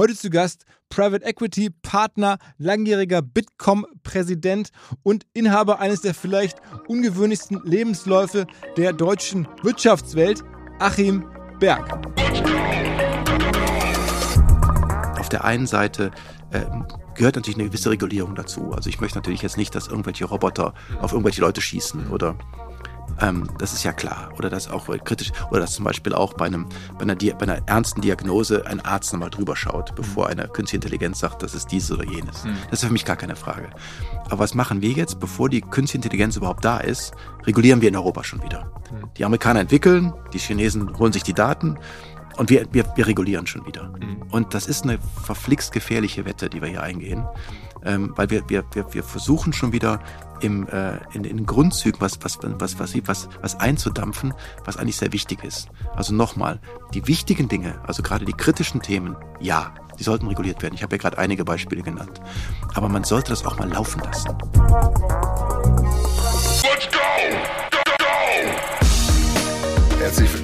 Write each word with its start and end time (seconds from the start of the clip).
Heute 0.00 0.16
zu 0.16 0.30
Gast 0.30 0.64
Private 0.88 1.26
Equity 1.26 1.68
Partner, 1.68 2.38
langjähriger 2.56 3.20
Bitkom-Präsident 3.20 4.70
und 5.02 5.26
Inhaber 5.34 5.78
eines 5.78 6.00
der 6.00 6.14
vielleicht 6.14 6.56
ungewöhnlichsten 6.88 7.60
Lebensläufe 7.64 8.46
der 8.78 8.94
deutschen 8.94 9.46
Wirtschaftswelt, 9.62 10.42
Achim 10.78 11.26
Berg. 11.58 12.00
Auf 15.18 15.28
der 15.28 15.44
einen 15.44 15.66
Seite 15.66 16.12
äh, 16.50 16.64
gehört 17.14 17.36
natürlich 17.36 17.58
eine 17.58 17.68
gewisse 17.68 17.90
Regulierung 17.90 18.34
dazu. 18.34 18.72
Also 18.72 18.88
ich 18.88 19.02
möchte 19.02 19.18
natürlich 19.18 19.42
jetzt 19.42 19.58
nicht, 19.58 19.74
dass 19.74 19.88
irgendwelche 19.88 20.24
Roboter 20.24 20.72
auf 21.02 21.12
irgendwelche 21.12 21.42
Leute 21.42 21.60
schießen 21.60 22.08
oder 22.08 22.38
ähm, 23.20 23.48
das 23.58 23.72
ist 23.72 23.82
ja 23.84 23.92
klar. 23.92 24.30
Oder 24.38 24.50
dass 24.50 24.68
auch 24.68 24.86
kritisch, 25.04 25.32
oder 25.50 25.60
dass 25.60 25.72
zum 25.72 25.84
Beispiel 25.84 26.14
auch 26.14 26.34
bei, 26.34 26.46
einem, 26.46 26.66
bei, 26.98 27.02
einer, 27.02 27.14
bei 27.14 27.42
einer 27.42 27.68
ernsten 27.68 28.00
Diagnose 28.00 28.66
ein 28.66 28.80
Arzt 28.80 29.12
nochmal 29.12 29.30
drüber 29.30 29.56
schaut, 29.56 29.94
bevor 29.94 30.28
eine 30.28 30.48
künstliche 30.48 30.76
Intelligenz 30.76 31.20
sagt, 31.20 31.42
das 31.42 31.54
ist 31.54 31.70
dieses 31.72 31.90
oder 31.92 32.04
jenes. 32.04 32.44
Mhm. 32.44 32.56
Das 32.70 32.80
ist 32.80 32.86
für 32.86 32.92
mich 32.92 33.04
gar 33.04 33.16
keine 33.16 33.36
Frage. 33.36 33.70
Aber 34.26 34.38
was 34.38 34.54
machen 34.54 34.82
wir 34.82 34.90
jetzt, 34.90 35.20
bevor 35.20 35.48
die 35.48 35.60
künstliche 35.60 35.98
Intelligenz 35.98 36.36
überhaupt 36.36 36.64
da 36.64 36.78
ist, 36.78 37.12
regulieren 37.44 37.80
wir 37.80 37.88
in 37.88 37.96
Europa 37.96 38.24
schon 38.24 38.42
wieder. 38.42 38.72
Mhm. 38.90 39.08
Die 39.16 39.24
Amerikaner 39.24 39.60
entwickeln, 39.60 40.12
die 40.32 40.38
Chinesen 40.38 40.98
holen 40.98 41.12
sich 41.12 41.22
die 41.22 41.34
Daten 41.34 41.78
und 42.36 42.48
wir, 42.48 42.66
wir, 42.72 42.84
wir 42.96 43.06
regulieren 43.06 43.46
schon 43.46 43.66
wieder. 43.66 43.92
Mhm. 44.00 44.22
Und 44.30 44.54
das 44.54 44.66
ist 44.66 44.84
eine 44.84 44.98
verflixt 45.22 45.72
gefährliche 45.72 46.24
Wette, 46.24 46.48
die 46.48 46.62
wir 46.62 46.68
hier 46.68 46.82
eingehen 46.82 47.26
ähm, 47.84 48.12
weil 48.16 48.30
wir, 48.30 48.48
wir, 48.48 48.64
wir, 48.72 48.92
wir 48.92 49.02
versuchen 49.02 49.52
schon 49.52 49.72
wieder 49.72 50.00
im, 50.40 50.66
äh, 50.68 50.98
in, 51.12 51.24
in 51.24 51.46
Grundzügen 51.46 52.00
was, 52.00 52.18
was, 52.22 52.38
was, 52.42 52.78
was, 52.78 52.94
was, 53.06 53.28
was 53.40 53.60
einzudampfen, 53.60 54.34
was 54.64 54.76
eigentlich 54.76 54.96
sehr 54.96 55.12
wichtig 55.12 55.44
ist. 55.44 55.68
Also 55.94 56.14
nochmal, 56.14 56.60
die 56.94 57.06
wichtigen 57.06 57.48
Dinge, 57.48 57.80
also 57.86 58.02
gerade 58.02 58.24
die 58.24 58.32
kritischen 58.32 58.82
Themen, 58.82 59.16
ja, 59.40 59.74
die 59.98 60.04
sollten 60.04 60.26
reguliert 60.26 60.62
werden. 60.62 60.74
Ich 60.74 60.82
habe 60.82 60.96
ja 60.96 61.02
gerade 61.02 61.18
einige 61.18 61.44
Beispiele 61.44 61.82
genannt. 61.82 62.20
Aber 62.74 62.88
man 62.88 63.04
sollte 63.04 63.30
das 63.30 63.44
auch 63.44 63.58
mal 63.58 63.68
laufen 63.68 64.00
lassen. 64.02 64.30
Let's 66.62 66.88
go! 66.90 66.98
Go, 67.70 67.78
go! 67.98 68.04
Herzlich 69.98 70.39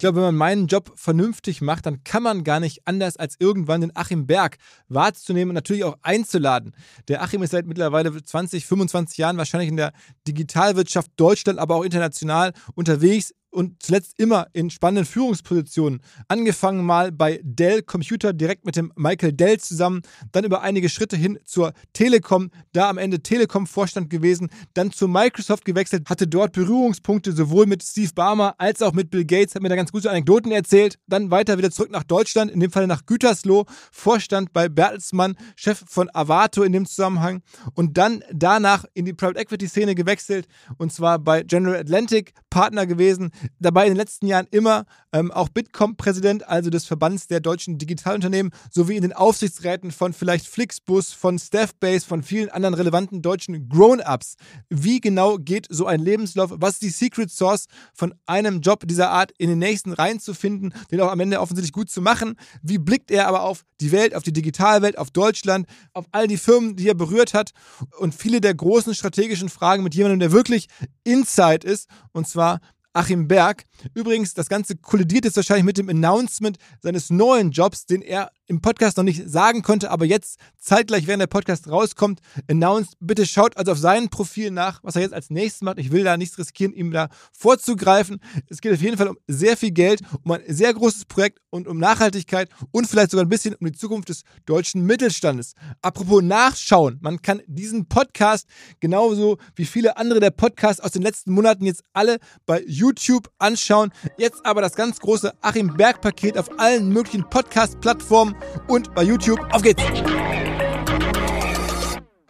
Ich 0.00 0.02
glaube, 0.02 0.16
wenn 0.16 0.28
man 0.28 0.36
meinen 0.36 0.66
Job 0.66 0.92
vernünftig 0.94 1.60
macht, 1.60 1.84
dann 1.84 2.02
kann 2.04 2.22
man 2.22 2.42
gar 2.42 2.58
nicht 2.58 2.80
anders, 2.86 3.18
als 3.18 3.36
irgendwann 3.38 3.82
den 3.82 3.94
Achim 3.94 4.26
Berg 4.26 4.56
wahrzunehmen 4.88 5.50
und 5.50 5.56
natürlich 5.56 5.84
auch 5.84 5.98
einzuladen. 6.00 6.74
Der 7.08 7.20
Achim 7.20 7.42
ist 7.42 7.50
seit 7.50 7.66
mittlerweile 7.66 8.10
20, 8.10 8.64
25 8.64 9.18
Jahren 9.18 9.36
wahrscheinlich 9.36 9.68
in 9.68 9.76
der 9.76 9.92
Digitalwirtschaft 10.26 11.10
Deutschland, 11.16 11.58
aber 11.58 11.74
auch 11.74 11.82
international 11.82 12.54
unterwegs 12.74 13.34
und 13.50 13.82
zuletzt 13.82 14.14
immer 14.18 14.46
in 14.52 14.70
spannenden 14.70 15.04
Führungspositionen. 15.04 16.00
Angefangen 16.28 16.84
mal 16.84 17.12
bei 17.12 17.40
Dell 17.42 17.82
Computer 17.82 18.32
direkt 18.32 18.64
mit 18.64 18.76
dem 18.76 18.92
Michael 18.96 19.32
Dell 19.32 19.58
zusammen, 19.58 20.02
dann 20.32 20.44
über 20.44 20.62
einige 20.62 20.88
Schritte 20.88 21.16
hin 21.16 21.38
zur 21.44 21.72
Telekom, 21.92 22.50
da 22.72 22.88
am 22.88 22.98
Ende 22.98 23.22
Telekom-Vorstand 23.22 24.10
gewesen, 24.10 24.50
dann 24.74 24.92
zu 24.92 25.08
Microsoft 25.08 25.64
gewechselt, 25.64 26.08
hatte 26.08 26.26
dort 26.26 26.52
Berührungspunkte 26.52 27.32
sowohl 27.32 27.66
mit 27.66 27.82
Steve 27.82 28.12
Barmer 28.14 28.54
als 28.58 28.82
auch 28.82 28.92
mit 28.92 29.10
Bill 29.10 29.24
Gates, 29.24 29.54
hat 29.54 29.62
mir 29.62 29.68
da 29.68 29.76
ganz 29.76 29.92
gute 29.92 30.10
Anekdoten 30.10 30.52
erzählt. 30.52 30.98
Dann 31.06 31.30
weiter 31.30 31.58
wieder 31.58 31.70
zurück 31.70 31.90
nach 31.90 32.04
Deutschland, 32.04 32.50
in 32.50 32.60
dem 32.60 32.70
Fall 32.70 32.86
nach 32.86 33.06
Gütersloh, 33.06 33.64
Vorstand 33.92 34.52
bei 34.52 34.68
Bertelsmann, 34.68 35.36
Chef 35.56 35.82
von 35.86 36.08
Avato 36.12 36.62
in 36.62 36.72
dem 36.72 36.86
Zusammenhang 36.86 37.42
und 37.74 37.98
dann 37.98 38.22
danach 38.32 38.84
in 38.94 39.04
die 39.04 39.12
Private 39.12 39.40
Equity 39.40 39.68
Szene 39.68 39.94
gewechselt 39.94 40.46
und 40.78 40.92
zwar 40.92 41.18
bei 41.18 41.42
General 41.42 41.76
Atlantic 41.76 42.32
Partner 42.50 42.86
gewesen, 42.86 43.30
dabei 43.58 43.84
in 43.84 43.92
den 43.92 43.96
letzten 43.96 44.26
Jahren 44.26 44.46
immer 44.50 44.84
ähm, 45.12 45.30
auch 45.30 45.48
Bitkom-Präsident, 45.48 46.48
also 46.48 46.70
des 46.70 46.86
Verbands 46.86 47.26
der 47.26 47.40
deutschen 47.40 47.78
Digitalunternehmen, 47.78 48.52
sowie 48.70 48.96
in 48.96 49.02
den 49.02 49.12
Aufsichtsräten 49.12 49.90
von 49.90 50.12
vielleicht 50.12 50.46
Flixbus, 50.46 51.12
von 51.12 51.38
Staffbase, 51.38 52.06
von 52.06 52.22
vielen 52.22 52.48
anderen 52.50 52.74
relevanten 52.74 53.22
deutschen 53.22 53.68
Grown-Ups. 53.68 54.36
Wie 54.68 55.00
genau 55.00 55.36
geht 55.38 55.66
so 55.70 55.86
ein 55.86 56.00
Lebenslauf? 56.00 56.52
Was 56.54 56.74
ist 56.74 56.82
die 56.82 56.90
Secret 56.90 57.30
Source 57.30 57.66
von 57.94 58.14
einem 58.26 58.60
Job 58.60 58.86
dieser 58.86 59.10
Art 59.10 59.32
in 59.38 59.48
den 59.48 59.58
nächsten 59.58 59.92
reinzufinden, 59.92 60.74
den 60.90 61.00
auch 61.00 61.10
am 61.10 61.20
Ende 61.20 61.40
offensichtlich 61.40 61.72
gut 61.72 61.90
zu 61.90 62.00
machen? 62.00 62.36
Wie 62.62 62.78
blickt 62.78 63.10
er 63.10 63.28
aber 63.28 63.42
auf 63.42 63.64
die 63.80 63.92
Welt, 63.92 64.14
auf 64.14 64.22
die 64.22 64.32
Digitalwelt, 64.32 64.98
auf 64.98 65.10
Deutschland, 65.10 65.66
auf 65.92 66.06
all 66.12 66.26
die 66.26 66.36
Firmen, 66.36 66.76
die 66.76 66.88
er 66.88 66.94
berührt 66.94 67.34
hat 67.34 67.52
und 67.98 68.14
viele 68.14 68.40
der 68.40 68.54
großen 68.54 68.94
strategischen 68.94 69.48
Fragen 69.48 69.82
mit 69.82 69.94
jemandem, 69.94 70.20
der 70.20 70.32
wirklich 70.32 70.68
Inside 71.04 71.66
ist, 71.66 71.88
und 72.12 72.28
zwar 72.28 72.60
Achim 72.92 73.28
Berg. 73.28 73.64
Übrigens, 73.94 74.34
das 74.34 74.48
Ganze 74.48 74.76
kollidiert 74.76 75.24
jetzt 75.24 75.36
wahrscheinlich 75.36 75.64
mit 75.64 75.78
dem 75.78 75.88
Announcement 75.88 76.58
seines 76.80 77.10
neuen 77.10 77.50
Jobs, 77.50 77.86
den 77.86 78.02
er 78.02 78.32
im 78.50 78.60
Podcast 78.60 78.96
noch 78.96 79.04
nicht 79.04 79.30
sagen 79.30 79.62
konnte, 79.62 79.92
aber 79.92 80.04
jetzt 80.04 80.40
zeitgleich, 80.58 81.06
während 81.06 81.20
der 81.20 81.28
Podcast 81.28 81.68
rauskommt, 81.68 82.20
announced. 82.48 82.96
Bitte 82.98 83.24
schaut 83.24 83.56
also 83.56 83.70
auf 83.70 83.78
sein 83.78 84.08
Profil 84.08 84.50
nach, 84.50 84.82
was 84.82 84.96
er 84.96 85.02
jetzt 85.02 85.14
als 85.14 85.30
nächstes 85.30 85.62
macht. 85.62 85.78
Ich 85.78 85.92
will 85.92 86.02
da 86.02 86.16
nichts 86.16 86.36
riskieren, 86.36 86.72
ihm 86.72 86.90
da 86.90 87.08
vorzugreifen. 87.32 88.20
Es 88.48 88.60
geht 88.60 88.72
auf 88.72 88.82
jeden 88.82 88.96
Fall 88.98 89.06
um 89.06 89.18
sehr 89.28 89.56
viel 89.56 89.70
Geld, 89.70 90.00
um 90.24 90.32
ein 90.32 90.42
sehr 90.48 90.74
großes 90.74 91.04
Projekt 91.04 91.38
und 91.50 91.68
um 91.68 91.78
Nachhaltigkeit 91.78 92.48
und 92.72 92.88
vielleicht 92.88 93.12
sogar 93.12 93.24
ein 93.24 93.28
bisschen 93.28 93.54
um 93.54 93.66
die 93.68 93.78
Zukunft 93.78 94.08
des 94.08 94.22
deutschen 94.46 94.84
Mittelstandes. 94.84 95.54
Apropos 95.80 96.20
Nachschauen, 96.20 96.98
man 97.02 97.22
kann 97.22 97.42
diesen 97.46 97.86
Podcast 97.86 98.48
genauso 98.80 99.38
wie 99.54 99.64
viele 99.64 99.96
andere 99.96 100.18
der 100.18 100.32
Podcasts 100.32 100.82
aus 100.82 100.90
den 100.90 101.02
letzten 101.02 101.30
Monaten 101.30 101.66
jetzt 101.66 101.84
alle 101.92 102.18
bei 102.46 102.64
YouTube 102.66 103.30
anschauen. 103.38 103.92
Jetzt 104.18 104.44
aber 104.44 104.60
das 104.60 104.74
ganz 104.74 104.98
große 104.98 105.32
Achim 105.40 105.76
Berg 105.76 106.00
Paket 106.00 106.36
auf 106.36 106.58
allen 106.58 106.88
möglichen 106.88 107.28
Podcast-Plattformen 107.30 108.34
und 108.68 108.94
bei 108.94 109.02
YouTube. 109.02 109.40
Auf 109.52 109.62
geht's! 109.62 109.82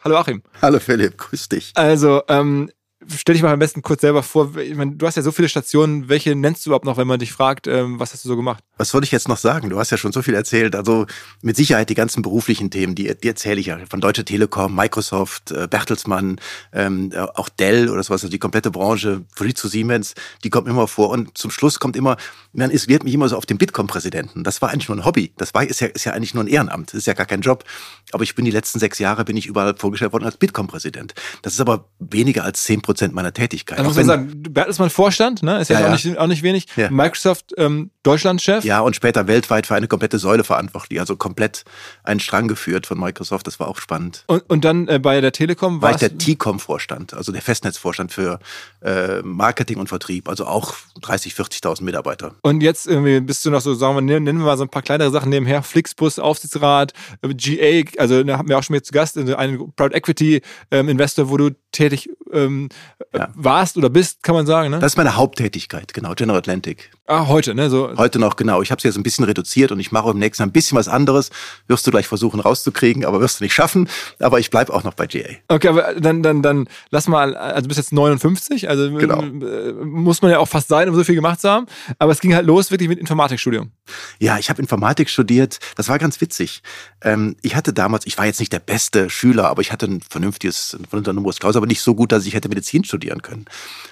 Hallo 0.02 0.16
Achim. 0.16 0.42
Hallo 0.62 0.78
Philipp, 0.78 1.18
grüß 1.18 1.48
dich. 1.50 1.72
Also, 1.74 2.22
ähm, 2.28 2.70
stell 3.06 3.34
dich 3.34 3.42
mal 3.42 3.52
am 3.52 3.58
besten 3.58 3.82
kurz 3.82 4.02
selber 4.02 4.22
vor. 4.22 4.56
Ich 4.56 4.74
meine, 4.74 4.92
du 4.92 5.06
hast 5.06 5.16
ja 5.16 5.22
so 5.22 5.32
viele 5.32 5.48
Stationen. 5.48 6.08
Welche 6.08 6.34
nennst 6.34 6.64
du 6.64 6.70
überhaupt 6.70 6.84
noch, 6.84 6.96
wenn 6.98 7.06
man 7.06 7.18
dich 7.18 7.32
fragt, 7.32 7.66
ähm, 7.66 7.98
was 7.98 8.12
hast 8.12 8.24
du 8.24 8.28
so 8.28 8.36
gemacht? 8.36 8.62
Was 8.76 8.90
soll 8.90 9.02
ich 9.04 9.10
jetzt 9.10 9.28
noch 9.28 9.38
sagen? 9.38 9.70
Du 9.70 9.78
hast 9.78 9.90
ja 9.90 9.96
schon 9.96 10.12
so 10.12 10.22
viel 10.22 10.34
erzählt. 10.34 10.76
Also 10.76 11.06
mit 11.40 11.56
Sicherheit 11.56 11.88
die 11.88 11.94
ganzen 11.94 12.22
beruflichen 12.22 12.70
Themen, 12.70 12.94
die, 12.94 13.14
die 13.16 13.28
erzähle 13.28 13.60
ich 13.60 13.66
ja. 13.66 13.78
Von 13.88 14.00
Deutsche 14.00 14.24
Telekom, 14.24 14.74
Microsoft, 14.74 15.50
äh, 15.50 15.66
Bertelsmann, 15.66 16.40
ähm, 16.72 17.10
auch 17.34 17.48
Dell 17.48 17.88
oder 17.88 18.02
sowas. 18.02 18.22
Also 18.22 18.28
die 18.28 18.38
komplette 18.38 18.70
Branche, 18.70 19.22
Fujitsu 19.34 19.68
Siemens, 19.68 20.14
die 20.44 20.50
kommt 20.50 20.68
immer 20.68 20.86
vor. 20.86 21.08
Und 21.08 21.38
zum 21.38 21.50
Schluss 21.50 21.78
kommt 21.78 21.96
immer, 21.96 22.16
man 22.52 22.70
isoliert 22.70 23.04
mich 23.04 23.14
immer 23.14 23.28
so 23.28 23.36
auf 23.36 23.46
den 23.46 23.56
Bitkom-Präsidenten. 23.56 24.44
Das 24.44 24.60
war 24.60 24.70
eigentlich 24.70 24.88
nur 24.88 24.98
ein 24.98 25.04
Hobby. 25.06 25.32
Das 25.38 25.54
war, 25.54 25.64
ist 25.64 25.80
ja, 25.80 25.86
ist 25.86 26.04
ja 26.04 26.12
eigentlich 26.12 26.34
nur 26.34 26.44
ein 26.44 26.48
Ehrenamt. 26.48 26.88
Das 26.88 26.94
ist 26.98 27.06
ja 27.06 27.14
gar 27.14 27.26
kein 27.26 27.40
Job. 27.40 27.64
Aber 28.12 28.24
ich 28.24 28.34
bin 28.34 28.44
die 28.44 28.50
letzten 28.50 28.78
sechs 28.78 28.98
Jahre 28.98 29.24
bin 29.24 29.38
ich 29.38 29.46
überall 29.46 29.74
vorgestellt 29.76 30.12
worden 30.12 30.24
als 30.24 30.36
Bitkom-Präsident. 30.36 31.14
Das 31.40 31.54
ist 31.54 31.60
aber 31.60 31.88
weniger 31.98 32.44
als 32.44 32.64
zehn 32.64 32.82
Prozent 32.82 32.89
meiner 33.12 33.32
Tätigkeit. 33.32 33.78
Also 33.78 33.90
muss 33.90 33.96
man 33.96 34.06
sagen, 34.06 34.42
Bertelsmann 34.50 34.90
Vorstand, 34.90 35.42
ne? 35.42 35.60
Ist 35.60 35.68
ja, 35.68 35.80
ja, 35.80 35.86
auch, 35.88 35.92
Nicht, 35.92 36.18
auch 36.18 36.26
nicht 36.26 36.42
wenig. 36.42 36.66
Ja. 36.76 36.90
Microsoft 36.90 37.52
ähm, 37.56 37.90
Deutschlandchef. 38.02 38.64
Ja, 38.64 38.80
und 38.80 38.96
später 38.96 39.26
weltweit 39.26 39.66
für 39.66 39.74
eine 39.74 39.88
komplette 39.88 40.18
Säule 40.18 40.44
verantwortlich. 40.44 41.00
Also 41.00 41.16
komplett 41.16 41.64
einen 42.02 42.20
Strang 42.20 42.48
geführt 42.48 42.86
von 42.86 42.98
Microsoft. 42.98 43.46
Das 43.46 43.60
war 43.60 43.68
auch 43.68 43.78
spannend. 43.78 44.24
Und, 44.26 44.48
und 44.48 44.64
dann 44.64 44.88
äh, 44.88 44.98
bei 44.98 45.20
der 45.20 45.32
Telekom 45.32 45.82
war 45.82 45.92
ich 45.92 45.96
der 45.98 46.16
T-Com-Vorstand, 46.16 47.14
also 47.14 47.32
der 47.32 47.42
Festnetzvorstand 47.42 48.12
für 48.12 48.38
äh, 48.82 49.22
Marketing 49.22 49.78
und 49.78 49.88
Vertrieb. 49.88 50.28
Also 50.28 50.46
auch 50.46 50.74
30, 51.02 51.34
40.000 51.34 51.82
Mitarbeiter. 51.82 52.34
Und 52.42 52.62
jetzt 52.62 52.86
irgendwie 52.86 53.20
bist 53.20 53.44
du 53.44 53.50
noch 53.50 53.60
so, 53.60 53.74
sagen 53.74 53.94
wir, 53.94 54.00
nennen 54.00 54.38
wir 54.38 54.46
mal 54.46 54.56
so 54.56 54.64
ein 54.64 54.70
paar 54.70 54.82
kleinere 54.82 55.10
Sachen 55.10 55.30
nebenher. 55.30 55.62
Flixbus, 55.62 56.18
Aufsichtsrat, 56.18 56.92
äh, 57.22 57.34
GA, 57.34 58.00
also 58.00 58.22
da 58.22 58.38
haben 58.38 58.48
wir 58.48 58.58
auch 58.58 58.62
schon 58.62 58.76
mal 58.76 58.82
zu 58.82 58.92
Gast, 58.92 59.16
also 59.18 59.36
einen 59.36 59.72
Private 59.76 59.94
Equity 59.94 60.42
ähm, 60.70 60.88
Investor, 60.88 61.28
wo 61.28 61.36
du 61.36 61.50
tätig 61.72 62.10
ähm, 62.32 62.68
ja. 63.14 63.28
warst 63.34 63.76
oder 63.76 63.90
bist, 63.90 64.22
kann 64.22 64.34
man 64.34 64.46
sagen. 64.46 64.70
Ne? 64.70 64.78
Das 64.78 64.92
ist 64.92 64.96
meine 64.96 65.16
Haupttätigkeit, 65.16 65.94
genau, 65.94 66.14
General 66.14 66.38
Atlantic. 66.38 66.90
Ah, 67.10 67.26
heute, 67.26 67.56
ne? 67.56 67.68
So. 67.70 67.90
Heute 67.96 68.20
noch, 68.20 68.36
genau. 68.36 68.62
Ich 68.62 68.70
habe 68.70 68.78
es 68.78 68.84
jetzt 68.84 68.96
ein 68.96 69.02
bisschen 69.02 69.24
reduziert 69.24 69.72
und 69.72 69.80
ich 69.80 69.90
mache 69.90 70.10
im 70.10 70.18
nächsten 70.18 70.44
Mal 70.44 70.46
ein 70.46 70.52
bisschen 70.52 70.78
was 70.78 70.86
anderes. 70.86 71.30
Wirst 71.66 71.84
du 71.84 71.90
gleich 71.90 72.06
versuchen 72.06 72.38
rauszukriegen, 72.38 73.04
aber 73.04 73.20
wirst 73.20 73.40
du 73.40 73.44
nicht 73.44 73.52
schaffen. 73.52 73.88
Aber 74.20 74.38
ich 74.38 74.50
bleibe 74.50 74.72
auch 74.72 74.84
noch 74.84 74.94
bei 74.94 75.08
GA. 75.08 75.28
Okay, 75.48 75.66
aber 75.66 75.94
dann, 75.94 76.22
dann, 76.22 76.40
dann 76.40 76.68
lass 76.90 77.08
mal, 77.08 77.36
also 77.36 77.62
du 77.62 77.68
bist 77.68 77.78
jetzt 77.78 77.92
59, 77.92 78.68
also 78.68 78.92
genau. 78.92 79.22
Äh, 79.22 79.72
muss 79.72 80.22
man 80.22 80.30
ja 80.30 80.38
auch 80.38 80.46
fast 80.46 80.68
sein, 80.68 80.88
um 80.88 80.94
so 80.94 81.02
viel 81.02 81.16
gemacht 81.16 81.40
zu 81.40 81.50
haben. 81.50 81.66
Aber 81.98 82.12
es 82.12 82.20
ging 82.20 82.32
halt 82.32 82.46
los 82.46 82.70
wirklich 82.70 82.88
mit 82.88 83.00
Informatikstudium. 83.00 83.72
Ja, 84.20 84.38
ich 84.38 84.48
habe 84.48 84.62
Informatik 84.62 85.10
studiert. 85.10 85.58
Das 85.74 85.88
war 85.88 85.98
ganz 85.98 86.20
witzig. 86.20 86.62
Ähm, 87.02 87.34
ich 87.42 87.56
hatte 87.56 87.72
damals, 87.72 88.06
ich 88.06 88.18
war 88.18 88.26
jetzt 88.26 88.38
nicht 88.38 88.52
der 88.52 88.60
beste 88.60 89.10
Schüler, 89.10 89.48
aber 89.48 89.62
ich 89.62 89.72
hatte 89.72 89.86
ein 89.86 90.00
vernünftiges, 90.00 90.78
ein 90.78 90.84
vernünftiges 90.84 91.40
Klaus, 91.40 91.56
aber 91.56 91.66
nicht 91.66 91.80
so 91.80 91.96
gut, 91.96 92.12
dass 92.12 92.24
ich 92.24 92.34
hätte 92.34 92.48
Medizin 92.48 92.69
studieren 92.84 93.22
können. 93.22 93.46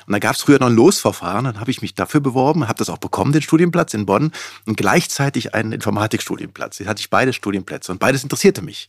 Und 0.07 0.13
da 0.13 0.19
gab 0.19 0.35
es 0.35 0.43
früher 0.43 0.59
noch 0.59 0.69
ein 0.69 0.75
Losverfahren, 0.75 1.45
dann 1.45 1.61
habe 1.61 1.71
ich 1.71 1.83
mich 1.83 1.95
dafür 1.95 2.21
beworben, 2.21 2.69
habe 2.69 2.79
das 2.79 2.91
auch 2.91 2.99
bekommen, 2.99 3.33
den 3.33 3.43
Studienplatz 3.43 3.95
in 3.95 4.07
Bonn 4.07 4.33
und 4.67 4.77
gleichzeitig 4.77 5.55
einen 5.55 5.73
Informatikstudienplatz. 5.73 6.79
Jetzt 6.79 6.89
hatte 6.89 7.01
ich 7.01 7.11
beide 7.11 7.33
Studienplätze 7.33 7.93
und 7.93 7.99
beides 7.99 8.23
interessierte 8.23 8.63
mich. 8.63 8.89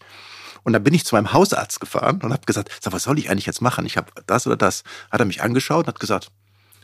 Und 0.63 0.73
dann 0.73 0.83
bin 0.83 0.93
ich 0.93 1.05
zu 1.05 1.15
meinem 1.15 1.33
Hausarzt 1.33 1.79
gefahren 1.79 2.19
und 2.21 2.33
habe 2.33 2.45
gesagt, 2.45 2.69
sag, 2.81 2.93
was 2.93 3.03
soll 3.03 3.17
ich 3.17 3.29
eigentlich 3.29 3.45
jetzt 3.45 3.61
machen? 3.61 3.85
Ich 3.85 3.97
habe 3.97 4.11
das 4.25 4.45
oder 4.45 4.57
das. 4.57 4.83
Hat 5.11 5.19
er 5.19 5.25
mich 5.25 5.41
angeschaut 5.41 5.85
und 5.85 5.93
hat 5.93 5.99
gesagt, 5.99 6.31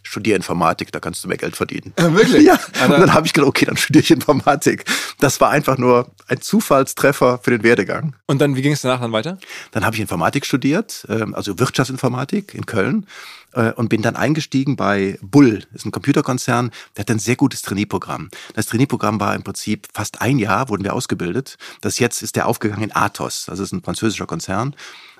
studiere 0.05 0.35
Informatik, 0.35 0.91
da 0.91 0.99
kannst 0.99 1.23
du 1.23 1.27
mehr 1.27 1.37
Geld 1.37 1.55
verdienen. 1.55 1.93
Äh, 1.95 2.13
wirklich? 2.13 2.43
Ja. 2.43 2.59
Und 2.83 2.91
dann 2.91 3.13
habe 3.13 3.27
ich 3.27 3.33
gedacht, 3.33 3.49
okay, 3.49 3.65
dann 3.65 3.77
studiere 3.77 4.03
ich 4.03 4.11
Informatik. 4.11 4.85
Das 5.19 5.41
war 5.41 5.49
einfach 5.49 5.77
nur 5.77 6.11
ein 6.27 6.41
Zufallstreffer 6.41 7.39
für 7.41 7.51
den 7.51 7.63
Werdegang. 7.63 8.15
Und 8.25 8.39
dann, 8.39 8.55
wie 8.55 8.61
ging 8.61 8.73
es 8.73 8.81
danach 8.81 9.01
dann 9.01 9.11
weiter? 9.11 9.37
Dann 9.71 9.85
habe 9.85 9.95
ich 9.95 10.01
Informatik 10.01 10.45
studiert, 10.45 11.05
ähm, 11.09 11.35
also 11.35 11.59
Wirtschaftsinformatik 11.59 12.53
in 12.53 12.65
Köln 12.65 13.07
äh, 13.53 13.71
und 13.73 13.89
bin 13.89 14.01
dann 14.01 14.15
eingestiegen 14.15 14.75
bei 14.75 15.17
Bull, 15.21 15.59
das 15.71 15.81
ist 15.81 15.85
ein 15.85 15.91
Computerkonzern, 15.91 16.71
der 16.95 17.01
hat 17.01 17.11
ein 17.11 17.19
sehr 17.19 17.35
gutes 17.35 17.61
Trainee-Programm. 17.61 18.29
Das 18.53 18.67
Trainee-Programm 18.67 19.19
war 19.19 19.35
im 19.35 19.43
Prinzip 19.43 19.87
fast 19.93 20.21
ein 20.21 20.37
Jahr, 20.37 20.69
wurden 20.69 20.83
wir 20.83 20.93
ausgebildet. 20.93 21.57
Das 21.81 21.99
jetzt 21.99 22.21
ist 22.21 22.35
der 22.35 22.47
aufgegangen 22.47 22.83
in 22.83 22.95
Athos, 22.95 23.45
das 23.47 23.59
ist 23.59 23.71
ein 23.71 23.81
französischer 23.81 24.27
Konzern. 24.27 24.75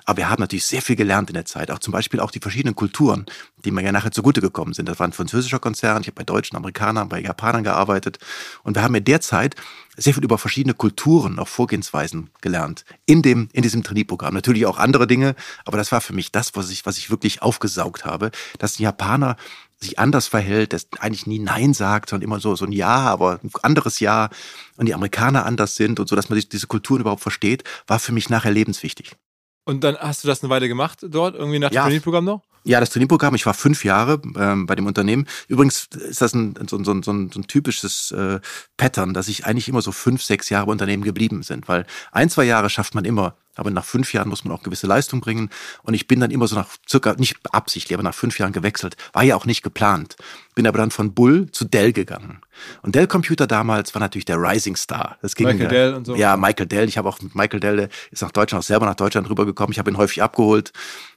Aber 0.06 0.18
wir 0.18 0.30
haben 0.30 0.40
natürlich 0.40 0.64
sehr 0.64 0.82
viel 0.82 0.94
gelernt 0.94 1.28
in 1.30 1.34
der 1.34 1.44
Zeit. 1.44 1.70
Auch 1.70 1.80
zum 1.80 1.92
Beispiel 1.92 2.20
auch 2.20 2.30
die 2.30 2.38
verschiedenen 2.38 2.76
Kulturen, 2.76 3.26
die 3.64 3.72
mir 3.72 3.82
ja 3.82 3.90
nachher 3.90 4.12
zugute 4.12 4.40
gekommen 4.40 4.72
sind. 4.72 4.88
Das 4.88 5.00
war 5.00 5.06
ein 5.06 5.12
französischer 5.12 5.58
Konzern. 5.58 6.00
Ich 6.00 6.06
habe 6.06 6.14
bei 6.14 6.22
Deutschen, 6.22 6.56
Amerikanern, 6.56 7.08
bei 7.08 7.20
Japanern 7.20 7.64
gearbeitet. 7.64 8.18
Und 8.62 8.76
wir 8.76 8.82
haben 8.82 8.94
in 8.94 9.04
der 9.04 9.20
Zeit 9.20 9.56
sehr 9.96 10.14
viel 10.14 10.22
über 10.22 10.38
verschiedene 10.38 10.74
Kulturen, 10.74 11.40
auch 11.40 11.48
Vorgehensweisen 11.48 12.30
gelernt. 12.40 12.84
In 13.04 13.22
dem, 13.22 13.48
in 13.52 13.62
diesem 13.62 13.82
Trainee-Programm. 13.82 14.32
Natürlich 14.32 14.64
auch 14.66 14.78
andere 14.78 15.08
Dinge. 15.08 15.34
Aber 15.64 15.76
das 15.76 15.90
war 15.90 16.00
für 16.00 16.12
mich 16.12 16.30
das, 16.30 16.54
was 16.54 16.70
ich, 16.70 16.86
was 16.86 16.98
ich 16.98 17.10
wirklich 17.10 17.42
aufgesaugt 17.42 18.04
habe. 18.04 18.30
Dass 18.58 18.78
ein 18.78 18.84
Japaner 18.84 19.36
sich 19.80 19.98
anders 19.98 20.28
verhält, 20.28 20.72
das 20.72 20.86
eigentlich 21.00 21.26
nie 21.26 21.40
Nein 21.40 21.74
sagt, 21.74 22.10
sondern 22.10 22.24
immer 22.24 22.40
so, 22.40 22.54
so 22.54 22.64
ein 22.64 22.72
Ja, 22.72 23.00
aber 23.00 23.40
ein 23.42 23.50
anderes 23.62 23.98
Ja 23.98 24.30
und 24.76 24.86
die 24.86 24.94
Amerikaner 24.94 25.44
anders 25.44 25.74
sind 25.74 25.98
und 25.98 26.08
so, 26.08 26.14
dass 26.14 26.28
man 26.28 26.38
diese 26.38 26.66
Kulturen 26.68 27.00
überhaupt 27.00 27.22
versteht, 27.22 27.64
war 27.86 27.98
für 27.98 28.12
mich 28.12 28.30
nachher 28.30 28.52
lebenswichtig. 28.52 29.16
Und 29.66 29.82
dann 29.82 29.96
hast 29.96 30.22
du 30.22 30.28
das 30.28 30.42
eine 30.42 30.48
Weile 30.48 30.68
gemacht 30.68 31.00
dort, 31.02 31.34
irgendwie 31.34 31.58
nach 31.58 31.70
dem 31.70 31.74
ja. 31.74 31.82
Trainingprogramm 31.82 32.24
noch? 32.24 32.40
Ja, 32.62 32.78
das 32.78 32.90
Trainingprogramm, 32.90 33.34
ich 33.34 33.46
war 33.46 33.54
fünf 33.54 33.84
Jahre 33.84 34.22
ähm, 34.38 34.66
bei 34.66 34.76
dem 34.76 34.86
Unternehmen. 34.86 35.26
Übrigens 35.48 35.88
ist 35.92 36.22
das 36.22 36.34
ein, 36.34 36.54
so, 36.68 36.82
so, 36.82 37.02
so, 37.02 37.12
ein, 37.12 37.30
so 37.32 37.40
ein 37.40 37.46
typisches 37.48 38.12
äh, 38.12 38.38
Pattern, 38.76 39.12
dass 39.12 39.26
ich 39.26 39.44
eigentlich 39.44 39.68
immer 39.68 39.82
so 39.82 39.90
fünf, 39.90 40.22
sechs 40.22 40.50
Jahre 40.50 40.66
bei 40.66 40.72
Unternehmen 40.72 41.02
geblieben 41.02 41.42
sind, 41.42 41.68
weil 41.68 41.84
ein, 42.12 42.30
zwei 42.30 42.44
Jahre 42.44 42.70
schafft 42.70 42.94
man 42.94 43.04
immer 43.04 43.36
aber 43.56 43.70
nach 43.70 43.84
fünf 43.84 44.12
Jahren 44.12 44.28
muss 44.28 44.44
man 44.44 44.56
auch 44.56 44.62
gewisse 44.62 44.86
Leistung 44.86 45.20
bringen. 45.20 45.50
Und 45.82 45.94
ich 45.94 46.06
bin 46.06 46.20
dann 46.20 46.30
immer 46.30 46.46
so 46.46 46.56
nach 46.56 46.68
circa, 46.88 47.14
nicht 47.14 47.36
absichtlich, 47.52 47.94
aber 47.94 48.02
nach 48.02 48.14
fünf 48.14 48.38
Jahren 48.38 48.52
gewechselt. 48.52 48.96
War 49.12 49.24
ja 49.24 49.36
auch 49.36 49.46
nicht 49.46 49.62
geplant. 49.62 50.16
Bin 50.54 50.66
aber 50.66 50.78
dann 50.78 50.90
von 50.90 51.12
Bull 51.12 51.50
zu 51.50 51.64
Dell 51.64 51.92
gegangen. 51.92 52.40
Und 52.82 52.94
Dell 52.94 53.06
Computer 53.06 53.46
damals 53.46 53.94
war 53.94 54.00
natürlich 54.00 54.24
der 54.24 54.40
Rising 54.40 54.76
Star. 54.76 55.18
Das 55.20 55.34
ging 55.34 55.46
Michael 55.46 55.68
Dell 55.68 55.94
und 55.94 56.06
so. 56.06 56.14
Ja, 56.14 56.36
Michael 56.36 56.66
Dell. 56.66 56.88
Ich 56.88 56.96
habe 56.96 57.08
auch 57.08 57.20
mit 57.20 57.34
Michael 57.34 57.60
Dell, 57.60 57.76
der 57.76 57.88
ist 58.10 58.22
nach 58.22 58.30
Deutschland, 58.30 58.62
auch 58.62 58.66
selber 58.66 58.86
nach 58.86 58.94
Deutschland 58.94 59.28
rübergekommen. 59.28 59.72
Ich 59.72 59.78
habe 59.78 59.90
ihn 59.90 59.98
häufig 59.98 60.22
abgeholt 60.22 60.72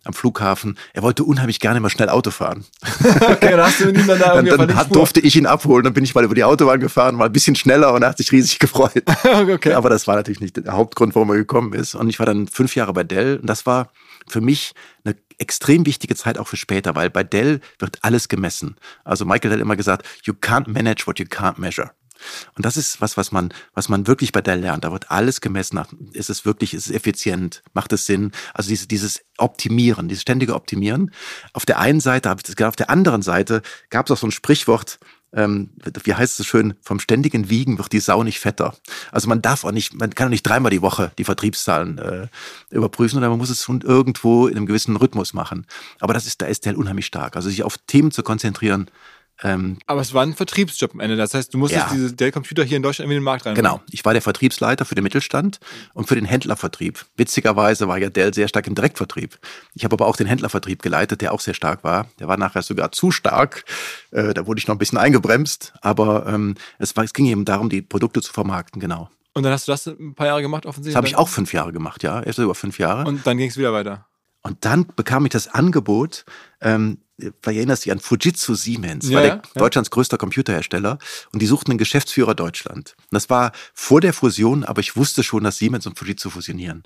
am 0.06 0.14
Flughafen. 0.14 0.78
Er 0.94 1.04
wollte 1.04 1.24
unheimlich 1.24 1.60
gerne 1.60 1.80
mal 1.80 1.90
schnell 1.90 2.10
Auto 2.10 2.32
fahren. 2.32 2.66
okay, 3.22 3.52
dann 3.52 3.62
hast 3.62 3.82
du 3.82 3.90
ihn 3.90 4.08
dann 4.08 4.20
da 4.20 4.42
Dann, 4.42 4.46
dann 4.46 4.76
hat, 4.76 4.94
durfte 4.96 5.20
ich 5.20 5.36
ihn 5.36 5.46
abholen. 5.46 5.84
Dann 5.84 5.94
bin 5.94 6.04
ich 6.04 6.16
mal 6.16 6.24
über 6.24 6.36
die 6.36 6.44
Autobahn 6.44 6.80
gefahren, 6.80 7.16
mal 7.16 7.26
ein 7.26 7.34
bisschen 7.34 7.56
schneller 7.56 7.94
und 7.94 8.02
er 8.02 8.10
hat 8.10 8.18
sich 8.18 8.32
riesig 8.32 8.60
gefreut. 8.60 9.04
okay. 9.54 9.74
Aber 9.74 9.90
das 9.90 10.08
war 10.08 10.16
natürlich 10.16 10.40
nicht 10.40 10.58
der 10.58 10.74
Hauptgrund, 10.74 11.16
warum 11.16 11.30
er 11.30 11.36
gekommen 11.38 11.74
ist. 11.74 11.96
Und 11.96 12.10
ich 12.10 12.20
war 12.20 12.26
dann 12.30 12.48
fünf 12.48 12.76
Jahre 12.76 12.94
bei 12.94 13.04
Dell 13.04 13.38
und 13.38 13.48
das 13.48 13.66
war 13.66 13.92
für 14.28 14.42
mich 14.42 14.74
eine 15.04 15.16
extrem 15.38 15.86
wichtige 15.86 16.16
Zeit 16.16 16.38
auch 16.38 16.48
für 16.48 16.58
später, 16.58 16.96
weil 16.96 17.10
bei 17.10 17.24
Dell 17.24 17.62
wird 17.80 18.00
alles 18.02 18.28
gemessen. 18.28 18.76
Also 19.04 19.26
Michael 19.26 19.52
hat 19.52 19.60
immer 19.60 19.76
gesagt, 19.76 20.08
you 20.24 20.34
can't 20.34 20.70
manage 20.70 21.08
what 21.08 21.20
you 21.20 21.26
can't 21.26 21.60
measure. 21.60 21.92
Und 22.56 22.66
das 22.66 22.78
ist 22.78 23.02
was, 23.02 23.18
was 23.18 23.32
man, 23.32 23.54
was 23.74 23.90
man 23.90 24.08
wirklich 24.08 24.32
bei 24.32 24.42
Dell 24.42 24.60
lernt. 24.60 24.84
Da 24.84 24.92
wird 24.92 25.10
alles 25.10 25.42
gemessen. 25.42 25.82
Ist 26.14 26.30
es 26.30 26.46
wirklich, 26.46 26.74
ist 26.74 26.88
es 26.88 26.92
effizient? 26.96 27.64
Macht 27.74 27.94
es 27.94 28.06
Sinn? 28.06 28.32
Also 28.54 28.70
dieses, 28.70 28.88
dieses 28.88 29.22
Optimieren, 29.38 30.10
dieses 30.10 30.24
ständige 30.24 30.56
Optimieren. 30.56 31.12
Auf 31.54 31.66
der 31.66 31.80
einen 31.80 32.02
Seite, 32.02 32.32
auf 32.32 32.76
der 32.76 32.90
anderen 32.90 33.22
Seite 33.22 33.62
gab 33.90 34.08
es 34.08 34.12
auch 34.12 34.18
so 34.18 34.28
ein 34.28 34.32
Sprichwort, 34.32 35.00
ähm, 35.34 35.70
wie 36.04 36.14
heißt 36.14 36.40
es 36.40 36.46
schön, 36.46 36.74
vom 36.82 37.00
ständigen 37.00 37.50
Wiegen 37.50 37.78
wird 37.78 37.92
die 37.92 38.00
Sau 38.00 38.24
nicht 38.24 38.40
fetter. 38.40 38.76
Also 39.12 39.28
man 39.30 39.42
darf 39.42 39.64
auch 39.64 39.72
nicht, 39.72 39.94
man 39.94 40.14
kann 40.16 40.28
auch 40.28 40.32
nicht 40.32 40.44
dreimal 40.44 40.72
die 40.72 40.82
Woche 40.82 41.12
die 41.18 41.24
Vertriebszahlen 41.24 41.98
äh, 41.98 42.28
überprüfen, 42.70 43.16
sondern 43.16 43.32
man 43.32 43.40
muss 43.40 43.50
es 43.50 43.64
schon 43.64 43.82
irgendwo 43.82 44.48
in 44.48 44.58
einem 44.58 44.66
gewissen 44.66 44.96
Rhythmus 44.96 45.34
machen. 45.34 45.66
Aber 46.00 46.14
das 46.14 46.26
ist, 46.26 46.42
da 46.42 46.48
ist 46.48 46.66
der 46.66 46.78
unheimlich 46.78 47.06
stark. 47.06 47.36
Also 47.36 47.50
sich 47.50 47.64
auf 47.64 47.78
Themen 47.88 48.12
zu 48.12 48.24
konzentrieren, 48.24 48.90
ähm, 49.44 49.78
Aber 49.86 50.02
es 50.02 50.14
war 50.14 50.24
ein 50.24 50.34
Vertriebsjob 50.34 50.94
am 50.94 51.00
Ende. 51.00 51.16
Das 51.16 51.34
heißt, 51.34 51.54
du 51.54 51.58
musstest 51.58 51.88
ja. 51.88 51.94
diese 51.94 52.14
Dell-Computer 52.14 52.64
hier 52.64 52.78
in 52.78 52.84
Deutschland 52.84 53.10
in 53.10 53.16
den 53.16 53.24
Markt 53.24 53.46
rein. 53.46 53.56
Genau. 53.56 53.82
Ich 53.90 54.04
war 54.04 54.14
der 54.14 54.22
Vertriebsleiter 54.22 54.86
für 54.86 54.96
den 54.96 55.04
Mittelstand 55.04 55.60
und 55.94 56.08
für 56.08 56.16
den 56.16 56.26
Händlervertrieb. 56.26 57.06
Witzigerweise 57.16 57.88
war 57.88 57.98
ja 57.98 58.10
Dell 58.10 58.34
sehr 58.34 58.48
stark 58.48 58.68
im 58.68 58.76
Direktvertrieb. 58.76 59.40
Ich 59.76 59.84
habe 59.86 59.94
aber 59.94 60.08
auch 60.08 60.18
den 60.18 60.28
Händlervertrieb 60.28 60.82
geleitet, 60.82 61.22
der 61.22 61.34
auch 61.34 61.40
sehr 61.40 61.54
stark 61.54 61.84
war. 61.84 62.08
Der 62.20 62.28
war 62.28 62.38
nachher 62.38 62.62
sogar 62.62 62.92
zu 62.92 63.12
stark. 63.12 63.64
Äh, 64.12 64.34
da 64.34 64.46
wurde 64.46 64.60
ich 64.60 64.68
noch 64.68 64.76
ein 64.76 64.80
bisschen 64.80 64.98
eingebremst. 64.98 65.74
Aber 65.82 66.28
ähm, 66.28 66.56
es, 66.78 66.96
war, 66.98 67.04
es 67.04 67.14
ging 67.14 67.26
eben 67.26 67.46
darum, 67.46 67.70
die 67.70 67.82
Produkte 67.82 68.22
zu 68.22 68.34
vermarkten, 68.34 68.82
genau. 68.82 69.10
Und 69.34 69.44
dann 69.44 69.54
hast 69.54 69.68
du 69.68 69.72
das 69.72 69.88
ein 69.88 70.16
paar 70.16 70.28
Jahre 70.28 70.42
gemacht, 70.42 70.66
offensichtlich? 70.66 70.94
Das 70.94 70.98
habe 70.98 71.08
ich 71.08 71.16
auch 71.16 71.30
fünf 71.30 71.54
Jahre 71.54 71.72
gemacht, 71.72 72.04
ja. 72.04 72.22
Erst 72.22 72.40
über 72.40 72.56
fünf 72.56 72.78
Jahre. 72.80 73.08
Und 73.08 73.26
dann 73.26 73.38
ging 73.38 73.50
es 73.50 73.58
wieder 73.58 73.72
weiter. 73.72 74.06
Und 74.42 74.64
dann 74.64 74.88
bekam 74.96 75.26
ich 75.26 75.32
das 75.32 75.48
Angebot, 75.50 76.26
ähm, 76.62 77.00
erinnerst 77.46 77.86
dich 77.86 77.92
an 77.92 78.00
Fujitsu 78.00 78.56
Siemens, 78.56 79.10
ja, 79.10 79.16
war 79.16 79.22
der, 79.22 79.36
ja. 79.36 79.42
Deutschlands 79.56 79.92
größter 79.92 80.18
Computerhersteller 80.18 80.98
und 81.32 81.42
die 81.42 81.48
suchten 81.48 81.72
einen 81.72 81.78
Geschäftsführer 81.78 82.36
Deutschland. 82.36 82.96
Und 82.98 83.08
das 83.12 83.30
war 83.30 83.52
vor 83.74 84.02
der 84.02 84.14
Fusion, 84.14 84.64
aber 84.64 84.80
ich 84.80 84.96
wusste 84.96 85.24
schon, 85.24 85.44
dass 85.44 85.58
Siemens 85.58 85.86
und 85.86 85.98
Fujitsu 85.98 86.30
fusionieren 86.30 86.84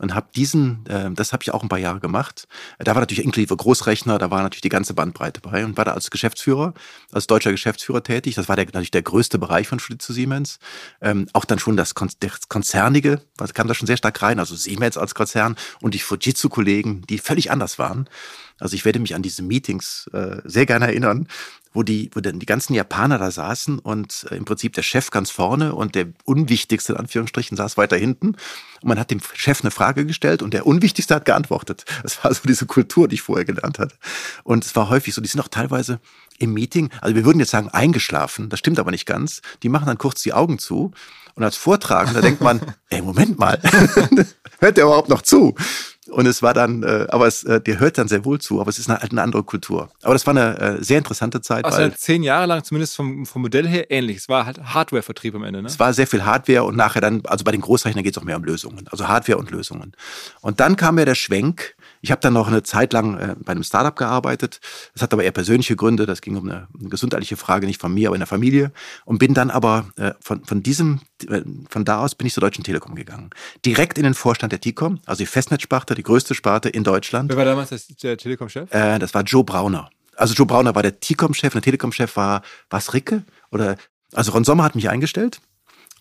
und 0.00 0.14
habe 0.14 0.28
diesen, 0.34 0.86
äh, 0.86 1.10
das 1.12 1.32
habe 1.32 1.42
ich 1.42 1.52
auch 1.52 1.62
ein 1.62 1.68
paar 1.68 1.78
Jahre 1.78 2.00
gemacht. 2.00 2.48
Da 2.78 2.94
war 2.94 3.00
natürlich 3.00 3.24
inklusive 3.24 3.56
Großrechner, 3.56 4.18
da 4.18 4.30
war 4.30 4.42
natürlich 4.42 4.62
die 4.62 4.68
ganze 4.68 4.94
Bandbreite 4.94 5.40
bei 5.40 5.64
und 5.64 5.76
war 5.76 5.84
da 5.84 5.92
als 5.92 6.10
Geschäftsführer, 6.10 6.74
als 7.12 7.26
deutscher 7.26 7.50
Geschäftsführer 7.50 8.02
tätig. 8.02 8.34
Das 8.34 8.48
war 8.48 8.56
der, 8.56 8.64
natürlich 8.66 8.90
der 8.90 9.02
größte 9.02 9.38
Bereich 9.38 9.68
von 9.68 9.78
Fujitsu 9.78 10.12
Siemens. 10.12 10.58
Ähm, 11.00 11.26
auch 11.32 11.44
dann 11.44 11.58
schon 11.58 11.76
das, 11.76 11.94
Kon 11.94 12.10
das 12.20 12.48
Konzernige, 12.48 13.22
das 13.36 13.54
kam 13.54 13.68
da 13.68 13.74
schon 13.74 13.86
sehr 13.86 13.96
stark 13.96 14.20
rein, 14.22 14.38
also 14.38 14.56
Siemens 14.56 14.96
als 14.96 15.14
Konzern 15.14 15.56
und 15.80 15.94
die 15.94 15.98
Fujitsu-Kollegen, 15.98 17.02
die 17.02 17.18
völlig 17.18 17.50
anders 17.50 17.78
waren. 17.78 18.08
Also 18.60 18.76
ich 18.76 18.84
werde 18.84 18.98
mich 18.98 19.14
an 19.14 19.22
diese 19.22 19.42
Meetings 19.42 20.08
äh, 20.12 20.36
sehr 20.44 20.66
gerne 20.66 20.86
erinnern, 20.86 21.26
wo 21.72 21.82
die, 21.82 22.10
wo 22.14 22.20
dann 22.20 22.38
die 22.38 22.46
ganzen 22.46 22.74
Japaner 22.74 23.18
da 23.18 23.30
saßen 23.30 23.78
und 23.78 24.26
äh, 24.30 24.36
im 24.36 24.44
Prinzip 24.44 24.72
der 24.74 24.82
Chef 24.82 25.10
ganz 25.10 25.30
vorne 25.30 25.74
und 25.74 25.94
der 25.94 26.08
Unwichtigste 26.24 26.92
in 26.92 26.98
Anführungsstrichen 26.98 27.56
saß 27.56 27.76
weiter 27.76 27.96
hinten. 27.96 28.28
Und 28.28 28.88
man 28.88 28.98
hat 28.98 29.10
dem 29.10 29.20
Chef 29.34 29.62
eine 29.62 29.70
Frage 29.70 30.04
gestellt 30.04 30.42
und 30.42 30.52
der 30.52 30.66
Unwichtigste 30.66 31.14
hat 31.14 31.24
geantwortet. 31.24 31.84
Das 32.02 32.22
war 32.24 32.32
so 32.34 32.40
diese 32.46 32.66
Kultur, 32.66 33.08
die 33.08 33.14
ich 33.14 33.22
vorher 33.22 33.44
gelernt 33.44 33.78
hatte. 33.78 33.94
Und 34.42 34.64
es 34.64 34.74
war 34.76 34.88
häufig 34.88 35.14
so, 35.14 35.20
die 35.20 35.28
sind 35.28 35.40
auch 35.40 35.48
teilweise 35.48 36.00
im 36.38 36.54
Meeting, 36.54 36.90
also 37.02 37.14
wir 37.14 37.24
würden 37.24 37.38
jetzt 37.38 37.50
sagen 37.50 37.68
eingeschlafen, 37.68 38.48
das 38.48 38.58
stimmt 38.58 38.78
aber 38.78 38.90
nicht 38.90 39.06
ganz. 39.06 39.42
Die 39.62 39.68
machen 39.68 39.86
dann 39.86 39.98
kurz 39.98 40.22
die 40.22 40.32
Augen 40.32 40.58
zu 40.58 40.92
und 41.34 41.44
als 41.44 41.56
Vortragender 41.56 42.22
denkt 42.22 42.40
man, 42.40 42.60
ey, 42.88 43.02
Moment 43.02 43.38
mal, 43.38 43.60
hört 44.58 44.76
der 44.76 44.84
überhaupt 44.84 45.08
noch 45.10 45.22
zu? 45.22 45.54
Und 46.10 46.26
es 46.26 46.42
war 46.42 46.54
dann, 46.54 46.82
äh, 46.82 47.06
aber 47.08 47.26
es, 47.26 47.44
äh, 47.44 47.60
der 47.60 47.78
hört 47.78 47.98
dann 47.98 48.08
sehr 48.08 48.24
wohl 48.24 48.40
zu, 48.40 48.60
aber 48.60 48.68
es 48.68 48.78
ist 48.78 48.90
eine, 48.90 49.00
halt 49.00 49.12
eine 49.12 49.22
andere 49.22 49.42
Kultur. 49.44 49.90
Aber 50.02 50.12
das 50.14 50.26
war 50.26 50.36
eine 50.36 50.58
äh, 50.58 50.84
sehr 50.84 50.98
interessante 50.98 51.40
Zeit. 51.40 51.64
Also 51.64 51.78
weil, 51.78 51.94
zehn 51.94 52.22
Jahre 52.22 52.46
lang 52.46 52.64
zumindest 52.64 52.96
vom, 52.96 53.24
vom 53.26 53.42
Modell 53.42 53.66
her 53.66 53.90
ähnlich. 53.90 54.16
Es 54.18 54.28
war 54.28 54.46
halt 54.46 54.60
Hardware-Vertrieb 54.62 55.34
am 55.34 55.44
Ende, 55.44 55.62
ne? 55.62 55.68
Es 55.68 55.78
war 55.78 55.92
sehr 55.92 56.06
viel 56.06 56.24
Hardware 56.24 56.64
und 56.64 56.76
nachher 56.76 57.00
dann, 57.00 57.22
also 57.26 57.44
bei 57.44 57.52
den 57.52 57.60
Großrechnern 57.60 58.04
geht 58.04 58.16
es 58.16 58.18
auch 58.18 58.24
mehr 58.24 58.36
um 58.36 58.44
Lösungen. 58.44 58.86
Also 58.90 59.08
Hardware 59.08 59.38
und 59.38 59.50
Lösungen. 59.50 59.92
Und 60.40 60.60
dann 60.60 60.76
kam 60.76 60.98
ja 60.98 61.04
der 61.04 61.14
Schwenk. 61.14 61.76
Ich 62.00 62.10
habe 62.10 62.20
dann 62.20 62.32
noch 62.32 62.48
eine 62.48 62.62
Zeit 62.62 62.92
lang 62.92 63.18
äh, 63.18 63.36
bei 63.38 63.52
einem 63.52 63.62
Startup 63.62 63.94
gearbeitet. 63.94 64.60
Das 64.94 65.02
hat 65.02 65.12
aber 65.12 65.22
eher 65.22 65.32
persönliche 65.32 65.76
Gründe. 65.76 66.06
Das 66.06 66.20
ging 66.20 66.36
um 66.36 66.48
eine, 66.48 66.68
eine 66.78 66.88
gesundheitliche 66.88 67.36
Frage, 67.36 67.66
nicht 67.66 67.80
von 67.80 67.92
mir, 67.92 68.08
aber 68.08 68.16
in 68.16 68.20
der 68.20 68.26
Familie. 68.26 68.72
Und 69.04 69.18
bin 69.18 69.34
dann 69.34 69.50
aber 69.50 69.86
äh, 69.96 70.12
von, 70.20 70.44
von 70.44 70.62
diesem, 70.62 71.00
äh, 71.28 71.42
von 71.68 71.84
da 71.84 72.00
aus 72.00 72.14
bin 72.14 72.26
ich 72.26 72.34
zur 72.34 72.40
Deutschen 72.40 72.64
Telekom 72.64 72.94
gegangen. 72.94 73.30
Direkt 73.64 73.98
in 73.98 74.04
den 74.04 74.14
Vorstand 74.14 74.52
der 74.52 74.60
T-Com, 74.60 75.00
also 75.06 75.18
die 75.18 75.26
Festnetzsparte, 75.26 75.94
die 75.94 76.02
größte 76.02 76.34
Sparte 76.34 76.68
in 76.68 76.84
Deutschland. 76.84 77.30
Wer 77.30 77.36
war 77.36 77.44
damals 77.44 77.70
der 77.70 78.16
Telekom-Chef? 78.16 78.72
Äh, 78.72 78.98
das 78.98 79.12
war 79.14 79.22
Joe 79.22 79.44
Brauner. 79.44 79.90
Also 80.16 80.34
Joe 80.34 80.46
Brauner 80.46 80.74
war 80.74 80.82
der 80.82 81.00
T-Com-Chef, 81.00 81.52
der 81.52 81.62
Telekom-Chef 81.62 82.16
war 82.16 82.42
was 82.68 82.94
Ricke 82.94 83.24
oder 83.50 83.76
also 84.12 84.32
Ron 84.32 84.44
Sommer 84.44 84.64
hat 84.64 84.74
mich 84.74 84.88
eingestellt 84.88 85.40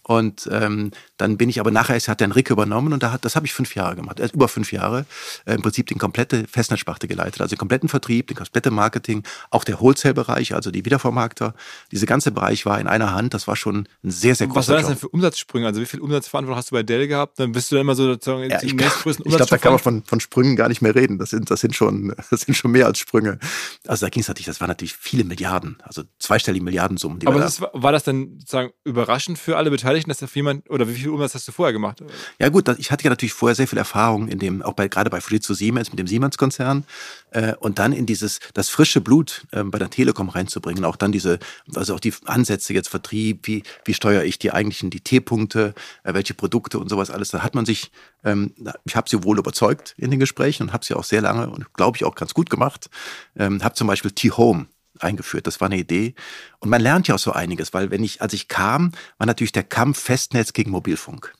und 0.09 0.49
ähm, 0.51 0.89
dann 1.17 1.37
bin 1.37 1.49
ich 1.49 1.59
aber 1.59 1.69
nachher, 1.69 1.95
es 1.95 2.07
hat 2.07 2.19
dann 2.19 2.31
Rick 2.31 2.49
übernommen 2.49 2.93
und 2.93 3.03
da 3.03 3.11
hat, 3.11 3.25
das 3.25 3.35
habe 3.35 3.45
ich 3.45 3.53
fünf 3.53 3.75
Jahre 3.75 3.95
gemacht, 3.95 4.19
also 4.19 4.33
über 4.33 4.47
fünf 4.47 4.71
Jahre, 4.71 5.05
äh, 5.45 5.53
im 5.53 5.61
Prinzip 5.61 5.85
den 5.85 5.99
komplette 5.99 6.47
Festnetzsparte 6.47 7.07
geleitet, 7.07 7.41
also 7.41 7.53
den 7.53 7.59
kompletten 7.59 7.89
Vertrieb, 7.89 8.25
den 8.25 8.35
komplette 8.35 8.71
Marketing, 8.71 9.21
auch 9.51 9.63
der 9.63 9.79
Wholesale-Bereich, 9.79 10.55
also 10.55 10.71
die 10.71 10.83
Wiedervermarkter. 10.83 11.53
Dieser 11.91 12.07
ganze 12.07 12.31
Bereich 12.31 12.65
war 12.65 12.79
in 12.79 12.87
einer 12.87 13.13
Hand, 13.13 13.35
das 13.35 13.47
war 13.47 13.55
schon 13.55 13.87
ein 14.03 14.09
sehr, 14.09 14.33
sehr 14.33 14.47
großer 14.47 14.59
Was 14.59 14.67
war 14.69 14.75
das 14.77 14.87
denn 14.87 14.97
für 14.97 15.09
Umsatzsprünge? 15.09 15.67
Also 15.67 15.79
wie 15.79 15.85
viel 15.85 15.99
Umsatzverantwortung 15.99 16.57
hast 16.57 16.71
du 16.71 16.75
bei 16.75 16.81
Dell 16.81 17.07
gehabt? 17.07 17.39
Dann 17.39 17.51
bist 17.51 17.71
du 17.71 17.75
dann 17.75 17.81
immer 17.81 17.93
so 17.93 18.05
sozusagen 18.05 18.49
ja, 18.49 18.63
ich, 18.63 18.73
nächstgrößten 18.73 19.27
Ich 19.27 19.35
glaube, 19.35 19.47
da 19.47 19.59
kann 19.59 19.73
man 19.73 19.79
von, 19.79 20.03
von 20.03 20.19
Sprüngen 20.19 20.55
gar 20.55 20.69
nicht 20.69 20.81
mehr 20.81 20.95
reden. 20.95 21.19
Das 21.19 21.29
sind, 21.29 21.51
das 21.51 21.61
sind 21.61 21.75
schon, 21.75 22.15
das 22.31 22.41
sind 22.41 22.55
schon 22.55 22.71
mehr 22.71 22.87
als 22.87 22.97
Sprünge. 22.97 23.37
Also 23.85 24.07
da 24.07 24.09
ging 24.09 24.21
es 24.21 24.27
natürlich, 24.27 24.47
das 24.47 24.59
waren 24.59 24.69
natürlich 24.69 24.95
viele 24.95 25.23
Milliarden, 25.23 25.77
also 25.83 26.01
zweistellige 26.17 26.65
Milliardensummen. 26.65 27.19
aber 27.27 27.39
das 27.39 27.61
war, 27.61 27.69
war 27.73 27.91
das 27.91 28.05
dann 28.05 28.39
sozusagen 28.39 28.71
überraschend 28.83 29.37
für 29.37 29.55
alle 29.55 29.69
Beteiligten? 29.69 29.98
Verdeutlichen, 29.99 30.09
dass 30.09 30.17
das 30.19 30.35
jemand, 30.35 30.69
oder 30.69 30.87
wie 30.87 30.93
viel 30.93 31.09
Umsatz 31.09 31.35
hast 31.35 31.47
du 31.47 31.51
vorher 31.51 31.73
gemacht? 31.73 32.03
Ja 32.39 32.49
gut, 32.49 32.67
ich 32.77 32.91
hatte 32.91 33.03
ja 33.03 33.09
natürlich 33.09 33.33
vorher 33.33 33.55
sehr 33.55 33.67
viel 33.67 33.77
Erfahrung 33.77 34.27
in 34.27 34.39
dem, 34.39 34.61
auch 34.61 34.73
bei, 34.73 34.87
gerade 34.87 35.09
bei 35.09 35.21
Fujitsu 35.21 35.53
Siemens, 35.53 35.89
mit 35.91 35.99
dem 35.99 36.07
Siemens-Konzern, 36.07 36.85
äh, 37.31 37.55
und 37.59 37.79
dann 37.79 37.93
in 37.93 38.05
dieses, 38.05 38.39
das 38.53 38.69
frische 38.69 39.01
Blut 39.01 39.45
äh, 39.51 39.63
bei 39.63 39.79
der 39.79 39.89
Telekom 39.89 40.29
reinzubringen, 40.29 40.85
auch 40.85 40.95
dann 40.95 41.11
diese, 41.11 41.39
also 41.75 41.95
auch 41.95 41.99
die 41.99 42.13
Ansätze 42.25 42.73
jetzt 42.73 42.89
Vertrieb, 42.89 43.47
wie, 43.47 43.63
wie 43.85 43.93
steuere 43.93 44.23
ich 44.23 44.39
die 44.39 44.51
eigentlichen, 44.51 44.89
die 44.89 45.01
T-Punkte, 45.01 45.73
äh, 46.03 46.13
welche 46.13 46.33
Produkte 46.33 46.79
und 46.79 46.89
sowas 46.89 47.09
alles, 47.09 47.29
da 47.29 47.43
hat 47.43 47.55
man 47.55 47.65
sich, 47.65 47.91
ähm, 48.23 48.53
ich 48.85 48.95
habe 48.95 49.09
sie 49.09 49.23
wohl 49.23 49.37
überzeugt 49.37 49.95
in 49.97 50.11
den 50.11 50.19
Gesprächen 50.19 50.63
und 50.63 50.73
habe 50.73 50.85
sie 50.85 50.95
auch 50.95 51.03
sehr 51.03 51.21
lange 51.21 51.49
und 51.49 51.73
glaube 51.73 51.97
ich 51.97 52.05
auch 52.05 52.15
ganz 52.15 52.33
gut 52.33 52.49
gemacht, 52.49 52.89
ähm, 53.35 53.63
habe 53.63 53.75
zum 53.75 53.87
Beispiel 53.87 54.11
T-Home 54.11 54.67
eingeführt. 55.00 55.48
Das 55.48 55.62
war 55.62 55.67
eine 55.67 55.77
Idee. 55.77 56.15
Und 56.60 56.69
man 56.69 56.81
lernt 56.81 57.08
ja 57.08 57.15
auch 57.15 57.19
so 57.19 57.31
einiges, 57.31 57.74
weil 57.74 57.91
wenn 57.91 58.03
ich, 58.03 58.22
als 58.22 58.34
ich 58.34 58.48
kam, 58.48 58.91
war 59.17 59.27
natürlich 59.27 59.51
der 59.51 59.63
Kampf 59.63 60.00
Festnetz 60.00 60.53
gegen 60.53 60.72
Mobilfunk. 60.72 61.34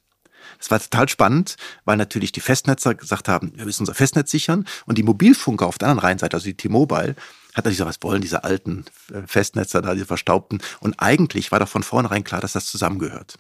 Das 0.58 0.72
war 0.72 0.80
total 0.80 1.08
spannend, 1.08 1.56
weil 1.86 1.98
natürlich 1.98 2.32
die 2.32 2.42
Festnetzer 2.42 2.96
gesagt 2.96 3.28
haben, 3.28 3.54
wir 3.56 3.66
müssen 3.66 3.84
unser 3.84 3.94
Festnetz 3.94 4.32
sichern. 4.32 4.66
Und 4.86 4.98
die 4.98 5.04
Mobilfunker 5.04 5.68
auf 5.68 5.78
der 5.78 5.90
anderen 5.90 6.08
Rheinseite, 6.08 6.36
also 6.36 6.46
die 6.46 6.58
T-Mobile, 6.58 7.16
hat 7.54 7.66
natürlich 7.66 7.78
gesagt, 7.78 7.90
was 7.90 8.04
wollen 8.04 8.22
diese 8.22 8.44
alten 8.44 8.86
äh, 9.12 9.22
Festnetzer 9.26 9.82
da, 9.82 9.94
diese 9.94 10.06
verstaubten. 10.06 10.62
Und 10.80 11.00
eigentlich 11.00 11.52
war 11.52 11.60
doch 11.60 11.70
von 11.70 11.84
vornherein 11.84 12.24
klar, 12.24 12.42
dass 12.42 12.54
das 12.54 12.66
zusammengehört. 12.66 13.38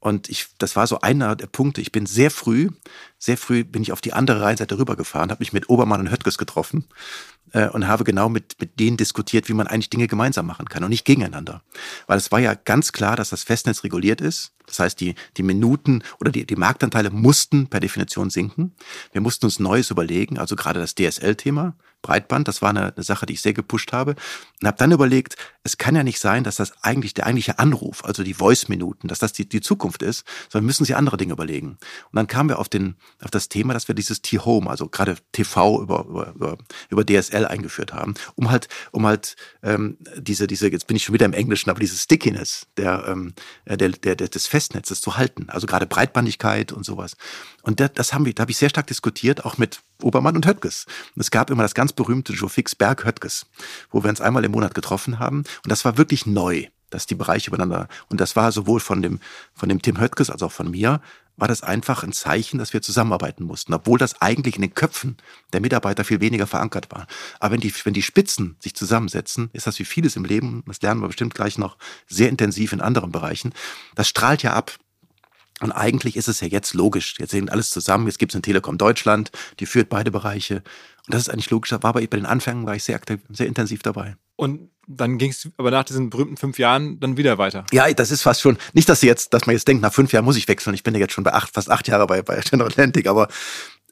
Und 0.00 0.28
ich, 0.28 0.46
das 0.58 0.76
war 0.76 0.86
so 0.86 1.00
einer 1.00 1.34
der 1.34 1.46
Punkte. 1.48 1.80
Ich 1.80 1.92
bin 1.92 2.06
sehr 2.06 2.30
früh, 2.30 2.70
sehr 3.18 3.36
früh 3.36 3.64
bin 3.64 3.82
ich 3.82 3.92
auf 3.92 4.00
die 4.00 4.12
andere 4.12 4.42
Rheinseite 4.42 4.78
rübergefahren, 4.78 5.30
habe 5.30 5.40
mich 5.40 5.52
mit 5.52 5.68
Obermann 5.68 6.00
und 6.00 6.10
Höttges 6.10 6.38
getroffen 6.38 6.84
äh, 7.52 7.68
und 7.68 7.86
habe 7.86 8.04
genau 8.04 8.28
mit, 8.28 8.56
mit 8.60 8.78
denen 8.80 8.96
diskutiert, 8.96 9.48
wie 9.48 9.54
man 9.54 9.66
eigentlich 9.66 9.90
Dinge 9.90 10.06
gemeinsam 10.06 10.46
machen 10.46 10.68
kann 10.68 10.84
und 10.84 10.90
nicht 10.90 11.04
gegeneinander. 11.04 11.62
Weil 12.06 12.18
es 12.18 12.32
war 12.32 12.40
ja 12.40 12.54
ganz 12.54 12.92
klar, 12.92 13.16
dass 13.16 13.30
das 13.30 13.44
Festnetz 13.44 13.84
reguliert 13.84 14.20
ist. 14.20 14.52
Das 14.66 14.78
heißt, 14.78 15.00
die, 15.00 15.14
die 15.36 15.42
Minuten 15.42 16.02
oder 16.20 16.30
die, 16.30 16.46
die 16.46 16.56
Marktanteile 16.56 17.10
mussten 17.10 17.68
per 17.68 17.80
Definition 17.80 18.30
sinken. 18.30 18.74
Wir 19.12 19.20
mussten 19.20 19.46
uns 19.46 19.58
Neues 19.58 19.90
überlegen, 19.90 20.38
also 20.38 20.56
gerade 20.56 20.80
das 20.80 20.94
DSL-Thema, 20.94 21.74
Breitband, 22.02 22.48
das 22.48 22.62
war 22.62 22.70
eine, 22.70 22.94
eine 22.94 23.02
Sache, 23.02 23.26
die 23.26 23.34
ich 23.34 23.42
sehr 23.42 23.52
gepusht 23.52 23.92
habe. 23.92 24.14
Und 24.60 24.66
habe 24.66 24.78
dann 24.78 24.92
überlegt, 24.92 25.36
es 25.64 25.78
kann 25.78 25.94
ja 25.94 26.02
nicht 26.02 26.20
sein, 26.20 26.44
dass 26.44 26.56
das 26.56 26.72
eigentlich 26.82 27.14
der 27.14 27.26
eigentliche 27.26 27.58
Anruf, 27.58 28.04
also 28.04 28.22
die 28.22 28.34
Voice-Minuten, 28.34 29.08
dass 29.08 29.18
das 29.18 29.32
die, 29.32 29.48
die 29.48 29.60
Zukunft 29.60 30.02
ist, 30.02 30.24
sondern 30.48 30.66
müssen 30.66 30.84
sie 30.84 30.94
andere 30.94 31.16
Dinge 31.16 31.32
überlegen. 31.32 31.70
Und 31.70 32.14
dann 32.14 32.26
kamen 32.26 32.48
wir 32.48 32.58
auf, 32.58 32.68
den, 32.68 32.96
auf 33.22 33.30
das 33.30 33.48
Thema, 33.48 33.74
dass 33.74 33.88
wir 33.88 33.94
dieses 33.94 34.22
T-Home, 34.22 34.70
also 34.70 34.88
gerade 34.88 35.16
TV 35.32 35.82
über, 35.82 36.06
über, 36.34 36.58
über 36.88 37.04
DSL 37.04 37.46
eingeführt 37.46 37.92
haben, 37.92 38.14
um 38.34 38.50
halt, 38.50 38.68
um 38.92 39.06
halt 39.06 39.36
ähm, 39.62 39.98
diese, 40.16 40.46
diese, 40.46 40.70
jetzt 40.70 40.86
bin 40.86 40.96
ich 40.96 41.04
schon 41.04 41.12
wieder 41.12 41.26
im 41.26 41.32
Englischen, 41.32 41.70
aber 41.70 41.80
diese 41.80 41.96
Stickiness 41.96 42.66
der, 42.76 43.04
ähm, 43.08 43.34
der, 43.66 43.76
der, 43.76 44.14
der, 44.16 44.28
des 44.28 44.46
Festnetzes 44.46 45.00
zu 45.00 45.16
halten. 45.16 45.48
Also 45.48 45.66
gerade 45.66 45.86
Breitbandigkeit 45.86 46.72
und 46.72 46.84
sowas. 46.84 47.16
Und 47.62 47.80
das, 47.80 47.92
das 47.94 48.12
haben 48.12 48.24
wir, 48.24 48.34
da 48.34 48.42
habe 48.42 48.50
ich 48.50 48.56
sehr 48.56 48.70
stark 48.70 48.86
diskutiert, 48.86 49.44
auch 49.44 49.58
mit 49.58 49.80
Obermann 50.02 50.36
und 50.36 50.46
Höttges. 50.46 50.86
Und 51.14 51.20
es 51.20 51.30
gab 51.30 51.50
immer 51.50 51.62
das 51.62 51.74
ganz 51.74 51.92
berühmte 51.92 52.32
Joe 52.32 52.48
Fix 52.48 52.74
Berg 52.74 53.04
Höttges, 53.04 53.46
wo 53.90 54.02
wir 54.02 54.10
uns 54.10 54.20
einmal 54.20 54.44
im 54.44 54.52
Monat 54.52 54.74
getroffen 54.74 55.18
haben. 55.18 55.38
Und 55.38 55.70
das 55.70 55.84
war 55.84 55.98
wirklich 55.98 56.26
neu, 56.26 56.66
dass 56.90 57.06
die 57.06 57.14
Bereiche 57.14 57.50
übereinander, 57.50 57.88
und 58.08 58.20
das 58.20 58.36
war 58.36 58.52
sowohl 58.52 58.80
von 58.80 59.02
dem, 59.02 59.20
von 59.54 59.68
dem 59.68 59.82
Tim 59.82 60.00
Höttges 60.00 60.30
als 60.30 60.42
auch 60.42 60.52
von 60.52 60.70
mir, 60.70 61.00
war 61.38 61.48
das 61.48 61.62
einfach 61.62 62.02
ein 62.02 62.12
Zeichen, 62.12 62.58
dass 62.58 62.72
wir 62.72 62.82
zusammenarbeiten 62.82 63.44
mussten, 63.44 63.72
obwohl 63.72 63.98
das 63.98 64.20
eigentlich 64.20 64.56
in 64.56 64.62
den 64.62 64.74
Köpfen 64.74 65.16
der 65.52 65.60
Mitarbeiter 65.60 66.04
viel 66.04 66.20
weniger 66.20 66.46
verankert 66.46 66.90
war. 66.90 67.06
Aber 67.38 67.52
wenn 67.52 67.60
die, 67.60 67.72
wenn 67.84 67.94
die 67.94 68.02
Spitzen 68.02 68.56
sich 68.58 68.74
zusammensetzen, 68.74 69.48
ist 69.52 69.66
das 69.66 69.78
wie 69.78 69.84
vieles 69.84 70.16
im 70.16 70.24
Leben, 70.24 70.64
das 70.66 70.82
lernen 70.82 71.00
wir 71.00 71.06
bestimmt 71.06 71.34
gleich 71.34 71.56
noch 71.56 71.78
sehr 72.08 72.28
intensiv 72.28 72.72
in 72.72 72.80
anderen 72.80 73.12
Bereichen, 73.12 73.54
das 73.94 74.08
strahlt 74.08 74.42
ja 74.42 74.52
ab. 74.52 74.76
Und 75.60 75.72
eigentlich 75.72 76.16
ist 76.16 76.28
es 76.28 76.40
ja 76.40 76.46
jetzt 76.46 76.74
logisch. 76.74 77.16
Jetzt 77.18 77.32
sind 77.32 77.50
alles 77.50 77.70
zusammen. 77.70 78.06
Jetzt 78.06 78.18
gibt 78.18 78.32
es 78.32 78.36
eine 78.36 78.42
Telekom 78.42 78.78
Deutschland, 78.78 79.30
die 79.60 79.66
führt 79.66 79.88
beide 79.88 80.10
Bereiche. 80.10 80.56
Und 81.06 81.14
das 81.14 81.22
ist 81.22 81.28
eigentlich 81.30 81.50
logisch. 81.50 81.72
War 81.72 81.84
aber 81.84 82.00
bei 82.00 82.06
den 82.06 82.26
Anfängen 82.26 82.66
war 82.66 82.76
ich 82.76 82.84
sehr 82.84 82.96
aktiv, 82.96 83.20
sehr 83.30 83.46
intensiv 83.46 83.82
dabei. 83.82 84.16
Und 84.36 84.70
dann 84.86 85.18
ging 85.18 85.30
es 85.30 85.48
aber 85.56 85.70
nach 85.70 85.84
diesen 85.84 86.10
berühmten 86.10 86.36
fünf 86.36 86.58
Jahren 86.58 87.00
dann 87.00 87.16
wieder 87.16 87.38
weiter. 87.38 87.64
Ja, 87.72 87.92
das 87.92 88.10
ist 88.10 88.22
fast 88.22 88.40
schon, 88.40 88.56
nicht, 88.72 88.88
dass 88.88 89.02
jetzt, 89.02 89.34
dass 89.34 89.46
man 89.46 89.54
jetzt 89.54 89.68
denkt, 89.68 89.82
nach 89.82 89.92
fünf 89.92 90.12
Jahren 90.12 90.24
muss 90.24 90.36
ich 90.36 90.48
wechseln. 90.48 90.74
Ich 90.74 90.82
bin 90.82 90.94
ja 90.94 91.00
jetzt 91.00 91.12
schon 91.12 91.24
bei 91.24 91.34
acht, 91.34 91.52
fast 91.52 91.70
acht 91.70 91.88
Jahre 91.88 92.06
bei, 92.06 92.22
bei 92.22 92.40
General 92.48 92.70
Atlantic, 92.70 93.06
aber 93.06 93.28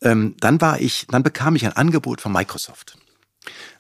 ähm, 0.03 0.37
dann 0.39 0.61
war 0.61 0.81
ich, 0.81 1.07
dann 1.09 1.23
bekam 1.23 1.57
ich 1.57 1.67
ein 1.67 1.73
Angebot 1.73 2.21
von 2.21 2.33
Microsoft. 2.33 2.97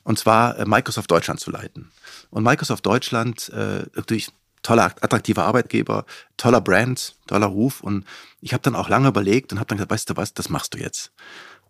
Und 0.02 0.18
zwar 0.18 0.58
äh, 0.58 0.66
Microsoft 0.66 1.10
Deutschland 1.10 1.40
zu 1.40 1.50
leiten. 1.50 1.90
Und 2.30 2.42
Microsoft 2.42 2.84
Deutschland, 2.84 3.48
äh, 3.50 3.84
natürlich 3.94 4.30
toller, 4.62 4.94
attraktiver 5.00 5.44
Arbeitgeber, 5.44 6.04
toller 6.36 6.60
Brand, 6.60 7.16
toller 7.26 7.46
Ruf. 7.46 7.80
Und 7.80 8.04
ich 8.40 8.52
habe 8.52 8.62
dann 8.62 8.76
auch 8.76 8.88
lange 8.88 9.08
überlegt 9.08 9.52
und 9.52 9.58
habe 9.58 9.68
dann 9.68 9.78
gesagt, 9.78 9.90
weißt 9.90 10.10
du 10.10 10.16
was, 10.16 10.34
das 10.34 10.48
machst 10.48 10.74
du 10.74 10.78
jetzt. 10.78 11.12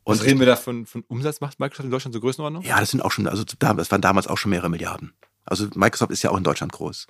Und 0.05 0.21
was 0.21 0.25
reden 0.25 0.38
wir 0.38 0.47
da 0.47 0.57
von, 0.57 0.87
von 0.87 1.02
Umsatz? 1.09 1.40
Macht 1.40 1.59
Microsoft 1.59 1.85
in 1.85 1.90
Deutschland 1.90 2.14
so 2.14 2.21
Größenordnung? 2.21 2.62
Ja, 2.62 2.78
das 2.78 2.90
sind 2.90 3.00
auch 3.00 3.11
schon, 3.11 3.26
also 3.26 3.45
das 3.45 3.90
waren 3.90 4.00
damals 4.00 4.28
auch 4.28 4.38
schon 4.38 4.50
mehrere 4.50 4.71
Milliarden. 4.71 5.12
Also 5.45 5.69
Microsoft 5.75 6.12
ist 6.12 6.23
ja 6.23 6.31
auch 6.31 6.37
in 6.37 6.45
Deutschland 6.45 6.73
groß. 6.73 7.07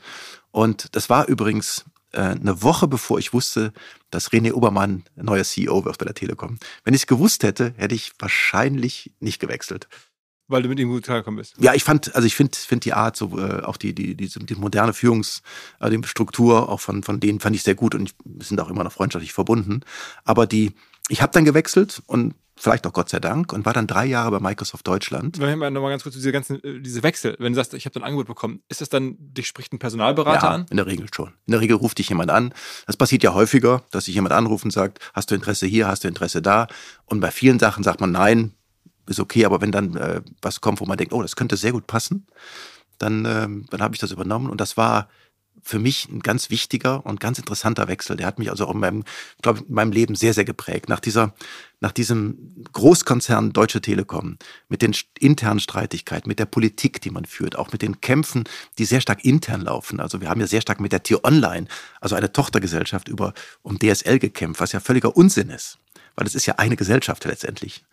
Und 0.51 0.95
das 0.97 1.11
war 1.11 1.27
übrigens 1.27 1.85
äh, 2.13 2.21
eine 2.21 2.63
Woche 2.63 2.89
bevor 2.89 3.19
ich 3.19 3.33
wusste, 3.33 3.73
dass 4.11 4.31
René 4.31 4.53
Obermann 4.53 5.05
neuer 5.15 5.45
CEO 5.45 5.85
wird 5.85 5.99
bei 5.99 6.05
der 6.05 6.15
Telekom. 6.15 6.59
Wenn 6.85 6.95
ich 6.95 7.03
es 7.03 7.07
gewusst 7.07 7.43
hätte, 7.43 7.75
hätte 7.77 7.95
ich 7.95 8.13
wahrscheinlich 8.19 9.13
nicht 9.21 9.41
gewechselt. 9.41 9.89
Weil 10.49 10.63
du 10.63 10.69
mit 10.69 10.79
ihm 10.79 10.89
gut 10.89 11.03
klargekommen 11.03 11.39
bist. 11.39 11.55
Ja, 11.59 11.75
ich 11.75 11.83
fand, 11.83 12.15
also 12.15 12.27
ich 12.27 12.37
finde 12.37 12.57
find 12.57 12.85
die 12.85 12.93
Art, 12.93 13.17
so 13.17 13.37
äh, 13.39 13.63
auch 13.63 13.77
die, 13.77 13.95
die, 13.95 14.17
die, 14.17 14.29
die 14.29 14.55
moderne 14.55 14.93
Führungsstruktur, 14.93 16.55
äh, 16.55 16.63
auch 16.63 16.81
von, 16.81 17.03
von 17.03 17.19
denen 17.19 17.41
fand 17.41 17.57
ich 17.57 17.63
sehr 17.63 17.75
gut 17.75 17.95
und 17.95 18.11
ich, 18.11 18.15
wir 18.25 18.47
sind 18.47 18.61
auch 18.61 18.71
immer 18.71 18.85
noch 18.85 18.93
freundschaftlich 18.93 19.33
verbunden. 19.33 19.81
Aber 20.25 20.47
die, 20.47 20.73
ich 21.09 21.21
habe 21.21 21.33
dann 21.33 21.45
gewechselt 21.45 22.03
und 22.07 22.35
vielleicht 22.57 22.87
auch 22.87 22.93
Gott 22.93 23.09
sei 23.09 23.21
Dank 23.21 23.53
und 23.53 23.67
war 23.67 23.73
dann 23.73 23.87
drei 23.87 24.07
Jahre 24.07 24.31
bei 24.31 24.41
Microsoft 24.41 24.87
Deutschland. 24.87 25.39
Wenn 25.39 25.59
wir 25.59 25.71
nochmal 25.71 25.91
ganz 25.91 26.03
kurz 26.03 26.15
diese 26.15 26.33
ganzen, 26.33 26.63
äh, 26.65 26.81
diese 26.81 27.03
Wechsel, 27.03 27.37
wenn 27.39 27.53
du 27.53 27.57
sagst, 27.57 27.75
ich 27.75 27.85
habe 27.85 27.95
dann 27.95 28.03
ein 28.03 28.07
Angebot 28.09 28.27
bekommen, 28.27 28.63
ist 28.69 28.81
das 28.81 28.89
dann, 28.89 29.17
dich 29.19 29.47
spricht 29.47 29.73
ein 29.73 29.79
Personalberater 29.79 30.47
ja, 30.47 30.55
an? 30.55 30.67
in 30.71 30.77
der 30.77 30.87
Regel 30.87 31.07
schon. 31.13 31.33
In 31.47 31.53
der 31.53 31.61
Regel 31.61 31.77
ruft 31.77 31.99
dich 31.99 32.09
jemand 32.09 32.31
an. 32.31 32.55
Das 32.87 32.97
passiert 32.97 33.23
ja 33.23 33.35
häufiger, 33.35 33.85
dass 33.91 34.07
sich 34.07 34.15
jemand 34.15 34.33
anruft 34.33 34.65
und 34.65 34.71
sagt, 34.71 35.01
hast 35.13 35.31
du 35.31 35.35
Interesse 35.35 35.67
hier, 35.67 35.87
hast 35.87 36.05
du 36.05 36.09
Interesse 36.09 36.41
da? 36.41 36.67
Und 37.05 37.21
bei 37.21 37.31
vielen 37.31 37.59
Sachen 37.59 37.85
sagt 37.85 38.01
man 38.01 38.11
nein, 38.11 38.53
ist 39.07 39.21
okay, 39.21 39.45
aber 39.45 39.61
wenn 39.61 39.73
dann 39.73 39.97
äh, 39.97 40.23
was 40.43 40.61
kommt, 40.61 40.81
wo 40.81 40.87
man 40.87 40.99
denkt, 40.99 41.13
oh, 41.13 41.23
das 41.23 41.37
könnte 41.37 41.57
sehr 41.57 41.73
gut 41.73 41.87
passen, 41.87 42.27
dann, 42.99 43.25
äh, 43.25 43.49
dann 43.71 43.81
habe 43.81 43.95
ich 43.95 44.01
das 44.01 44.11
übernommen 44.11 44.51
und 44.51 44.61
das 44.61 44.77
war 44.77 45.09
für 45.63 45.79
mich 45.79 46.09
ein 46.09 46.21
ganz 46.21 46.51
wichtiger 46.51 47.05
und 47.05 47.19
ganz 47.19 47.39
interessanter 47.39 47.89
Wechsel. 47.89 48.17
Der 48.17 48.27
hat 48.27 48.39
mich 48.39 48.51
also 48.51 48.67
auch 48.67 48.75
in 48.75 48.79
meinem, 48.79 49.05
glaube 49.43 49.65
in 49.67 49.75
meinem 49.75 49.91
Leben 49.91 50.15
sehr, 50.15 50.33
sehr 50.33 50.45
geprägt. 50.45 50.89
Nach 50.89 51.01
dieser, 51.01 51.35
nach 51.81 51.93
diesem 51.93 52.65
Großkonzern 52.73 53.53
Deutsche 53.53 53.81
Telekom, 53.81 54.39
mit 54.69 54.83
den 54.83 54.95
internen 55.19 55.59
Streitigkeiten, 55.59 56.29
mit 56.29 56.39
der 56.39 56.47
Politik, 56.47 57.01
die 57.01 57.11
man 57.11 57.25
führt, 57.25 57.57
auch 57.57 57.73
mit 57.73 57.83
den 57.83 58.01
Kämpfen, 58.01 58.45
die 58.79 58.85
sehr 58.85 59.01
stark 59.01 59.25
intern 59.25 59.63
laufen. 59.63 59.99
Also 59.99 60.21
wir 60.21 60.29
haben 60.29 60.41
ja 60.41 60.47
sehr 60.47 60.61
stark 60.61 60.81
mit 60.81 60.93
der 60.93 61.03
Tier 61.03 61.25
Online, 61.25 61.67
also 62.01 62.15
eine 62.15 62.33
Tochtergesellschaft 62.33 63.09
über, 63.09 63.35
um 63.63 63.79
DSL 63.79 64.19
gekämpft, 64.19 64.61
was 64.61 64.73
ja 64.73 64.81
völliger 64.81 65.17
Unsinn 65.17 65.51
ist 65.51 65.79
weil 66.17 66.27
es 66.27 66.35
ist 66.35 66.47
ja 66.47 66.55
eine 66.57 66.77
Gesellschaft 66.77 67.25
letztendlich. 67.25 67.85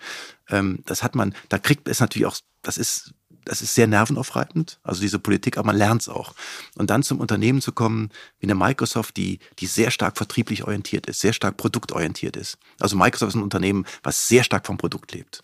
Ähm, 0.50 0.80
das 0.86 1.04
hat 1.04 1.16
man, 1.16 1.36
da 1.50 1.60
kriegt 1.60 1.88
es 1.88 2.00
natürlich 2.00 2.26
auch, 2.26 2.38
das 2.62 2.78
ist, 2.78 3.14
das 3.46 3.62
ist 3.62 3.76
sehr 3.76 3.88
nervenaufreibend, 3.88 4.80
also 4.84 5.02
diese 5.02 5.20
Politik, 5.20 5.58
aber 5.58 5.68
man 5.68 5.78
lernt 5.78 6.02
es 6.02 6.10
auch. 6.10 6.34
Und 6.76 6.90
dann 6.90 7.04
zum 7.04 7.20
Unternehmen 7.20 7.62
zu 7.62 7.74
kommen, 7.74 8.10
wie 8.40 8.46
eine 8.46 8.56
Microsoft, 8.56 9.18
die, 9.18 9.40
die 9.60 9.66
sehr 9.66 9.92
stark 9.92 10.18
vertrieblich 10.18 10.64
orientiert 10.64 11.08
ist, 11.08 11.20
sehr 11.20 11.34
stark 11.34 11.58
produktorientiert 11.58 12.38
ist. 12.38 12.58
Also 12.80 12.96
Microsoft 12.96 13.30
ist 13.32 13.36
ein 13.36 13.44
Unternehmen, 13.44 13.86
was 14.02 14.28
sehr 14.28 14.44
stark 14.44 14.66
vom 14.66 14.78
Produkt 14.78 15.12
lebt. 15.12 15.44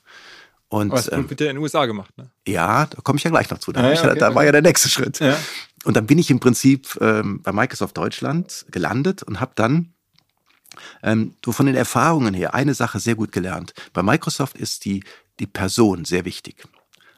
Und, 0.70 0.92
Aber 0.92 1.02
das 1.02 1.12
ähm, 1.12 1.30
wird 1.30 1.42
ja 1.42 1.48
in 1.48 1.56
den 1.56 1.64
USA 1.64 1.88
gemacht, 1.88 2.16
ne? 2.16 2.30
Ja, 2.48 2.86
da 2.86 3.02
komme 3.02 3.18
ich 3.18 3.24
ja 3.24 3.32
gleich 3.32 3.50
noch 3.50 3.58
zu. 3.58 3.72
Da, 3.72 3.82
ja, 3.82 3.94
ja, 3.94 4.10
okay, 4.12 4.20
da 4.20 4.36
war 4.36 4.46
ja 4.46 4.52
der 4.52 4.62
nächste 4.62 4.88
Schritt. 4.88 5.20
Ja. 5.20 5.36
Und 5.84 5.98
dann 5.98 6.06
bin 6.06 6.20
ich 6.20 6.30
im 6.30 6.40
Prinzip 6.40 6.96
ähm, 7.02 7.42
bei 7.42 7.52
Microsoft 7.52 7.98
Deutschland 7.98 8.68
gelandet 8.70 9.24
und 9.24 9.40
habe 9.40 9.52
dann 9.56 9.94
ähm, 11.04 11.34
du 11.42 11.52
von 11.52 11.66
den 11.66 11.76
Erfahrungen 11.76 12.34
her 12.34 12.54
eine 12.54 12.74
Sache 12.74 13.00
sehr 13.00 13.16
gut 13.16 13.32
gelernt. 13.32 13.74
Bei 13.94 14.04
Microsoft 14.04 14.58
ist 14.58 14.86
die, 14.86 15.04
die 15.40 15.48
Person 15.48 16.06
sehr 16.06 16.26
wichtig. 16.26 16.68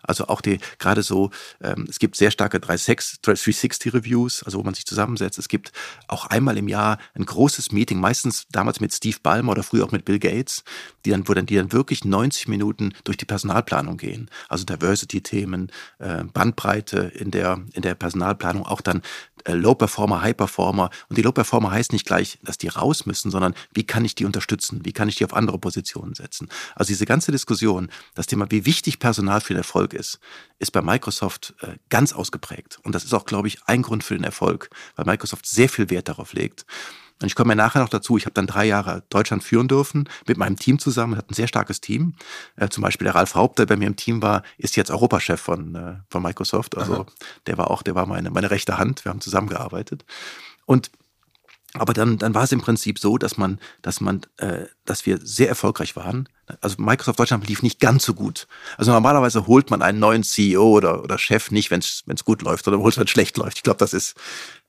Also 0.04 0.28
auch 0.28 0.42
die, 0.42 0.60
gerade 0.80 1.04
so, 1.04 1.32
ähm, 1.62 1.86
es 1.90 2.00
gibt 2.00 2.16
sehr 2.16 2.32
starke 2.32 2.60
360 2.60 3.94
Reviews, 3.94 4.44
also 4.44 4.60
wo 4.60 4.64
man 4.64 4.74
sich 4.74 4.86
zusammensetzt. 4.86 5.38
Es 5.38 5.48
gibt 5.48 5.72
auch 6.08 6.26
einmal 6.28 6.58
im 6.58 6.68
Jahr 6.68 6.98
ein 7.14 7.26
großes 7.26 7.72
Meeting, 7.72 8.00
meistens 8.00 8.48
damals 8.52 8.80
mit 8.80 8.94
Steve 8.94 9.18
Ballmer 9.22 9.52
oder 9.52 9.64
früher 9.64 9.86
auch 9.86 9.92
mit 9.92 10.06
Bill 10.06 10.20
Gates, 10.20 10.64
die 11.06 11.12
dann, 11.12 11.28
wo 11.28 11.34
dann, 11.34 11.46
die 11.46 11.56
dann 11.56 11.72
wirklich 11.72 12.06
90 12.06 12.48
Minuten 12.48 12.94
durch 13.04 13.18
die 13.18 13.26
Personalplanung 13.26 13.98
gehen. 13.98 14.30
Also 14.50 14.66
Diversity-Themen, 14.66 15.72
äh, 16.00 16.24
Bandbreite 16.24 17.12
in 17.16 17.32
der, 17.32 17.62
in 17.74 17.82
der 17.82 17.96
Personalplanung, 17.96 18.66
auch 18.66 18.82
dann 18.82 19.02
äh, 19.46 19.54
Low 19.54 19.76
Performer, 19.76 20.22
High 20.22 20.36
Performer. 20.36 20.90
Und 21.10 21.18
die 21.18 21.22
Low 21.22 21.32
Performer 21.32 21.72
heißt 21.72 21.94
nicht 21.94 22.06
gleich, 22.06 22.40
dass 22.44 22.58
die 22.58 22.68
raus 22.68 23.06
müssen, 23.06 23.32
sondern 23.32 23.54
wie 23.74 23.84
kann 23.84 24.06
ich 24.06 24.16
die 24.16 24.26
unterstützen? 24.26 24.82
Wie 24.84 24.94
kann 24.94 25.10
ich 25.10 25.16
die 25.16 25.26
auf 25.26 25.34
andere 25.34 25.58
Positionen 25.58 26.14
setzen? 26.14 26.50
Also 26.76 26.90
diese 26.90 27.06
ganze 27.06 27.32
Diskussion, 27.32 27.90
das 28.16 28.28
Thema, 28.28 28.50
wie 28.50 28.66
wichtig 28.66 29.00
Personal 29.00 29.42
für 29.42 29.54
den 29.54 29.60
Erfolg 29.60 29.91
ist, 29.94 30.20
ist 30.60 30.72
bei 30.72 30.82
Microsoft 30.82 31.54
äh, 31.62 31.76
ganz 31.90 32.14
ausgeprägt. 32.14 32.80
Und 32.84 32.94
das 32.96 33.04
ist 33.04 33.14
auch, 33.14 33.26
glaube 33.26 33.48
ich, 33.48 33.64
ein 33.66 33.82
Grund 33.82 34.04
für 34.04 34.16
den 34.16 34.24
Erfolg, 34.24 34.70
weil 34.96 35.06
Microsoft 35.06 35.46
sehr 35.46 35.70
viel 35.70 35.90
Wert 35.90 36.10
darauf 36.10 36.34
legt. 36.34 36.66
Und 37.22 37.28
ich 37.28 37.36
komme 37.36 37.52
ja 37.52 37.56
nachher 37.56 37.82
noch 37.82 37.90
dazu, 37.90 38.18
ich 38.18 38.26
habe 38.26 38.34
dann 38.34 38.48
drei 38.48 38.66
Jahre 38.66 39.04
Deutschland 39.10 39.44
führen 39.44 39.68
dürfen 39.68 40.10
mit 40.28 40.38
meinem 40.38 40.58
Team 40.58 40.80
zusammen, 40.80 41.18
hat 41.18 41.30
ein 41.30 41.36
sehr 41.36 41.48
starkes 41.48 41.80
Team. 41.80 42.16
Äh, 42.56 42.70
zum 42.70 42.82
Beispiel 42.82 43.06
der 43.06 43.16
Ralf 43.16 43.36
Haupt, 43.36 43.60
der 43.60 43.68
bei 43.68 43.76
mir 43.76 43.88
im 43.88 43.96
Team 43.96 44.22
war, 44.22 44.44
ist 44.58 44.76
jetzt 44.76 44.90
Europachef 44.90 45.40
von, 45.40 45.76
äh, 45.76 45.96
von 46.10 46.24
Microsoft. 46.24 46.78
Also 46.78 46.94
Aha. 46.94 47.06
der 47.46 47.58
war 47.58 47.70
auch, 47.70 47.84
der 47.84 47.96
war 47.96 48.08
meine, 48.08 48.32
meine 48.32 48.50
rechte 48.50 48.78
Hand. 48.78 49.06
Wir 49.06 49.12
haben 49.12 49.22
zusammengearbeitet. 49.22 50.04
Und 50.66 50.90
aber 51.74 51.94
dann, 51.94 52.18
dann 52.18 52.34
war 52.34 52.44
es 52.44 52.52
im 52.52 52.62
Prinzip 52.62 53.00
so, 53.00 53.18
dass 53.18 53.38
man, 53.38 53.60
dass 53.82 54.02
man, 54.02 54.22
äh, 54.38 54.66
dass 54.86 55.06
wir 55.06 55.20
sehr 55.24 55.48
erfolgreich 55.48 55.96
waren. 55.96 56.28
Also 56.60 56.76
Microsoft 56.80 57.20
Deutschland 57.20 57.48
lief 57.48 57.64
nicht 57.64 57.80
ganz 57.80 58.04
so 58.04 58.14
gut. 58.14 58.48
Also 58.78 58.92
normalerweise 58.92 59.48
holt 59.48 59.70
man 59.70 59.82
einen 59.82 60.00
neuen 60.00 60.24
CEO 60.24 60.70
oder, 60.70 61.02
oder 61.02 61.18
Chef 61.18 61.50
nicht, 61.50 61.72
wenn 61.72 61.80
es 61.80 62.26
gut 62.26 62.42
läuft, 62.42 62.68
oder 62.68 62.80
holt 62.80 62.94
es, 62.94 62.98
wenn 62.98 63.06
es 63.06 63.12
schlecht 63.12 63.38
läuft. 63.38 63.58
Ich 63.58 63.64
glaube, 63.64 63.78
das 63.78 63.94
ist, 63.94 64.16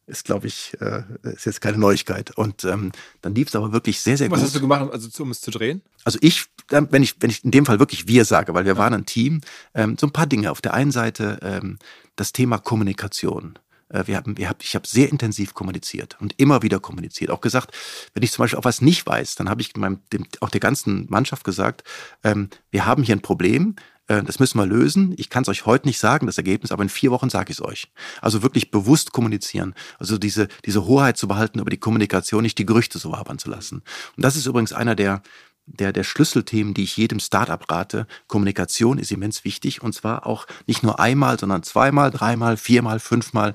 ist, 0.07 0.25
glaube 0.25 0.47
ich, 0.47 0.77
äh, 0.81 1.03
ist 1.23 1.47
jetzt 1.47 1.61
keine 1.61 1.79
Neuigkeit. 1.79 2.37
Und 2.37 2.65
ähm, 2.65 2.93
dann 3.21 3.35
lief 3.35 3.49
es 3.49 3.57
aber 3.57 3.73
wirklich 3.73 4.01
sehr, 4.01 4.17
sehr 4.17 4.31
Was 4.31 4.37
gut. 4.37 4.39
Was 4.39 4.47
hast 4.47 4.57
du 4.57 4.61
gemacht, 4.61 4.93
also 4.93 5.23
um 5.23 5.31
es 5.33 5.41
zu 5.41 5.51
drehen? 5.51 5.83
Also 6.05 6.19
ich, 6.23 6.47
wenn 6.69 7.03
ich, 7.03 7.17
wenn 7.21 7.31
ich 7.31 7.45
in 7.45 7.51
dem 7.51 7.67
Fall 7.67 7.81
wirklich 7.81 8.07
wir 8.07 8.25
sage, 8.25 8.55
weil 8.55 8.65
wir 8.65 8.75
ja. 8.75 8.79
waren 8.79 8.95
ein 8.95 9.07
Team, 9.07 9.41
ähm, 9.75 9.97
so 9.99 10.07
ein 10.07 10.13
paar 10.13 10.27
Dinge. 10.27 10.53
Auf 10.53 10.61
der 10.61 10.75
einen 10.75 10.93
Seite 10.93 11.39
ähm, 11.43 11.79
das 12.15 12.33
Thema 12.33 12.59
Kommunikation. 12.59 13.59
Äh, 13.93 14.07
wir 14.07 14.17
haben, 14.17 14.37
wir 14.37 14.49
haben, 14.49 14.59
ich 14.63 14.75
habe 14.75 14.87
sehr 14.87 15.11
intensiv 15.11 15.55
kommuniziert 15.55 16.17
und 16.21 16.35
immer 16.39 16.63
wieder 16.63 16.81
kommuniziert. 16.81 17.31
Auch 17.31 17.41
gesagt, 17.41 17.75
wenn 18.15 18.23
ich 18.23 18.33
zum 18.33 18.43
Beispiel 18.43 18.59
auch 18.59 18.65
was 18.65 18.81
nicht 18.81 19.07
weiß, 19.07 19.37
dann 19.37 19.49
habe 19.49 19.61
ich 19.61 19.77
meinem, 19.77 20.01
dem, 20.13 20.27
auch 20.41 20.51
der 20.51 20.61
ganzen 20.61 21.07
Mannschaft 21.09 21.45
gesagt, 21.45 21.85
ähm, 22.25 22.49
wir 22.71 22.87
haben 22.87 23.03
hier 23.03 23.15
ein 23.15 23.23
Problem, 23.23 23.77
äh, 24.09 24.23
das 24.23 24.39
müssen 24.39 24.59
wir 24.59 24.67
lösen. 24.67 25.15
Ich 25.17 25.31
kann 25.31 25.43
es 25.43 25.49
euch 25.49 25.67
heute 25.67 25.87
nicht 25.87 25.99
sagen, 25.99 26.27
das 26.27 26.39
Ergebnis, 26.39 26.73
aber 26.73 26.83
in 26.83 26.89
vier 26.89 27.11
Wochen 27.11 27.31
sage 27.31 27.53
ich 27.53 27.59
es 27.59 27.65
euch. 27.65 27.93
Also 28.21 28.43
wirklich 28.43 28.71
bewusst 28.71 29.13
kommunizieren. 29.13 29.75
Also 29.99 30.19
diese, 30.19 30.49
diese 30.65 30.87
Hoheit 30.87 31.17
zu 31.17 31.29
behalten 31.29 31.61
über 31.61 31.71
die 31.71 31.79
Kommunikation, 31.79 32.43
nicht 32.43 32.59
die 32.59 32.67
Gerüchte 32.67 32.99
so 32.99 33.13
wabern 33.13 33.39
zu 33.39 33.51
lassen. 33.51 33.83
Und 34.17 34.25
das 34.25 34.37
ist 34.37 34.47
übrigens 34.47 34.73
einer 34.73 34.95
der, 34.95 35.23
der, 35.67 35.93
der 35.93 36.05
Schlüsselthemen, 36.05 36.75
die 36.75 36.85
ich 36.85 36.97
jedem 36.97 37.21
Startup 37.21 37.71
rate. 37.71 38.07
Kommunikation 38.27 38.99
ist 38.99 39.13
immens 39.13 39.45
wichtig 39.45 39.83
und 39.83 39.95
zwar 39.95 40.27
auch 40.27 40.47
nicht 40.67 40.83
nur 40.83 41.01
einmal, 41.01 41.39
sondern 41.39 41.63
zweimal, 41.63 42.11
dreimal, 42.11 42.57
viermal, 42.57 43.01
fünfmal. 43.01 43.55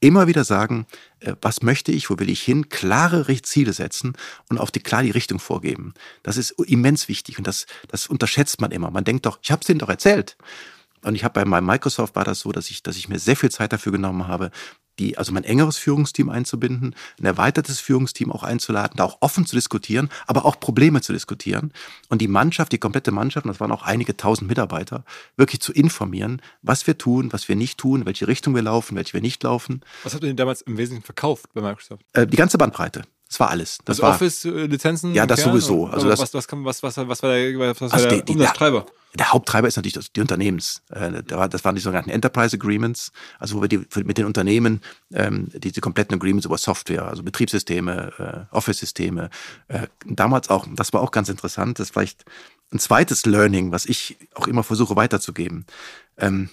Immer 0.00 0.28
wieder 0.28 0.44
sagen, 0.44 0.86
äh, 1.20 1.34
was 1.42 1.62
möchte 1.62 1.90
ich, 1.90 2.08
wo 2.08 2.18
will 2.18 2.30
ich 2.30 2.42
hin, 2.42 2.68
klare 2.68 3.26
Ziele 3.42 3.72
setzen 3.72 4.16
und 4.48 4.58
auf 4.58 4.70
die 4.70 4.80
klar 4.80 5.02
die 5.02 5.10
Richtung 5.10 5.40
vorgeben. 5.40 5.94
Das 6.22 6.36
ist 6.36 6.52
immens 6.52 7.08
wichtig 7.08 7.38
und 7.38 7.46
das, 7.46 7.66
das 7.88 8.06
unterschätzt 8.06 8.60
man 8.60 8.70
immer. 8.70 8.90
Man 8.90 9.04
denkt 9.04 9.26
doch, 9.26 9.38
ich 9.42 9.50
habe 9.50 9.60
es 9.60 9.66
denen 9.66 9.80
doch 9.80 9.88
erzählt. 9.88 10.36
Und 11.02 11.14
ich 11.14 11.24
habe 11.24 11.34
bei 11.34 11.44
meinem 11.44 11.66
Microsoft 11.66 12.16
war 12.16 12.24
das 12.24 12.40
so, 12.40 12.52
dass 12.52 12.70
ich, 12.70 12.82
dass 12.82 12.96
ich 12.96 13.08
mir 13.08 13.18
sehr 13.18 13.36
viel 13.36 13.50
Zeit 13.50 13.72
dafür 13.72 13.92
genommen 13.92 14.26
habe, 14.26 14.50
die, 14.98 15.18
also 15.18 15.32
mein 15.32 15.44
engeres 15.44 15.76
Führungsteam 15.76 16.28
einzubinden, 16.28 16.94
ein 17.20 17.24
erweitertes 17.24 17.80
Führungsteam 17.80 18.32
auch 18.32 18.42
einzuladen, 18.42 18.96
da 18.96 19.04
auch 19.04 19.18
offen 19.20 19.46
zu 19.46 19.56
diskutieren, 19.56 20.10
aber 20.26 20.44
auch 20.44 20.60
Probleme 20.60 21.00
zu 21.00 21.12
diskutieren 21.12 21.72
und 22.08 22.20
die 22.20 22.28
Mannschaft, 22.28 22.72
die 22.72 22.78
komplette 22.78 23.12
Mannschaft, 23.12 23.46
und 23.46 23.52
das 23.52 23.60
waren 23.60 23.72
auch 23.72 23.82
einige 23.82 24.16
tausend 24.16 24.48
Mitarbeiter, 24.48 25.04
wirklich 25.36 25.60
zu 25.60 25.72
informieren, 25.72 26.42
was 26.62 26.86
wir 26.86 26.98
tun, 26.98 27.32
was 27.32 27.48
wir 27.48 27.56
nicht 27.56 27.78
tun, 27.78 28.06
welche 28.06 28.28
Richtung 28.28 28.54
wir 28.54 28.62
laufen, 28.62 28.96
welche 28.96 29.14
wir 29.14 29.20
nicht 29.20 29.42
laufen. 29.42 29.80
Was 30.02 30.14
habt 30.14 30.24
ihr 30.24 30.28
denn 30.28 30.36
damals 30.36 30.62
im 30.62 30.76
Wesentlichen 30.76 31.04
verkauft 31.04 31.52
bei 31.54 31.60
Microsoft? 31.60 32.02
Äh, 32.12 32.26
die 32.26 32.36
ganze 32.36 32.58
Bandbreite. 32.58 33.04
Das 33.28 33.40
war 33.40 33.50
alles. 33.50 33.78
Das 33.84 34.00
also 34.00 34.14
Office-Lizenzen? 34.14 35.14
Ja, 35.14 35.26
das 35.26 35.42
sowieso. 35.42 35.86
Also 35.86 36.08
das, 36.08 36.18
was, 36.18 36.32
was, 36.32 36.48
was, 36.50 36.82
was, 36.82 36.96
was 36.96 37.22
war 37.22 37.30
der, 37.30 37.58
was 37.58 37.80
war 37.80 37.92
also 37.92 38.08
der 38.08 38.22
die, 38.22 38.32
Umsatztreiber? 38.32 38.80
Der, 38.80 39.18
der 39.18 39.32
Haupttreiber 39.32 39.68
ist 39.68 39.76
natürlich 39.76 39.92
das, 39.92 40.10
die 40.12 40.22
Unternehmens. 40.22 40.82
Äh, 40.90 41.22
das 41.22 41.62
waren 41.62 41.74
die 41.74 41.82
sogenannten 41.82 42.08
Enterprise 42.08 42.56
Agreements, 42.56 43.12
also 43.38 43.56
wo 43.56 43.60
wir 43.60 43.68
die, 43.68 43.84
mit 44.02 44.16
den 44.16 44.24
Unternehmen 44.24 44.80
ähm, 45.12 45.48
diese 45.52 45.82
kompletten 45.82 46.14
Agreements 46.14 46.46
über 46.46 46.56
Software, 46.56 47.06
also 47.06 47.22
Betriebssysteme, 47.22 48.48
äh, 48.50 48.56
Office-Systeme. 48.56 49.28
Äh, 49.68 49.88
damals 50.06 50.48
auch, 50.48 50.66
das 50.74 50.94
war 50.94 51.02
auch 51.02 51.10
ganz 51.10 51.28
interessant, 51.28 51.78
das 51.78 51.88
ist 51.88 51.92
vielleicht 51.92 52.24
ein 52.72 52.78
zweites 52.78 53.26
Learning, 53.26 53.72
was 53.72 53.84
ich 53.84 54.16
auch 54.34 54.46
immer 54.46 54.62
versuche 54.62 54.96
weiterzugeben. 54.96 55.66
Ähm, 56.16 56.48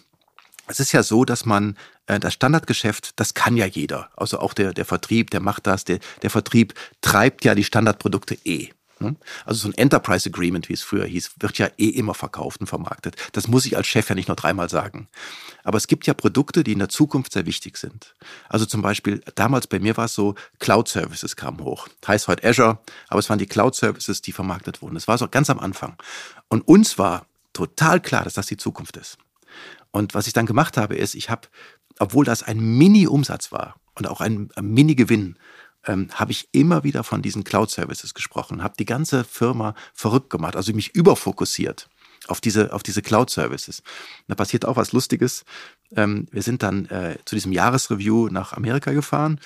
es 0.67 0.79
ist 0.79 0.91
ja 0.91 1.03
so, 1.03 1.25
dass 1.25 1.45
man 1.45 1.77
äh, 2.07 2.19
das 2.19 2.33
Standardgeschäft, 2.33 3.19
das 3.19 3.33
kann 3.33 3.57
ja 3.57 3.65
jeder. 3.65 4.09
Also 4.15 4.39
auch 4.39 4.53
der, 4.53 4.73
der 4.73 4.85
Vertrieb, 4.85 5.31
der 5.31 5.39
macht 5.39 5.67
das, 5.67 5.85
der, 5.85 5.99
der 6.21 6.29
Vertrieb 6.29 6.73
treibt 7.01 7.45
ja 7.45 7.55
die 7.55 7.63
Standardprodukte 7.63 8.37
eh. 8.45 8.69
Ne? 8.99 9.15
Also 9.45 9.61
so 9.61 9.67
ein 9.67 9.77
Enterprise 9.77 10.29
Agreement, 10.29 10.69
wie 10.69 10.73
es 10.73 10.81
früher 10.81 11.05
hieß, 11.05 11.31
wird 11.39 11.57
ja 11.57 11.67
eh 11.77 11.89
immer 11.89 12.13
verkauft 12.13 12.61
und 12.61 12.67
vermarktet. 12.67 13.15
Das 13.33 13.47
muss 13.47 13.65
ich 13.65 13.75
als 13.75 13.87
Chef 13.87 14.07
ja 14.07 14.15
nicht 14.15 14.29
nur 14.29 14.35
dreimal 14.37 14.69
sagen. 14.69 15.09
Aber 15.63 15.77
es 15.77 15.87
gibt 15.87 16.07
ja 16.07 16.13
Produkte, 16.13 16.63
die 16.63 16.71
in 16.71 16.79
der 16.79 16.89
Zukunft 16.89 17.33
sehr 17.33 17.45
wichtig 17.45 17.77
sind. 17.77 18.15
Also 18.47 18.65
zum 18.65 18.81
Beispiel, 18.81 19.21
damals 19.35 19.67
bei 19.67 19.79
mir 19.79 19.97
war 19.97 20.05
es 20.05 20.15
so, 20.15 20.35
Cloud 20.59 20.87
Services 20.87 21.35
kamen 21.35 21.59
hoch. 21.61 21.87
Heißt 22.07 22.27
heute 22.27 22.47
Azure, 22.47 22.79
aber 23.09 23.19
es 23.19 23.29
waren 23.29 23.39
die 23.39 23.47
Cloud 23.47 23.75
Services, 23.75 24.21
die 24.21 24.31
vermarktet 24.31 24.81
wurden. 24.81 24.95
Das 24.95 25.07
war 25.07 25.17
so 25.17 25.27
ganz 25.27 25.49
am 25.49 25.59
Anfang. 25.59 25.97
Und 26.47 26.61
uns 26.67 26.97
war 26.97 27.25
total 27.53 27.99
klar, 27.99 28.23
dass 28.23 28.33
das 28.33 28.47
die 28.47 28.57
Zukunft 28.57 28.97
ist. 28.97 29.17
Und 29.95 30.13
was 30.13 30.27
ich 30.27 30.33
dann 30.33 30.45
gemacht 30.45 30.75
habe, 30.75 30.97
ist, 30.97 31.15
ich 31.15 31.29
habe, 31.29 31.47
obwohl 31.99 32.25
das 32.25 32.43
ein 32.43 32.59
Mini-Umsatz 32.59 33.53
war 33.53 33.77
und 33.93 34.07
auch 34.07 34.19
ein, 34.19 34.49
ein 34.57 34.65
Mini-Gewinn, 34.65 35.37
ähm, 35.85 36.09
habe 36.13 36.33
ich 36.33 36.49
immer 36.51 36.83
wieder 36.83 37.05
von 37.05 37.21
diesen 37.21 37.45
Cloud-Services 37.45 38.13
gesprochen, 38.13 38.61
habe 38.61 38.73
die 38.77 38.83
ganze 38.83 39.23
Firma 39.23 39.73
verrückt 39.93 40.29
gemacht, 40.29 40.57
also 40.57 40.73
mich 40.73 40.93
überfokussiert 40.93 41.87
auf 42.27 42.41
diese, 42.41 42.73
auf 42.73 42.83
diese 42.83 43.01
Cloud-Services. 43.01 43.83
Da 44.27 44.35
passiert 44.35 44.65
auch 44.65 44.75
was 44.75 44.91
Lustiges. 44.91 45.45
Ähm, 45.95 46.27
wir 46.29 46.41
sind 46.41 46.61
dann 46.61 46.87
äh, 46.87 47.17
zu 47.23 47.37
diesem 47.37 47.53
Jahresreview 47.53 48.27
nach 48.27 48.51
Amerika 48.51 48.91
gefahren 48.91 49.39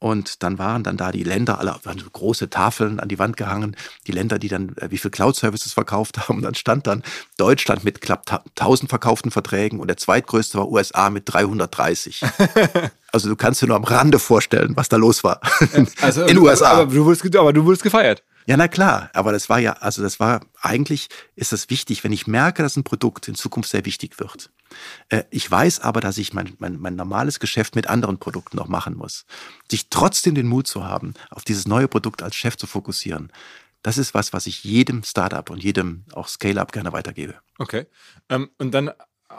und 0.00 0.42
dann 0.42 0.58
waren 0.58 0.82
dann 0.82 0.96
da 0.96 1.12
die 1.12 1.22
Länder, 1.22 1.58
alle 1.58 1.76
waren 1.84 1.98
so 1.98 2.08
große 2.10 2.48
Tafeln 2.48 3.00
an 3.00 3.08
die 3.08 3.18
Wand 3.18 3.36
gehangen, 3.36 3.76
die 4.06 4.12
Länder, 4.12 4.38
die 4.38 4.48
dann 4.48 4.74
äh, 4.78 4.90
wie 4.90 4.96
viel 4.96 5.10
Cloud-Services 5.10 5.74
verkauft 5.74 6.16
haben. 6.28 6.38
Und 6.38 6.42
dann 6.42 6.54
stand 6.54 6.86
dann 6.86 7.02
Deutschland 7.36 7.84
mit 7.84 8.00
knapp 8.00 8.42
1000 8.58 8.88
verkauften 8.88 9.30
Verträgen 9.30 9.78
und 9.78 9.88
der 9.88 9.98
zweitgrößte 9.98 10.56
war 10.56 10.70
USA 10.70 11.10
mit 11.10 11.24
330. 11.26 12.22
also 13.12 13.28
du 13.28 13.36
kannst 13.36 13.60
dir 13.60 13.66
nur 13.66 13.76
am 13.76 13.84
Rande 13.84 14.18
vorstellen, 14.18 14.74
was 14.74 14.88
da 14.88 14.96
los 14.96 15.22
war 15.22 15.40
also, 16.00 16.24
in 16.26 16.38
USA. 16.38 16.70
Aber 16.70 16.92
du, 16.92 17.04
wurdest, 17.04 17.36
aber 17.36 17.52
du 17.52 17.64
wurdest 17.66 17.82
gefeiert. 17.82 18.22
Ja, 18.50 18.56
na 18.56 18.66
klar, 18.66 19.10
aber 19.12 19.30
das 19.30 19.48
war 19.48 19.60
ja, 19.60 19.74
also 19.74 20.02
das 20.02 20.18
war, 20.18 20.40
eigentlich 20.60 21.08
ist 21.36 21.52
das 21.52 21.70
wichtig, 21.70 22.02
wenn 22.02 22.10
ich 22.10 22.26
merke, 22.26 22.64
dass 22.64 22.76
ein 22.76 22.82
Produkt 22.82 23.28
in 23.28 23.36
Zukunft 23.36 23.70
sehr 23.70 23.84
wichtig 23.84 24.18
wird. 24.18 24.50
Äh, 25.08 25.22
ich 25.30 25.48
weiß 25.48 25.78
aber, 25.78 26.00
dass 26.00 26.18
ich 26.18 26.32
mein, 26.32 26.54
mein, 26.58 26.80
mein 26.80 26.96
normales 26.96 27.38
Geschäft 27.38 27.76
mit 27.76 27.86
anderen 27.86 28.18
Produkten 28.18 28.56
noch 28.56 28.66
machen 28.66 28.96
muss. 28.96 29.24
Sich 29.70 29.88
trotzdem 29.88 30.34
den 30.34 30.48
Mut 30.48 30.66
zu 30.66 30.82
haben, 30.82 31.14
auf 31.30 31.44
dieses 31.44 31.68
neue 31.68 31.86
Produkt 31.86 32.24
als 32.24 32.34
Chef 32.34 32.56
zu 32.56 32.66
fokussieren, 32.66 33.30
das 33.82 33.98
ist 33.98 34.14
was, 34.14 34.32
was 34.32 34.48
ich 34.48 34.64
jedem 34.64 35.04
Startup 35.04 35.48
und 35.48 35.62
jedem 35.62 36.04
auch 36.12 36.26
Scale-up 36.26 36.72
gerne 36.72 36.92
weitergebe. 36.92 37.36
Okay. 37.58 37.86
Ähm, 38.28 38.50
und 38.58 38.72
dann 38.72 38.90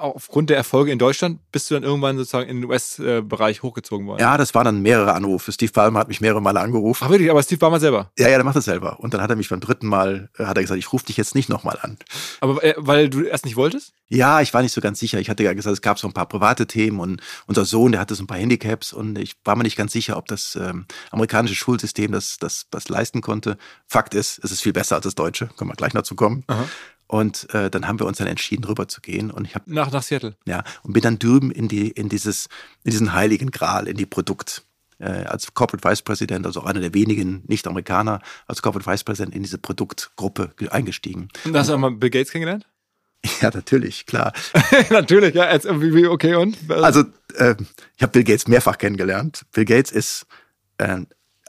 aufgrund 0.02 0.50
der 0.50 0.58
Erfolge 0.58 0.92
in 0.92 1.00
Deutschland 1.00 1.40
bist 1.52 1.70
du 1.70 1.76
dann 1.76 1.84
irgendwann 1.84 2.18
sozusagen 2.18 2.50
in 2.50 2.62
den 2.62 2.70
US-Bereich 2.70 3.64
hochgezogen 3.64 4.08
worden? 4.08 4.20
Ja, 4.20 4.38
das 4.38 4.54
waren 4.54 4.66
dann 4.66 4.82
mehrere 4.82 5.14
Anrufe. 5.14 5.52
Steve 5.52 5.72
Ballmer 5.72 6.00
hat 6.00 6.08
mich 6.08 6.22
mehrere 6.22 6.42
Male 6.42 6.60
angerufen. 6.60 7.04
Ach 7.06 7.10
wirklich, 7.10 7.30
aber 7.30 7.42
Steve 7.44 7.60
Ballmer 7.60 7.80
selber? 7.80 8.12
Ja, 8.18 8.28
ja, 8.28 8.38
der 8.38 8.44
macht 8.44 8.56
das 8.56 8.66
selber. 8.66 9.00
Und 9.00 9.14
dann 9.14 9.22
hat 9.22 9.30
er 9.30 9.36
mich 9.36 9.50
beim 9.50 9.60
dritten 9.60 9.88
Mal, 9.88 10.30
äh, 10.38 10.46
hat 10.46 10.58
er 10.58 10.64
gesagt, 10.64 10.80
ich 10.80 10.92
rufe 10.92 11.06
dich 11.06 11.18
jetzt 11.18 11.36
nicht 11.36 11.50
nochmal 11.50 11.78
an. 11.82 11.98
Aber 12.40 12.64
äh, 12.64 12.74
weil 12.78 13.10
du 13.10 13.24
erst 13.24 13.46
nicht 13.46 13.56
wolltest? 13.56 13.94
Ja, 14.08 14.42
ich 14.42 14.54
war 14.54 14.62
nicht 14.62 14.74
so 14.74 14.82
ganz 14.82 15.00
sicher. 15.00 15.20
Ich 15.20 15.30
hatte 15.30 15.44
ja 15.44 15.54
gesagt, 15.54 15.74
es 15.74 15.82
gab 15.82 15.98
so 15.98 16.08
ein 16.08 16.14
paar 16.14 16.28
private 16.28 16.68
Themen 16.68 17.00
und 17.00 17.22
unser 17.48 17.66
Sohn, 17.66 17.94
der 17.94 18.02
hatte 18.02 18.16
so 18.16 18.24
ein 18.24 18.28
paar 18.28 18.38
Handicaps 18.38 18.92
und 18.92 19.18
ich 19.18 19.36
war 19.46 19.56
mir 19.56 19.64
nicht 19.64 19.78
ganz 19.78 19.94
sicher, 19.94 20.18
ob 20.18 20.28
das 20.28 20.58
ähm, 20.62 20.86
amerikanische 21.12 21.56
Schulsystem 21.56 22.12
das, 22.12 22.38
das, 22.38 22.68
das 22.72 22.90
leisten 22.90 23.22
konnte. 23.22 23.58
Fakt 23.88 24.14
ist, 24.14 24.40
es 24.44 24.52
ist 24.52 24.62
viel 24.62 24.74
besser 24.74 24.96
als 24.96 25.04
das 25.04 25.16
deutsche. 25.16 25.48
Können 25.56 25.70
wir 25.70 25.76
gleich 25.76 25.94
noch 25.94 26.04
zu 26.04 26.16
kommen. 26.16 26.44
Aha. 26.48 26.68
Und 27.12 27.54
äh, 27.54 27.70
dann 27.70 27.90
haben 27.90 28.00
wir 28.00 28.06
uns 28.06 28.20
dann 28.20 28.28
entschieden, 28.28 28.64
rüber 28.64 28.88
zu 28.88 29.02
gehen. 29.02 29.32
Und 29.32 29.44
ich 29.44 29.54
habe 29.54 29.66
nach 29.68 29.92
nach 29.92 30.02
Seattle. 30.02 30.38
Ja, 30.46 30.64
und 30.84 30.94
bin 30.94 31.02
dann 31.02 31.20
drüben 31.20 31.52
in 31.52 31.68
die 31.68 31.90
in 31.90 32.08
dieses 32.08 32.48
in 32.86 32.92
diesen 32.92 33.12
heiligen 33.12 33.52
Gral, 33.52 33.90
in 33.90 33.98
die 33.98 34.06
Produkt 34.06 34.64
äh, 35.00 35.26
als 35.26 35.54
Corporate 35.54 35.84
Vice 35.84 36.04
President, 36.04 36.46
also 36.46 36.62
auch 36.62 36.66
einer 36.66 36.80
der 36.80 36.94
wenigen 36.94 37.44
Nicht-Amerikaner, 37.48 38.22
als 38.48 38.62
Corporate 38.62 38.90
Vice 38.90 39.04
President 39.04 39.36
in 39.36 39.44
diese 39.44 39.58
Produktgruppe 39.58 40.54
eingestiegen. 40.70 41.28
Und 41.44 41.58
hast 41.58 41.68
du 41.68 41.74
auch 41.74 41.80
mal 41.80 41.92
Bill 41.92 42.10
Gates 42.10 42.32
kennengelernt? 42.32 42.66
Ja, 43.42 43.52
natürlich, 43.54 44.08
klar. 44.08 44.34
natürlich, 44.90 45.36
ja. 45.36 45.54
Okay, 45.54 46.34
und? 46.34 46.58
Also, 46.72 47.04
äh, 47.36 47.56
ich 47.96 48.02
habe 48.02 48.14
Bill 48.14 48.24
Gates 48.24 48.48
mehrfach 48.48 48.80
kennengelernt. 48.80 49.44
Bill 49.52 49.66
Gates 49.66 49.92
ist 49.92 50.26
äh, 50.80 51.02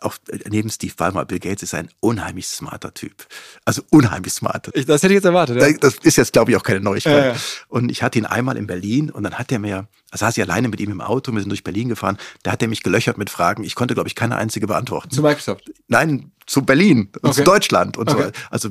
auch 0.05 0.17
neben 0.49 0.71
Steve 0.71 0.95
Ballmer, 0.97 1.25
Bill 1.25 1.38
Gates 1.38 1.62
ist 1.62 1.75
ein 1.75 1.88
unheimlich 2.01 2.47
smarter 2.47 2.93
Typ. 2.95 3.27
Also 3.65 3.83
unheimlich 3.91 4.33
smart. 4.33 4.71
Ich, 4.75 4.87
das 4.87 5.03
hätte 5.03 5.12
ich 5.12 5.19
jetzt 5.19 5.25
erwartet. 5.25 5.61
Ja. 5.61 5.73
Das 5.79 5.97
ist 6.03 6.17
jetzt, 6.17 6.33
glaube 6.33 6.51
ich, 6.51 6.57
auch 6.57 6.62
keine 6.62 6.81
Neuigkeit. 6.81 7.25
Ja, 7.25 7.33
ja. 7.33 7.37
Und 7.69 7.91
ich 7.91 8.03
hatte 8.03 8.19
ihn 8.19 8.27
einmal 8.27 8.57
in 8.57 8.67
Berlin 8.67 9.11
und 9.11 9.23
dann 9.23 9.35
hat 9.38 9.53
er 9.53 9.59
mir 9.59 9.88
Da 10.12 10.18
saß 10.18 10.37
ich 10.37 10.42
alleine 10.42 10.68
mit 10.68 10.79
ihm 10.81 10.90
im 10.92 11.01
Auto, 11.01 11.33
wir 11.33 11.40
sind 11.40 11.48
durch 11.48 11.64
Berlin 11.64 11.88
gefahren. 11.88 12.18
Da 12.42 12.53
hat 12.53 12.62
er 12.62 12.68
mich 12.68 12.83
gelöchert 12.83 13.16
mit 13.18 13.31
Fragen. 13.31 13.64
Ich 13.64 13.75
konnte, 13.75 13.94
glaube 13.94 14.09
ich, 14.09 14.14
keine 14.14 14.37
einzige 14.37 14.66
beantworten. 14.66 15.11
Zu 15.11 15.22
Microsoft? 15.22 15.72
Nein, 15.88 16.31
zu 16.46 16.62
Berlin 16.62 17.09
und 17.22 17.31
Okay. 17.31 17.33
zu 17.38 17.44
Deutschland 17.44 17.96
und 17.96 18.11
Okay. 18.11 18.25
so. 18.25 18.31
Also 18.51 18.68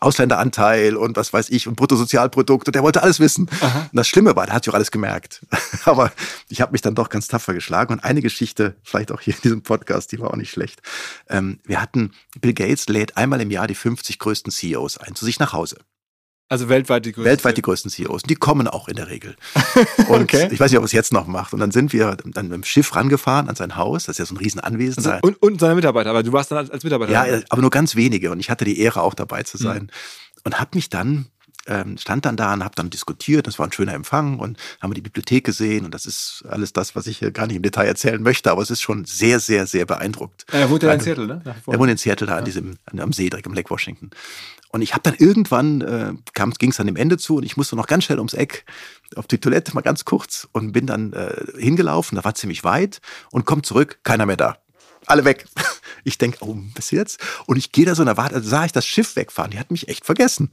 Ausländeranteil 0.00 0.96
und 0.96 1.16
was 1.16 1.32
weiß 1.32 1.50
ich 1.50 1.68
und 1.68 1.76
Bruttosozialprodukt 1.76 2.66
und 2.68 2.74
der 2.74 2.82
wollte 2.82 3.02
alles 3.02 3.20
wissen. 3.20 3.48
Und 3.60 3.90
das 3.96 4.08
Schlimme 4.08 4.34
war, 4.36 4.46
der 4.46 4.54
hat 4.56 4.66
ja 4.66 4.72
auch 4.72 4.74
alles 4.74 4.90
gemerkt. 4.90 5.46
Aber 5.84 6.12
ich 6.48 6.60
habe 6.60 6.72
mich 6.72 6.80
dann 6.82 6.94
doch 6.94 7.08
ganz 7.08 7.28
tapfer 7.28 7.54
geschlagen 7.54 7.92
und 7.92 8.00
eine 8.04 8.20
Geschichte, 8.22 8.74
vielleicht 8.82 9.12
auch 9.12 9.20
hier 9.20 9.34
in 9.34 9.40
diesem 9.42 9.62
Podcast, 9.62 10.10
die 10.12 10.18
war 10.18 10.30
auch 10.30 10.36
nicht 10.36 10.50
schlecht. 10.50 10.82
Ähm, 11.28 11.60
wir 11.64 11.80
hatten, 11.80 12.12
Bill 12.40 12.54
Gates 12.54 12.88
lädt 12.88 13.16
einmal 13.16 13.40
im 13.40 13.50
Jahr 13.50 13.66
die 13.68 13.74
50 13.76 14.18
größten 14.18 14.50
CEOs 14.52 14.98
ein, 14.98 15.14
zu 15.14 15.24
sich 15.24 15.38
nach 15.38 15.52
Hause. 15.52 15.76
Also 16.52 16.68
weltweit 16.68 17.06
die 17.06 17.12
größte. 17.12 17.30
Weltweit 17.30 17.56
die 17.56 17.62
größten 17.62 17.90
CEOs. 17.90 18.24
Und 18.24 18.28
die 18.28 18.34
kommen 18.34 18.68
auch 18.68 18.86
in 18.86 18.96
der 18.96 19.08
Regel. 19.08 19.36
Und 20.08 20.24
Okay. 20.24 20.48
ich 20.52 20.60
weiß 20.60 20.70
nicht, 20.70 20.78
ob 20.78 20.84
es 20.84 20.92
jetzt 20.92 21.10
noch 21.10 21.26
macht. 21.26 21.54
Und 21.54 21.60
dann 21.60 21.70
sind 21.70 21.94
wir 21.94 22.14
dann 22.26 22.48
mit 22.48 22.52
dem 22.56 22.62
Schiff 22.64 22.94
rangefahren 22.94 23.48
an 23.48 23.56
sein 23.56 23.76
Haus. 23.76 24.04
Das 24.04 24.16
ist 24.16 24.18
ja 24.18 24.26
so 24.26 24.34
ein 24.34 24.36
Riesenanwesen. 24.36 25.06
Also, 25.06 25.18
und, 25.22 25.40
und 25.42 25.60
seine 25.60 25.74
Mitarbeiter, 25.76 26.10
aber 26.10 26.22
du 26.22 26.30
warst 26.34 26.50
dann 26.50 26.58
als, 26.58 26.70
als 26.70 26.84
Mitarbeiter. 26.84 27.10
ja, 27.10 27.40
aber 27.48 27.62
nur 27.62 27.70
ganz 27.70 27.96
wenige. 27.96 28.30
Und 28.30 28.38
ich 28.38 28.50
hatte 28.50 28.66
die 28.66 28.78
Ehre, 28.80 29.00
auch 29.00 29.14
dabei 29.14 29.44
zu 29.44 29.56
sein. 29.56 29.84
Mhm. 29.84 29.88
Und 30.44 30.60
habe 30.60 30.72
mich 30.74 30.90
dann, 30.90 31.28
ähm, 31.66 31.96
stand 31.98 32.24
dann 32.24 32.36
da 32.36 32.52
und 32.52 32.64
habe 32.64 32.74
dann 32.74 32.90
diskutiert. 32.90 33.46
Das 33.46 33.58
war 33.58 33.66
ein 33.66 33.72
schöner 33.72 33.94
Empfang 33.94 34.38
und 34.38 34.58
haben 34.80 34.90
wir 34.90 34.94
die 34.94 35.02
Bibliothek 35.02 35.44
gesehen. 35.44 35.84
Und 35.84 35.94
das 35.94 36.06
ist 36.06 36.44
alles 36.48 36.72
das, 36.72 36.96
was 36.96 37.06
ich 37.06 37.18
hier 37.18 37.30
gar 37.30 37.46
nicht 37.46 37.56
im 37.56 37.62
Detail 37.62 37.86
erzählen 37.86 38.22
möchte. 38.22 38.50
Aber 38.50 38.62
es 38.62 38.70
ist 38.70 38.80
schon 38.80 39.04
sehr, 39.04 39.40
sehr, 39.40 39.66
sehr 39.66 39.86
beeindruckt. 39.86 40.44
Er 40.52 40.68
wohnt 40.70 40.82
ja 40.82 40.90
in 40.90 40.98
Also, 40.98 41.04
Seattle, 41.04 41.26
ne? 41.26 41.42
Er 41.44 41.78
wohnt 41.78 41.90
in 41.90 41.96
Seattle 41.96 42.26
da 42.26 42.36
an 42.36 42.44
diesem, 42.44 42.78
am 42.96 43.12
See, 43.12 43.30
direkt 43.30 43.46
am 43.46 43.54
Lake 43.54 43.70
Washington. 43.70 44.10
Und 44.72 44.80
ich 44.80 44.94
habe 44.94 45.02
dann 45.02 45.14
irgendwann, 45.14 45.82
äh, 45.82 46.14
ging 46.58 46.70
es 46.70 46.78
dann 46.78 46.86
dem 46.86 46.96
Ende 46.96 47.18
zu 47.18 47.36
und 47.36 47.42
ich 47.44 47.58
musste 47.58 47.76
noch 47.76 47.86
ganz 47.86 48.04
schnell 48.04 48.18
ums 48.18 48.32
Eck 48.32 48.64
auf 49.16 49.26
die 49.26 49.38
Toilette, 49.38 49.74
mal 49.74 49.82
ganz 49.82 50.06
kurz 50.06 50.48
und 50.52 50.72
bin 50.72 50.86
dann 50.86 51.12
äh, 51.12 51.44
hingelaufen, 51.58 52.16
da 52.16 52.24
war 52.24 52.34
ziemlich 52.34 52.64
weit 52.64 53.02
und 53.30 53.44
komm 53.44 53.62
zurück, 53.62 54.00
keiner 54.02 54.24
mehr 54.24 54.38
da. 54.38 54.58
Alle 55.06 55.24
weg. 55.24 55.46
Ich 56.04 56.18
denk, 56.18 56.38
oh, 56.40 56.56
was 56.74 56.90
jetzt? 56.90 57.20
Und 57.46 57.58
ich 57.58 57.70
gehe 57.70 57.86
da 57.86 57.94
so 57.94 58.02
in 58.02 58.06
der 58.06 58.16
Warte, 58.16 58.34
also 58.34 58.48
sah 58.48 58.64
ich 58.64 58.72
das 58.72 58.84
Schiff 58.84 59.14
wegfahren, 59.14 59.52
die 59.52 59.60
hat 59.60 59.70
mich 59.70 59.86
echt 59.86 60.04
vergessen. 60.04 60.50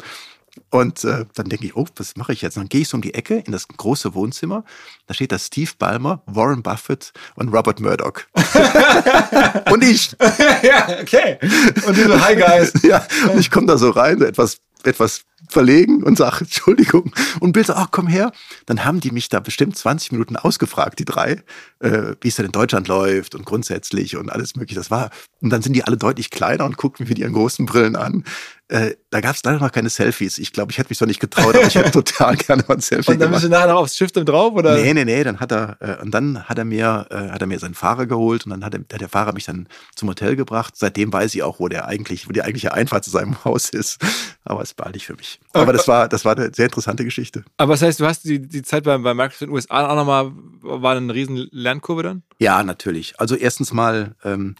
Und 0.70 1.04
äh, 1.04 1.26
dann 1.34 1.50
denke 1.50 1.66
ich, 1.66 1.76
oh, 1.76 1.86
was 1.96 2.16
mache 2.16 2.34
ich 2.34 2.42
jetzt? 2.42 2.58
Und 2.58 2.64
dann 2.64 2.70
gehe 2.70 2.82
ich 2.82 2.90
so 2.90 2.98
um 2.98 3.02
die 3.02 3.14
Ecke 3.14 3.44
in 3.46 3.52
das 3.52 3.68
große 3.68 4.14
Wohnzimmer. 4.14 4.64
Da 5.08 5.14
steht 5.14 5.32
da 5.32 5.40
Steve 5.40 5.72
Ballmer, 5.78 6.22
Warren 6.26 6.64
Buffett 6.64 7.12
und 7.36 7.50
Robert 7.50 7.80
Murdoch. 7.80 8.22
und 9.72 9.84
ich. 9.84 10.16
ja, 10.64 10.88
okay. 11.02 11.38
Und 11.86 11.98
du 11.98 12.08
so, 12.08 12.22
hi 12.22 12.36
guys. 12.36 12.74
Ja, 12.84 13.06
und 13.32 13.40
ich 13.40 13.52
komme 13.52 13.68
da 13.68 13.78
so 13.78 13.92
rein, 13.92 14.20
so 14.20 14.26
etwas, 14.26 14.60
etwas 14.84 15.22
verlegen 15.48 16.04
und 16.04 16.18
sage, 16.18 16.42
Entschuldigung. 16.42 17.14
Und 17.40 17.54
Bill 17.54 17.66
sagt, 17.66 17.80
ach, 17.80 17.88
komm 17.92 18.08
her. 18.08 18.32
Dann 18.66 18.86
haben 18.86 19.00
die 19.00 19.12
mich 19.12 19.30
da 19.30 19.40
bestimmt 19.40 19.78
20 19.78 20.12
Minuten 20.12 20.36
ausgefragt, 20.36 21.00
die 21.00 21.06
drei, 21.06 21.44
äh, 21.80 22.16
wie 22.22 22.28
es 22.28 22.36
denn 22.36 22.46
in 22.46 22.52
Deutschland 22.52 22.88
läuft 22.88 23.36
und 23.36 23.46
grundsätzlich 23.46 24.18
und 24.18 24.30
alles 24.30 24.56
mögliche. 24.56 24.80
Das 24.80 24.92
war, 24.92 25.10
und 25.42 25.50
dann 25.50 25.62
sind 25.62 25.74
die 25.74 25.84
alle 25.84 25.98
deutlich 25.98 26.30
kleiner 26.30 26.66
und 26.66 26.78
guckten 26.78 27.04
mich 27.04 27.10
mit 27.10 27.20
ihren 27.20 27.34
großen 27.34 27.66
Brillen 27.66 27.96
an. 27.96 28.24
Äh, 28.68 28.96
da 29.10 29.20
gab 29.20 29.36
es 29.36 29.44
leider 29.44 29.58
noch 29.60 29.72
keine 29.72 29.90
Selfies. 29.90 30.38
Ich 30.38 30.54
glaube, 30.54 30.72
ich 30.72 30.78
hätte 30.78 30.90
mich 30.90 31.00
zwar 31.00 31.08
nicht 31.08 31.20
getraut, 31.20 31.56
aber 31.56 31.66
ich 31.66 31.74
hätte 31.74 31.90
total 32.04 32.38
gerne 32.38 32.64
mal 32.68 32.76
ein 32.76 32.82
Selfie 32.82 33.12
Und 33.12 33.20
dann 33.20 33.32
bist 33.32 33.42
gemacht. 33.42 33.44
du 33.44 33.50
nachher 33.50 33.74
noch 33.74 33.82
aufs 33.82 33.98
Schiff 33.98 34.12
dann 34.12 34.26
drauf, 34.26 34.54
oder? 34.54 34.76
Nee, 34.76 34.94
nee, 34.94 35.06
nee, 35.06 35.24
dann 35.24 35.40
hat 35.40 35.52
er, 35.52 35.78
äh, 35.80 36.02
und 36.04 36.12
dann 36.12 36.44
hat 36.48 36.60
er 36.60 36.66
mir, 36.66 37.08
äh, 37.10 37.30
hat 37.30 37.42
er 37.42 37.48
mir 37.48 37.58
seinen 37.58 37.74
Fahrer 37.74 38.06
geholt 38.06 38.46
und 38.46 38.52
dann 38.52 38.64
hat, 38.64 38.76
er, 38.76 38.82
hat 38.82 39.02
der 39.02 39.10
Fahrer 39.10 39.34
mich 39.34 39.46
dann 39.46 39.68
zum 39.96 40.10
Hotel 40.10 40.36
gebracht. 40.36 40.76
Seitdem 40.78 41.12
weiß 41.12 41.34
ich 41.34 41.42
auch, 41.42 41.60
wo 41.60 41.68
der 41.68 41.88
eigentlich, 41.88 42.28
wo 42.28 42.32
die 42.32 42.44
eigentliche 42.44 42.74
Einfahrt 42.74 43.04
zu 43.04 43.10
seinem 43.10 43.44
Haus 43.44 43.70
ist. 43.70 43.98
Aber 44.44 44.62
es 44.62 44.78
war 44.78 44.92
nicht 44.92 45.06
für 45.08 45.16
mich. 45.16 45.29
Aber 45.54 45.74
das 45.74 45.88
war, 45.88 46.08
das 46.08 46.26
war 46.26 46.38
eine 46.38 46.52
sehr 46.54 46.66
interessante 46.66 47.04
Geschichte. 47.04 47.44
Aber 47.58 47.74
das 47.74 47.82
heißt, 47.82 48.00
du 48.00 48.06
hast 48.06 48.24
die, 48.24 48.40
die 48.40 48.64
Zeit 48.64 48.84
bei, 48.84 48.98
bei 48.98 49.14
Microsoft 49.14 49.42
in 49.42 49.48
den 49.48 49.56
USA 49.56 49.88
auch 49.88 49.96
nochmal, 49.96 50.32
war 50.62 50.96
eine 50.96 51.14
riesen 51.14 51.48
Lernkurve 51.52 52.04
dann? 52.04 52.24
Ja, 52.40 52.64
natürlich. 52.64 53.20
Also 53.20 53.36
erstens 53.36 53.74
mal, 53.74 54.16
ähm, 54.24 54.56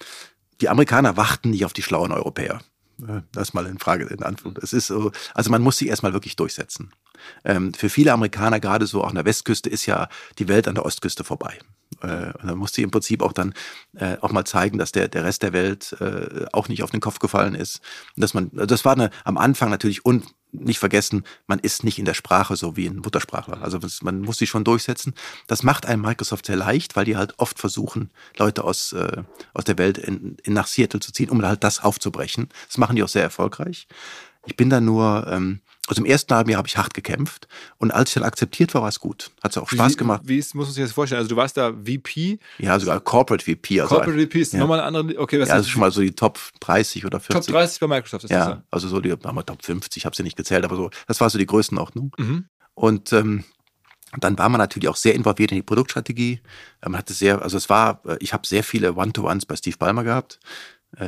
die 0.62 0.70
Amerikaner 0.70 1.18
warten 1.18 1.52
nicht 1.52 1.66
auf 1.66 1.74
die 1.74 1.84
schlauen 1.84 2.12
Europäer. 2.12 2.60
Äh, 3.08 3.22
Das 3.32 3.54
mal 3.54 3.66
in 3.66 3.80
Frage, 3.80 4.06
in 4.06 4.24
Anführung. 4.24 4.58
Es 4.62 4.74
ist 4.74 4.88
so, 4.88 5.12
also 5.34 5.52
man 5.52 5.62
muss 5.62 5.78
sich 5.78 5.88
erstmal 5.88 6.14
wirklich 6.14 6.36
durchsetzen. 6.36 6.92
Ähm, 7.44 7.74
für 7.74 7.90
viele 7.90 8.14
Amerikaner, 8.14 8.60
gerade 8.60 8.86
so 8.86 9.04
auch 9.04 9.10
an 9.10 9.16
der 9.16 9.26
Westküste, 9.26 9.70
ist 9.70 9.86
ja 9.86 10.10
die 10.38 10.48
Welt 10.48 10.68
an 10.68 10.76
der 10.76 10.86
Ostküste 10.86 11.24
vorbei. 11.24 11.58
Äh, 12.02 12.32
und 12.42 12.48
dann 12.48 12.58
muss 12.58 12.74
sie 12.74 12.84
im 12.84 12.92
Prinzip 12.92 13.22
auch 13.22 13.34
dann 13.34 13.54
äh, 13.96 14.18
auch 14.22 14.32
mal 14.32 14.46
zeigen, 14.46 14.78
dass 14.78 14.92
der, 14.92 15.08
der 15.08 15.24
Rest 15.24 15.44
der 15.44 15.54
Welt 15.54 15.96
äh, 16.00 16.46
auch 16.54 16.70
nicht 16.70 16.84
auf 16.84 16.92
den 16.92 17.02
Kopf 17.02 17.20
gefallen 17.20 17.56
ist. 17.56 17.82
Und 18.16 18.22
dass 18.22 18.34
man, 18.34 18.50
das 18.54 18.86
war 18.86 18.94
eine, 18.94 19.10
am 19.24 19.38
Anfang 19.38 19.70
natürlich 19.70 20.06
und 20.06 20.26
nicht 20.52 20.80
vergessen, 20.80 21.24
man 21.48 21.60
ist 21.60 21.84
nicht 21.84 22.00
in 22.00 22.06
der 22.06 22.14
Sprache 22.14 22.56
so 22.56 22.76
wie 22.76 22.88
ein 22.88 22.98
Muttersprachler. 22.98 23.62
Also 23.62 23.80
man 24.02 24.22
muss 24.22 24.38
sich 24.40 24.50
schon 24.50 24.64
durchsetzen. 24.64 25.14
Das 25.48 25.64
macht 25.64 25.86
einem 25.86 26.02
Microsoft 26.02 26.46
sehr 26.46 26.56
leicht, 26.56 26.96
weil 26.96 27.06
die 27.06 27.18
halt 27.18 27.36
oft 27.38 27.60
versuchen, 27.60 28.10
Leute 28.38 28.64
aus, 28.64 28.94
äh, 28.94 29.24
aus 29.54 29.64
der 29.64 29.78
Welt 29.78 29.98
in, 29.98 30.38
in 30.44 30.54
nach 30.54 30.68
Seattle 30.68 31.00
zu 31.00 31.12
ziehen, 31.12 31.30
um 31.30 31.44
halt 31.46 31.64
das 31.64 31.80
aufzubrechen. 31.80 32.50
Das 32.68 32.78
machen 32.78 32.96
die 32.96 33.04
auch 33.04 33.10
sehr 33.10 33.24
erfolgreich. 33.24 33.88
Ich 34.46 34.56
bin 34.56 34.70
da 34.70 34.82
nur, 34.82 35.28
ähm, 35.30 35.62
also 35.90 36.04
im 36.04 36.06
ersten 36.06 36.34
halben 36.36 36.52
Jahr 36.52 36.60
habe 36.60 36.68
ich 36.68 36.78
hart 36.78 36.94
gekämpft 36.94 37.48
und 37.78 37.92
als 37.92 38.12
ich 38.12 38.14
dann 38.14 38.24
akzeptiert 38.24 38.74
war, 38.76 38.84
war 38.84 38.90
es 38.90 39.00
gut. 39.00 39.32
Hat 39.42 39.58
auch 39.58 39.68
Spaß 39.70 39.94
wie, 39.94 39.98
gemacht. 39.98 40.22
Wie 40.26 40.38
ist, 40.38 40.54
muss 40.54 40.68
man 40.68 40.74
sich 40.76 40.84
das 40.84 40.92
vorstellen? 40.92 41.20
Also 41.20 41.30
du 41.30 41.36
warst 41.36 41.58
da 41.58 41.74
VP, 41.74 42.40
Ja, 42.60 42.80
sogar 42.80 43.00
Corporate 43.00 43.44
VP. 43.44 43.82
Also 43.82 43.96
Corporate 43.96 44.22
VP 44.22 44.40
ist 44.40 44.54
ja. 44.54 44.60
nochmal 44.60 44.80
eine 44.80 44.98
andere, 44.98 45.20
okay, 45.20 45.40
was 45.40 45.50
ja, 45.50 45.56
das 45.56 45.66
ist 45.66 45.72
schon 45.72 45.82
mal 45.82 45.92
so 45.92 46.02
die 46.02 46.12
Top 46.12 46.40
30 46.60 47.06
oder 47.06 47.20
40. 47.20 47.46
Top 47.46 47.56
30 47.56 47.80
bei 47.80 47.88
Microsoft, 47.88 48.24
ist 48.26 48.32
das 48.32 48.48
Ja, 48.48 48.64
also 48.70 48.88
so 48.88 49.02
die 49.02 49.12
haben 49.12 49.36
wir 49.36 49.46
Top 49.46 49.66
50, 49.66 49.98
ich 49.98 50.06
habe 50.06 50.16
sie 50.16 50.24
nicht 50.24 50.38
gezählt, 50.38 50.64
aber 50.64 50.76
so, 50.76 50.92
das 51.08 51.20
war 51.20 51.30
so 51.30 51.40
die 51.40 51.48
Größenordnung. 51.48 52.16
Mhm. 52.18 52.46
Und 52.76 53.12
ähm, 53.12 53.44
dann 54.18 54.38
war 54.38 54.50
man 54.50 54.60
natürlich 54.60 54.90
auch 54.90 54.96
sehr 54.96 55.14
involviert 55.14 55.52
in 55.52 55.58
die 55.58 55.64
Produktstrategie. 55.64 56.42
Äh, 56.82 56.90
Man 56.90 56.98
hatte 56.98 57.14
sehr, 57.14 57.42
also 57.42 57.58
es 57.58 57.70
war, 57.70 58.02
äh, 58.06 58.18
ich 58.20 58.34
habe 58.34 58.48
sehr 58.48 58.64
viele 58.64 58.94
One-to-Ones 58.96 59.46
bei 59.46 59.56
Steve 59.56 59.78
Ballmer 59.78 60.04
gehabt, 60.04 60.40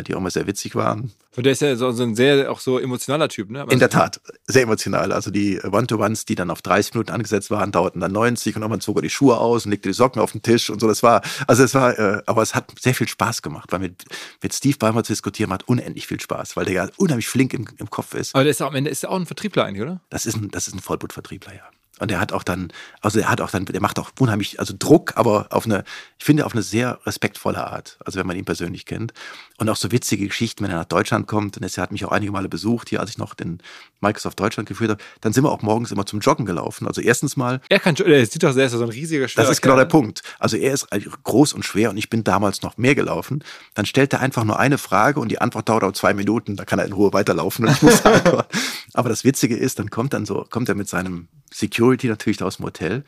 die 0.08 0.16
auch 0.16 0.20
mal 0.20 0.32
sehr 0.32 0.48
witzig 0.48 0.76
waren. 0.76 1.12
Und 1.36 1.46
der 1.46 1.54
ist 1.54 1.62
ja 1.62 1.76
so, 1.76 1.92
so 1.92 2.04
ein 2.04 2.14
sehr, 2.14 2.52
auch 2.52 2.60
so 2.60 2.78
emotionaler 2.78 3.30
Typ, 3.30 3.50
ne? 3.50 3.62
Aber 3.62 3.72
In 3.72 3.80
der 3.80 3.90
Tat, 3.90 4.20
sehr 4.46 4.64
emotional. 4.64 5.12
Also 5.12 5.32
die 5.32 5.56
äh, 5.56 5.68
One-to-Ones, 5.68 6.26
die 6.26 6.36
dann 6.36 6.52
auf 6.52 6.62
30 6.62 6.94
Minuten 6.94 7.12
angesetzt 7.12 7.50
waren, 7.52 7.72
dauerten 7.72 8.02
dann 8.02 8.12
90 8.12 8.56
und 8.56 8.62
irgendwann 8.62 8.82
zog 8.82 8.98
er 8.98 9.02
die 9.02 9.10
Schuhe 9.10 9.38
aus 9.38 9.66
und 9.66 9.72
legte 9.72 9.90
die 9.90 9.94
Socken 9.94 10.22
auf 10.22 10.34
den 10.34 10.42
Tisch 10.42 10.70
und 10.70 10.80
so. 10.80 10.88
Das 10.88 11.04
war, 11.04 11.22
also 11.48 11.64
es 11.64 11.74
war, 11.74 11.98
äh, 11.98 12.22
aber 12.26 12.42
es 12.42 12.54
hat 12.54 12.72
sehr 12.80 12.94
viel 12.94 13.08
Spaß 13.08 13.42
gemacht, 13.42 13.72
weil 13.72 13.80
mit, 13.80 14.04
mit 14.42 14.54
Steve 14.54 14.78
Ballmer 14.78 15.04
zu 15.04 15.14
diskutieren 15.14 15.50
macht 15.50 15.68
unendlich 15.68 16.06
viel 16.06 16.20
Spaß, 16.20 16.56
weil 16.56 16.66
der 16.66 16.74
ja 16.74 16.90
unheimlich 16.98 17.28
flink 17.28 17.54
im, 17.54 17.66
im 17.78 17.90
Kopf 17.90 18.14
ist. 18.14 18.36
Aber 18.36 18.44
der 18.44 18.52
ist 18.52 18.60
ja 18.60 18.68
am 18.68 18.76
Ende 18.76 18.92
ist 18.92 19.08
auch 19.08 19.16
ein 19.16 19.26
Vertriebler 19.26 19.66
eigentlich, 19.66 19.82
oder? 19.82 20.02
Das 20.10 20.26
ist 20.26 20.36
ein, 20.36 20.52
das 20.52 20.68
ist 20.68 20.74
ein 20.74 20.80
Vollblutvertriebler, 20.80 21.54
ja. 21.54 21.64
Und 22.02 22.10
der 22.10 22.20
hat 22.20 22.34
auch 22.34 22.42
dann, 22.42 22.74
also 23.02 23.20
er 23.20 23.30
hat 23.30 23.42
auch 23.42 23.52
dann, 23.52 23.66
der 23.66 23.80
macht 23.80 24.00
auch 24.00 24.10
unheimlich, 24.20 24.60
also 24.60 24.74
Druck, 24.78 25.14
aber 25.18 25.46
auf 25.52 25.66
eine, 25.66 25.84
ich 26.18 26.26
finde 26.26 26.48
auf 26.48 26.54
eine 26.54 26.64
sehr 26.64 27.00
respektvolle 27.06 27.68
Art. 27.68 28.00
Also 28.04 28.18
wenn 28.20 28.26
man 28.26 28.36
ihn 28.36 28.44
persönlich 28.44 28.88
kennt. 28.88 29.14
Und 29.60 29.70
auch 29.70 29.76
so 29.76 29.92
witzige 29.92 30.26
Geschichten, 30.26 30.64
wenn 30.64 30.72
er 30.72 30.78
nach 30.78 30.86
Deutschland 30.86 31.28
kommt, 31.28 31.58
und 31.58 31.64
er 31.64 31.84
hat 31.84 31.92
mich 31.92 32.04
auch 32.04 32.12
einige 32.12 32.32
Male 32.32 32.50
besucht, 32.50 32.90
hier, 32.90 33.02
als 33.02 33.12
ich 33.12 33.20
noch 33.20 33.36
den 33.36 33.62
Microsoft 34.00 34.40
Deutschland 34.40 34.68
geführt 34.68 34.90
habe, 34.90 35.04
dann 35.22 35.32
sind 35.32 35.44
wir 35.44 35.52
auch 35.52 35.62
morgens 35.62 35.92
immer 35.92 36.08
zum 36.08 36.22
Joggen 36.22 36.48
gelaufen. 36.48 36.88
Also 36.88 37.02
erstens 37.02 37.38
mal, 37.38 37.62
Er 37.70 37.80
kann, 37.80 37.94
der 37.94 38.26
sieht 38.26 38.42
doch 38.42 38.54
sehr, 38.54 38.66
ist 38.66 38.72
so 38.72 38.82
ein 38.82 38.90
riesiger 38.90 39.28
schwerer 39.28 39.46
das 39.46 39.52
ist 39.52 39.62
genau 39.62 39.76
der. 39.76 39.86
Punkt. 39.86 40.24
Also 40.40 40.58
er 40.58 40.74
ist 40.74 40.88
groß 41.24 41.54
und 41.54 41.64
schwer 41.64 41.92
und 41.92 41.98
ich 41.98 42.10
bin 42.10 42.24
damals 42.24 42.64
noch 42.64 42.78
mehr 42.78 42.96
gelaufen. 42.96 43.44
Dann 43.76 43.86
stellt 43.86 44.12
er 44.14 44.22
einfach 44.22 44.44
nur 44.44 44.58
eine 44.58 44.80
Frage 44.80 45.20
und 45.20 45.30
die 45.30 45.40
Antwort 45.40 45.70
dauert 45.70 45.84
auch 45.84 45.92
zwei 45.92 46.16
Minuten. 46.16 46.56
Da 46.56 46.66
kann 46.66 46.80
er 46.80 46.86
in 46.86 46.94
Ruhe 46.94 47.14
weiterlaufen 47.14 47.68
und 47.68 47.74
ich 47.74 47.82
muss 47.84 48.04
antworten. 48.06 48.58
Aber 48.94 49.10
das 49.10 49.24
Witzige 49.24 49.56
ist, 49.56 49.78
dann 49.78 49.92
kommt 49.92 50.14
dann 50.14 50.26
so, 50.26 50.48
kommt 50.50 50.68
er 50.68 50.74
mit 50.74 50.90
seinem 50.90 51.28
Security 51.54 52.08
natürlich 52.08 52.38
da 52.38 52.46
aus 52.46 52.58
dem 52.58 52.66
Hotel 52.66 53.04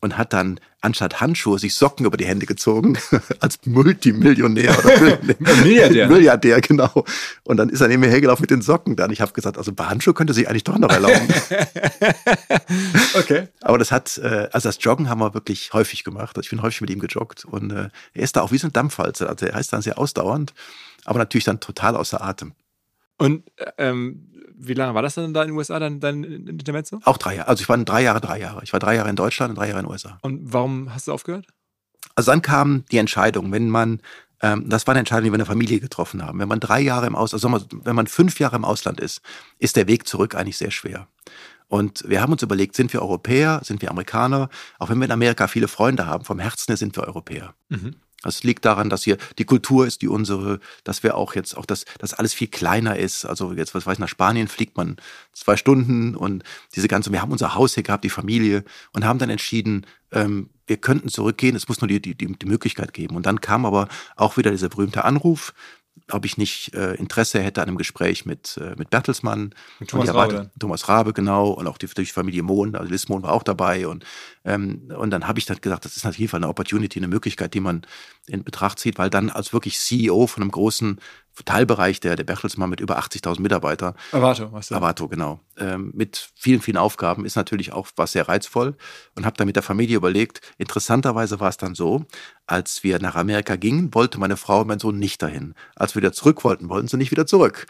und 0.00 0.18
hat 0.18 0.32
dann 0.32 0.60
anstatt 0.80 1.20
Handschuhe 1.20 1.58
sich 1.58 1.74
Socken 1.74 2.06
über 2.06 2.16
die 2.16 2.26
Hände 2.26 2.46
gezogen 2.46 2.98
als 3.40 3.58
Multimillionär 3.64 4.78
oder 4.78 5.18
Milliardär. 5.38 6.08
Milliardär, 6.08 6.60
genau. 6.60 7.04
Und 7.44 7.56
dann 7.56 7.70
ist 7.70 7.80
er 7.80 7.88
neben 7.88 8.00
mir 8.00 8.08
hergelaufen 8.08 8.42
mit 8.42 8.50
den 8.50 8.62
Socken 8.62 8.94
dann. 8.94 9.10
Ich 9.10 9.20
habe 9.20 9.32
gesagt, 9.32 9.58
also 9.58 9.72
bei 9.72 9.86
Handschuhe 9.86 10.14
könnte 10.14 10.34
sich 10.34 10.48
eigentlich 10.48 10.64
doch 10.64 10.78
noch 10.78 10.90
erlauben. 10.90 11.28
Okay. 13.14 13.48
Aber 13.62 13.78
das 13.78 13.90
hat, 13.92 14.18
äh, 14.18 14.48
also 14.52 14.68
das 14.68 14.78
Joggen 14.80 15.08
haben 15.08 15.20
wir 15.20 15.32
wirklich 15.32 15.72
häufig 15.72 16.04
gemacht. 16.04 16.36
Also 16.36 16.44
ich 16.44 16.50
bin 16.50 16.62
häufig 16.62 16.80
mit 16.82 16.90
ihm 16.90 16.98
gejoggt 16.98 17.44
und 17.44 17.70
äh, 17.70 17.88
er 18.12 18.22
ist 18.22 18.36
da 18.36 18.42
auch 18.42 18.52
wie 18.52 18.58
so 18.58 18.66
ein 18.66 18.72
Dampfwalze. 18.72 19.28
Also 19.28 19.46
er 19.46 19.58
ist 19.58 19.72
dann 19.72 19.82
sehr 19.82 19.98
ausdauernd, 19.98 20.52
aber 21.04 21.18
natürlich 21.18 21.44
dann 21.44 21.60
total 21.60 21.96
außer 21.96 22.22
Atem. 22.22 22.52
Und 23.18 23.44
ähm, 23.78 24.32
wie 24.58 24.74
lange 24.74 24.94
war 24.94 25.02
das 25.02 25.14
dann 25.14 25.34
da 25.34 25.42
in 25.42 25.48
den 25.48 25.56
USA, 25.56 25.78
dein, 25.78 26.00
dein 26.00 26.24
Intermezzo? 26.24 27.00
Auch 27.04 27.18
drei 27.18 27.36
Jahre. 27.36 27.48
Also 27.48 27.62
ich 27.62 27.68
war 27.68 27.76
drei 27.78 28.02
Jahre, 28.02 28.20
drei 28.20 28.40
Jahre. 28.40 28.62
Ich 28.62 28.72
war 28.72 28.80
drei 28.80 28.94
Jahre 28.96 29.10
in 29.10 29.16
Deutschland 29.16 29.50
und 29.50 29.56
drei 29.56 29.68
Jahre 29.68 29.80
in 29.80 29.86
den 29.86 29.92
USA. 29.92 30.18
Und 30.22 30.40
warum 30.52 30.94
hast 30.94 31.08
du 31.08 31.12
aufgehört? 31.12 31.46
Also 32.14 32.30
dann 32.30 32.42
kam 32.42 32.84
die 32.90 32.98
Entscheidung, 32.98 33.52
wenn 33.52 33.68
man, 33.68 34.00
ähm, 34.40 34.68
das 34.68 34.86
war 34.86 34.92
eine 34.92 35.00
Entscheidung, 35.00 35.24
die 35.24 35.30
wir 35.30 35.36
in 35.36 35.40
der 35.40 35.46
Familie 35.46 35.80
getroffen 35.80 36.24
haben. 36.24 36.38
Wenn 36.38 36.48
man 36.48 36.60
drei 36.60 36.80
Jahre 36.80 37.06
im 37.06 37.14
Ausland, 37.14 37.44
also 37.44 37.66
wenn 37.84 37.96
man 37.96 38.06
fünf 38.06 38.38
Jahre 38.40 38.56
im 38.56 38.64
Ausland 38.64 39.00
ist, 39.00 39.20
ist 39.58 39.76
der 39.76 39.86
Weg 39.86 40.06
zurück 40.06 40.34
eigentlich 40.34 40.56
sehr 40.56 40.70
schwer. 40.70 41.08
Und 41.68 42.04
wir 42.08 42.22
haben 42.22 42.32
uns 42.32 42.42
überlegt, 42.42 42.76
sind 42.76 42.92
wir 42.92 43.02
Europäer, 43.02 43.60
sind 43.64 43.82
wir 43.82 43.90
Amerikaner? 43.90 44.48
Auch 44.78 44.88
wenn 44.88 44.98
wir 44.98 45.06
in 45.06 45.12
Amerika 45.12 45.48
viele 45.48 45.68
Freunde 45.68 46.06
haben, 46.06 46.24
vom 46.24 46.38
Herzen 46.38 46.70
her 46.70 46.76
sind 46.76 46.96
wir 46.96 47.04
Europäer. 47.04 47.54
Mhm. 47.68 47.96
Das 48.26 48.42
liegt 48.42 48.64
daran, 48.64 48.90
dass 48.90 49.04
hier 49.04 49.16
die 49.38 49.44
Kultur 49.44 49.86
ist 49.86 50.02
die 50.02 50.08
unsere, 50.08 50.60
dass 50.84 51.02
wir 51.02 51.16
auch 51.16 51.34
jetzt 51.34 51.56
auch, 51.56 51.66
dass, 51.66 51.84
dass 51.98 52.14
alles 52.14 52.34
viel 52.34 52.48
kleiner 52.48 52.96
ist. 52.96 53.24
Also 53.24 53.52
jetzt, 53.52 53.74
was 53.74 53.86
weiß 53.86 53.94
ich, 53.94 53.98
nach 54.00 54.08
Spanien 54.08 54.48
fliegt 54.48 54.76
man 54.76 54.96
zwei 55.32 55.56
Stunden 55.56 56.14
und 56.14 56.42
diese 56.74 56.88
ganze, 56.88 57.12
wir 57.12 57.22
haben 57.22 57.32
unser 57.32 57.54
Haus 57.54 57.74
hier 57.74 57.82
gehabt, 57.82 58.04
die 58.04 58.10
Familie 58.10 58.64
und 58.92 59.04
haben 59.04 59.18
dann 59.18 59.30
entschieden, 59.30 59.86
ähm, 60.12 60.50
wir 60.66 60.76
könnten 60.76 61.08
zurückgehen, 61.08 61.56
es 61.56 61.68
muss 61.68 61.80
nur 61.80 61.88
die, 61.88 62.00
die, 62.00 62.14
die 62.14 62.46
Möglichkeit 62.46 62.92
geben. 62.92 63.16
Und 63.16 63.26
dann 63.26 63.40
kam 63.40 63.64
aber 63.64 63.88
auch 64.16 64.36
wieder 64.36 64.50
dieser 64.50 64.68
berühmte 64.68 65.04
Anruf, 65.04 65.54
ob 66.10 66.24
ich 66.24 66.36
nicht 66.36 66.74
äh, 66.74 66.94
Interesse 66.94 67.40
hätte 67.40 67.62
an 67.62 67.68
einem 67.68 67.78
Gespräch 67.78 68.26
mit, 68.26 68.58
äh, 68.58 68.74
mit 68.76 68.90
Bertelsmann. 68.90 69.54
Mit 69.80 69.90
Thomas 69.90 70.14
Rabe. 70.14 70.50
Thomas 70.58 70.88
Rabe, 70.88 71.12
genau. 71.12 71.50
Und 71.50 71.66
auch 71.66 71.78
die, 71.78 71.86
die 71.86 72.06
Familie 72.06 72.42
Mohn, 72.42 72.76
also 72.76 72.90
Liz 72.90 73.08
Mohn 73.08 73.22
war 73.22 73.32
auch 73.32 73.42
dabei. 73.42 73.88
Und, 73.88 74.04
ähm, 74.44 74.92
und 74.96 75.10
dann 75.10 75.26
habe 75.26 75.38
ich 75.38 75.46
dann 75.46 75.60
gesagt, 75.60 75.84
das 75.84 75.96
ist 75.96 76.04
natürlich 76.04 76.32
eine 76.34 76.48
Opportunity, 76.48 76.98
eine 76.98 77.08
Möglichkeit, 77.08 77.54
die 77.54 77.60
man 77.60 77.82
in 78.26 78.44
Betracht 78.44 78.78
zieht, 78.78 78.98
weil 78.98 79.10
dann 79.10 79.30
als 79.30 79.52
wirklich 79.52 79.78
CEO 79.78 80.26
von 80.26 80.42
einem 80.42 80.50
großen 80.50 81.00
Teilbereich 81.44 82.00
der, 82.00 82.16
der 82.16 82.24
Bertelsmann 82.24 82.70
mit 82.70 82.80
über 82.80 82.98
80.000 82.98 83.40
Mitarbeitern. 83.40 83.94
Avato, 84.12 84.52
was 84.52 84.68
du? 84.68 84.74
Avato, 84.74 85.08
genau. 85.08 85.40
Ähm, 85.58 85.92
mit 85.94 86.30
vielen, 86.34 86.62
vielen 86.62 86.78
Aufgaben 86.78 87.26
ist 87.26 87.36
natürlich 87.36 87.72
auch 87.72 87.88
was 87.96 88.12
sehr 88.12 88.28
reizvoll 88.28 88.74
und 89.14 89.26
habe 89.26 89.36
dann 89.36 89.46
mit 89.46 89.56
der 89.56 89.62
Familie 89.62 89.96
überlegt. 89.96 90.40
Interessanterweise 90.56 91.38
war 91.38 91.50
es 91.50 91.58
dann 91.58 91.74
so, 91.74 92.04
als 92.46 92.82
wir 92.82 92.98
nach 93.00 93.16
Amerika 93.16 93.56
gingen, 93.56 93.94
wollte 93.94 94.18
meine 94.18 94.36
Frau 94.36 94.62
und 94.62 94.68
mein 94.68 94.78
Sohn 94.78 94.98
nicht 94.98 95.22
dahin. 95.22 95.54
Als 95.74 95.94
wir 95.94 96.02
wieder 96.02 96.12
zurück 96.12 96.42
wollten, 96.44 96.68
wollten 96.68 96.88
sie 96.88 96.96
nicht 96.96 97.10
wieder 97.10 97.26
zurück. 97.26 97.66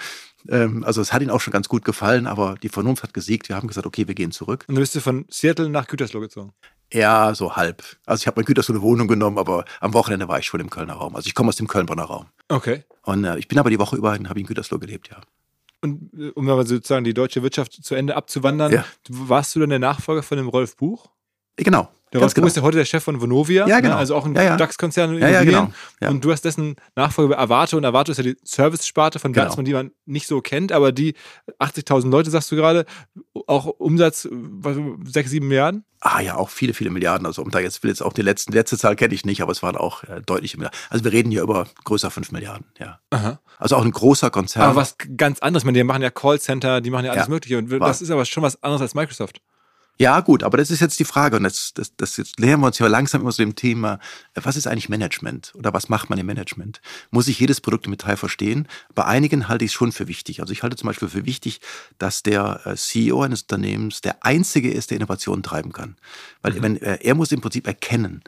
Ähm, 0.48 0.84
also 0.84 1.00
es 1.00 1.12
hat 1.12 1.22
ihnen 1.22 1.30
auch 1.30 1.40
schon 1.40 1.52
ganz 1.52 1.68
gut 1.68 1.84
gefallen, 1.84 2.26
aber 2.26 2.54
die 2.62 2.68
Vernunft 2.68 3.02
hat 3.02 3.14
gesiegt. 3.14 3.48
Wir 3.48 3.56
haben 3.56 3.68
gesagt, 3.68 3.86
okay, 3.86 4.06
wir 4.06 4.14
gehen 4.14 4.30
zurück. 4.30 4.64
Und 4.68 4.76
dann 4.76 4.82
bist 4.82 4.94
du 4.94 5.00
von 5.00 5.24
Seattle 5.28 5.68
nach 5.68 5.88
Gütersloh 5.88 6.20
gezogen? 6.20 6.52
Ja, 6.92 7.34
so 7.34 7.56
halb. 7.56 7.82
Also 8.06 8.22
ich 8.22 8.26
habe 8.26 8.38
mein 8.40 8.44
Gütersloh 8.44 8.74
eine 8.74 8.82
Wohnung 8.82 9.08
genommen, 9.08 9.38
aber 9.38 9.64
am 9.80 9.92
Wochenende 9.94 10.28
war 10.28 10.38
ich 10.38 10.46
schon 10.46 10.60
im 10.60 10.70
Kölner 10.70 10.94
Raum. 10.94 11.16
Also 11.16 11.26
ich 11.26 11.34
komme 11.34 11.48
aus 11.48 11.56
dem 11.56 11.66
Köln-Bonner 11.66 12.04
Raum. 12.04 12.26
Okay. 12.48 12.84
Und 13.02 13.24
äh, 13.24 13.38
ich 13.38 13.48
bin 13.48 13.58
aber 13.58 13.70
die 13.70 13.78
Woche 13.78 13.96
über, 13.96 14.12
habe 14.12 14.40
in 14.40 14.46
Gütersloh 14.46 14.78
gelebt, 14.78 15.10
ja. 15.10 15.20
Und 15.80 16.12
äh, 16.14 16.30
um 16.30 16.48
aber 16.48 16.64
sozusagen 16.64 17.04
die 17.04 17.14
deutsche 17.14 17.42
Wirtschaft 17.42 17.72
zu 17.72 17.94
Ende 17.94 18.16
abzuwandern, 18.16 18.72
ja. 18.72 18.84
warst 19.08 19.54
du 19.54 19.60
dann 19.60 19.70
der 19.70 19.78
Nachfolger 19.78 20.22
von 20.22 20.38
dem 20.38 20.48
Rolf 20.48 20.76
Buch? 20.76 21.10
Genau. 21.56 21.88
Der 22.12 22.20
Rolf 22.20 22.34
genau. 22.34 22.46
ist 22.46 22.56
ja 22.56 22.62
heute 22.62 22.78
der 22.78 22.84
Chef 22.84 23.02
von 23.02 23.20
Vonovia, 23.20 23.66
ja, 23.66 23.80
genau. 23.80 23.94
Ne? 23.94 23.98
also 23.98 24.14
auch 24.14 24.24
ein 24.24 24.34
ja, 24.34 24.42
ja. 24.42 24.56
DAX-Konzern. 24.56 25.18
Ja, 25.18 25.28
ja, 25.28 25.42
genau. 25.42 25.72
Ja. 26.00 26.08
Und 26.08 26.24
du 26.24 26.30
hast 26.30 26.44
dessen 26.44 26.76
Nachfolger 26.94 27.34
bei 27.34 27.42
Avato 27.42 27.76
und 27.76 27.84
Avato 27.84 28.12
ist 28.12 28.18
ja 28.18 28.24
die 28.24 28.36
Service-Sparte 28.44 29.18
von 29.18 29.32
Bertelsmann, 29.32 29.64
genau. 29.64 29.80
die 29.80 29.86
man 29.86 29.94
nicht 30.04 30.28
so 30.28 30.40
kennt, 30.40 30.70
aber 30.70 30.92
die 30.92 31.14
80.000 31.58 32.08
Leute, 32.08 32.30
sagst 32.30 32.52
du 32.52 32.56
gerade, 32.56 32.86
auch 33.48 33.66
Umsatz 33.66 34.28
6, 35.04 35.30
7 35.30 35.48
Milliarden? 35.48 35.84
Ah 36.00 36.20
ja, 36.20 36.36
auch 36.36 36.48
viele, 36.48 36.74
viele 36.74 36.90
Milliarden. 36.90 37.26
Also 37.26 37.42
um 37.42 37.50
da 37.50 37.58
jetzt 37.58 37.82
will 37.82 37.90
jetzt 37.90 38.02
auch 38.02 38.12
die 38.12 38.22
letzten, 38.22 38.52
letzte 38.52 38.78
Zahl 38.78 38.94
kenne 38.94 39.12
ich 39.12 39.24
nicht, 39.24 39.42
aber 39.42 39.50
es 39.50 39.62
waren 39.64 39.76
auch 39.76 40.04
äh, 40.04 40.22
deutliche 40.24 40.58
Milliarden. 40.58 40.78
Also 40.90 41.04
wir 41.04 41.12
reden 41.12 41.32
hier 41.32 41.42
über 41.42 41.66
größer 41.84 42.12
5 42.12 42.30
Milliarden, 42.30 42.66
ja. 42.78 43.00
Aha. 43.10 43.40
Also 43.58 43.74
auch 43.74 43.84
ein 43.84 43.90
großer 43.90 44.30
Konzern. 44.30 44.62
Aber 44.62 44.76
was 44.76 44.96
ganz 45.16 45.40
anderes. 45.40 45.62
Ich 45.62 45.66
meine, 45.66 45.78
die 45.78 45.84
machen 45.84 46.02
ja 46.02 46.10
Callcenter, 46.10 46.80
die 46.80 46.90
machen 46.90 47.06
ja 47.06 47.12
alles 47.12 47.28
Mögliche. 47.28 47.58
Und 47.58 47.68
das 47.70 48.00
ist 48.00 48.10
aber 48.10 48.24
schon 48.24 48.44
was 48.44 48.62
anderes 48.62 48.82
als 48.82 48.94
Microsoft. 48.94 49.40
Ja, 49.98 50.20
gut, 50.20 50.42
aber 50.42 50.58
das 50.58 50.70
ist 50.70 50.80
jetzt 50.80 50.98
die 50.98 51.04
Frage 51.04 51.36
und 51.36 51.44
das, 51.44 51.72
das, 51.74 51.96
das 51.96 52.16
jetzt 52.18 52.38
nähern 52.38 52.60
wir 52.60 52.66
uns 52.66 52.78
ja 52.78 52.86
langsam 52.86 53.22
immer 53.22 53.32
so 53.32 53.42
dem 53.42 53.54
Thema, 53.54 53.98
äh, 54.34 54.40
was 54.42 54.56
ist 54.56 54.66
eigentlich 54.66 54.88
Management 54.88 55.54
oder 55.54 55.72
was 55.72 55.88
macht 55.88 56.10
man 56.10 56.18
im 56.18 56.26
Management? 56.26 56.82
Muss 57.10 57.28
ich 57.28 57.40
jedes 57.40 57.60
Produkt 57.60 57.86
im 57.86 57.92
Detail 57.92 58.16
verstehen? 58.16 58.68
Bei 58.94 59.06
einigen 59.06 59.48
halte 59.48 59.64
ich 59.64 59.70
es 59.70 59.74
schon 59.74 59.92
für 59.92 60.06
wichtig. 60.06 60.40
Also 60.40 60.52
ich 60.52 60.62
halte 60.62 60.76
zum 60.76 60.88
Beispiel 60.88 61.08
für 61.08 61.24
wichtig, 61.24 61.60
dass 61.98 62.22
der 62.22 62.60
äh, 62.66 62.76
CEO 62.76 63.22
eines 63.22 63.42
Unternehmens 63.42 64.02
der 64.02 64.24
Einzige 64.24 64.70
ist, 64.70 64.90
der 64.90 64.98
Innovationen 64.98 65.42
treiben 65.42 65.72
kann. 65.72 65.96
Weil 66.42 66.54
mhm. 66.54 66.62
wenn, 66.62 66.82
äh, 66.82 66.98
er 67.00 67.14
muss 67.14 67.32
im 67.32 67.40
Prinzip 67.40 67.66
erkennen, 67.66 68.22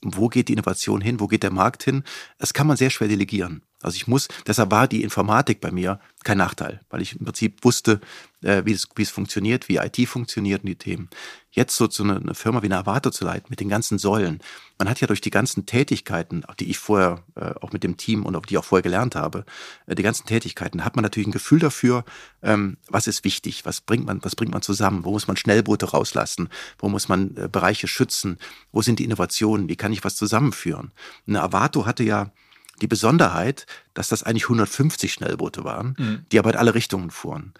wo 0.00 0.26
geht 0.26 0.48
die 0.48 0.54
Innovation 0.54 1.00
hin, 1.00 1.20
wo 1.20 1.28
geht 1.28 1.44
der 1.44 1.52
Markt 1.52 1.84
hin. 1.84 2.02
Das 2.38 2.52
kann 2.52 2.66
man 2.66 2.76
sehr 2.76 2.90
schwer 2.90 3.06
delegieren. 3.06 3.62
Also 3.80 3.96
ich 3.96 4.06
muss, 4.06 4.28
deshalb 4.46 4.70
war 4.70 4.88
die 4.88 5.02
Informatik 5.02 5.60
bei 5.60 5.70
mir 5.70 6.00
kein 6.24 6.38
Nachteil, 6.38 6.80
weil 6.90 7.02
ich 7.02 7.18
im 7.18 7.24
Prinzip 7.24 7.64
wusste, 7.64 8.00
äh, 8.42 8.62
wie, 8.64 8.72
es, 8.72 8.88
wie 8.96 9.02
es 9.02 9.10
funktioniert, 9.10 9.68
wie 9.68 9.76
IT 9.76 10.08
funktioniert 10.08 10.62
und 10.62 10.68
die 10.68 10.76
Themen. 10.76 11.08
Jetzt 11.50 11.76
so 11.76 11.86
zu 11.86 12.02
einer 12.02 12.16
eine 12.16 12.34
Firma 12.34 12.62
wie 12.62 12.66
eine 12.66 12.78
Avato 12.78 13.10
zu 13.10 13.24
leiten 13.24 13.48
mit 13.50 13.60
den 13.60 13.68
ganzen 13.68 13.98
Säulen. 13.98 14.40
Man 14.78 14.88
hat 14.88 15.00
ja 15.00 15.06
durch 15.06 15.20
die 15.20 15.30
ganzen 15.30 15.66
Tätigkeiten, 15.66 16.44
die 16.58 16.70
ich 16.70 16.78
vorher 16.78 17.22
äh, 17.34 17.52
auch 17.60 17.72
mit 17.72 17.84
dem 17.84 17.96
Team 17.96 18.24
und 18.24 18.34
auch 18.36 18.46
die 18.46 18.54
ich 18.54 18.58
auch 18.58 18.64
vorher 18.64 18.82
gelernt 18.82 19.14
habe, 19.14 19.44
äh, 19.86 19.94
die 19.94 20.02
ganzen 20.02 20.26
Tätigkeiten, 20.26 20.84
hat 20.84 20.96
man 20.96 21.02
natürlich 21.02 21.28
ein 21.28 21.32
Gefühl 21.32 21.58
dafür, 21.58 22.04
ähm, 22.42 22.78
was 22.88 23.06
ist 23.06 23.24
wichtig, 23.24 23.64
was 23.64 23.80
bringt 23.80 24.06
man, 24.06 24.24
was 24.24 24.34
bringt 24.34 24.52
man 24.52 24.62
zusammen, 24.62 25.04
wo 25.04 25.12
muss 25.12 25.28
man 25.28 25.36
Schnellboote 25.36 25.90
rauslassen, 25.90 26.48
wo 26.78 26.88
muss 26.88 27.08
man 27.08 27.36
äh, 27.36 27.48
Bereiche 27.48 27.86
schützen, 27.86 28.38
wo 28.72 28.80
sind 28.82 28.98
die 28.98 29.04
Innovationen, 29.04 29.68
wie 29.68 29.76
kann 29.76 29.92
ich 29.92 30.04
was 30.04 30.16
zusammenführen. 30.16 30.90
Eine 31.26 31.42
Avato 31.42 31.86
hatte 31.86 32.02
ja 32.02 32.32
die 32.80 32.86
Besonderheit, 32.86 33.66
dass 33.94 34.08
das 34.08 34.22
eigentlich 34.22 34.44
150 34.44 35.12
Schnellboote 35.12 35.64
waren, 35.64 35.94
mhm. 35.98 36.26
die 36.32 36.38
aber 36.38 36.50
in 36.50 36.56
alle 36.56 36.74
Richtungen 36.74 37.10
fuhren. 37.10 37.52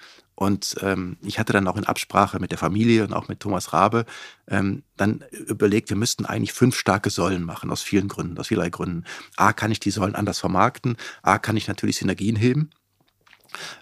Und 0.43 0.75
ähm, 0.81 1.19
ich 1.23 1.39
hatte 1.39 1.53
dann 1.53 1.69
auch 1.69 1.77
in 1.77 1.85
Absprache 1.85 2.41
mit 2.41 2.51
der 2.51 2.59
Familie 2.59 3.05
und 3.05 3.13
auch 3.13 3.29
mit 3.29 3.39
Thomas 3.39 3.73
Rabe 3.73 4.05
ähm, 4.49 4.83
dann 4.97 5.25
überlegt, 5.31 5.89
wir 5.89 5.97
müssten 5.97 6.27
eigentlich 6.27 6.53
fünf 6.53 6.77
starke 6.77 7.11
Säulen 7.11 7.45
machen, 7.45 7.71
aus 7.71 7.81
vielen 7.81 8.09
Gründen, 8.09 8.37
aus 8.39 8.49
vielerlei 8.49 8.71
Gründen. 8.71 9.05
A, 9.37 9.53
kann 9.53 9.71
ich 9.71 9.79
die 9.79 9.93
Säulen 9.93 10.17
anders 10.17 10.41
vermarkten, 10.41 10.97
A, 11.23 11.39
kann 11.39 11.57
ich 11.57 11.69
natürlich 11.69 11.99
Synergien 11.99 12.35
heben. 12.35 12.71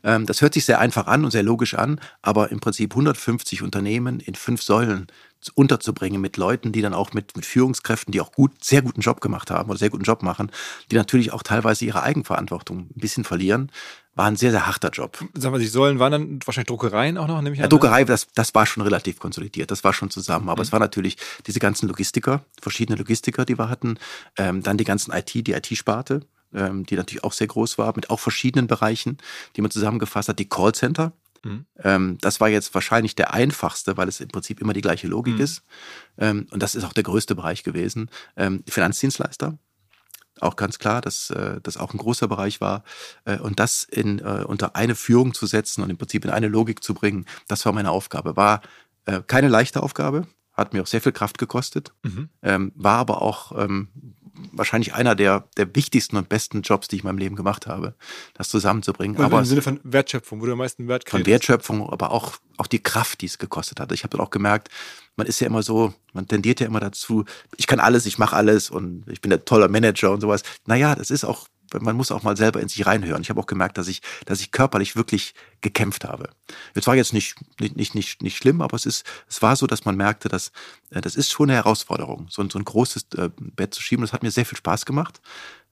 Ähm, 0.04 0.26
das 0.26 0.42
hört 0.42 0.52
sich 0.52 0.66
sehr 0.66 0.80
einfach 0.80 1.06
an 1.06 1.24
und 1.24 1.30
sehr 1.30 1.42
logisch 1.42 1.72
an, 1.72 1.98
aber 2.20 2.50
im 2.50 2.60
Prinzip 2.60 2.92
150 2.92 3.62
Unternehmen 3.62 4.20
in 4.20 4.34
fünf 4.34 4.62
Säulen 4.62 5.06
unterzubringen 5.54 6.20
mit 6.20 6.36
Leuten, 6.36 6.72
die 6.72 6.82
dann 6.82 6.92
auch 6.92 7.14
mit, 7.14 7.36
mit 7.36 7.46
Führungskräften, 7.46 8.12
die 8.12 8.20
auch 8.20 8.32
gut, 8.32 8.62
sehr 8.62 8.82
guten 8.82 9.00
Job 9.00 9.22
gemacht 9.22 9.50
haben 9.50 9.70
oder 9.70 9.78
sehr 9.78 9.88
guten 9.88 10.04
Job 10.04 10.22
machen, 10.22 10.50
die 10.90 10.96
natürlich 10.96 11.32
auch 11.32 11.42
teilweise 11.42 11.86
ihre 11.86 12.02
Eigenverantwortung 12.02 12.80
ein 12.80 13.00
bisschen 13.00 13.24
verlieren, 13.24 13.72
war 14.20 14.26
ein 14.26 14.36
sehr, 14.36 14.50
sehr 14.50 14.66
harter 14.66 14.90
Job. 14.90 15.16
Sagen 15.32 15.54
wir, 15.54 15.58
die 15.58 15.66
Säulen 15.66 15.98
waren 15.98 16.12
dann 16.12 16.38
wahrscheinlich 16.44 16.66
Druckereien 16.66 17.16
auch 17.16 17.26
noch, 17.26 17.40
nämlich 17.40 17.58
Ja, 17.58 17.68
Druckerei, 17.68 18.04
das, 18.04 18.28
das 18.34 18.54
war 18.54 18.66
schon 18.66 18.82
relativ 18.82 19.18
konsolidiert, 19.18 19.70
das 19.70 19.82
war 19.82 19.94
schon 19.94 20.10
zusammen. 20.10 20.50
Aber 20.50 20.60
mhm. 20.60 20.64
es 20.64 20.72
war 20.72 20.78
natürlich 20.78 21.16
diese 21.46 21.58
ganzen 21.58 21.88
Logistiker, 21.88 22.44
verschiedene 22.60 22.98
Logistiker, 22.98 23.46
die 23.46 23.58
wir 23.58 23.70
hatten, 23.70 23.98
ähm, 24.36 24.62
dann 24.62 24.76
die 24.76 24.84
ganzen 24.84 25.10
IT, 25.12 25.32
die 25.32 25.52
IT-Sparte, 25.52 26.20
ähm, 26.52 26.84
die 26.84 26.96
natürlich 26.96 27.24
auch 27.24 27.32
sehr 27.32 27.46
groß 27.46 27.78
war, 27.78 27.94
mit 27.96 28.10
auch 28.10 28.20
verschiedenen 28.20 28.66
Bereichen, 28.66 29.16
die 29.56 29.62
man 29.62 29.70
zusammengefasst 29.70 30.28
hat. 30.28 30.38
Die 30.38 30.50
Callcenter, 30.50 31.14
mhm. 31.42 31.64
ähm, 31.82 32.18
das 32.20 32.40
war 32.40 32.50
jetzt 32.50 32.74
wahrscheinlich 32.74 33.14
der 33.14 33.32
einfachste, 33.32 33.96
weil 33.96 34.08
es 34.08 34.20
im 34.20 34.28
Prinzip 34.28 34.60
immer 34.60 34.74
die 34.74 34.82
gleiche 34.82 35.08
Logik 35.08 35.36
mhm. 35.36 35.40
ist. 35.40 35.62
Ähm, 36.18 36.46
und 36.50 36.62
das 36.62 36.74
ist 36.74 36.84
auch 36.84 36.92
der 36.92 37.04
größte 37.04 37.34
Bereich 37.34 37.62
gewesen. 37.62 38.10
Ähm, 38.36 38.64
Finanzdienstleister, 38.68 39.56
auch 40.42 40.56
ganz 40.56 40.78
klar, 40.78 41.00
dass 41.00 41.30
äh, 41.30 41.60
das 41.62 41.76
auch 41.76 41.92
ein 41.92 41.98
großer 41.98 42.28
Bereich 42.28 42.60
war. 42.60 42.84
Äh, 43.24 43.38
und 43.38 43.60
das 43.60 43.84
in, 43.84 44.18
äh, 44.18 44.44
unter 44.46 44.76
eine 44.76 44.94
Führung 44.94 45.34
zu 45.34 45.46
setzen 45.46 45.82
und 45.82 45.90
im 45.90 45.96
Prinzip 45.96 46.24
in 46.24 46.30
eine 46.30 46.48
Logik 46.48 46.82
zu 46.82 46.94
bringen, 46.94 47.26
das 47.48 47.64
war 47.64 47.72
meine 47.72 47.90
Aufgabe. 47.90 48.36
War 48.36 48.62
äh, 49.06 49.22
keine 49.26 49.48
leichte 49.48 49.82
Aufgabe, 49.82 50.26
hat 50.52 50.72
mir 50.72 50.82
auch 50.82 50.86
sehr 50.86 51.00
viel 51.00 51.12
Kraft 51.12 51.38
gekostet, 51.38 51.92
mhm. 52.02 52.28
ähm, 52.42 52.72
war 52.74 52.98
aber 52.98 53.22
auch 53.22 53.52
ähm, 53.58 53.88
wahrscheinlich 54.52 54.94
einer 54.94 55.14
der, 55.14 55.48
der 55.56 55.74
wichtigsten 55.74 56.16
und 56.16 56.28
besten 56.28 56.62
Jobs, 56.62 56.88
die 56.88 56.96
ich 56.96 57.02
in 57.02 57.08
meinem 57.08 57.18
Leben 57.18 57.36
gemacht 57.36 57.66
habe, 57.66 57.94
das 58.34 58.48
zusammenzubringen. 58.48 59.16
Und 59.16 59.24
aber 59.24 59.38
im 59.38 59.44
Sinne 59.44 59.62
von 59.62 59.80
Wertschöpfung, 59.82 60.40
wo 60.40 60.46
du 60.46 60.52
am 60.52 60.58
meisten 60.58 60.88
Wert 60.88 61.04
kriegst. 61.04 61.24
Von 61.24 61.26
Wertschöpfung, 61.26 61.90
aber 61.90 62.12
auch, 62.12 62.34
auch 62.56 62.66
die 62.66 62.82
Kraft, 62.82 63.20
die 63.20 63.26
es 63.26 63.38
gekostet 63.38 63.80
hat. 63.80 63.92
Ich 63.92 64.02
habe 64.02 64.16
dann 64.16 64.24
auch 64.24 64.30
gemerkt, 64.30 64.68
man 65.16 65.26
ist 65.26 65.40
ja 65.40 65.46
immer 65.46 65.62
so, 65.62 65.92
man 66.12 66.26
tendiert 66.26 66.60
ja 66.60 66.66
immer 66.66 66.80
dazu, 66.80 67.24
ich 67.56 67.66
kann 67.66 67.80
alles, 67.80 68.06
ich 68.06 68.18
mache 68.18 68.36
alles 68.36 68.70
und 68.70 69.04
ich 69.08 69.20
bin 69.20 69.30
der 69.30 69.44
toller 69.44 69.68
Manager 69.68 70.12
und 70.12 70.20
sowas. 70.20 70.42
Naja, 70.66 70.94
das 70.94 71.10
ist 71.10 71.24
auch 71.24 71.48
man 71.78 71.96
muss 71.96 72.10
auch 72.10 72.22
mal 72.22 72.36
selber 72.36 72.60
in 72.60 72.68
sich 72.68 72.86
reinhören. 72.86 73.22
Ich 73.22 73.30
habe 73.30 73.40
auch 73.40 73.46
gemerkt, 73.46 73.78
dass 73.78 73.88
ich, 73.88 74.02
dass 74.26 74.40
ich 74.40 74.50
körperlich 74.50 74.96
wirklich 74.96 75.34
gekämpft 75.60 76.04
habe. 76.04 76.30
Es 76.74 76.86
war 76.86 76.96
jetzt 76.96 77.12
nicht, 77.12 77.36
nicht, 77.60 77.76
nicht, 77.76 77.94
nicht, 77.94 78.22
nicht 78.22 78.36
schlimm, 78.36 78.60
aber 78.62 78.76
es 78.76 78.86
ist, 78.86 79.04
es 79.28 79.42
war 79.42 79.56
so, 79.56 79.66
dass 79.66 79.84
man 79.84 79.96
merkte, 79.96 80.28
dass, 80.28 80.52
äh, 80.90 81.00
das 81.00 81.16
ist 81.16 81.30
schon 81.30 81.50
eine 81.50 81.56
Herausforderung, 81.56 82.26
so, 82.30 82.48
so 82.48 82.58
ein 82.58 82.64
großes 82.64 83.06
äh, 83.16 83.30
Bett 83.38 83.74
zu 83.74 83.82
schieben. 83.82 84.02
Das 84.02 84.12
hat 84.12 84.22
mir 84.22 84.30
sehr 84.30 84.46
viel 84.46 84.58
Spaß 84.58 84.86
gemacht. 84.86 85.20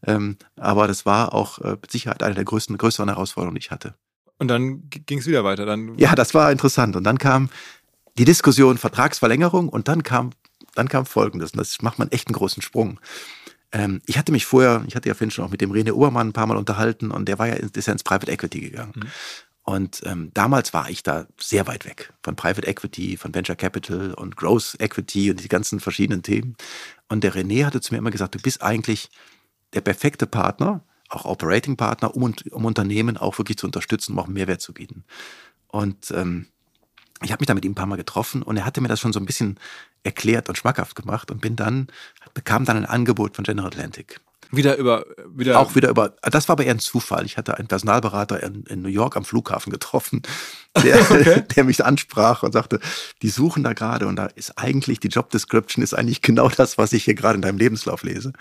Ähm, 0.07 0.37
aber 0.57 0.87
das 0.87 1.07
war 1.07 1.35
auch 1.35 1.59
äh, 1.59 1.73
mit 1.73 1.91
Sicherheit 1.91 2.23
eine 2.23 2.35
der 2.35 2.45
größten, 2.45 2.79
größeren 2.79 3.09
Herausforderungen, 3.09 3.57
die 3.57 3.65
ich 3.65 3.71
hatte. 3.71 3.95
Und 4.39 4.49
dann 4.49 4.89
ging 4.89 5.19
es 5.19 5.27
wieder 5.27 5.43
weiter. 5.43 5.67
Dann 5.67 5.99
ja, 5.99 6.15
das 6.15 6.35
war 6.35 6.53
interessant. 6.53 6.95
Und 6.95 7.05
dann 7.05 7.19
kam 7.19 7.51
die 8.19 8.25
Diskussion 8.25 8.79
Vertragsverlängerung 8.79 9.69
und 9.69 9.89
dann 9.89 10.03
kam, 10.03 10.31
dann 10.75 10.89
kam 10.89 11.07
Folgendes. 11.07 11.53
Und 11.53 11.59
das 11.59 11.83
macht 11.83 11.99
man 11.99 12.11
echt 12.11 12.29
einen 12.29 12.35
großen 12.35 12.63
Sprung. 12.63 13.01
Ähm, 13.73 14.01
ich 14.07 14.19
hatte 14.19 14.33
mich 14.33 14.47
vorher, 14.47 14.85
ich 14.87 14.97
hatte 14.97 15.09
ja 15.09 15.15
vorhin 15.15 15.31
schon 15.31 15.45
auch 15.45 15.51
mit 15.51 15.61
dem 15.61 15.73
René 15.73 15.93
Obermann 15.93 16.29
ein 16.29 16.33
paar 16.33 16.47
Mal 16.47 16.57
unterhalten 16.57 17.11
und 17.11 17.27
der 17.29 17.39
war 17.39 17.49
ja, 17.49 17.55
ist 17.55 17.87
ja 17.87 17.93
ins 17.93 18.05
Private 18.05 18.31
Equity 18.31 18.61
gegangen. 18.61 18.93
Mhm. 18.97 19.09
Und 19.69 20.01
ähm, 20.07 20.31
damals 20.33 20.73
war 20.73 20.89
ich 20.89 21.03
da 21.03 21.27
sehr 21.39 21.67
weit 21.67 21.85
weg 21.85 22.15
von 22.23 22.37
Private 22.37 22.67
Equity, 22.67 23.19
von 23.19 23.35
Venture 23.35 23.55
Capital 23.55 24.15
und 24.15 24.35
Growth 24.35 24.77
Equity 24.79 25.31
und 25.31 25.45
die 25.45 25.49
ganzen 25.49 25.79
verschiedenen 25.79 26.23
Themen. 26.23 26.57
Und 27.11 27.23
der 27.23 27.35
René 27.35 27.67
hatte 27.67 27.83
zu 27.83 27.93
mir 27.93 27.99
immer 27.99 28.11
gesagt, 28.11 28.35
du 28.35 28.39
bist 28.39 28.63
eigentlich 28.63 29.11
der 29.75 29.83
perfekte 29.83 30.27
Partner, 30.27 30.83
auch 31.11 31.27
Operating 31.27 31.77
Partner, 31.77 32.17
um, 32.17 32.35
um 32.51 32.65
Unternehmen 32.65 33.19
auch 33.19 33.37
wirklich 33.37 33.59
zu 33.59 33.67
unterstützen, 33.67 34.13
um 34.13 34.19
auch 34.21 34.27
Mehrwert 34.27 34.63
zu 34.63 34.73
bieten. 34.73 35.05
Und 35.67 36.11
ähm, 36.13 36.47
ich 37.23 37.31
habe 37.31 37.43
mich 37.43 37.47
da 37.47 37.55
mit 37.55 37.67
ihm 37.67 37.73
ein 37.73 37.75
paar 37.75 37.87
Mal 37.87 37.97
getroffen 37.97 38.43
und 38.43 38.57
er 38.57 38.65
hatte 38.65 38.81
mir 38.81 38.89
das 38.89 39.01
schon 39.01 39.13
so 39.13 39.21
ein 39.21 39.27
bisschen 39.27 39.59
erklärt 40.03 40.49
und 40.49 40.57
schmackhaft 40.57 40.95
gemacht 40.95 41.31
und 41.31 41.41
bin 41.41 41.57
dann, 41.57 41.89
bekam 42.35 42.65
dann 42.65 42.77
ein 42.77 42.87
Angebot 42.87 43.37
von 43.37 43.45
General 43.45 43.69
Atlantic. 43.69 44.21
Wieder 44.51 44.77
über, 44.77 45.05
wieder. 45.29 45.61
Auch 45.61 45.75
wieder 45.75 45.91
über, 45.91 46.15
das 46.23 46.49
war 46.49 46.55
aber 46.55 46.65
eher 46.65 46.73
ein 46.73 46.79
Zufall. 46.79 47.27
Ich 47.27 47.37
hatte 47.37 47.59
einen 47.59 47.69
Personalberater 47.69 48.43
in, 48.43 48.63
in 48.63 48.81
New 48.81 48.89
York 48.89 49.17
am 49.17 49.25
Flughafen 49.25 49.71
getroffen, 49.71 50.23
der, 50.83 51.01
okay. 51.01 51.45
der 51.57 51.65
mich 51.65 51.85
ansprach 51.85 52.43
und 52.43 52.53
sagte, 52.53 52.81
die 53.21 53.29
suchen 53.29 53.63
da 53.63 53.75
gerade 53.75 54.07
und 54.07 54.17
da 54.17 54.27
ist 54.27 54.57
eigentlich 54.57 55.01
die 55.01 55.09
Job 55.09 55.31
Description 55.31 55.85
ist 55.85 55.93
eigentlich 55.93 56.23
genau 56.23 56.49
das, 56.49 56.79
was 56.79 56.95
ich 56.95 57.05
hier 57.05 57.15
gerade 57.15 57.37
in 57.37 57.43
deinem 57.43 57.59
Lebenslauf 57.59 58.03
lese. 58.03 58.33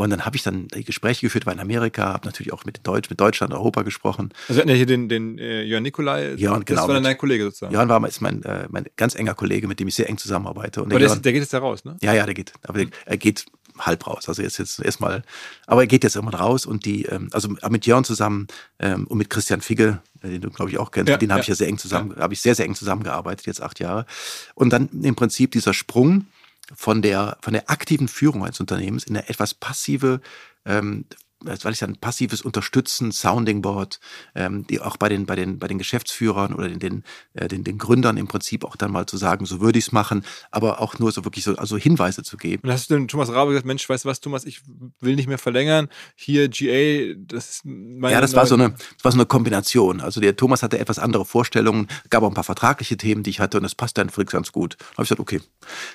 Und 0.00 0.08
dann 0.08 0.24
habe 0.24 0.34
ich 0.34 0.42
dann 0.42 0.68
die 0.68 0.82
Gespräche 0.82 1.26
geführt, 1.26 1.44
war 1.44 1.52
in 1.52 1.60
Amerika, 1.60 2.14
habe 2.14 2.26
natürlich 2.26 2.54
auch 2.54 2.64
mit 2.64 2.80
Deutsch, 2.84 3.10
mit 3.10 3.20
Deutschland, 3.20 3.52
Europa 3.52 3.82
gesprochen. 3.82 4.30
Also 4.48 4.54
wir 4.54 4.62
hatten 4.62 4.70
ja 4.70 4.74
hier 4.74 4.86
den, 4.86 5.10
den 5.10 5.38
äh, 5.38 5.62
Jörn 5.62 5.82
Nikolai. 5.82 6.34
Jörn, 6.36 6.64
genau. 6.64 6.80
Das 6.80 6.88
war 6.88 6.94
dann 6.94 7.04
dein 7.04 7.18
Kollege 7.18 7.44
sozusagen. 7.44 7.74
Jörn 7.74 7.88
war 7.90 8.06
ist 8.08 8.22
mein, 8.22 8.42
äh, 8.44 8.66
mein 8.70 8.86
ganz 8.96 9.14
enger 9.14 9.34
Kollege, 9.34 9.68
mit 9.68 9.78
dem 9.78 9.88
ich 9.88 9.94
sehr 9.94 10.08
eng 10.08 10.16
zusammenarbeite. 10.16 10.82
Und 10.82 10.88
der, 10.88 10.96
aber 10.96 11.00
der, 11.00 11.08
Jörn, 11.08 11.18
ist, 11.18 11.24
der 11.24 11.32
geht 11.34 11.42
jetzt 11.42 11.52
da 11.52 11.58
raus, 11.58 11.84
ne? 11.84 11.98
Ja, 12.00 12.14
ja, 12.14 12.24
der 12.24 12.34
geht. 12.34 12.54
Aber 12.62 12.78
der, 12.78 12.88
er 13.04 13.18
geht 13.18 13.44
halb 13.78 14.06
raus. 14.06 14.26
Also 14.26 14.40
er 14.40 14.48
ist 14.48 14.58
jetzt 14.58 14.80
erstmal, 14.80 15.22
aber 15.66 15.82
er 15.82 15.86
geht 15.86 16.02
jetzt 16.02 16.16
irgendwann 16.16 16.40
raus 16.40 16.64
und 16.64 16.86
die, 16.86 17.04
ähm, 17.04 17.28
also 17.32 17.50
mit 17.68 17.84
Jörn 17.84 18.04
zusammen 18.04 18.46
ähm, 18.78 19.06
und 19.06 19.18
mit 19.18 19.28
Christian 19.28 19.60
Figge, 19.60 20.00
äh, 20.22 20.28
den 20.28 20.40
du 20.40 20.50
glaube 20.50 20.70
ich 20.70 20.78
auch 20.78 20.90
kennst, 20.92 21.08
ja, 21.08 21.16
mit 21.16 21.22
denen 21.22 21.32
habe 21.32 21.40
ja. 21.40 21.42
ich 21.42 21.48
ja 21.48 21.54
sehr 21.54 21.68
eng 21.68 21.76
zusammen, 21.76 22.14
ja. 22.16 22.22
habe 22.22 22.32
ich 22.32 22.40
sehr, 22.40 22.54
sehr 22.54 22.64
eng 22.64 22.74
zusammengearbeitet, 22.74 23.46
jetzt 23.46 23.62
acht 23.62 23.80
Jahre. 23.80 24.06
Und 24.54 24.72
dann 24.72 24.88
im 25.02 25.14
Prinzip 25.14 25.52
dieser 25.52 25.74
Sprung 25.74 26.26
von 26.74 27.02
der, 27.02 27.38
von 27.40 27.52
der 27.52 27.70
aktiven 27.70 28.08
Führung 28.08 28.44
eines 28.44 28.60
Unternehmens 28.60 29.04
in 29.04 29.16
eine 29.16 29.28
etwas 29.28 29.54
passive 29.54 30.20
ähm, 30.64 31.06
weil 31.42 31.72
ich 31.72 31.78
dann 31.78 31.96
passives 31.96 32.42
Unterstützen, 32.42 33.12
Sounding 33.12 33.62
Board, 33.62 34.00
ähm, 34.34 34.66
die 34.66 34.80
auch 34.80 34.96
bei 34.96 35.08
den, 35.08 35.26
bei 35.26 35.36
den, 35.36 35.58
bei 35.58 35.68
den 35.68 35.78
Geschäftsführern 35.78 36.54
oder 36.54 36.68
den, 36.68 36.78
den, 36.78 37.04
äh, 37.34 37.48
den, 37.48 37.64
den 37.64 37.78
Gründern 37.78 38.16
im 38.16 38.28
Prinzip 38.28 38.64
auch 38.64 38.76
dann 38.76 38.92
mal 38.92 39.06
zu 39.06 39.16
sagen, 39.16 39.46
so 39.46 39.60
würde 39.60 39.78
ich 39.78 39.86
es 39.86 39.92
machen, 39.92 40.24
aber 40.50 40.80
auch 40.80 40.98
nur 40.98 41.12
so 41.12 41.24
wirklich 41.24 41.44
so, 41.44 41.56
also 41.56 41.76
Hinweise 41.76 42.22
zu 42.22 42.36
geben. 42.36 42.62
Und 42.64 42.72
hast 42.72 42.90
du 42.90 42.94
denn 42.94 43.08
Thomas 43.08 43.30
Rabe 43.30 43.50
gesagt, 43.50 43.66
Mensch, 43.66 43.88
weißt 43.88 44.04
du 44.04 44.08
was, 44.08 44.20
Thomas, 44.20 44.44
ich 44.44 44.62
will 45.00 45.16
nicht 45.16 45.28
mehr 45.28 45.38
verlängern, 45.38 45.88
hier 46.14 46.48
GA, 46.48 47.14
das 47.16 47.50
ist 47.50 47.64
meine 47.64 48.14
Ja, 48.14 48.20
das 48.20 48.34
war 48.34 48.46
so 48.46 48.54
eine, 48.54 48.70
das 48.70 49.04
war 49.04 49.12
so 49.12 49.18
eine 49.18 49.26
Kombination. 49.26 50.00
Also 50.00 50.20
der 50.20 50.36
Thomas 50.36 50.62
hatte 50.62 50.78
etwas 50.78 50.98
andere 50.98 51.24
Vorstellungen, 51.24 51.88
gab 52.10 52.22
auch 52.22 52.28
ein 52.28 52.34
paar 52.34 52.44
vertragliche 52.44 52.96
Themen, 52.96 53.22
die 53.22 53.30
ich 53.30 53.40
hatte 53.40 53.56
und 53.56 53.62
das 53.62 53.74
passt 53.74 53.96
dann 53.98 54.10
Flix 54.10 54.32
ganz 54.32 54.52
gut. 54.52 54.76
Da 54.78 54.84
habe 54.92 55.02
ich 55.04 55.08
gesagt, 55.08 55.20
okay. 55.20 55.40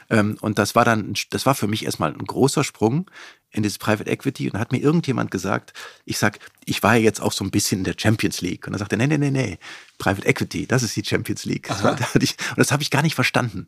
Ähm, 0.10 0.38
und 0.42 0.58
das 0.58 0.76
war 0.76 0.86
dann, 0.86 1.14
das 1.30 1.46
war 1.46 1.56
für 1.56 1.68
mich 1.68 1.86
erstmal 1.86 2.12
ein 2.12 2.26
großer 2.26 2.64
Sprung 2.64 3.10
in 3.56 3.64
das 3.64 3.78
Private 3.78 4.10
Equity 4.10 4.50
und 4.50 4.60
hat 4.60 4.72
mir 4.72 4.80
irgendjemand 4.80 5.32
gesagt, 5.32 5.74
ich 6.04 6.18
sag, 6.18 6.40
ich 6.66 6.84
war 6.84 6.96
ja 6.96 7.02
jetzt 7.02 7.22
auch 7.22 7.32
so 7.32 7.44
ein 7.44 7.52
bisschen 7.52 7.80
in 7.80 7.84
der 7.86 7.96
Champions 7.98 8.42
League. 8.42 8.68
Und 8.68 8.74
dann 8.74 8.80
sagte 8.80 8.96
er, 8.96 8.98
nee, 8.98 9.08
nee, 9.08 9.18
nee, 9.18 9.32
nee, 9.32 9.58
Private 9.98 10.28
Equity, 10.28 10.68
das 10.68 10.84
ist 10.84 10.96
die 10.96 11.06
Champions 11.06 11.46
League. 11.46 11.68
Da 11.68 11.96
ich, 12.20 12.36
und 12.50 12.58
das 12.58 12.72
habe 12.72 12.84
ich 12.84 12.92
gar 12.92 13.02
nicht 13.02 13.16
verstanden, 13.16 13.68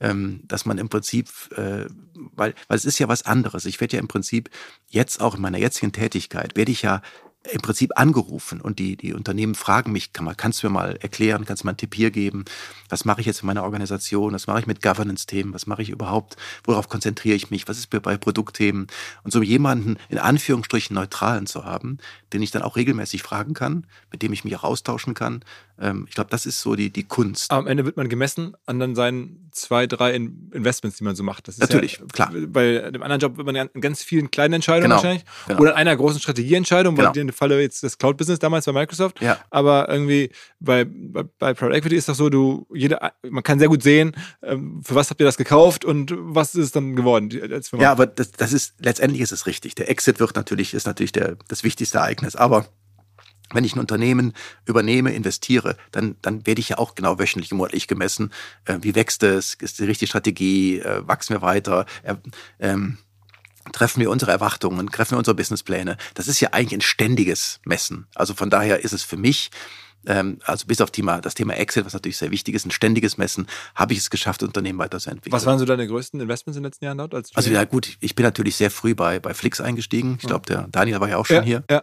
ähm, 0.00 0.40
dass 0.44 0.64
man 0.64 0.78
im 0.78 0.88
Prinzip, 0.88 1.28
äh, 1.56 1.86
weil, 2.14 2.54
weil 2.68 2.76
es 2.76 2.84
ist 2.84 2.98
ja 2.98 3.08
was 3.08 3.24
anderes. 3.24 3.66
Ich 3.66 3.80
werde 3.80 3.96
ja 3.96 4.00
im 4.00 4.08
Prinzip 4.08 4.50
jetzt 4.88 5.20
auch 5.20 5.34
in 5.34 5.42
meiner 5.42 5.58
jetzigen 5.58 5.92
Tätigkeit, 5.92 6.56
werde 6.56 6.72
ich 6.72 6.82
ja 6.82 7.02
im 7.52 7.60
Prinzip 7.60 7.92
angerufen 7.96 8.60
und 8.60 8.78
die, 8.78 8.96
die 8.96 9.12
Unternehmen 9.12 9.54
fragen 9.54 9.92
mich, 9.92 10.12
kann 10.12 10.24
man, 10.24 10.36
kannst 10.36 10.62
du 10.62 10.66
mir 10.66 10.72
mal 10.72 10.96
erklären, 10.96 11.44
kannst 11.44 11.62
du 11.62 11.66
mir 11.66 11.70
einen 11.70 11.78
Tipp 11.78 11.94
hier 11.94 12.10
geben, 12.10 12.44
was 12.88 13.04
mache 13.04 13.20
ich 13.20 13.26
jetzt 13.26 13.42
in 13.42 13.46
meiner 13.46 13.62
Organisation, 13.62 14.32
was 14.32 14.46
mache 14.46 14.60
ich 14.60 14.66
mit 14.66 14.82
Governance-Themen, 14.82 15.54
was 15.54 15.66
mache 15.66 15.82
ich 15.82 15.90
überhaupt, 15.90 16.36
worauf 16.64 16.88
konzentriere 16.88 17.36
ich 17.36 17.50
mich, 17.50 17.68
was 17.68 17.78
ist 17.78 17.90
bei 17.90 18.16
Produktthemen? 18.16 18.86
Und 19.22 19.32
so 19.32 19.42
jemanden 19.42 19.96
in 20.08 20.18
Anführungsstrichen 20.18 20.94
neutralen 20.94 21.46
zu 21.46 21.64
haben, 21.64 21.98
den 22.36 22.42
ich 22.42 22.50
dann 22.50 22.62
auch 22.62 22.76
regelmäßig 22.76 23.22
fragen 23.22 23.54
kann, 23.54 23.86
mit 24.12 24.20
dem 24.20 24.32
ich 24.32 24.44
mich 24.44 24.54
auch 24.56 24.64
austauschen 24.64 25.14
kann, 25.14 25.42
ähm, 25.80 26.06
ich 26.08 26.14
glaube, 26.14 26.30
das 26.30 26.46
ist 26.46 26.60
so 26.60 26.74
die, 26.74 26.90
die 26.90 27.04
Kunst. 27.04 27.50
Am 27.50 27.66
Ende 27.66 27.84
wird 27.84 27.96
man 27.96 28.08
gemessen 28.08 28.54
an 28.66 28.78
dann 28.78 28.94
seinen 28.94 29.48
zwei, 29.52 29.86
drei 29.86 30.14
Investments, 30.14 30.98
die 30.98 31.04
man 31.04 31.16
so 31.16 31.22
macht. 31.22 31.48
Natürlich, 31.58 31.98
ja, 31.98 32.06
klar. 32.12 32.32
Bei 32.48 32.90
dem 32.90 33.02
anderen 33.02 33.20
Job 33.20 33.36
wird 33.36 33.46
man 33.46 33.56
an 33.56 33.68
ganz 33.80 34.02
vielen 34.02 34.30
kleinen 34.30 34.54
Entscheidungen 34.54 34.84
genau, 34.84 34.96
wahrscheinlich. 34.96 35.24
Genau. 35.46 35.60
Oder 35.60 35.72
an 35.72 35.76
einer 35.76 35.96
großen 35.96 36.20
Strategieentscheidung, 36.20 36.94
genau. 36.94 37.08
in 37.08 37.14
dem 37.14 37.32
Falle 37.32 37.60
jetzt 37.60 37.82
das 37.82 37.98
Cloud-Business 37.98 38.38
damals 38.38 38.66
bei 38.66 38.72
Microsoft. 38.72 39.20
Ja. 39.20 39.38
Aber 39.50 39.88
irgendwie 39.88 40.30
bei, 40.60 40.84
bei, 40.84 41.24
bei 41.38 41.54
Private 41.54 41.76
Equity 41.76 41.96
ist 41.96 42.08
das 42.08 42.16
so, 42.16 42.30
du, 42.30 42.66
jede, 42.72 42.98
man 43.28 43.42
kann 43.42 43.58
sehr 43.58 43.68
gut 43.68 43.82
sehen, 43.82 44.12
ähm, 44.42 44.82
für 44.84 44.94
was 44.94 45.10
habt 45.10 45.20
ihr 45.20 45.26
das 45.26 45.36
gekauft 45.36 45.84
und 45.84 46.12
was 46.16 46.54
ist 46.54 46.64
es 46.64 46.72
dann 46.72 46.96
geworden? 46.96 47.30
Ja, 47.78 47.92
aber 47.92 48.06
das, 48.06 48.32
das 48.32 48.52
ist, 48.52 48.74
letztendlich 48.80 49.20
ist 49.20 49.32
es 49.32 49.46
richtig. 49.46 49.74
Der 49.74 49.90
Exit 49.90 50.20
wird 50.20 50.36
natürlich, 50.36 50.74
ist 50.74 50.86
natürlich 50.86 51.12
der, 51.12 51.36
das 51.48 51.64
wichtigste 51.64 51.98
Ereignis. 51.98 52.25
Aber 52.34 52.66
wenn 53.52 53.64
ich 53.64 53.76
ein 53.76 53.80
Unternehmen 53.80 54.32
übernehme, 54.64 55.12
investiere, 55.12 55.76
dann, 55.92 56.16
dann 56.22 56.46
werde 56.46 56.60
ich 56.60 56.70
ja 56.70 56.78
auch 56.78 56.94
genau 56.94 57.18
wöchentlich, 57.18 57.52
monatlich 57.52 57.86
gemessen. 57.86 58.32
Äh, 58.64 58.78
wie 58.80 58.94
wächst 58.94 59.22
es? 59.22 59.54
Ist 59.54 59.78
die 59.78 59.84
richtige 59.84 60.08
Strategie? 60.08 60.80
Äh, 60.80 61.06
wachsen 61.06 61.34
wir 61.34 61.42
weiter? 61.42 61.86
Äh, 62.02 62.16
ähm, 62.58 62.98
treffen 63.72 64.00
wir 64.00 64.10
unsere 64.10 64.32
Erwartungen? 64.32 64.88
Treffen 64.88 65.12
wir 65.12 65.18
unsere 65.18 65.36
Businesspläne? 65.36 65.96
Das 66.14 66.26
ist 66.26 66.40
ja 66.40 66.48
eigentlich 66.52 66.78
ein 66.78 66.82
ständiges 66.82 67.60
Messen. 67.64 68.06
Also 68.14 68.34
von 68.34 68.50
daher 68.50 68.82
ist 68.82 68.92
es 68.92 69.04
für 69.04 69.16
mich 69.16 69.50
ähm, 70.06 70.38
also 70.44 70.66
bis 70.66 70.80
auf 70.80 70.90
Thema, 70.90 71.20
das 71.20 71.34
Thema 71.34 71.54
Excel, 71.54 71.84
was 71.84 71.92
natürlich 71.92 72.16
sehr 72.16 72.30
wichtig 72.30 72.54
ist, 72.54 72.64
ein 72.64 72.70
ständiges 72.70 73.18
Messen, 73.18 73.48
habe 73.74 73.92
ich 73.92 73.98
es 73.98 74.10
geschafft, 74.10 74.42
das 74.42 74.46
Unternehmen 74.46 74.78
weiterzuentwickeln. 74.78 75.32
Was 75.32 75.46
waren 75.46 75.58
so 75.58 75.64
deine 75.64 75.86
größten 75.86 76.20
Investments 76.20 76.56
in 76.56 76.62
den 76.62 76.68
letzten 76.68 76.84
Jahren 76.84 76.98
dort? 76.98 77.14
also 77.14 77.50
ja 77.50 77.64
gut, 77.64 77.96
ich 78.00 78.14
bin 78.14 78.24
natürlich 78.24 78.54
sehr 78.56 78.70
früh 78.70 78.94
bei, 78.94 79.18
bei 79.18 79.34
Flix 79.34 79.60
eingestiegen. 79.60 80.18
Ich 80.20 80.26
glaube, 80.26 80.46
der 80.46 80.68
Daniel 80.68 81.00
war 81.00 81.08
ja 81.08 81.16
auch 81.16 81.26
schon 81.26 81.36
ja, 81.36 81.42
hier. 81.42 81.64
Ja. 81.68 81.82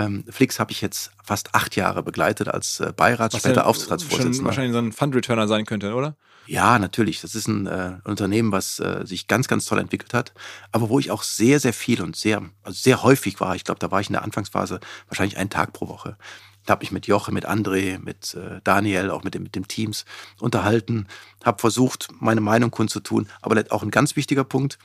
Ähm, 0.00 0.24
Flix 0.28 0.58
habe 0.58 0.72
ich 0.72 0.80
jetzt 0.80 1.12
fast 1.22 1.54
acht 1.54 1.76
Jahre 1.76 2.02
begleitet 2.02 2.48
als 2.48 2.80
äh, 2.80 2.92
Beirats, 2.96 3.34
Was 3.34 3.42
später 3.42 3.66
Aufsichtsratsvorsitzender. 3.66 4.44
wahrscheinlich 4.44 4.72
so 4.72 4.78
ein 4.78 4.92
Fund-Returner 4.92 5.48
sein 5.48 5.66
könnte, 5.66 5.94
oder? 5.94 6.16
Ja, 6.46 6.78
natürlich. 6.78 7.20
Das 7.20 7.34
ist 7.34 7.46
ein 7.46 7.66
äh, 7.66 7.98
Unternehmen, 8.04 8.50
was 8.50 8.80
äh, 8.80 9.06
sich 9.06 9.26
ganz, 9.28 9.46
ganz 9.46 9.66
toll 9.66 9.78
entwickelt 9.78 10.14
hat, 10.14 10.32
aber 10.72 10.88
wo 10.88 10.98
ich 10.98 11.10
auch 11.10 11.22
sehr, 11.22 11.60
sehr 11.60 11.72
viel 11.72 12.02
und 12.02 12.16
sehr, 12.16 12.42
also 12.62 12.78
sehr 12.78 13.02
häufig 13.02 13.40
war. 13.40 13.54
Ich 13.54 13.64
glaube, 13.64 13.78
da 13.78 13.90
war 13.90 14.00
ich 14.00 14.08
in 14.08 14.14
der 14.14 14.22
Anfangsphase 14.22 14.80
wahrscheinlich 15.08 15.36
einen 15.36 15.50
Tag 15.50 15.72
pro 15.72 15.88
Woche. 15.88 16.16
Da 16.66 16.72
habe 16.72 16.84
ich 16.84 16.92
mit 16.92 17.06
Joche, 17.06 17.32
mit 17.32 17.48
André, 17.48 17.98
mit 17.98 18.34
äh, 18.34 18.60
Daniel, 18.64 19.10
auch 19.10 19.22
mit 19.22 19.34
dem, 19.34 19.44
mit 19.44 19.54
dem 19.54 19.66
Teams 19.68 20.04
unterhalten, 20.40 21.06
habe 21.44 21.58
versucht, 21.58 22.08
meine 22.20 22.40
Meinung 22.40 22.70
kundzutun. 22.70 23.28
Aber 23.40 23.62
auch 23.70 23.82
ein 23.82 23.90
ganz 23.90 24.16
wichtiger 24.16 24.44
Punkt, 24.44 24.78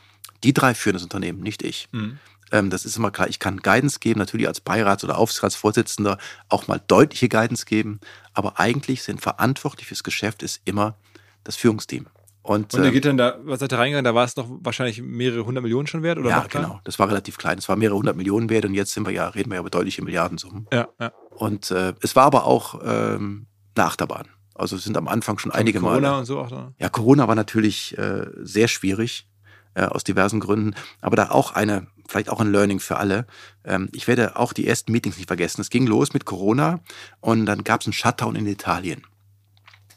die 0.44 0.54
drei 0.54 0.74
führen 0.74 0.94
das 0.94 1.04
Unternehmen, 1.04 1.42
nicht 1.42 1.64
ich. 1.64 1.90
Mhm. 1.92 2.20
Ähm, 2.52 2.70
das 2.70 2.86
ist 2.86 2.98
immer 2.98 3.12
klar. 3.12 3.28
Ich 3.28 3.40
kann 3.40 3.58
Guidance 3.58 4.00
geben, 4.00 4.20
natürlich 4.20 4.48
als 4.48 4.62
Beirats- 4.62 5.04
oder 5.04 5.18
Aufsichtsratsvorsitzender 5.18 6.18
auch 6.50 6.68
mal 6.68 6.82
deutliche 6.88 7.30
Guidance 7.30 7.66
geben. 7.66 8.00
Aber 8.34 8.60
eigentlich 8.60 9.04
sind 9.04 9.22
verantwortlich 9.22 9.88
fürs 9.88 10.04
Geschäft 10.04 10.44
ist 10.44 10.62
immer 10.66 10.96
das 11.44 11.56
Führungsteam. 11.56 12.08
Und, 12.42 12.76
und 12.76 12.82
ihr 12.82 12.86
ähm, 12.86 12.94
geht 12.94 13.06
dann 13.06 13.18
da, 13.18 13.40
was 13.44 13.60
seid 13.60 13.74
ihr 13.74 13.80
reingegangen? 13.80 14.06
Da 14.06 14.14
war 14.14 14.24
es 14.24 14.36
noch 14.36 14.48
wahrscheinlich 14.62 15.02
mehrere 15.02 15.46
hundert 15.46 15.64
Millionen 15.64 15.88
schon 15.88 16.04
wert? 16.04 16.20
Oder 16.20 16.30
ja, 16.30 16.46
genau. 16.48 16.80
Das 16.84 17.00
war 17.00 17.08
relativ 17.08 17.38
klein. 17.40 17.58
Es 17.58 17.68
war 17.68 17.76
mehrere 17.76 17.98
hundert 17.98 18.16
Millionen 18.16 18.52
wert 18.52 18.66
und 18.66 18.76
jetzt 18.76 18.94
sind 18.94 19.08
wir 19.08 19.14
ja, 19.14 19.28
reden 19.30 19.50
wir 19.50 19.56
ja 19.56 19.62
über 19.62 19.72
deutliche 19.72 20.04
Milliardensummen. 20.04 20.68
Ja, 20.72 20.88
ja. 21.00 21.12
Und 21.32 21.72
äh, 21.72 21.94
es 22.02 22.16
war 22.16 22.26
aber 22.26 22.46
auch 22.46 22.82
ähm, 22.84 23.48
eine 23.76 23.86
Achterbahn. 23.86 24.28
Also 24.54 24.76
es 24.76 24.84
sind 24.84 24.96
am 24.96 25.08
Anfang 25.08 25.40
schon 25.40 25.52
einige 25.52 25.80
Corona 25.80 25.96
Mal. 25.96 26.02
Corona 26.02 26.20
und 26.20 26.26
so 26.26 26.40
auch 26.40 26.50
da? 26.50 26.72
Ja, 26.78 26.90
Corona 26.90 27.28
war 27.28 27.36
natürlich 27.36 27.98
äh, 27.98 28.28
sehr 28.38 28.68
schwierig 28.68 29.28
äh, 29.74 29.86
aus 29.86 30.04
diversen 30.04 30.40
Gründen. 30.40 30.76
Aber 31.02 31.16
da 31.16 31.32
auch 31.32 31.52
eine 31.52 31.88
vielleicht 32.08 32.30
auch 32.30 32.40
ein 32.40 32.52
Learning 32.52 32.80
für 32.80 32.98
alle. 32.98 33.26
Ähm, 33.64 33.90
ich 33.94 34.08
werde 34.08 34.38
auch 34.38 34.54
die 34.54 34.68
ersten 34.68 34.92
Meetings 34.92 35.18
nicht 35.18 35.28
vergessen. 35.28 35.62
Es 35.62 35.70
ging 35.70 35.88
los 35.88 36.14
mit 36.14 36.26
Corona 36.26 36.80
und 37.22 37.46
dann 37.46 37.64
gab 37.64 37.82
es 37.82 37.88
einen 37.88 37.94
Shutdown 37.94 38.36
in 38.36 38.48
Italien. 38.48 39.04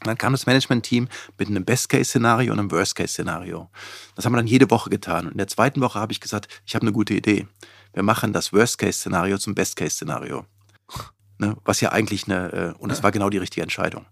dann 0.04 0.16
kam 0.16 0.32
das 0.32 0.46
Management-Team 0.46 1.08
mit 1.38 1.48
einem 1.48 1.64
Best-Case-Szenario 1.64 2.52
und 2.52 2.60
einem 2.60 2.70
Worst-Case-Szenario. 2.70 3.68
Das 4.14 4.24
haben 4.24 4.32
wir 4.32 4.36
dann 4.36 4.46
jede 4.46 4.70
Woche 4.70 4.90
getan. 4.90 5.26
Und 5.26 5.32
in 5.32 5.38
der 5.38 5.48
zweiten 5.48 5.80
Woche 5.80 5.98
habe 5.98 6.12
ich 6.12 6.20
gesagt, 6.20 6.48
ich 6.64 6.74
habe 6.74 6.82
eine 6.82 6.92
gute 6.92 7.14
Idee. 7.14 7.48
Wir 7.92 8.04
machen 8.04 8.32
das 8.32 8.52
Worst-Case-Szenario 8.52 9.38
zum 9.38 9.54
Best-Case-Szenario. 9.54 10.46
Ne, 11.40 11.56
was 11.64 11.80
ja 11.80 11.92
eigentlich 11.92 12.24
eine, 12.26 12.52
äh, 12.52 12.72
und 12.78 12.90
das 12.90 13.04
war 13.04 13.12
genau 13.12 13.30
die 13.30 13.38
richtige 13.38 13.62
Entscheidung. 13.62 14.06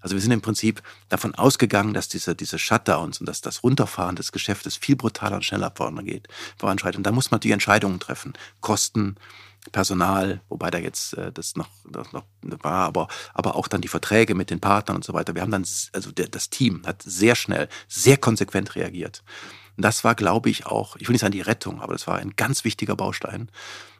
Also 0.00 0.16
wir 0.16 0.22
sind 0.22 0.32
im 0.32 0.40
Prinzip 0.40 0.82
davon 1.10 1.34
ausgegangen, 1.34 1.92
dass 1.92 2.08
diese, 2.08 2.34
diese 2.34 2.58
Shutdowns 2.58 3.20
und 3.20 3.28
dass 3.28 3.42
das 3.42 3.62
Runterfahren 3.62 4.16
des 4.16 4.32
Geschäftes 4.32 4.76
viel 4.76 4.96
brutaler 4.96 5.36
und 5.36 5.44
schneller 5.44 5.70
vorangeht, 5.74 6.28
voranschreitet. 6.56 6.96
Und 6.96 7.04
da 7.04 7.12
muss 7.12 7.30
man 7.30 7.40
die 7.40 7.52
Entscheidungen 7.52 8.00
treffen. 8.00 8.32
Kosten, 8.62 9.16
Personal, 9.72 10.40
wobei 10.48 10.70
da 10.70 10.78
jetzt 10.78 11.12
äh, 11.18 11.30
das 11.30 11.54
noch, 11.54 11.68
das 11.84 12.12
noch 12.12 12.24
war, 12.42 12.86
aber, 12.86 13.08
aber 13.34 13.56
auch 13.56 13.68
dann 13.68 13.82
die 13.82 13.88
Verträge 13.88 14.34
mit 14.34 14.48
den 14.48 14.60
Partnern 14.60 14.96
und 14.96 15.04
so 15.04 15.12
weiter. 15.12 15.34
Wir 15.34 15.42
haben 15.42 15.50
dann, 15.50 15.66
also 15.92 16.10
der, 16.12 16.28
das 16.28 16.48
Team 16.48 16.82
hat 16.86 17.02
sehr 17.02 17.34
schnell, 17.34 17.68
sehr 17.86 18.16
konsequent 18.16 18.74
reagiert. 18.74 19.22
Und 19.76 19.84
das 19.84 20.02
war, 20.02 20.14
glaube 20.14 20.48
ich, 20.48 20.66
auch, 20.66 20.96
ich 20.96 21.08
will 21.08 21.12
nicht 21.12 21.20
sagen 21.20 21.32
die 21.32 21.42
Rettung, 21.42 21.82
aber 21.82 21.92
das 21.92 22.06
war 22.06 22.16
ein 22.16 22.36
ganz 22.36 22.64
wichtiger 22.64 22.96
Baustein. 22.96 23.50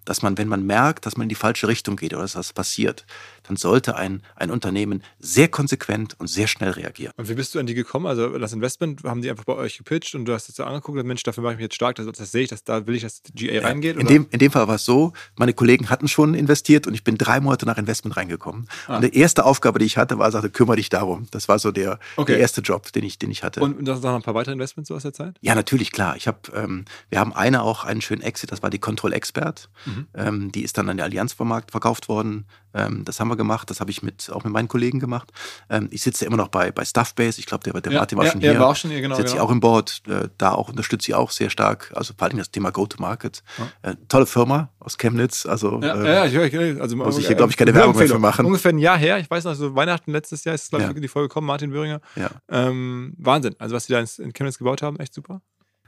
Dass 0.05 0.23
man, 0.23 0.39
wenn 0.39 0.49
man 0.49 0.65
merkt, 0.65 1.07
dass 1.07 1.17
man 1.17 1.25
in 1.25 1.29
die 1.29 1.35
falsche 1.35 1.69
Richtung 1.69 1.97
geht 1.97 2.13
oder 2.13 2.23
dass 2.23 2.37
was 2.37 2.53
passiert, 2.53 3.07
dann 3.45 3.57
sollte 3.57 3.97
ein, 3.97 4.23
ein 4.37 4.51
Unternehmen 4.51 5.03
sehr 5.19 5.49
konsequent 5.49 6.15
und 6.19 6.29
sehr 6.29 6.47
schnell 6.47 6.71
reagieren. 6.71 7.13
Und 7.17 7.29
wie 7.29 7.35
bist 7.35 7.55
du 7.55 7.59
an 7.59 7.67
die 7.67 7.75
gekommen? 7.75 8.07
Also 8.07 8.39
das 8.39 8.53
Investment 8.53 9.03
haben 9.05 9.23
die 9.23 9.31
einfach 9.31 9.45
bei 9.45 9.55
euch 9.55 9.79
gepitcht 9.79 10.15
und 10.15 10.25
du 10.25 10.33
hast 10.33 10.49
es 10.49 10.57
so 10.57 10.65
angeguckt, 10.65 11.05
Mensch, 11.05 11.23
dafür 11.23 11.43
mache 11.43 11.55
ich 11.55 11.59
mich 11.59 11.65
jetzt 11.65 11.75
stark, 11.75 11.97
das, 11.97 12.07
das 12.07 12.31
sehe 12.31 12.45
ich, 12.45 12.49
dass 12.49 12.65
da 12.65 12.87
will 12.87 12.95
ich, 12.95 13.03
dass 13.03 13.23
GA 13.35 13.53
ja, 13.53 13.63
reingeht? 13.63 13.97
In 13.97 14.07
dem, 14.07 14.27
in 14.31 14.39
dem 14.39 14.53
Fall 14.53 14.69
war 14.69 14.77
es 14.77 14.85
so, 14.85 15.13
meine 15.37 15.53
Kollegen 15.53 15.91
hatten 15.91 16.09
schon 16.09 16.35
investiert 16.35 16.87
und 16.87 16.95
ich 16.95 17.05
bin 17.05 17.19
drei 17.19 17.41
Monate 17.41 17.67
nach 17.67 17.79
Investment 17.79 18.17
reingekommen. 18.17 18.69
Ah. 18.87 18.97
Und 18.97 19.03
die 19.03 19.17
erste 19.17 19.45
Aufgabe, 19.45 19.79
die 19.79 19.87
ich 19.87 19.97
hatte, 19.97 20.19
war, 20.19 20.31
sagte, 20.31 20.51
kümmere 20.51 20.77
dich 20.77 20.89
darum. 20.89 21.27
Das 21.31 21.49
war 21.49 21.59
so 21.59 21.73
der, 21.73 21.99
okay. 22.17 22.33
der 22.33 22.41
erste 22.41 22.61
Job, 22.61 22.93
den 22.93 23.05
ich, 23.05 23.19
den 23.19 23.31
ich 23.31 23.43
hatte. 23.43 23.61
Und 23.61 23.83
noch 23.83 24.03
ein 24.03 24.23
paar 24.23 24.35
weitere 24.35 24.53
Investments 24.53 24.89
so 24.89 24.95
aus 24.95 25.03
der 25.03 25.13
Zeit? 25.13 25.37
Ja, 25.41 25.55
natürlich, 25.55 25.93
klar. 25.93 26.17
Ich 26.17 26.27
habe, 26.27 26.39
ähm, 26.55 26.85
wir 27.09 27.19
haben 27.19 27.33
eine 27.33 27.63
auch 27.63 27.85
einen 27.85 28.01
schönen 28.01 28.23
Exit, 28.23 28.53
das 28.53 28.63
war 28.63 28.71
die 28.71 28.79
Control 28.79 29.13
Expert. 29.13 29.69
Mhm. 29.85 29.90
Ähm, 30.15 30.53
die 30.53 30.63
ist 30.63 30.79
dann 30.79 30.89
an 30.89 30.97
die 30.97 31.03
Allianz 31.03 31.33
verkauft 31.33 32.09
worden. 32.09 32.47
Ähm, 32.73 33.05
das 33.05 33.19
haben 33.19 33.29
wir 33.29 33.37
gemacht, 33.37 33.69
das 33.71 33.81
habe 33.81 33.91
ich 33.91 34.03
mit, 34.03 34.31
auch 34.31 34.45
mit 34.45 34.53
meinen 34.53 34.69
Kollegen 34.69 35.01
gemacht. 35.01 35.33
Ähm, 35.69 35.89
ich 35.91 36.03
sitze 36.03 36.25
immer 36.25 36.37
noch 36.37 36.49
bei, 36.49 36.71
bei 36.71 36.85
Stuffbase, 36.85 37.41
ich 37.41 37.47
glaube, 37.47 37.65
der, 37.65 37.81
der 37.81 37.93
ja, 37.93 37.99
Martin 37.99 38.19
war 38.19 38.25
ja, 38.27 38.33
schon 38.33 38.41
hier. 38.41 38.59
war 38.59 38.69
auch 38.69 38.77
schon 38.77 38.91
hier, 38.91 39.01
genau. 39.01 39.17
Sitze 39.17 39.33
genau. 39.33 39.45
ich 39.45 39.49
auch 39.49 39.51
im 39.51 39.61
Board, 39.61 40.03
äh, 40.09 40.29
da 40.39 40.53
auch 40.53 40.69
unterstütze 40.69 41.11
ich 41.11 41.15
auch 41.15 41.31
sehr 41.31 41.51
stark, 41.51 41.93
also 41.95 42.15
vor 42.17 42.29
allem 42.29 42.39
das 42.39 42.51
Thema 42.51 42.71
Go-to-Market. 42.71 43.43
Ja. 43.59 43.91
Äh, 43.91 43.97
tolle 44.09 44.27
Firma 44.27 44.71
aus 44.79 44.99
Chemnitz, 44.99 45.47
also 45.47 45.81
ja, 45.83 45.95
äh, 45.95 46.31
ja 46.31 46.45
ich, 46.45 46.55
ich, 46.55 46.81
also 46.81 46.97
muss 46.97 47.19
ich 47.19 47.27
hier, 47.27 47.37
glaube 47.37 47.51
ich, 47.51 47.57
keine 47.57 47.75
Werbung 47.75 47.97
mehr 47.97 48.07
für 48.07 48.19
machen. 48.19 48.47
Ungefähr 48.47 48.73
ein 48.73 48.79
Jahr 48.79 48.99
her, 48.99 49.19
ich 49.19 49.31
weiß 49.31 49.45
noch, 49.45 49.55
so 49.55 49.75
Weihnachten 49.75 50.13
letztes 50.13 50.45
Jahr 50.45 50.55
ist, 50.55 50.71
glaube 50.71 50.93
ich, 50.95 51.01
die 51.01 51.09
Folge 51.09 51.29
gekommen, 51.29 51.47
Martin 51.47 51.71
Böhringer. 51.71 52.01
Ähm, 52.49 53.15
Wahnsinn, 53.19 53.57
also 53.59 53.75
was 53.75 53.87
die 53.87 53.93
da 53.93 54.01
in 54.01 54.33
Chemnitz 54.33 54.59
gebaut 54.59 54.83
haben, 54.83 54.99
echt 54.99 55.15
super. 55.15 55.41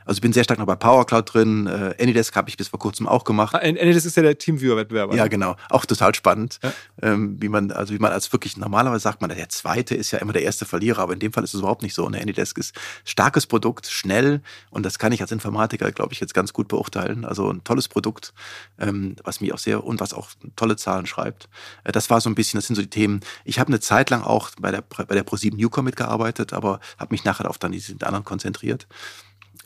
Also 0.04 0.18
ich 0.18 0.22
bin 0.22 0.32
sehr 0.32 0.44
stark 0.44 0.58
noch 0.58 0.66
bei 0.66 0.76
PowerCloud 0.76 1.32
drin. 1.34 1.66
Äh, 1.66 1.94
Anydesk 2.02 2.34
habe 2.36 2.48
ich 2.48 2.56
bis 2.56 2.68
vor 2.68 2.78
kurzem 2.78 3.06
auch 3.08 3.24
gemacht. 3.24 3.54
Ah, 3.54 3.58
Anydesk 3.58 4.06
ist 4.06 4.16
ja 4.16 4.22
der 4.22 4.38
Teamviewer-Wettbewerber. 4.38 5.14
Ja, 5.14 5.28
genau. 5.28 5.56
Auch 5.70 5.86
total 5.86 6.14
spannend. 6.14 6.58
Ja. 6.62 6.72
Ähm, 7.02 7.36
wie 7.40 7.48
man, 7.48 7.70
also 7.70 7.94
wie 7.94 7.98
man 7.98 8.12
als 8.12 8.32
wirklich 8.32 8.56
normalerweise 8.56 9.02
sagt 9.02 9.20
man, 9.20 9.30
der 9.30 9.48
zweite 9.48 9.94
ist 9.94 10.10
ja 10.10 10.18
immer 10.18 10.32
der 10.32 10.42
erste 10.42 10.64
Verlierer, 10.64 11.00
aber 11.00 11.12
in 11.12 11.18
dem 11.18 11.32
Fall 11.32 11.44
ist 11.44 11.54
es 11.54 11.60
überhaupt 11.60 11.82
nicht 11.82 11.94
so. 11.94 12.04
Und 12.04 12.14
Anydesk 12.14 12.58
ist 12.58 12.74
starkes 13.04 13.46
Produkt, 13.46 13.86
schnell 13.86 14.42
und 14.70 14.84
das 14.84 14.98
kann 14.98 15.12
ich 15.12 15.20
als 15.20 15.32
Informatiker, 15.32 15.90
glaube 15.92 16.12
ich, 16.12 16.20
jetzt 16.20 16.34
ganz 16.34 16.52
gut 16.52 16.68
beurteilen. 16.68 17.24
Also 17.24 17.50
ein 17.50 17.64
tolles 17.64 17.88
Produkt, 17.88 18.32
ähm, 18.78 19.16
was 19.24 19.40
mich 19.40 19.52
auch 19.52 19.58
sehr 19.58 19.84
und 19.84 20.00
was 20.00 20.12
auch 20.12 20.30
tolle 20.56 20.76
Zahlen 20.76 21.06
schreibt. 21.06 21.48
Äh, 21.84 21.92
das 21.92 22.10
war 22.10 22.20
so 22.20 22.30
ein 22.30 22.34
bisschen, 22.34 22.58
das 22.58 22.66
sind 22.66 22.76
so 22.76 22.82
die 22.82 22.90
Themen. 22.90 23.20
Ich 23.44 23.58
habe 23.58 23.68
eine 23.68 23.80
Zeit 23.80 24.10
lang 24.10 24.22
auch 24.22 24.50
bei 24.60 24.70
der, 24.70 24.82
bei 24.82 25.14
der 25.14 25.26
Pro7 25.26 25.56
Newcom 25.56 25.84
mitgearbeitet, 25.84 26.52
aber 26.52 26.80
habe 26.98 27.12
mich 27.12 27.24
nachher 27.24 27.48
auf 27.48 27.58
dann 27.58 27.72
die 27.72 27.82
anderen 28.02 28.24
konzentriert. 28.24 28.86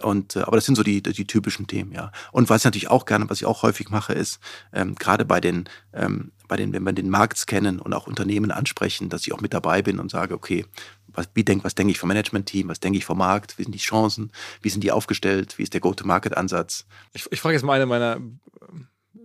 Und, 0.01 0.36
äh, 0.36 0.40
aber 0.40 0.57
das 0.57 0.66
sind 0.66 0.74
so 0.74 0.82
die, 0.82 1.03
die 1.03 1.26
typischen 1.26 1.66
Themen, 1.66 1.92
ja. 1.92 2.12
Und 2.32 2.51
was 2.51 2.62
ich 2.62 2.64
natürlich 2.64 2.88
auch 2.88 3.07
gerne, 3.07 3.28
was 3.30 3.38
ich 3.38 3.47
auch 3.47 3.62
häufig 3.62 3.88
mache, 3.90 4.12
ist, 4.12 4.40
ähm, 4.72 4.94
gerade 4.94 5.24
bei 5.24 5.40
den, 5.40 5.68
ähm, 5.92 6.32
bei 6.49 6.57
den, 6.57 6.72
wenn 6.72 6.84
wir 6.84 6.92
den 6.92 7.11
Markt 7.11 7.38
scannen 7.38 7.80
und 7.80 7.94
auch 7.94 8.07
Unternehmen 8.07 8.51
ansprechen, 8.51 9.09
dass 9.09 9.26
ich 9.26 9.32
auch 9.32 9.40
mit 9.40 9.55
dabei 9.55 9.82
bin 9.82 9.99
und 9.99 10.11
sage, 10.11 10.34
okay, 10.34 10.64
was, 11.09 11.28
wie 11.34 11.44
denk, 11.44 11.64
was 11.64 11.74
denke 11.74 11.90
ich 11.90 11.99
vom 11.99 12.09
Management-Team, 12.09 12.68
was 12.68 12.80
denke 12.80 12.99
ich 12.99 13.05
vom 13.05 13.18
Markt, 13.18 13.59
wie 13.59 13.62
sind 13.62 13.74
die 13.74 13.78
Chancen, 13.78 14.30
wie 14.62 14.68
sind 14.68 14.84
die 14.84 14.92
aufgestellt, 14.92 15.59
wie 15.59 15.62
ist 15.62 15.72
der 15.72 15.80
Go-to-Market-Ansatz? 15.80 16.86
Ich, 17.12 17.26
ich 17.30 17.40
frage 17.40 17.55
jetzt 17.55 17.64
mal 17.64 17.74
eine 17.74 17.86
meiner 17.86 18.20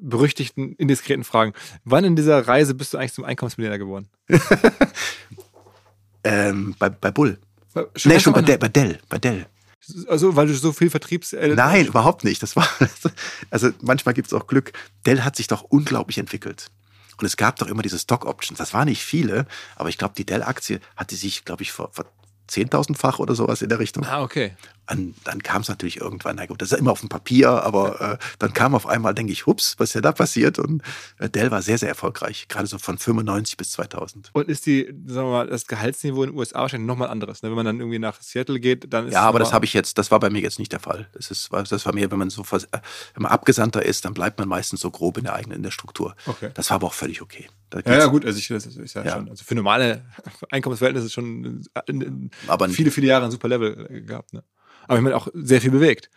berüchtigten, 0.01 0.73
indiskreten 0.75 1.23
Fragen. 1.23 1.53
Wann 1.83 2.03
in 2.03 2.15
dieser 2.15 2.47
Reise 2.47 2.73
bist 2.73 2.93
du 2.93 2.97
eigentlich 2.97 3.13
zum 3.13 3.23
Einkommensmillionär 3.23 3.77
geworden? 3.77 4.09
ähm, 6.23 6.75
bei, 6.79 6.89
bei 6.89 7.11
Bull. 7.11 7.39
Bei, 7.73 7.85
nee, 8.05 8.19
schon 8.19 8.33
bei, 8.33 8.41
De, 8.41 8.57
bei 8.57 8.67
Dell, 8.67 8.99
bei 9.07 9.19
Dell. 9.19 9.45
Also, 10.07 10.35
weil 10.35 10.47
du 10.47 10.53
so 10.53 10.71
viel 10.73 10.89
Vertriebs. 10.89 11.33
Äh, 11.33 11.55
Nein, 11.55 11.87
überhaupt 11.87 12.23
nicht. 12.23 12.41
Das 12.43 12.55
war, 12.55 12.67
also 13.49 13.71
manchmal 13.81 14.13
gibt 14.13 14.27
es 14.27 14.33
auch 14.33 14.47
Glück. 14.47 14.73
Dell 15.05 15.23
hat 15.23 15.35
sich 15.35 15.47
doch 15.47 15.63
unglaublich 15.63 16.17
entwickelt. 16.17 16.69
Und 17.17 17.25
es 17.25 17.37
gab 17.37 17.57
doch 17.57 17.67
immer 17.67 17.81
diese 17.81 17.99
Stock 17.99 18.25
Options. 18.25 18.57
Das 18.57 18.73
waren 18.73 18.87
nicht 18.87 19.03
viele, 19.03 19.45
aber 19.75 19.89
ich 19.89 19.97
glaube, 19.97 20.15
die 20.17 20.25
Dell-Aktie 20.25 20.79
hat 20.95 21.11
die 21.11 21.15
sich, 21.15 21.45
glaube 21.45 21.63
ich, 21.63 21.71
vor, 21.71 21.89
vor 21.91 22.05
10.000-fach 22.51 23.19
oder 23.19 23.33
sowas 23.35 23.61
in 23.61 23.69
der 23.69 23.79
Richtung. 23.79 24.05
Ah, 24.05 24.21
okay. 24.21 24.51
Und 24.91 25.15
dann 25.23 25.41
kam 25.41 25.61
es 25.61 25.69
natürlich 25.69 26.01
irgendwann, 26.01 26.35
na 26.35 26.45
gut, 26.45 26.61
das 26.61 26.67
ist 26.67 26.71
ja 26.73 26.77
immer 26.77 26.91
auf 26.91 26.99
dem 26.99 27.07
Papier, 27.07 27.49
aber 27.49 28.01
äh, 28.01 28.17
dann 28.39 28.53
kam 28.53 28.75
auf 28.75 28.87
einmal, 28.87 29.13
denke 29.13 29.31
ich, 29.31 29.45
hups, 29.45 29.75
was 29.77 29.91
ist 29.91 29.93
ja 29.93 30.01
da 30.01 30.11
passiert? 30.11 30.59
Und 30.59 30.81
äh, 31.17 31.29
Dell 31.29 31.49
war 31.49 31.61
sehr, 31.61 31.77
sehr 31.77 31.87
erfolgreich, 31.87 32.47
gerade 32.49 32.67
so 32.67 32.77
von 32.77 32.97
95 32.97 33.55
bis 33.55 33.71
2000. 33.71 34.31
Und 34.33 34.49
ist 34.49 34.65
die, 34.65 34.93
sagen 35.05 35.27
wir 35.27 35.31
mal, 35.31 35.47
das 35.47 35.67
Gehaltsniveau 35.67 36.23
in 36.23 36.31
den 36.31 36.37
USA 36.37 36.59
wahrscheinlich 36.59 36.87
nochmal 36.87 37.09
anderes, 37.09 37.41
ne? 37.41 37.49
Wenn 37.49 37.55
man 37.55 37.65
dann 37.65 37.79
irgendwie 37.79 37.99
nach 37.99 38.21
Seattle 38.21 38.59
geht, 38.59 38.91
dann 38.93 39.07
ist 39.07 39.13
Ja, 39.13 39.21
aber 39.21 39.39
das 39.39 39.53
habe 39.53 39.63
ich 39.63 39.73
jetzt, 39.73 39.97
das 39.97 40.11
war 40.11 40.19
bei 40.19 40.29
mir 40.29 40.41
jetzt 40.41 40.59
nicht 40.59 40.73
der 40.73 40.81
Fall. 40.81 41.07
Das 41.13 41.31
ist, 41.31 41.49
das 41.51 41.85
war 41.85 41.93
mir, 41.93 42.11
wenn 42.11 42.19
man 42.19 42.29
so, 42.29 42.41
äh, 42.41 42.59
wenn 43.13 43.23
man 43.23 43.31
Abgesandter 43.31 43.83
ist, 43.85 44.03
dann 44.03 44.13
bleibt 44.13 44.39
man 44.39 44.49
meistens 44.49 44.81
so 44.81 44.91
grob 44.91 45.17
in 45.17 45.23
der 45.23 45.35
eigenen, 45.35 45.57
in 45.57 45.63
der 45.63 45.71
Struktur. 45.71 46.15
Okay. 46.25 46.51
Das 46.53 46.69
war 46.69 46.75
aber 46.75 46.87
auch 46.87 46.93
völlig 46.93 47.21
okay. 47.21 47.47
Ja, 47.73 47.97
ja, 47.97 48.05
gut, 48.07 48.25
also 48.25 48.37
ich, 48.37 48.47
das 48.47 48.65
ist 48.65 48.93
ja, 48.93 49.03
ja. 49.03 49.11
schon, 49.13 49.29
also 49.29 49.43
für 49.43 49.55
normale 49.55 50.05
Einkommensverhältnisse 50.49 51.09
schon 51.09 51.63
in 51.87 52.31
aber 52.47 52.67
viele, 52.69 52.91
viele 52.91 53.07
Jahre 53.07 53.25
ein 53.25 53.31
super 53.31 53.47
Level 53.47 54.03
gehabt, 54.05 54.33
ne? 54.33 54.43
aber 54.87 54.97
ich 54.97 55.03
meine 55.03 55.15
auch 55.15 55.29
sehr 55.33 55.61
viel 55.61 55.71
bewegt. 55.71 56.09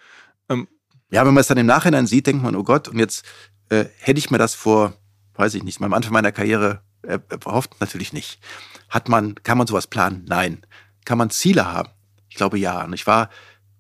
Ähm, 0.48 0.68
ja, 1.10 1.24
wenn 1.24 1.34
man 1.34 1.42
es 1.42 1.46
dann 1.46 1.58
im 1.58 1.66
Nachhinein 1.66 2.06
sieht, 2.06 2.26
denkt 2.26 2.42
man, 2.42 2.56
oh 2.56 2.64
Gott, 2.64 2.88
und 2.88 2.98
jetzt 2.98 3.24
äh, 3.68 3.84
hätte 3.98 4.18
ich 4.18 4.30
mir 4.30 4.38
das 4.38 4.54
vor, 4.54 4.94
weiß 5.34 5.54
ich 5.54 5.62
nicht, 5.62 5.80
am 5.80 5.92
Anfang 5.92 6.12
meiner 6.12 6.32
Karriere 6.32 6.80
äh, 7.02 7.18
erhofft, 7.28 7.80
natürlich 7.80 8.12
nicht. 8.12 8.40
Hat 8.88 9.08
man, 9.08 9.36
kann 9.36 9.58
man 9.58 9.66
sowas 9.66 9.86
planen? 9.86 10.24
Nein. 10.28 10.66
Kann 11.04 11.18
man 11.18 11.30
Ziele 11.30 11.70
haben? 11.70 11.90
Ich 12.28 12.36
glaube 12.36 12.58
ja. 12.58 12.84
Und 12.84 12.92
ich 12.92 13.06
war, 13.06 13.30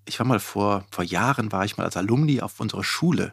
ich 0.06 0.18
war 0.18 0.26
mal 0.26 0.40
vor, 0.40 0.84
vor 0.90 1.04
Jahren 1.04 1.52
war 1.52 1.64
ich 1.64 1.76
mal 1.76 1.84
als 1.84 1.96
Alumni 1.96 2.40
auf 2.40 2.60
unserer 2.60 2.84
Schule 2.84 3.32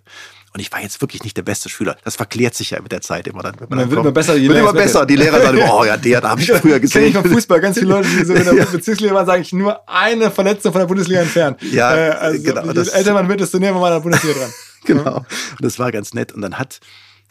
und 0.53 0.59
ich 0.59 0.71
war 0.71 0.81
jetzt 0.81 0.99
wirklich 0.99 1.23
nicht 1.23 1.37
der 1.37 1.43
beste 1.43 1.69
Schüler. 1.69 1.95
Das 2.03 2.17
verklärt 2.17 2.55
sich 2.55 2.71
ja 2.71 2.81
mit 2.81 2.91
der 2.91 2.99
Zeit 2.99 3.25
immer 3.27 3.41
dann. 3.41 3.55
Wenn 3.57 3.69
man, 3.69 3.79
dann 3.79 3.89
wird 3.89 4.01
immer 4.01 4.11
besser. 4.11 4.35
Je 4.35 4.49
wird 4.49 4.59
immer 4.59 4.73
besser. 4.73 5.05
Die 5.05 5.15
Lehrer 5.15 5.41
sagen, 5.41 5.59
oh 5.71 5.85
ja, 5.85 5.95
der, 5.95 6.19
da 6.19 6.29
habe 6.31 6.41
ich 6.41 6.51
früher 6.51 6.79
gesehen. 6.79 7.07
Ich 7.07 7.13
vom 7.13 7.23
Fußball 7.23 7.61
ganz 7.61 7.77
viele 7.77 7.89
Leute, 7.89 8.09
die 8.09 8.25
so 8.25 8.33
in 8.33 8.43
der 8.43 8.65
Bezirksliga 8.71 9.13
waren, 9.13 9.25
sage 9.25 9.41
ich 9.41 9.53
nur 9.53 9.87
eine 9.87 10.29
Verletzung 10.29 10.73
von 10.73 10.79
der 10.79 10.87
Bundesliga 10.87 11.21
entfernt. 11.21 11.61
Ja, 11.71 11.95
äh, 11.95 12.09
also, 12.11 12.43
genau. 12.43 12.69
Je 12.69 12.91
älter 12.91 13.13
man 13.13 13.29
wird, 13.29 13.39
desto 13.39 13.59
näher 13.59 13.73
man 13.73 13.83
an 13.83 13.93
der 13.93 13.99
Bundesliga 14.01 14.39
dran. 14.39 14.51
genau. 14.85 15.15
Und 15.17 15.25
das 15.61 15.79
war 15.79 15.89
ganz 15.91 16.13
nett. 16.13 16.33
Und 16.33 16.41
dann 16.41 16.59
hat 16.59 16.81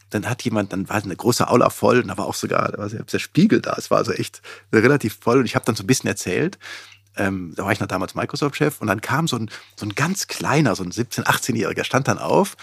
dann 0.09 0.29
hat 0.29 0.43
jemand, 0.43 0.73
dann 0.73 0.89
war 0.89 0.97
eine 0.97 1.15
große 1.15 1.47
Aula 1.47 1.71
voll 1.71 2.01
und 2.01 2.09
da 2.09 2.19
war 2.19 2.27
auch 2.27 2.35
sogar, 2.35 2.73
da 2.73 2.79
war 2.79 2.89
der 2.89 3.19
Spiegel 3.21 3.61
da. 3.61 3.77
Es 3.79 3.93
war 3.93 3.99
also 3.99 4.11
echt 4.11 4.43
relativ 4.73 5.19
voll 5.21 5.39
und 5.39 5.45
ich 5.45 5.55
habe 5.55 5.65
dann 5.65 5.77
so 5.77 5.85
ein 5.85 5.87
bisschen 5.87 6.09
erzählt 6.09 6.59
ähm, 7.17 7.53
da 7.57 7.65
war 7.65 7.73
ich 7.73 7.81
noch 7.81 7.89
damals 7.89 8.15
Microsoft-Chef 8.15 8.81
und 8.81 8.87
dann 8.87 9.01
kam 9.01 9.29
so 9.29 9.37
ein, 9.37 9.51
so 9.77 9.87
ein 9.87 9.95
ganz 9.95 10.27
kleiner, 10.27 10.75
so 10.75 10.83
ein 10.83 10.93
17-, 10.93 11.25
18-Jähriger, 11.25 11.85
stand 11.85 12.09
dann 12.09 12.19
auf 12.19 12.57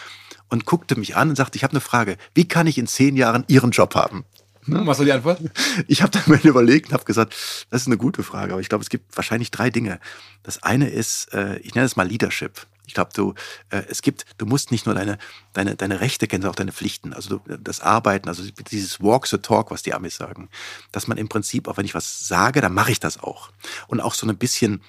und 0.50 0.66
guckte 0.66 0.98
mich 0.98 1.16
an 1.16 1.30
und 1.30 1.36
sagte, 1.36 1.58
ich 1.58 1.64
habe 1.64 1.72
eine 1.72 1.82
Frage, 1.82 2.18
wie 2.34 2.48
kann 2.48 2.68
ich 2.68 2.78
in 2.78 2.88
zehn 2.88 3.18
Jahren 3.18 3.44
Ihren 3.48 3.72
Job 3.72 3.96
haben? 3.96 4.26
Hm, 4.66 4.86
was 4.86 4.98
war 5.00 5.06
die 5.06 5.12
Antwort? 5.12 5.40
Ich 5.88 6.02
habe 6.02 6.12
dann 6.12 6.24
mal 6.28 6.40
überlegt 6.44 6.88
und 6.88 6.94
habe 6.94 7.06
gesagt, 7.06 7.36
das 7.70 7.82
ist 7.82 7.88
eine 7.88 7.98
gute 7.98 8.24
Frage, 8.24 8.54
aber 8.54 8.62
ich 8.62 8.70
glaube, 8.70 8.84
es 8.84 8.90
gibt 8.90 9.16
wahrscheinlich 9.16 9.52
drei 9.52 9.70
Dinge. 9.70 10.00
Das 10.44 10.64
eine 10.64 10.90
ist, 10.90 11.34
äh, 11.34 11.58
ich 11.60 11.76
nenne 11.76 11.86
es 11.86 11.96
mal 11.96 12.08
Leadership. 12.08 12.68
Ich 12.88 12.94
glaube, 12.94 13.12
du, 13.14 13.34
äh, 13.70 13.84
es 13.90 14.02
gibt, 14.02 14.26
du 14.38 14.46
musst 14.46 14.72
nicht 14.72 14.86
nur 14.86 14.96
deine, 14.96 15.18
deine, 15.54 15.76
deine 15.76 16.00
Rechte 16.02 16.28
kennen, 16.28 16.42
sondern 16.42 16.54
auch 16.54 16.58
deine 16.58 16.72
Pflichten. 16.72 17.14
Also 17.14 17.38
du, 17.38 17.58
das 17.58 17.82
Arbeiten, 17.82 18.30
also 18.30 18.44
dieses 18.72 19.02
Walk 19.02 19.28
the 19.28 19.38
Talk, 19.38 19.70
was 19.70 19.84
die 19.84 19.94
Amis 19.94 20.16
sagen. 20.16 20.50
Dass 20.92 21.08
man 21.08 21.18
im 21.18 21.28
Prinzip, 21.28 21.68
auch 21.68 21.78
wenn 21.78 21.86
ich 21.86 21.94
was 21.94 22.28
sage, 22.28 22.62
dann 22.62 22.74
mache 22.74 22.92
ich 22.92 23.00
das 23.00 23.22
auch. 23.22 23.52
Und 23.88 24.00
auch 24.00 24.14
so 24.14 24.28
ein 24.28 24.38
bisschen 24.38 24.82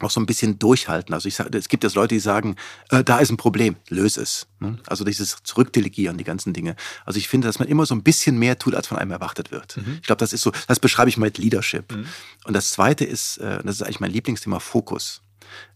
auch 0.00 0.10
so 0.10 0.20
ein 0.20 0.26
bisschen 0.26 0.58
durchhalten. 0.58 1.12
Also 1.12 1.26
ich 1.26 1.34
sage, 1.34 1.56
es 1.58 1.68
gibt 1.68 1.82
jetzt 1.82 1.96
Leute, 1.96 2.14
die 2.14 2.20
sagen, 2.20 2.56
äh, 2.90 3.02
da 3.02 3.18
ist 3.18 3.30
ein 3.30 3.36
Problem, 3.36 3.76
löse 3.88 4.22
es. 4.22 4.46
Ne? 4.60 4.78
Also 4.86 5.04
dieses 5.04 5.38
Zurückdelegieren, 5.42 6.16
die 6.18 6.24
ganzen 6.24 6.52
Dinge. 6.52 6.76
Also 7.04 7.18
ich 7.18 7.28
finde, 7.28 7.48
dass 7.48 7.58
man 7.58 7.66
immer 7.68 7.84
so 7.84 7.94
ein 7.94 8.02
bisschen 8.02 8.38
mehr 8.38 8.58
tut, 8.58 8.74
als 8.74 8.86
von 8.86 8.96
einem 8.98 9.10
erwartet 9.10 9.50
wird. 9.50 9.76
Mhm. 9.76 9.98
Ich 10.00 10.06
glaube, 10.06 10.20
das 10.20 10.32
ist 10.32 10.42
so, 10.42 10.52
das 10.68 10.78
beschreibe 10.78 11.08
ich 11.08 11.16
mal 11.16 11.26
mit 11.26 11.38
Leadership. 11.38 11.92
Mhm. 11.92 12.06
Und 12.44 12.54
das 12.54 12.70
zweite 12.70 13.04
ist, 13.04 13.38
äh, 13.38 13.58
das 13.64 13.76
ist 13.76 13.82
eigentlich 13.82 14.00
mein 14.00 14.12
Lieblingsthema, 14.12 14.60
Fokus 14.60 15.22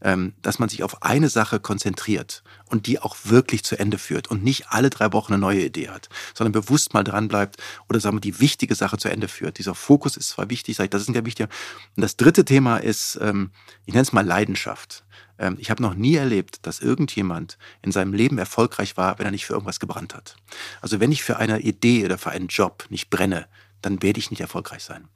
dass 0.00 0.58
man 0.58 0.68
sich 0.68 0.82
auf 0.82 1.02
eine 1.02 1.28
Sache 1.28 1.60
konzentriert 1.60 2.42
und 2.66 2.86
die 2.86 2.98
auch 2.98 3.16
wirklich 3.24 3.64
zu 3.64 3.78
Ende 3.78 3.98
führt 3.98 4.28
und 4.28 4.42
nicht 4.42 4.68
alle 4.68 4.90
drei 4.90 5.12
Wochen 5.12 5.32
eine 5.32 5.40
neue 5.40 5.64
Idee 5.64 5.88
hat, 5.90 6.08
sondern 6.34 6.52
bewusst 6.52 6.94
mal 6.94 7.04
dran 7.04 7.28
bleibt 7.28 7.56
oder 7.88 8.00
sagen 8.00 8.16
wir 8.16 8.20
die 8.20 8.40
wichtige 8.40 8.74
Sache 8.74 8.98
zu 8.98 9.08
Ende 9.08 9.28
führt. 9.28 9.58
Dieser 9.58 9.74
Fokus 9.74 10.16
ist 10.16 10.30
zwar 10.30 10.50
wichtig, 10.50 10.76
sage 10.76 10.86
ich, 10.86 10.90
das 10.90 11.02
ist 11.02 11.08
ein 11.08 11.26
wichtiger. 11.26 11.48
Und 11.96 12.02
das 12.02 12.16
dritte 12.16 12.44
Thema 12.44 12.78
ist, 12.78 13.18
ähm, 13.20 13.50
ich 13.84 13.94
nenne 13.94 14.02
es 14.02 14.12
mal 14.12 14.26
Leidenschaft. 14.26 15.04
Ähm, 15.38 15.56
ich 15.58 15.70
habe 15.70 15.82
noch 15.82 15.94
nie 15.94 16.16
erlebt, 16.16 16.66
dass 16.66 16.80
irgendjemand 16.80 17.58
in 17.82 17.92
seinem 17.92 18.12
Leben 18.12 18.38
erfolgreich 18.38 18.96
war, 18.96 19.18
wenn 19.18 19.26
er 19.26 19.32
nicht 19.32 19.46
für 19.46 19.54
irgendwas 19.54 19.80
gebrannt 19.80 20.14
hat. 20.14 20.36
Also 20.80 21.00
wenn 21.00 21.12
ich 21.12 21.22
für 21.22 21.36
eine 21.36 21.60
Idee 21.60 22.04
oder 22.04 22.18
für 22.18 22.30
einen 22.30 22.48
Job 22.48 22.86
nicht 22.88 23.10
brenne, 23.10 23.46
dann 23.83 24.03
werde 24.03 24.18
ich 24.18 24.30
nicht 24.30 24.41
erfolgreich 24.41 24.83
sein. 24.83 25.09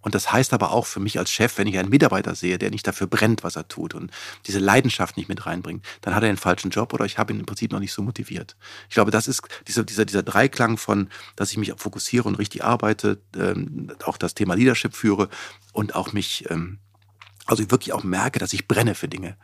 Und 0.00 0.14
das 0.14 0.32
heißt 0.32 0.52
aber 0.52 0.72
auch 0.72 0.86
für 0.86 1.00
mich 1.00 1.18
als 1.18 1.30
Chef, 1.30 1.56
wenn 1.58 1.66
ich 1.66 1.78
einen 1.78 1.90
Mitarbeiter 1.90 2.34
sehe, 2.34 2.58
der 2.58 2.70
nicht 2.70 2.86
dafür 2.86 3.06
brennt, 3.06 3.44
was 3.44 3.56
er 3.56 3.68
tut 3.68 3.94
und 3.94 4.10
diese 4.46 4.58
Leidenschaft 4.58 5.16
nicht 5.16 5.28
mit 5.28 5.46
reinbringt, 5.46 5.84
dann 6.00 6.14
hat 6.14 6.22
er 6.22 6.28
einen 6.28 6.38
falschen 6.38 6.70
Job 6.70 6.92
oder 6.92 7.04
ich 7.04 7.18
habe 7.18 7.32
ihn 7.32 7.40
im 7.40 7.46
Prinzip 7.46 7.72
noch 7.72 7.80
nicht 7.80 7.92
so 7.92 8.02
motiviert. 8.02 8.56
Ich 8.88 8.94
glaube, 8.94 9.10
das 9.10 9.28
ist 9.28 9.42
dieser, 9.68 9.84
dieser, 9.84 10.04
dieser 10.04 10.22
Dreiklang 10.22 10.76
von, 10.78 11.08
dass 11.36 11.50
ich 11.50 11.58
mich 11.58 11.72
fokussiere 11.76 12.28
und 12.28 12.36
richtig 12.36 12.64
arbeite, 12.64 13.20
ähm, 13.36 13.92
auch 14.04 14.16
das 14.16 14.34
Thema 14.34 14.54
Leadership 14.54 14.94
führe 14.94 15.28
und 15.72 15.94
auch 15.94 16.12
mich, 16.12 16.50
ähm, 16.50 16.78
also 17.46 17.62
ich 17.62 17.70
wirklich 17.70 17.92
auch 17.92 18.04
merke, 18.04 18.38
dass 18.38 18.52
ich 18.52 18.66
brenne 18.66 18.94
für 18.94 19.08
Dinge. 19.08 19.36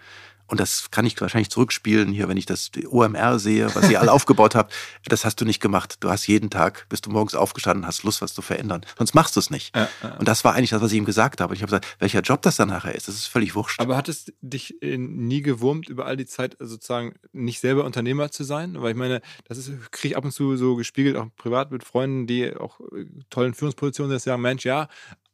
Und 0.51 0.59
das 0.59 0.90
kann 0.90 1.07
ich 1.07 1.20
wahrscheinlich 1.20 1.48
zurückspielen 1.51 2.12
hier, 2.12 2.28
wenn 2.28 2.36
ich 2.36 2.44
das 2.44 2.72
OMR 2.88 3.38
sehe, 3.38 3.72
was 3.74 3.88
ihr 3.88 4.01
alle 4.01 4.12
aufgebaut 4.20 4.57
habt. 4.57 4.74
Das 5.05 5.24
hast 5.24 5.40
du 5.40 5.44
nicht 5.44 5.61
gemacht. 5.61 5.98
Du 6.01 6.11
hast 6.11 6.26
jeden 6.26 6.51
Tag, 6.51 6.86
bist 6.88 7.07
du 7.07 7.11
morgens 7.11 7.36
aufgestanden, 7.36 7.86
hast 7.86 8.03
Lust, 8.03 8.20
was 8.20 8.34
zu 8.34 8.42
verändern. 8.42 8.80
Sonst 8.98 9.14
machst 9.14 9.36
du 9.36 9.40
es 9.40 9.51
nicht. 9.51 9.74
Ja, 9.76 9.88
ja. 10.03 10.16
Und 10.16 10.26
das 10.26 10.44
war 10.44 10.55
eigentlich 10.55 10.70
das, 10.70 10.82
was 10.82 10.90
ich 10.90 10.98
ihm 10.98 11.05
gesagt 11.05 11.40
habe. 11.40 11.53
Und 11.53 11.57
ich 11.57 11.62
habe 11.62 11.70
gesagt, 11.70 11.96
welcher 12.01 12.20
Job 12.20 12.42
das 12.42 12.57
dann 12.57 12.68
nachher 12.68 12.94
ist, 12.94 13.07
das 13.07 13.14
ist 13.14 13.26
völlig 13.26 13.55
wurscht. 13.55 13.80
Aber 13.80 13.96
hat 13.96 14.09
es 14.09 14.32
dich 14.40 14.74
nie 14.82 15.42
gewurmt, 15.42 15.88
über 15.88 16.07
all 16.07 16.16
die 16.16 16.26
Zeit 16.26 16.57
sozusagen 16.59 17.14
nicht 17.32 17.61
selber 17.61 17.84
Unternehmer 17.84 18.32
zu 18.32 18.42
sein? 18.42 18.74
Weil 18.82 18.90
ich 18.90 18.96
meine, 18.96 19.20
das 19.46 19.70
kriege 19.92 20.12
ich 20.12 20.16
ab 20.16 20.24
und 20.24 20.32
zu 20.32 20.57
so 20.57 20.74
gespiegelt, 20.74 21.16
auch 21.16 21.26
privat 21.36 21.70
mit 21.70 21.84
Freunden, 21.84 22.26
die 22.26 22.57
auch 22.57 22.80
äh, 22.80 23.07
tollen 23.30 23.55
Führungspositionen 23.55 24.11
sind, 24.11 24.22
sagen, 24.22 24.42
Mensch, 24.42 24.64
ja, 24.64 24.88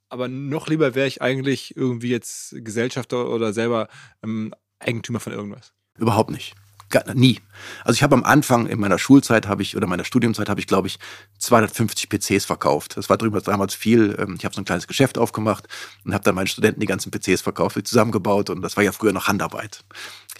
aber 0.08 0.28
noch 0.28 0.68
lieber 0.68 0.94
wäre 0.94 1.08
ich 1.08 1.20
eigentlich 1.20 1.76
irgendwie 1.76 2.10
jetzt 2.10 2.54
Gesellschafter 2.58 3.28
oder 3.28 3.52
selber 3.52 3.88
ähm, 4.22 4.54
Eigentümer 4.86 5.20
von 5.20 5.32
irgendwas? 5.32 5.72
Überhaupt 5.98 6.30
nicht. 6.30 6.54
Gar, 6.88 7.14
nie. 7.14 7.40
Also 7.84 7.96
ich 7.96 8.04
habe 8.04 8.14
am 8.14 8.22
Anfang 8.22 8.66
in 8.66 8.78
meiner 8.78 8.98
Schulzeit 8.98 9.48
habe 9.48 9.60
ich 9.60 9.76
oder 9.76 9.88
meiner 9.88 10.04
Studiumzeit 10.04 10.48
habe 10.48 10.60
ich 10.60 10.68
glaube 10.68 10.86
ich 10.86 10.98
250 11.38 12.08
PCs 12.08 12.44
verkauft. 12.44 12.96
Das 12.96 13.10
war 13.10 13.16
drüber 13.16 13.40
damals 13.40 13.74
viel. 13.74 14.14
Ähm, 14.20 14.36
ich 14.38 14.44
habe 14.44 14.54
so 14.54 14.60
ein 14.60 14.64
kleines 14.64 14.86
Geschäft 14.86 15.18
aufgemacht 15.18 15.66
und 16.04 16.14
habe 16.14 16.22
dann 16.22 16.36
meinen 16.36 16.46
Studenten 16.46 16.78
die 16.78 16.86
ganzen 16.86 17.10
PCs 17.10 17.40
verkauft, 17.40 17.84
zusammengebaut 17.84 18.50
und 18.50 18.62
das 18.62 18.76
war 18.76 18.84
ja 18.84 18.92
früher 18.92 19.12
noch 19.12 19.26
Handarbeit. 19.26 19.84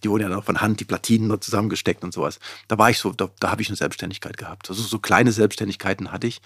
Die 0.05 0.11
wurden 0.11 0.23
ja 0.23 0.29
noch 0.29 0.45
von 0.45 0.61
Hand 0.61 0.81
die 0.81 0.85
Platinen 0.85 1.29
noch 1.29 1.41
zusammengesteckt 1.41 2.05
und 2.05 2.13
sowas. 2.13 2.39
Da 2.69 2.79
war 2.79 2.91
ich 2.91 2.99
so, 2.99 3.13
da, 3.13 3.31
da 3.41 3.51
habe 3.51 3.63
ich 3.63 3.69
eine 3.69 3.77
Selbstständigkeit 3.77 4.37
gehabt. 4.37 4.69
Also 4.69 4.83
so 4.83 4.99
kleine 4.99 5.33
Selbstständigkeiten 5.33 6.13
hatte 6.13 6.27
ich, 6.27 6.41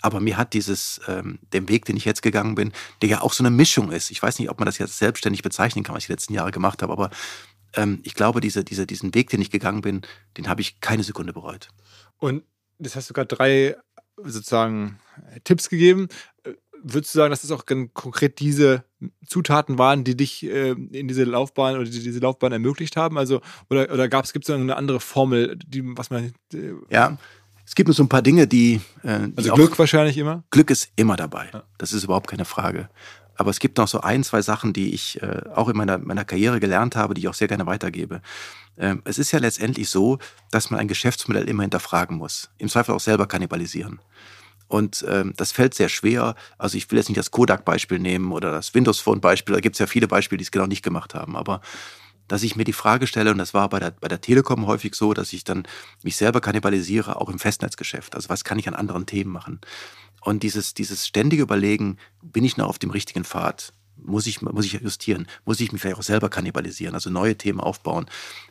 aber 0.00 0.20
mir 0.20 0.36
hat 0.36 0.52
dieses 0.52 1.00
ähm, 1.08 1.38
den 1.52 1.68
Weg, 1.68 1.84
den 1.84 1.96
ich 1.96 2.04
jetzt 2.04 2.22
gegangen 2.22 2.54
bin, 2.54 2.72
der 3.02 3.08
ja 3.08 3.20
auch 3.22 3.32
so 3.32 3.42
eine 3.42 3.50
Mischung 3.50 3.92
ist. 3.92 4.10
Ich 4.10 4.22
weiß 4.22 4.38
nicht, 4.38 4.50
ob 4.50 4.58
man 4.58 4.66
das 4.66 4.78
jetzt 4.78 4.98
selbstständig 4.98 5.42
bezeichnen 5.42 5.84
kann, 5.84 5.94
was 5.94 6.04
ich 6.04 6.06
die 6.06 6.12
letzten 6.12 6.34
Jahre 6.34 6.50
gemacht 6.50 6.82
habe, 6.82 6.92
aber 6.92 7.10
ähm, 7.74 8.00
ich 8.02 8.14
glaube, 8.14 8.40
diese, 8.40 8.64
diese, 8.64 8.86
diesen 8.86 9.14
Weg, 9.14 9.30
den 9.30 9.40
ich 9.40 9.50
gegangen 9.50 9.80
bin, 9.80 10.02
den 10.36 10.48
habe 10.48 10.60
ich 10.60 10.80
keine 10.80 11.02
Sekunde 11.02 11.32
bereut. 11.32 11.68
Und 12.18 12.44
das 12.78 12.96
hast 12.96 13.10
du 13.10 13.14
gerade 13.14 13.34
drei 13.34 13.76
sozusagen 14.16 15.00
Tipps 15.44 15.68
gegeben. 15.68 16.08
Würdest 16.86 17.14
du 17.14 17.18
sagen, 17.18 17.30
dass 17.30 17.40
das 17.40 17.50
auch 17.50 17.64
konkret 17.66 18.40
diese 18.40 18.84
Zutaten 19.26 19.78
waren, 19.78 20.04
die 20.04 20.16
dich 20.16 20.44
äh, 20.44 20.72
in 20.72 21.08
diese 21.08 21.24
Laufbahn 21.24 21.76
oder 21.76 21.84
die 21.84 22.02
diese 22.02 22.18
Laufbahn 22.18 22.52
ermöglicht 22.52 22.96
haben? 22.96 23.16
Also, 23.16 23.40
oder, 23.70 23.90
oder 23.90 24.08
gab 24.08 24.26
es, 24.26 24.34
gibt 24.34 24.46
es 24.46 24.54
eine 24.54 24.76
andere 24.76 25.00
Formel, 25.00 25.56
die, 25.66 25.82
was 25.96 26.10
man. 26.10 26.34
Äh, 26.52 26.74
ja, 26.90 27.16
es 27.66 27.74
gibt 27.74 27.88
nur 27.88 27.94
so 27.94 28.02
ein 28.02 28.08
paar 28.10 28.20
Dinge, 28.20 28.46
die. 28.46 28.82
Äh, 29.02 29.28
die 29.28 29.32
also 29.38 29.54
Glück 29.54 29.78
wahrscheinlich 29.78 30.18
immer? 30.18 30.44
Glück 30.50 30.70
ist 30.70 30.90
immer 30.96 31.16
dabei. 31.16 31.48
Ja. 31.54 31.62
Das 31.78 31.94
ist 31.94 32.04
überhaupt 32.04 32.28
keine 32.28 32.44
Frage. 32.44 32.90
Aber 33.36 33.50
es 33.50 33.58
gibt 33.58 33.78
noch 33.78 33.88
so 33.88 34.00
ein, 34.00 34.22
zwei 34.22 34.42
Sachen, 34.42 34.72
die 34.72 34.94
ich 34.94 35.20
äh, 35.22 35.40
auch 35.54 35.68
in 35.68 35.76
meiner, 35.76 35.98
meiner 35.98 36.24
Karriere 36.24 36.60
gelernt 36.60 36.96
habe, 36.96 37.14
die 37.14 37.22
ich 37.22 37.28
auch 37.28 37.34
sehr 37.34 37.48
gerne 37.48 37.66
weitergebe. 37.66 38.20
Ähm, 38.76 39.02
es 39.04 39.18
ist 39.18 39.32
ja 39.32 39.38
letztendlich 39.38 39.88
so, 39.88 40.18
dass 40.50 40.70
man 40.70 40.80
ein 40.80 40.88
Geschäftsmodell 40.88 41.48
immer 41.48 41.62
hinterfragen 41.62 42.16
muss. 42.16 42.50
Im 42.58 42.68
Zweifel 42.68 42.94
auch 42.94 43.00
selber 43.00 43.26
kannibalisieren. 43.26 44.00
Und 44.66 45.04
ähm, 45.08 45.34
das 45.36 45.52
fällt 45.52 45.74
sehr 45.74 45.88
schwer. 45.88 46.34
Also 46.58 46.76
ich 46.76 46.90
will 46.90 46.98
jetzt 46.98 47.08
nicht 47.08 47.18
das 47.18 47.30
Kodak-Beispiel 47.30 47.98
nehmen 47.98 48.32
oder 48.32 48.50
das 48.50 48.74
Windows 48.74 48.98
Phone-Beispiel. 49.00 49.54
Da 49.54 49.60
gibt 49.60 49.76
es 49.76 49.80
ja 49.80 49.86
viele 49.86 50.08
Beispiele, 50.08 50.38
die 50.38 50.44
es 50.44 50.50
genau 50.50 50.66
nicht 50.66 50.82
gemacht 50.82 51.14
haben. 51.14 51.36
Aber 51.36 51.60
dass 52.28 52.42
ich 52.42 52.56
mir 52.56 52.64
die 52.64 52.72
Frage 52.72 53.06
stelle, 53.06 53.30
und 53.30 53.38
das 53.38 53.52
war 53.52 53.68
bei 53.68 53.78
der, 53.78 53.90
bei 53.90 54.08
der 54.08 54.20
Telekom 54.20 54.66
häufig 54.66 54.94
so, 54.94 55.12
dass 55.12 55.32
ich 55.32 55.44
dann 55.44 55.64
mich 56.02 56.16
selber 56.16 56.40
kannibalisiere, 56.40 57.20
auch 57.20 57.28
im 57.28 57.38
Festnetzgeschäft. 57.38 58.14
Also 58.14 58.30
was 58.30 58.44
kann 58.44 58.58
ich 58.58 58.66
an 58.66 58.74
anderen 58.74 59.06
Themen 59.06 59.30
machen? 59.30 59.60
Und 60.22 60.42
dieses, 60.42 60.72
dieses 60.72 61.06
ständige 61.06 61.42
Überlegen, 61.42 61.98
bin 62.22 62.44
ich 62.44 62.56
noch 62.56 62.68
auf 62.68 62.78
dem 62.78 62.90
richtigen 62.90 63.24
Pfad? 63.24 63.73
Muss 63.96 64.26
ich, 64.26 64.42
muss 64.42 64.66
ich 64.66 64.74
justieren? 64.74 65.26
Muss 65.44 65.60
ich 65.60 65.72
mich 65.72 65.80
vielleicht 65.80 65.98
auch 65.98 66.02
selber 66.02 66.28
kannibalisieren? 66.28 66.94
Also 66.94 67.10
neue 67.10 67.36
Themen 67.36 67.60
aufbauen? 67.60 68.06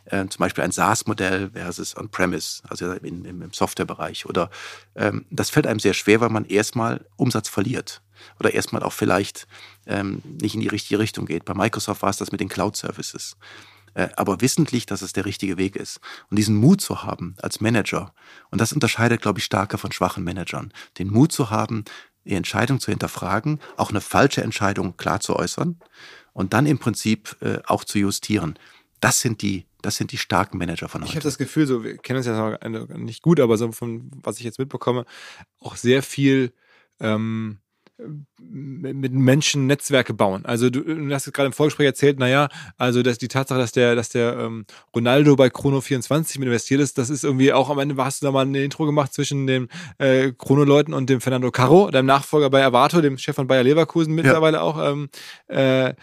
Äh, 0.06 0.28
zum 0.28 0.40
Beispiel 0.40 0.64
ein 0.64 0.72
SaaS-Modell 0.72 1.52
versus 1.52 1.96
On-Premise, 1.96 2.64
also 2.68 2.92
in, 2.94 3.26
im, 3.26 3.42
im 3.42 3.54
Softwarebereich. 3.54 4.26
Oder 4.26 4.50
ähm, 4.96 5.26
das 5.30 5.50
fällt 5.50 5.68
einem 5.68 5.80
sehr 5.80 5.94
schwer, 5.94 6.22
weil 6.22 6.30
man 6.30 6.46
erstmal 6.46 7.06
Umsatz 7.16 7.50
verliert 7.50 8.02
oder 8.40 8.54
erstmal 8.54 8.84
auch 8.84 8.94
vielleicht 8.94 9.48
ähm, 9.86 10.22
nicht 10.42 10.56
in 10.56 10.62
die 10.62 10.68
richtige 10.68 11.00
Richtung 11.00 11.26
geht. 11.26 11.46
Bei 11.46 11.54
Microsoft 11.54 12.02
war 12.02 12.10
es 12.10 12.18
das 12.18 12.32
mit 12.32 12.42
den 12.42 12.50
Cloud-Services. 12.50 13.38
Äh, 13.96 14.10
aber 14.16 14.42
wissentlich, 14.42 14.86
dass 14.86 15.02
es 15.02 15.14
der 15.14 15.26
richtige 15.26 15.58
Weg 15.58 15.76
ist. 15.76 16.00
Und 16.30 16.38
diesen 16.38 16.56
Mut 16.56 16.82
zu 16.82 17.04
haben 17.04 17.36
als 17.42 17.62
Manager, 17.62 18.14
und 18.50 18.60
das 18.60 18.74
unterscheidet, 18.74 19.22
glaube 19.22 19.40
ich, 19.40 19.46
stärker 19.46 19.78
von 19.78 19.92
schwachen 19.92 20.24
Managern, 20.24 20.74
den 20.98 21.10
Mut 21.10 21.32
zu 21.32 21.50
haben, 21.50 21.86
die 22.26 22.36
Entscheidung 22.36 22.80
zu 22.80 22.92
hinterfragen, 22.92 23.60
auch 23.78 23.90
eine 23.90 24.02
falsche 24.02 24.44
Entscheidung 24.44 24.98
klar 24.98 25.20
zu 25.20 25.36
äußern 25.36 25.80
und 26.34 26.54
dann 26.54 26.66
im 26.66 26.80
Prinzip 26.80 27.36
äh, 27.42 27.60
auch 27.66 27.84
zu 27.84 28.00
justieren. 28.00 28.58
Das 29.00 29.22
sind 29.22 29.42
die, 29.42 29.66
das 29.82 29.98
sind 29.98 30.12
die 30.12 30.18
starken 30.18 30.58
Manager 30.58 30.88
von 30.88 31.02
heute. 31.02 31.10
Ich 31.10 31.16
habe 31.16 31.24
das 31.24 31.38
Gefühl, 31.38 31.68
so 31.68 31.84
wir 31.84 31.98
kennen 31.98 32.18
uns 32.18 32.26
ja 32.26 32.58
nicht 32.98 33.22
gut, 33.22 33.40
aber 33.40 33.58
so 33.58 33.72
von 33.72 34.10
was 34.24 34.38
ich 34.38 34.46
jetzt 34.46 34.60
mitbekomme, 34.60 35.06
auch 35.60 35.76
sehr 35.76 36.04
viel 36.04 36.54
ähm, 37.00 37.60
mit 38.40 39.14
Menschen 39.14 39.68
Netzwerke 39.68 40.14
bauen. 40.14 40.46
Also 40.46 40.70
du, 40.70 40.82
du 40.82 41.14
hast 41.14 41.32
gerade 41.32 41.48
im 41.48 41.54
Vorgespräch 41.54 41.86
erzählt, 41.86 42.20
naja, 42.20 42.50
also 42.78 43.04
dass 43.04 43.18
die 43.18 43.28
Tatsache, 43.28 43.60
dass 43.60 43.72
der, 43.72 43.96
dass 43.96 44.10
der 44.10 44.38
ähm, 44.38 44.66
Ronaldo 44.96 45.36
bei 45.36 45.48
Chrono24 45.48 46.40
mit 46.40 46.48
investiert 46.48 46.82
ist, 46.82 46.98
das 46.98 47.10
ist 47.10 47.24
irgendwie 47.24 47.54
auch 47.54 47.70
am 47.70 47.80
Ende 47.80 47.96
hast 48.04 48.22
du 48.22 48.26
da 48.26 48.32
mal 48.32 48.42
eine 48.42 48.64
Intro 48.64 48.86
gemacht 48.86 49.14
zwischen 49.14 49.48
den 49.48 49.70
äh, 50.00 50.32
Chrono-Leuten 50.32 50.94
und 50.94 51.10
dem 51.10 51.22
Fernando 51.22 51.52
Caro, 51.52 51.92
deinem 51.92 52.08
Nachfolger 52.08 52.50
bei 52.50 52.66
Avato, 52.66 53.02
dem 53.02 53.18
Chef 53.18 53.36
von 53.36 53.48
Bayer 53.48 53.64
Leverkusen 53.64 54.16
mittlerweile 54.16 54.58
ja. 54.58 54.64
auch. 54.64 54.84
Ähm, 54.84 55.10
äh, 55.48 55.94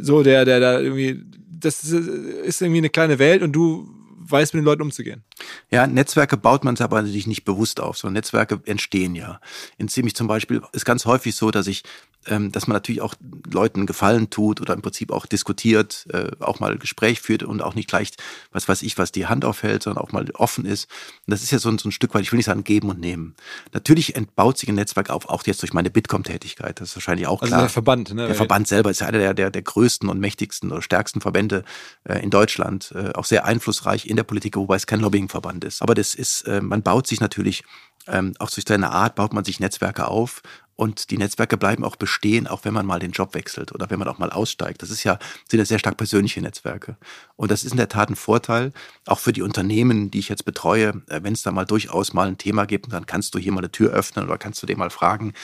so, 0.00 0.22
der, 0.22 0.44
der 0.44 0.60
da 0.60 0.80
irgendwie, 0.80 1.20
das 1.48 1.82
ist 1.84 2.62
irgendwie 2.62 2.78
eine 2.78 2.90
kleine 2.90 3.18
Welt 3.18 3.42
und 3.42 3.52
du 3.52 3.99
weiß, 4.30 4.52
mit 4.52 4.62
den 4.62 4.64
Leuten 4.64 4.82
umzugehen. 4.82 5.24
Ja, 5.70 5.86
Netzwerke 5.86 6.36
baut 6.36 6.64
man 6.64 6.76
aber 6.78 7.02
natürlich 7.02 7.26
nicht 7.26 7.44
bewusst 7.44 7.80
auf, 7.80 7.98
sondern 7.98 8.14
Netzwerke 8.14 8.60
entstehen 8.64 9.14
ja. 9.14 9.40
In 9.78 9.88
ziemlich 9.88 10.14
zum 10.14 10.26
Beispiel 10.26 10.62
ist 10.72 10.84
ganz 10.84 11.06
häufig 11.06 11.34
so, 11.34 11.50
dass 11.50 11.66
ich 11.66 11.82
dass 12.26 12.66
man 12.66 12.74
natürlich 12.74 13.00
auch 13.00 13.14
Leuten 13.50 13.86
Gefallen 13.86 14.28
tut 14.28 14.60
oder 14.60 14.74
im 14.74 14.82
Prinzip 14.82 15.10
auch 15.10 15.24
diskutiert, 15.24 16.06
äh, 16.12 16.30
auch 16.40 16.60
mal 16.60 16.76
Gespräch 16.76 17.20
führt 17.20 17.42
und 17.42 17.62
auch 17.62 17.74
nicht 17.74 17.88
gleich, 17.88 18.10
was 18.52 18.68
weiß 18.68 18.82
ich, 18.82 18.98
was 18.98 19.10
die 19.10 19.26
Hand 19.26 19.44
aufhält, 19.44 19.82
sondern 19.82 20.04
auch 20.04 20.12
mal 20.12 20.30
offen 20.34 20.66
ist. 20.66 20.84
Und 21.26 21.32
das 21.32 21.42
ist 21.42 21.50
ja 21.50 21.58
so 21.58 21.70
ein, 21.70 21.78
so 21.78 21.88
ein 21.88 21.92
Stück 21.92 22.14
weit, 22.14 22.22
ich 22.22 22.32
will 22.32 22.36
nicht 22.36 22.46
sagen 22.46 22.62
geben 22.62 22.90
und 22.90 23.00
nehmen. 23.00 23.34
Natürlich 23.72 24.16
entbaut 24.16 24.58
sich 24.58 24.68
ein 24.68 24.74
Netzwerk 24.74 25.08
auf, 25.08 25.28
auch 25.28 25.44
jetzt 25.46 25.62
durch 25.62 25.72
meine 25.72 25.90
Bitkom-Tätigkeit. 25.90 26.80
Das 26.80 26.90
ist 26.90 26.96
wahrscheinlich 26.96 27.26
auch 27.26 27.40
also 27.40 27.50
klar. 27.50 27.60
Also 27.62 27.68
der 27.68 27.72
Verband, 27.72 28.14
ne? 28.14 28.26
Der 28.26 28.34
Verband 28.34 28.68
selber 28.68 28.90
ist 28.90 29.00
ja 29.00 29.06
einer 29.06 29.18
der, 29.18 29.32
der, 29.32 29.50
der 29.50 29.62
größten 29.62 30.08
und 30.08 30.20
mächtigsten 30.20 30.70
oder 30.70 30.82
stärksten 30.82 31.22
Verbände 31.22 31.64
äh, 32.04 32.22
in 32.22 32.28
Deutschland. 32.28 32.92
Äh, 32.94 33.12
auch 33.14 33.24
sehr 33.24 33.46
einflussreich 33.46 34.06
in 34.06 34.16
der 34.16 34.24
Politik, 34.24 34.56
wobei 34.56 34.76
es 34.76 34.86
kein 34.86 35.00
Lobbyingverband 35.00 35.64
ist. 35.64 35.80
Aber 35.80 35.94
das 35.94 36.14
ist, 36.14 36.46
man 36.46 36.82
baut 36.82 37.06
sich 37.06 37.20
natürlich 37.20 37.64
ähm, 38.10 38.34
auch 38.38 38.50
durch 38.50 38.64
seine 38.66 38.90
Art 38.90 39.14
baut 39.14 39.32
man 39.32 39.44
sich 39.44 39.60
Netzwerke 39.60 40.08
auf 40.08 40.42
und 40.80 41.10
die 41.10 41.18
Netzwerke 41.18 41.58
bleiben 41.58 41.84
auch 41.84 41.96
bestehen, 41.96 42.46
auch 42.46 42.64
wenn 42.64 42.72
man 42.72 42.86
mal 42.86 43.00
den 43.00 43.10
Job 43.10 43.34
wechselt 43.34 43.72
oder 43.74 43.90
wenn 43.90 43.98
man 43.98 44.08
auch 44.08 44.16
mal 44.16 44.30
aussteigt. 44.30 44.80
Das 44.80 44.88
ist 44.88 45.04
ja, 45.04 45.18
sind 45.46 45.58
ja 45.58 45.66
sehr 45.66 45.78
stark 45.78 45.98
persönliche 45.98 46.40
Netzwerke. 46.40 46.96
Und 47.36 47.50
das 47.50 47.64
ist 47.64 47.72
in 47.72 47.76
der 47.76 47.90
Tat 47.90 48.08
ein 48.08 48.16
Vorteil, 48.16 48.72
auch 49.04 49.18
für 49.18 49.34
die 49.34 49.42
Unternehmen, 49.42 50.10
die 50.10 50.20
ich 50.20 50.30
jetzt 50.30 50.46
betreue. 50.46 51.02
Äh, 51.08 51.22
wenn 51.22 51.34
es 51.34 51.42
da 51.42 51.52
mal 51.52 51.66
durchaus 51.66 52.14
mal 52.14 52.28
ein 52.28 52.38
Thema 52.38 52.64
gibt, 52.64 52.90
dann 52.92 53.04
kannst 53.04 53.34
du 53.34 53.38
hier 53.38 53.52
mal 53.52 53.58
eine 53.58 53.70
Tür 53.70 53.90
öffnen 53.92 54.24
oder 54.24 54.38
kannst 54.38 54.62
du 54.62 54.66
den 54.66 54.78
mal 54.78 54.88
fragen. 54.88 55.34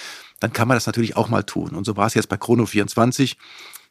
Dann 0.40 0.54
kann 0.54 0.68
man 0.68 0.76
das 0.78 0.86
natürlich 0.86 1.18
auch 1.18 1.28
mal 1.28 1.42
tun. 1.42 1.72
Und 1.74 1.84
so 1.84 1.98
war 1.98 2.06
es 2.06 2.14
jetzt 2.14 2.30
bei 2.30 2.36
Chrono24. 2.36 3.36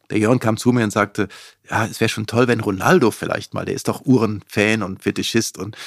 Der 0.10 0.18
Jörn 0.18 0.40
kam 0.40 0.58
zu 0.58 0.72
mir 0.72 0.84
und 0.84 0.92
sagte, 0.92 1.28
ja, 1.70 1.86
es 1.86 2.00
wäre 2.00 2.10
schon 2.10 2.26
toll, 2.26 2.48
wenn 2.48 2.60
Ronaldo 2.60 3.12
vielleicht 3.12 3.54
mal, 3.54 3.66
der 3.66 3.76
ist 3.76 3.88
doch 3.88 4.04
Uhrenfan 4.04 4.82
und 4.82 5.04
Fetischist 5.04 5.60
und 5.60 5.78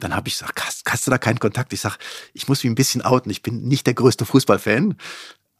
dann 0.00 0.14
habe 0.14 0.28
ich 0.28 0.38
gesagt, 0.38 0.64
hast, 0.64 0.82
hast, 0.88 1.06
du 1.06 1.10
da 1.10 1.18
keinen 1.18 1.38
Kontakt? 1.38 1.72
Ich 1.72 1.80
sage, 1.80 1.96
ich 2.32 2.48
muss 2.48 2.62
mich 2.62 2.70
ein 2.70 2.74
bisschen 2.74 3.02
outen. 3.02 3.30
Ich 3.30 3.42
bin 3.42 3.68
nicht 3.68 3.86
der 3.86 3.94
größte 3.94 4.24
Fußballfan, 4.24 4.96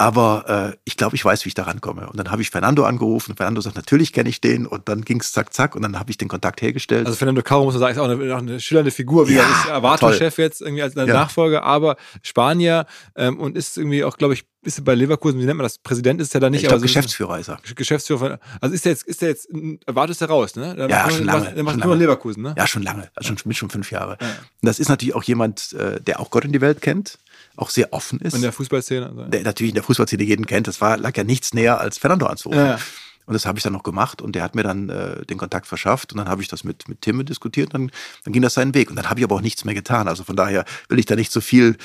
aber 0.00 0.72
äh, 0.72 0.76
ich 0.84 0.96
glaube, 0.96 1.14
ich 1.14 1.22
weiß, 1.22 1.44
wie 1.44 1.48
ich 1.48 1.54
da 1.54 1.64
rankomme. 1.64 2.08
Und 2.08 2.16
dann 2.16 2.30
habe 2.30 2.40
ich 2.40 2.48
Fernando 2.48 2.84
angerufen. 2.84 3.32
Und 3.32 3.36
Fernando 3.36 3.60
sagt, 3.60 3.76
natürlich 3.76 4.14
kenne 4.14 4.30
ich 4.30 4.40
den. 4.40 4.66
Und 4.66 4.88
dann 4.88 5.02
ging 5.02 5.20
es 5.20 5.30
zack, 5.30 5.52
zack. 5.52 5.76
Und 5.76 5.82
dann 5.82 5.98
habe 5.98 6.10
ich 6.10 6.16
den 6.16 6.28
Kontakt 6.28 6.62
hergestellt. 6.62 7.04
Also 7.04 7.18
Fernando 7.18 7.42
Caro, 7.42 7.64
muss 7.64 7.74
man 7.74 7.80
sagen, 7.80 7.92
ist 7.92 7.98
auch 7.98 8.08
eine, 8.08 8.34
auch 8.34 8.38
eine 8.38 8.60
schillernde 8.60 8.92
Figur. 8.92 9.28
Wie 9.28 9.34
ja, 9.34 9.42
er 9.42 9.50
ist 9.50 9.70
Avatar-Chef 9.70 10.38
jetzt 10.38 10.62
irgendwie 10.62 10.80
als 10.80 10.94
ja. 10.94 11.04
Nachfolger, 11.04 11.64
aber 11.64 11.96
Spanier 12.22 12.86
ähm, 13.14 13.38
und 13.38 13.58
ist 13.58 13.76
irgendwie 13.76 14.02
auch, 14.02 14.16
glaube 14.16 14.32
ich, 14.32 14.44
ist 14.62 14.82
bei 14.86 14.94
Leverkusen, 14.94 15.38
wie 15.38 15.44
nennt 15.44 15.58
man 15.58 15.64
das? 15.64 15.76
Präsident 15.76 16.18
ist 16.20 16.34
er 16.34 16.40
da 16.40 16.48
nicht. 16.48 16.62
Ich 16.62 16.68
glaube, 16.68 16.82
Geschäftsführer 16.82 17.38
ist 17.38 17.48
er. 17.48 17.58
Geschäftsführer. 17.74 18.38
Also 18.62 18.74
ist 18.74 18.86
er 18.86 18.92
jetzt, 18.92 19.02
ist 19.02 19.22
er 19.22 19.28
jetzt, 19.28 19.48
erwartest 19.86 20.22
du 20.22 20.26
raus, 20.26 20.56
ne? 20.56 20.76
Der 20.76 20.88
ja, 20.88 21.10
schon 21.10 21.24
lange. 21.24 21.52
Der 21.52 21.62
macht 21.62 21.84
nur 21.84 21.96
Leverkusen, 21.96 22.42
ne? 22.42 22.54
Ja, 22.56 22.66
schon 22.66 22.82
lange. 22.82 23.10
Also 23.14 23.28
schon, 23.28 23.38
mit 23.44 23.56
schon 23.56 23.68
fünf 23.68 23.90
Jahre. 23.90 24.16
Ja. 24.20 24.28
Und 24.28 24.66
das 24.66 24.78
ist 24.78 24.88
natürlich 24.88 25.14
auch 25.14 25.22
jemand, 25.24 25.74
äh, 25.74 26.00
der 26.00 26.20
auch 26.20 26.30
Gott 26.30 26.44
in 26.46 26.52
die 26.52 26.62
Welt 26.62 26.80
kennt 26.80 27.18
auch 27.60 27.70
sehr 27.70 27.92
offen 27.92 28.20
ist. 28.20 28.34
In 28.34 28.42
der 28.42 28.52
Fußballszene? 28.52 29.06
Also. 29.06 29.24
Der 29.24 29.42
natürlich 29.42 29.70
in 29.70 29.74
der 29.74 29.84
Fußballszene 29.84 30.22
jeden 30.22 30.46
kennt. 30.46 30.66
Das 30.66 30.80
war, 30.80 30.96
lag 30.96 31.16
ja 31.16 31.24
nichts 31.24 31.54
näher 31.54 31.80
als 31.80 31.98
Fernando 31.98 32.26
anzurufen. 32.26 32.66
Ja. 32.66 32.78
Und 33.26 33.34
das 33.34 33.46
habe 33.46 33.58
ich 33.58 33.62
dann 33.62 33.74
noch 33.74 33.84
gemacht 33.84 34.22
und 34.22 34.34
der 34.34 34.42
hat 34.42 34.56
mir 34.56 34.64
dann 34.64 34.88
äh, 34.88 35.24
den 35.24 35.38
Kontakt 35.38 35.66
verschafft 35.66 36.10
und 36.12 36.18
dann 36.18 36.28
habe 36.28 36.42
ich 36.42 36.48
das 36.48 36.64
mit, 36.64 36.88
mit 36.88 37.00
Timme 37.00 37.24
diskutiert 37.24 37.72
und 37.72 37.72
dann, 37.74 37.90
dann 38.24 38.32
ging 38.32 38.42
das 38.42 38.54
seinen 38.54 38.74
Weg. 38.74 38.90
Und 38.90 38.96
dann 38.96 39.08
habe 39.08 39.20
ich 39.20 39.24
aber 39.24 39.36
auch 39.36 39.40
nichts 39.40 39.64
mehr 39.64 39.74
getan. 39.74 40.08
Also 40.08 40.24
von 40.24 40.34
daher 40.34 40.64
will 40.88 40.98
ich 40.98 41.06
da 41.06 41.14
nicht 41.14 41.30
so 41.30 41.40
viel 41.40 41.76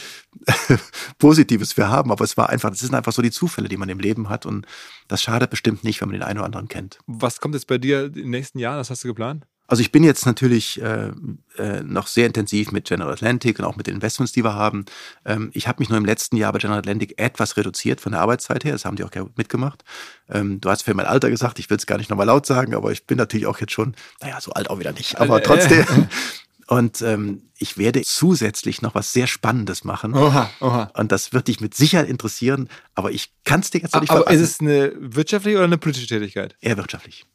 Positives 1.20 1.74
für 1.74 1.88
haben, 1.88 2.12
aber 2.12 2.24
es 2.24 2.36
war 2.36 2.50
einfach, 2.50 2.72
das 2.72 2.80
sind 2.80 2.96
einfach 2.96 3.12
so 3.12 3.22
die 3.22 3.30
Zufälle, 3.30 3.70
die 3.70 3.78
man 3.78 3.90
im 3.90 4.00
Leben 4.00 4.28
hat 4.28 4.48
und 4.48 4.66
das 5.08 5.22
schadet 5.22 5.52
bestimmt 5.52 5.84
nicht, 5.84 6.02
wenn 6.02 6.10
man 6.10 6.14
den 6.20 6.24
einen 6.24 6.40
oder 6.40 6.46
anderen 6.46 6.68
kennt. 6.68 6.98
Was 7.06 7.40
kommt 7.40 7.54
jetzt 7.54 7.68
bei 7.68 7.78
dir 7.78 8.06
in 8.06 8.14
den 8.14 8.30
nächsten 8.32 8.58
Jahren? 8.58 8.80
Was 8.80 8.90
hast 8.90 9.04
du 9.04 9.10
geplant? 9.10 9.46
Also 9.68 9.82
ich 9.82 9.92
bin 9.92 10.04
jetzt 10.04 10.26
natürlich 10.26 10.82
äh, 10.82 11.12
äh, 11.58 11.82
noch 11.84 12.08
sehr 12.08 12.28
intensiv 12.28 12.72
mit 12.72 12.86
General 12.86 13.12
Atlantic 13.12 13.58
und 13.60 13.66
auch 13.66 13.76
mit 13.76 13.88
den 13.88 13.96
Investments, 13.96 14.32
die 14.32 14.44
wir 14.44 14.54
haben. 14.54 14.86
Ähm, 15.26 15.50
ich 15.54 15.68
habe 15.68 15.80
mich 15.80 15.90
nur 15.90 15.98
im 15.98 16.06
letzten 16.06 16.38
Jahr 16.38 16.54
bei 16.54 16.60
General 16.60 16.80
Atlantic 16.80 17.20
etwas 17.20 17.58
reduziert 17.58 18.00
von 18.00 18.12
der 18.12 18.22
Arbeitszeit 18.22 18.64
her. 18.64 18.74
Das 18.74 18.86
haben 18.86 18.96
die 18.96 19.04
auch 19.04 19.12
gerne 19.12 19.30
mitgemacht. 19.36 19.84
Ähm, 20.30 20.62
du 20.62 20.70
hast 20.70 20.84
für 20.84 20.94
mein 20.94 21.08
Alter 21.08 21.30
gesagt, 21.30 21.58
ich 21.60 21.70
will 21.70 21.78
es 21.78 21.86
gar 21.86 21.98
nicht 21.98 22.10
nochmal 22.10 22.28
laut 22.28 22.46
sagen, 22.46 22.76
aber 22.76 22.92
ich 22.92 23.08
bin 23.08 23.18
natürlich 23.18 23.48
auch 23.48 23.60
jetzt 23.60 23.74
schon, 23.74 23.96
naja, 24.22 24.40
so 24.40 24.52
alt 24.52 24.70
auch 24.70 24.80
wieder 24.80 24.92
nicht, 24.92 25.20
aber 25.20 25.42
trotzdem. 25.42 25.86
Und 26.68 27.02
ähm, 27.04 27.44
ich 27.58 27.78
werde 27.78 28.02
zusätzlich 28.02 28.82
noch 28.82 28.96
was 28.96 29.14
sehr 29.14 29.28
Spannendes 29.28 29.84
machen. 29.84 30.16
Oha, 30.16 30.50
oha. 30.60 30.92
Und 30.96 31.12
das 31.12 31.32
wird 31.32 31.48
dich 31.48 31.62
mit 31.62 31.76
Sicherheit 31.76 32.10
interessieren, 32.10 32.70
aber 32.96 33.12
ich 33.12 33.32
kann 33.44 33.60
es 33.60 33.70
dir 33.70 33.82
jetzt 33.82 33.94
nicht 33.94 34.10
Aber 34.10 34.22
verraten. 34.22 34.36
ist 34.36 34.42
es 34.42 34.60
eine 34.60 34.92
wirtschaftliche 34.98 35.58
oder 35.58 35.66
eine 35.66 35.78
politische 35.78 36.08
Tätigkeit? 36.08 36.56
Eher 36.62 36.78
wirtschaftlich. 36.78 37.26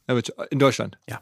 In 0.51 0.59
Deutschland? 0.59 0.99
Ja. 1.09 1.21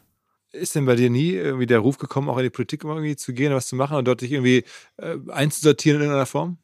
Ist 0.53 0.75
denn 0.75 0.87
bei 0.87 0.97
dir 0.97 1.11
nie 1.11 1.33
irgendwie 1.33 1.67
der 1.67 1.81
Ruf 1.81 1.99
gekommen, 1.99 2.29
auch 2.29 2.39
in 2.39 2.45
die 2.45 2.51
Politik 2.51 2.85
irgendwie 2.85 3.17
zu 3.17 3.35
gehen, 3.35 3.53
was 3.53 3.69
zu 3.69 3.77
machen 3.77 3.97
und 3.97 4.07
dort 4.07 4.23
dich 4.23 4.33
irgendwie 4.33 4.65
äh, 4.97 5.17
einzusortieren 5.29 6.01
in 6.01 6.07
irgendeiner 6.07 6.27
Form? 6.27 6.59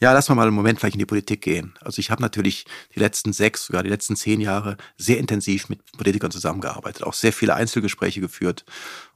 Ja, 0.00 0.12
lass 0.12 0.28
mal 0.28 0.36
mal 0.36 0.46
einen 0.46 0.54
Moment 0.54 0.78
vielleicht 0.78 0.94
in 0.94 1.00
die 1.00 1.06
Politik 1.06 1.40
gehen. 1.40 1.74
Also 1.80 1.98
ich 1.98 2.10
habe 2.12 2.22
natürlich 2.22 2.66
die 2.94 3.00
letzten 3.00 3.32
sechs, 3.32 3.66
sogar 3.66 3.82
die 3.82 3.88
letzten 3.88 4.14
zehn 4.14 4.40
Jahre 4.40 4.76
sehr 4.96 5.18
intensiv 5.18 5.68
mit 5.68 5.80
Politikern 5.96 6.30
zusammengearbeitet, 6.30 7.02
auch 7.02 7.14
sehr 7.14 7.32
viele 7.32 7.54
Einzelgespräche 7.54 8.20
geführt. 8.20 8.64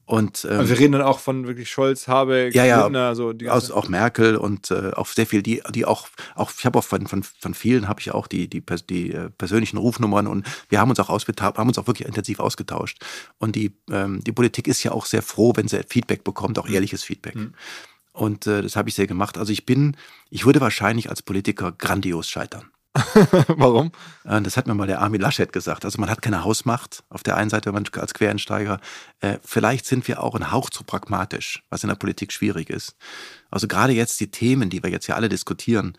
Und, 0.04 0.44
ähm, 0.50 0.58
Also 0.58 0.70
wir 0.70 0.78
reden 0.80 0.92
dann 0.92 1.02
auch 1.02 1.20
von 1.20 1.46
wirklich 1.46 1.70
Scholz, 1.70 2.08
Habeck, 2.08 2.54
Ja, 2.54 2.64
ja, 2.64 2.82
Lindner, 2.82 3.14
so 3.14 3.32
die 3.32 3.48
aus, 3.48 3.68
ganze- 3.68 3.76
auch 3.76 3.88
Merkel 3.88 4.36
und 4.36 4.70
äh, 4.70 4.90
auch 4.94 5.06
sehr 5.06 5.26
viel, 5.26 5.42
die, 5.42 5.62
die 5.70 5.84
auch, 5.84 6.08
auch 6.34 6.50
ich 6.58 6.66
habe 6.66 6.78
auch 6.78 6.84
von, 6.84 7.06
von, 7.06 7.22
von 7.22 7.54
vielen 7.54 7.88
habe 7.88 8.00
ich 8.00 8.10
auch 8.12 8.26
die, 8.26 8.48
die, 8.48 8.62
die 8.90 9.12
äh, 9.12 9.30
persönlichen 9.30 9.76
Rufnummern 9.78 10.26
und 10.26 10.46
wir 10.68 10.80
haben 10.80 10.90
uns 10.90 10.98
auch 11.00 11.08
ausgetauscht, 11.08 11.56
haben 11.56 11.68
uns 11.68 11.78
auch 11.78 11.86
wirklich 11.86 12.06
intensiv 12.08 12.40
ausgetauscht. 12.40 12.98
Und 13.38 13.54
die, 13.54 13.76
ähm, 13.90 14.22
die 14.24 14.32
Politik 14.32 14.66
ist 14.66 14.82
ja 14.82 14.90
auch 14.92 15.06
sehr 15.06 15.22
froh, 15.22 15.52
wenn 15.56 15.68
sie 15.68 15.80
Feedback 15.88 16.24
bekommt, 16.24 16.58
auch 16.58 16.68
ehrliches 16.68 17.04
Feedback. 17.04 17.36
Mhm. 17.36 17.54
Und 18.12 18.46
äh, 18.46 18.60
das 18.60 18.76
habe 18.76 18.88
ich 18.88 18.94
sehr 18.96 19.06
gemacht. 19.06 19.38
Also 19.38 19.52
ich 19.52 19.64
bin, 19.64 19.96
ich 20.30 20.44
würde 20.44 20.60
wahrscheinlich 20.60 21.08
als 21.08 21.22
Politiker 21.22 21.72
grandios 21.72 22.28
scheitern. 22.28 22.70
Warum? 23.48 23.90
Äh, 24.24 24.42
Das 24.42 24.56
hat 24.56 24.66
mir 24.66 24.74
mal 24.74 24.86
der 24.86 25.00
Armin 25.00 25.20
Laschet 25.20 25.52
gesagt. 25.52 25.84
Also 25.84 25.98
man 26.00 26.10
hat 26.10 26.20
keine 26.20 26.44
Hausmacht 26.44 27.02
auf 27.08 27.22
der 27.22 27.36
einen 27.36 27.48
Seite, 27.48 27.66
wenn 27.72 27.82
man 27.82 27.86
als 28.00 28.12
Quereinsteiger. 28.14 28.80
Äh, 29.20 29.38
Vielleicht 29.42 29.86
sind 29.86 30.06
wir 30.08 30.22
auch 30.22 30.34
ein 30.34 30.52
Hauch 30.52 30.68
zu 30.68 30.84
pragmatisch, 30.84 31.62
was 31.70 31.82
in 31.84 31.88
der 31.88 31.96
Politik 31.96 32.32
schwierig 32.32 32.68
ist. 32.68 32.96
Also 33.50 33.66
gerade 33.66 33.92
jetzt 33.92 34.20
die 34.20 34.30
Themen, 34.30 34.68
die 34.68 34.82
wir 34.82 34.90
jetzt 34.90 35.06
ja 35.06 35.14
alle 35.14 35.28
diskutieren 35.30 35.96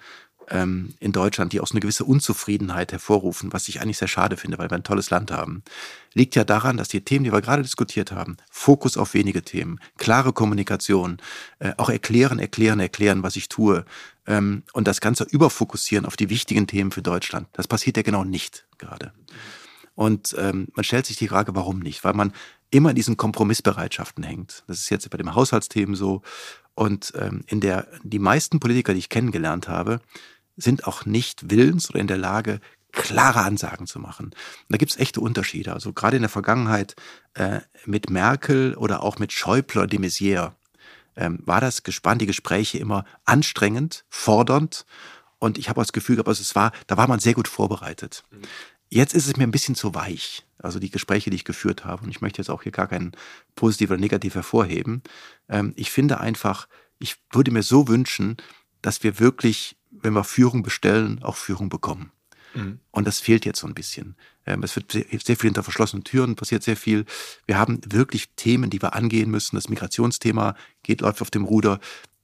ähm, 0.50 0.94
in 1.00 1.12
Deutschland, 1.12 1.54
die 1.54 1.62
auch 1.62 1.68
so 1.68 1.74
eine 1.74 1.80
gewisse 1.80 2.06
Unzufriedenheit 2.06 2.92
hervorrufen, 2.92 3.54
was 3.54 3.68
ich 3.68 3.82
eigentlich 3.82 3.98
sehr 3.98 4.08
schade 4.08 4.38
finde, 4.38 4.58
weil 4.58 4.70
wir 4.70 4.76
ein 4.76 4.84
tolles 4.84 5.10
Land 5.10 5.32
haben, 5.32 5.64
liegt 6.14 6.36
ja 6.36 6.44
daran, 6.44 6.78
dass 6.78 6.88
die 6.88 7.02
Themen, 7.02 7.24
die 7.24 7.32
wir 7.32 7.42
gerade 7.42 7.62
diskutiert 7.62 8.12
haben, 8.12 8.38
Fokus 8.50 8.98
auf 8.98 9.14
wenige 9.14 9.42
Themen, 9.42 9.80
klare 9.98 10.34
Kommunikation, 10.34 11.18
äh, 11.60 11.74
auch 11.78 11.90
erklären, 11.90 12.40
erklären, 12.40 12.80
erklären, 12.80 13.24
was 13.24 13.36
ich 13.36 13.50
tue 13.50 13.86
ähm, 14.28 14.64
und 14.74 14.88
das 14.88 15.02
Ganze 15.02 15.24
überfokussieren 15.24 16.06
auf 16.06 16.16
die 16.16 16.30
wichtigen 16.30 16.68
Themen 16.68 16.92
für 16.92 17.02
Deutschland. 17.02 17.48
Das 17.54 17.68
passiert 17.68 17.98
ja 17.98 18.04
genau 18.04 18.24
nicht 18.24 18.66
gerade. 18.78 19.14
Und 19.96 20.36
ähm, 20.40 20.68
man 20.74 20.84
stellt 20.84 21.06
sich 21.06 21.18
die 21.18 21.28
Frage, 21.28 21.56
warum 21.56 21.80
nicht? 21.80 22.04
Weil 22.04 22.14
man 22.14 22.34
immer 22.72 22.90
in 22.90 22.96
diesen 22.96 23.18
Kompromissbereitschaften 23.18 24.24
hängt. 24.24 24.64
Das 24.68 24.80
ist 24.80 24.90
jetzt 24.90 25.10
bei 25.10 25.18
dem 25.18 25.36
Haushaltsthemen 25.36 25.96
so. 25.96 26.24
Und 26.76 27.14
ähm, 27.16 27.44
in 27.48 27.60
der 27.60 27.88
die 28.04 28.20
meisten 28.20 28.60
Politiker, 28.60 28.94
die 28.94 29.00
ich 29.00 29.10
kennengelernt 29.10 29.68
habe, 29.68 30.02
sind 30.56 30.88
auch 30.88 31.06
nicht 31.06 31.50
willens 31.50 31.90
oder 31.90 32.00
in 32.00 32.08
der 32.08 32.18
Lage, 32.18 32.60
klare 32.92 33.42
Ansagen 33.42 33.88
zu 33.88 34.00
machen. 34.00 34.28
Und 34.28 34.36
da 34.70 34.78
gibt 34.78 34.92
es 34.92 35.00
echte 35.00 35.20
Unterschiede. 35.20 35.74
Also 35.74 35.94
gerade 35.94 36.16
in 36.16 36.22
der 36.22 36.30
Vergangenheit 36.30 36.96
äh, 37.34 37.62
mit 37.86 38.10
Merkel 38.10 38.76
oder 38.76 39.02
auch 39.02 39.18
mit 39.18 39.34
Schäuble 39.34 39.88
de 39.88 40.00
Maizière 40.00 40.54
ähm, 41.16 41.40
war 41.44 41.60
das 41.60 41.84
gespannt, 41.84 42.22
die 42.22 42.28
Gespräche 42.28 42.78
immer 42.78 43.06
anstrengend, 43.26 44.06
fordernd. 44.10 44.86
Und 45.40 45.58
ich 45.58 45.70
habe 45.70 45.82
das 45.82 45.92
Gefühl 45.92 46.16
gehabt, 46.16 46.30
also 46.30 46.42
es 46.42 46.56
war, 46.56 46.72
da 46.88 46.96
war 46.96 47.08
man 47.08 47.20
sehr 47.20 47.34
gut 47.34 47.48
vorbereitet. 47.48 48.24
Jetzt 48.90 49.16
ist 49.16 49.28
es 49.28 49.38
mir 49.38 49.44
ein 49.44 49.52
bisschen 49.52 49.76
zu 49.76 49.96
weich. 49.96 50.46
Also 50.60 50.80
die 50.80 50.92
Gespräche, 50.92 51.30
die 51.30 51.36
ich 51.36 51.46
geführt 51.46 51.84
habe. 51.84 52.04
Und 52.04 52.12
ich 52.12 52.22
möchte 52.22 52.42
jetzt 52.42 52.50
auch 52.50 52.64
hier 52.64 52.72
gar 52.72 52.88
keinen 52.88 53.12
positiv 53.56 53.90
oder 53.90 54.00
negativ 54.00 54.36
hervorheben. 54.36 55.02
Ähm, 55.50 55.74
ich 55.76 55.92
finde 55.92 56.20
einfach, 56.20 56.68
ich 57.00 57.18
würde 57.32 57.52
mir 57.52 57.64
so 57.64 57.88
wünschen, 57.88 58.38
dass 58.82 59.04
wir 59.04 59.20
wirklich, 59.20 59.76
wenn 60.02 60.14
wir 60.14 60.24
Führung 60.24 60.64
bestellen, 60.64 61.22
auch 61.24 61.36
Führung 61.36 61.70
bekommen. 61.70 62.12
Mhm. 62.54 62.80
Und 62.92 63.08
das 63.08 63.20
fehlt 63.20 63.46
jetzt 63.46 63.60
so 63.60 63.68
ein 63.68 63.74
bisschen. 63.74 64.16
Ähm, 64.46 64.64
Es 64.64 64.76
wird 64.76 64.92
sehr, 64.92 65.06
sehr 65.10 65.38
viel 65.38 65.50
hinter 65.50 65.64
verschlossenen 65.64 66.04
Türen, 66.04 66.36
passiert 66.36 66.64
sehr 66.64 66.78
viel. 66.78 67.06
Wir 67.46 67.58
haben 67.58 67.80
wirklich 67.88 68.30
Themen, 68.36 68.70
die 68.70 68.82
wir 68.82 68.94
angehen 68.94 69.32
müssen. 69.32 69.56
Das 69.56 69.70
Migrationsthema 69.70 70.56
geht, 70.84 71.02
läuft 71.02 71.22
auf 71.22 71.32
dem 71.32 71.46
Ruder. 71.46 71.80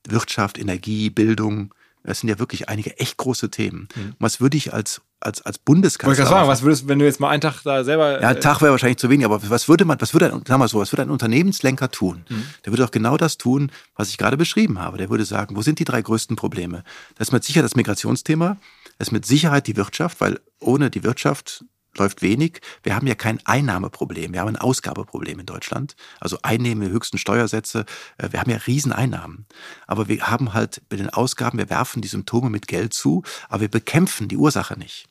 Wirtschaft, 0.08 0.58
Energie, 0.58 1.10
Bildung. 1.10 1.74
Das 2.04 2.22
sind 2.22 2.30
ja 2.30 2.40
wirklich 2.40 2.70
einige 2.70 2.98
echt 2.98 3.18
große 3.18 3.52
Themen. 3.52 3.88
Mhm. 3.96 4.16
Was 4.20 4.40
würde 4.40 4.56
ich 4.58 4.74
als, 4.74 5.02
als, 5.20 5.42
als 5.42 5.46
Wollte 5.46 5.60
ich 5.60 5.66
Bundeskanzler. 5.66 6.26
sagen, 6.26 6.48
was 6.48 6.62
würdest, 6.62 6.88
wenn 6.88 6.98
du 7.00 7.06
jetzt 7.06 7.20
mal 7.20 7.30
einen 7.30 7.42
Tag 7.42 7.62
da 7.64 7.84
selber. 7.84 8.22
Ja, 8.22 8.30
ein 8.30 8.38
äh, 8.38 8.40
Tag 8.40 8.62
wäre 8.62 8.72
wahrscheinlich 8.72 8.98
zu 8.98 9.10
wenig, 9.10 9.26
aber 9.26 9.42
was 9.50 9.68
würde 9.68 9.84
man, 9.86 10.00
was 10.00 10.14
würde 10.14 10.34
ein, 10.34 10.42
sag 10.48 10.58
mal 10.58 10.68
so, 10.68 10.80
was 10.80 10.92
würde 10.94 11.04
ein 11.04 11.10
Unternehmenslenker 11.10 11.92
tun? 11.92 12.24
Mhm. 12.30 12.46
Der 12.66 12.72
würde 12.72 12.84
doch 12.84 12.92
genau 12.92 13.18
das 13.18 13.38
tun, 13.38 13.72
was 13.96 14.10
ich 14.10 14.18
gerade 14.18 14.38
beschrieben 14.38 14.80
habe. 14.80 14.98
Der 14.98 15.10
würde 15.10 15.26
sagen, 15.26 15.56
wo 15.56 15.62
sind 15.62 15.80
die 15.80 15.86
drei 15.86 16.02
größten 16.02 16.36
Probleme? 16.36 16.84
Das 17.16 17.28
ist 17.28 17.32
mit 17.34 17.44
Sicherheit 17.44 17.66
das 17.66 17.76
Migrationsthema, 17.76 18.58
das 18.98 19.10
ist 19.10 19.12
mit 19.12 19.26
Sicherheit 19.26 19.68
die 19.68 19.76
Wirtschaft, 19.76 20.22
weil 20.22 20.40
ohne 20.60 20.90
die 20.90 21.04
Wirtschaft 21.04 21.66
läuft 21.98 22.22
wenig. 22.22 22.62
Wir 22.84 22.96
haben 22.96 23.08
ja 23.08 23.16
kein 23.16 23.40
Einnahmeproblem, 23.46 24.34
wir 24.34 24.42
haben 24.42 24.50
ein 24.50 24.58
Ausgabeproblem 24.58 25.40
in 25.40 25.46
Deutschland. 25.46 25.96
Also 26.20 26.38
Einnehmen, 26.44 26.90
höchsten 26.90 27.18
Steuersätze, 27.18 27.86
äh, 28.18 28.32
wir 28.32 28.40
haben 28.40 28.52
ja 28.52 28.58
Rieseneinnahmen. 28.58 29.46
Aber 29.88 30.08
wir 30.08 30.28
haben 30.30 30.54
halt 30.54 30.82
bei 30.90 30.96
den 30.96 31.10
Ausgaben, 31.10 31.58
wir 31.58 31.70
werfen 31.70 32.02
die 32.02 32.08
Symptome 32.08 32.50
mit 32.50 32.68
Geld 32.68 32.94
zu, 32.94 33.24
aber 33.50 33.62
wir 33.62 33.70
bekämpfen 33.70 34.28
die 34.28 34.38
Ursache 34.38 34.78
nicht. 34.78 35.08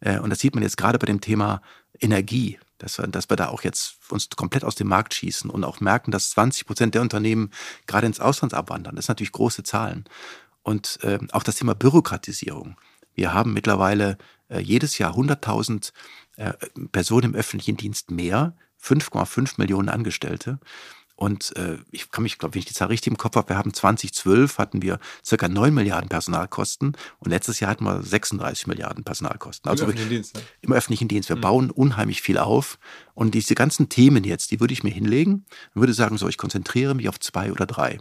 Äh, 0.00 0.18
Und 0.18 0.30
das 0.30 0.40
sieht 0.40 0.54
man 0.54 0.62
jetzt 0.62 0.76
gerade 0.76 0.98
bei 0.98 1.06
dem 1.06 1.20
Thema 1.20 1.62
Energie, 2.00 2.58
dass 2.78 2.98
wir, 2.98 3.06
dass 3.06 3.30
wir 3.30 3.36
da 3.36 3.48
auch 3.48 3.62
jetzt 3.62 3.96
uns 4.10 4.28
komplett 4.30 4.64
aus 4.64 4.74
dem 4.74 4.88
Markt 4.88 5.14
schießen 5.14 5.50
und 5.50 5.64
auch 5.64 5.80
merken, 5.80 6.10
dass 6.10 6.30
20 6.30 6.66
Prozent 6.66 6.94
der 6.94 7.02
Unternehmen 7.02 7.50
gerade 7.86 8.06
ins 8.06 8.20
Ausland 8.20 8.54
abwandern. 8.54 8.96
Das 8.96 9.06
sind 9.06 9.14
natürlich 9.14 9.32
große 9.32 9.62
Zahlen. 9.62 10.04
Und 10.62 10.98
äh, 11.02 11.18
auch 11.32 11.42
das 11.42 11.56
Thema 11.56 11.74
Bürokratisierung. 11.74 12.76
Wir 13.14 13.32
haben 13.32 13.52
mittlerweile 13.52 14.18
jedes 14.60 14.98
Jahr 14.98 15.14
100.000 15.16 15.92
äh, 16.36 16.52
Personen 16.92 17.32
im 17.32 17.34
öffentlichen 17.34 17.76
Dienst 17.76 18.10
mehr, 18.10 18.56
5,5 18.82 19.54
Millionen 19.56 19.88
Angestellte. 19.88 20.58
Und 21.16 21.54
äh, 21.56 21.78
ich 21.92 22.10
kann 22.10 22.24
mich, 22.24 22.38
glaube 22.38 22.54
wenn 22.54 22.58
ich 22.58 22.64
die 22.64 22.74
Zahl 22.74 22.88
richtig 22.88 23.12
im 23.12 23.16
Kopf 23.16 23.36
habe, 23.36 23.50
wir 23.50 23.56
haben 23.56 23.72
2012 23.72 24.58
hatten 24.58 24.82
wir 24.82 24.98
circa 25.24 25.48
9 25.48 25.72
Milliarden 25.72 26.08
Personalkosten 26.08 26.96
und 27.20 27.30
letztes 27.30 27.60
Jahr 27.60 27.70
hatten 27.70 27.84
wir 27.84 28.02
36 28.02 28.66
Milliarden 28.66 29.04
Personalkosten. 29.04 29.68
im 29.68 29.70
Also 29.70 29.84
öffentlichen 29.84 30.10
Dienst, 30.10 30.34
ne? 30.34 30.42
im 30.62 30.72
öffentlichen 30.72 31.06
Dienst. 31.06 31.28
Wir 31.28 31.36
Mhm. 31.36 31.40
bauen 31.40 31.70
unheimlich 31.70 32.20
viel 32.20 32.36
auf. 32.36 32.80
Und 33.14 33.34
diese 33.34 33.54
ganzen 33.54 33.88
Themen 33.88 34.24
jetzt, 34.24 34.50
die 34.50 34.58
würde 34.58 34.74
ich 34.74 34.82
mir 34.82 34.90
hinlegen 34.90 35.46
und 35.74 35.80
würde 35.80 35.94
sagen, 35.94 36.18
so, 36.18 36.26
ich 36.28 36.36
konzentriere 36.36 36.96
mich 36.96 37.08
auf 37.08 37.20
zwei 37.20 37.52
oder 37.52 37.66
drei. 37.66 38.00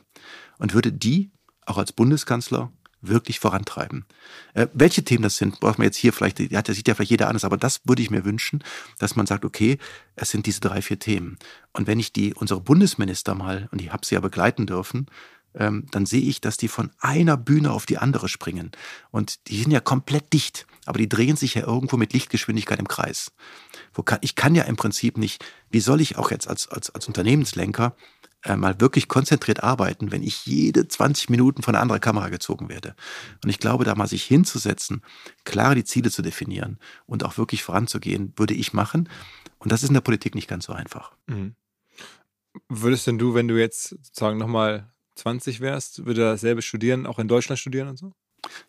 Und 0.57 0.73
würde 0.73 0.91
die 0.91 1.29
auch 1.67 1.77
als 1.77 1.91
Bundeskanzler 1.91 2.71
wirklich 3.07 3.39
vorantreiben. 3.39 4.05
Äh, 4.53 4.67
welche 4.73 5.03
Themen 5.03 5.23
das 5.23 5.37
sind, 5.37 5.59
braucht 5.59 5.77
man 5.77 5.85
jetzt 5.85 5.97
hier 5.97 6.13
vielleicht, 6.13 6.39
ja, 6.39 6.61
das 6.61 6.75
sieht 6.75 6.87
ja 6.87 6.95
vielleicht 6.95 7.11
jeder 7.11 7.27
anders, 7.27 7.45
aber 7.45 7.57
das 7.57 7.81
würde 7.83 8.01
ich 8.01 8.09
mir 8.09 8.25
wünschen, 8.25 8.63
dass 8.99 9.15
man 9.15 9.25
sagt, 9.25 9.45
okay, 9.45 9.77
es 10.15 10.31
sind 10.31 10.45
diese 10.45 10.61
drei, 10.61 10.81
vier 10.81 10.99
Themen. 10.99 11.37
Und 11.73 11.87
wenn 11.87 11.99
ich 11.99 12.13
die, 12.13 12.33
unsere 12.33 12.61
Bundesminister 12.61 13.35
mal, 13.35 13.67
und 13.71 13.81
ich 13.81 13.91
habe 13.91 14.05
sie 14.05 14.15
ja 14.15 14.21
begleiten 14.21 14.65
dürfen, 14.65 15.07
ähm, 15.55 15.85
dann 15.91 16.05
sehe 16.05 16.21
ich, 16.21 16.41
dass 16.41 16.57
die 16.57 16.67
von 16.67 16.91
einer 16.99 17.37
Bühne 17.37 17.71
auf 17.71 17.85
die 17.85 17.97
andere 17.97 18.27
springen. 18.27 18.71
Und 19.11 19.47
die 19.47 19.61
sind 19.61 19.71
ja 19.71 19.79
komplett 19.79 20.33
dicht, 20.33 20.65
aber 20.85 20.97
die 20.97 21.09
drehen 21.09 21.35
sich 21.35 21.53
ja 21.53 21.63
irgendwo 21.63 21.97
mit 21.97 22.13
Lichtgeschwindigkeit 22.13 22.79
im 22.79 22.87
Kreis. 22.87 23.31
Kann, 24.05 24.19
ich 24.21 24.35
kann 24.35 24.55
ja 24.55 24.63
im 24.63 24.75
Prinzip 24.75 25.17
nicht, 25.17 25.45
wie 25.69 25.79
soll 25.79 26.01
ich 26.01 26.17
auch 26.17 26.31
jetzt 26.31 26.47
als, 26.47 26.67
als, 26.67 26.89
als 26.89 27.07
Unternehmenslenker 27.07 27.95
äh, 28.43 28.55
mal 28.55 28.79
wirklich 28.81 29.07
konzentriert 29.07 29.63
arbeiten, 29.63 30.11
wenn 30.11 30.23
ich 30.23 30.45
jede 30.45 30.87
20 30.87 31.29
Minuten 31.29 31.63
von 31.63 31.75
einer 31.75 31.81
anderen 31.81 32.01
Kamera 32.01 32.29
gezogen 32.29 32.69
werde. 32.69 32.95
Und 33.43 33.49
ich 33.49 33.59
glaube, 33.59 33.85
da 33.85 33.95
mal 33.95 34.07
sich 34.07 34.23
hinzusetzen, 34.23 35.01
klar 35.45 35.75
die 35.75 35.83
Ziele 35.83 36.11
zu 36.11 36.21
definieren 36.21 36.79
und 37.05 37.23
auch 37.23 37.37
wirklich 37.37 37.63
voranzugehen, 37.63 38.33
würde 38.35 38.53
ich 38.53 38.73
machen. 38.73 39.09
Und 39.59 39.71
das 39.71 39.83
ist 39.83 39.89
in 39.89 39.95
der 39.95 40.01
Politik 40.01 40.35
nicht 40.35 40.49
ganz 40.49 40.65
so 40.65 40.73
einfach. 40.73 41.13
Mhm. 41.27 41.55
Würdest 42.69 43.07
denn 43.07 43.17
du, 43.17 43.33
wenn 43.33 43.47
du 43.47 43.59
jetzt 43.59 43.89
sozusagen 43.89 44.37
nochmal 44.37 44.91
20 45.15 45.59
wärst, 45.59 46.05
würde 46.05 46.21
dasselbe 46.21 46.61
studieren, 46.61 47.05
auch 47.05 47.19
in 47.19 47.27
Deutschland 47.27 47.59
studieren 47.59 47.87
und 47.87 47.97
so? 47.97 48.13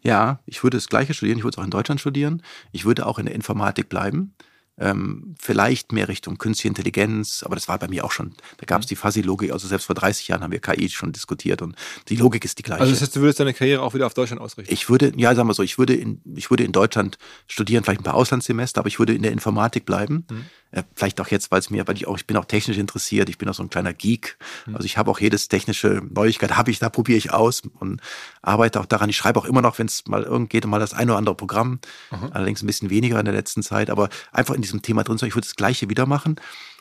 Ja, 0.02 0.40
ich 0.46 0.62
würde 0.62 0.76
das 0.76 0.88
Gleiche 0.88 1.14
studieren. 1.14 1.38
Ich 1.38 1.44
würde 1.44 1.56
es 1.56 1.58
auch 1.58 1.64
in 1.64 1.70
Deutschland 1.70 2.00
studieren. 2.00 2.42
Ich 2.72 2.84
würde 2.84 3.06
auch 3.06 3.18
in 3.18 3.26
der 3.26 3.34
Informatik 3.34 3.88
bleiben. 3.88 4.34
Ähm, 4.78 5.34
vielleicht 5.38 5.92
mehr 5.92 6.08
Richtung 6.08 6.38
künstliche 6.38 6.68
Intelligenz, 6.68 7.42
aber 7.44 7.54
das 7.54 7.68
war 7.68 7.78
bei 7.78 7.88
mir 7.88 8.04
auch 8.04 8.10
schon, 8.10 8.34
da 8.58 8.66
gab 8.66 8.80
es 8.80 8.86
mhm. 8.86 8.88
die 8.88 8.96
Fuzzy-Logik, 8.96 9.52
also 9.52 9.68
selbst 9.68 9.86
vor 9.86 9.94
30 9.94 10.28
Jahren 10.28 10.42
haben 10.42 10.52
wir 10.52 10.60
KI 10.60 10.88
schon 10.88 11.12
diskutiert 11.12 11.62
und 11.62 11.76
die 12.08 12.16
Logik 12.16 12.44
ist 12.44 12.58
die 12.58 12.62
gleiche. 12.62 12.80
Also 12.80 12.92
das 12.92 13.02
heißt, 13.02 13.16
du 13.16 13.20
würdest 13.20 13.38
deine 13.40 13.54
Karriere 13.54 13.82
auch 13.82 13.94
wieder 13.94 14.06
auf 14.06 14.14
Deutschland 14.14 14.40
ausrichten? 14.40 14.72
Ich 14.72 14.88
würde, 14.88 15.12
ja, 15.16 15.34
sagen 15.34 15.48
wir 15.48 15.54
so, 15.54 15.62
ich 15.62 15.78
würde 15.78 15.94
in, 15.94 16.20
ich 16.34 16.50
würde 16.50 16.64
in 16.64 16.72
Deutschland 16.72 17.18
studieren, 17.46 17.84
vielleicht 17.84 18.00
ein 18.00 18.04
paar 18.04 18.14
Auslandssemester, 18.14 18.80
aber 18.80 18.88
ich 18.88 18.98
würde 18.98 19.14
in 19.14 19.22
der 19.22 19.32
Informatik 19.32 19.86
bleiben. 19.86 20.26
Mhm. 20.28 20.44
Äh, 20.72 20.82
vielleicht 20.96 21.20
auch 21.20 21.28
jetzt, 21.28 21.52
weil 21.52 21.60
es 21.60 21.70
mir, 21.70 21.86
weil 21.86 21.94
ich 21.94 22.08
auch, 22.08 22.16
ich 22.16 22.26
bin 22.26 22.36
auch 22.36 22.46
technisch 22.46 22.78
interessiert, 22.78 23.28
ich 23.28 23.38
bin 23.38 23.48
auch 23.48 23.54
so 23.54 23.62
ein 23.62 23.70
kleiner 23.70 23.94
Geek. 23.94 24.36
Mhm. 24.66 24.74
Also 24.74 24.86
ich 24.86 24.98
habe 24.98 25.08
auch 25.10 25.20
jedes 25.20 25.46
technische 25.46 26.02
Neuigkeit, 26.10 26.56
habe 26.56 26.72
ich, 26.72 26.80
da 26.80 26.88
probiere 26.88 27.16
ich 27.16 27.32
aus 27.32 27.62
und 27.78 28.00
arbeite 28.42 28.80
auch 28.80 28.86
daran. 28.86 29.08
Ich 29.08 29.16
schreibe 29.16 29.38
auch 29.38 29.44
immer 29.44 29.62
noch, 29.62 29.78
wenn 29.78 29.86
es 29.86 30.06
mal 30.08 30.24
irgend 30.24 30.50
geht, 30.50 30.66
mal 30.66 30.80
das 30.80 30.92
ein 30.92 31.08
oder 31.08 31.18
andere 31.18 31.36
Programm. 31.36 31.78
Mhm. 32.10 32.30
Allerdings 32.32 32.62
ein 32.62 32.66
bisschen 32.66 32.90
weniger 32.90 33.20
in 33.20 33.24
der 33.24 33.34
letzten 33.34 33.62
Zeit, 33.62 33.88
aber 33.88 34.08
einfach 34.32 34.54
in 34.54 34.63
diesem 34.64 34.82
Thema 34.82 35.04
drin 35.04 35.18
sein. 35.18 35.28
Ich 35.28 35.34
würde 35.34 35.46
das 35.46 35.56
Gleiche 35.56 35.88
wieder 35.88 36.06
machen. 36.06 36.36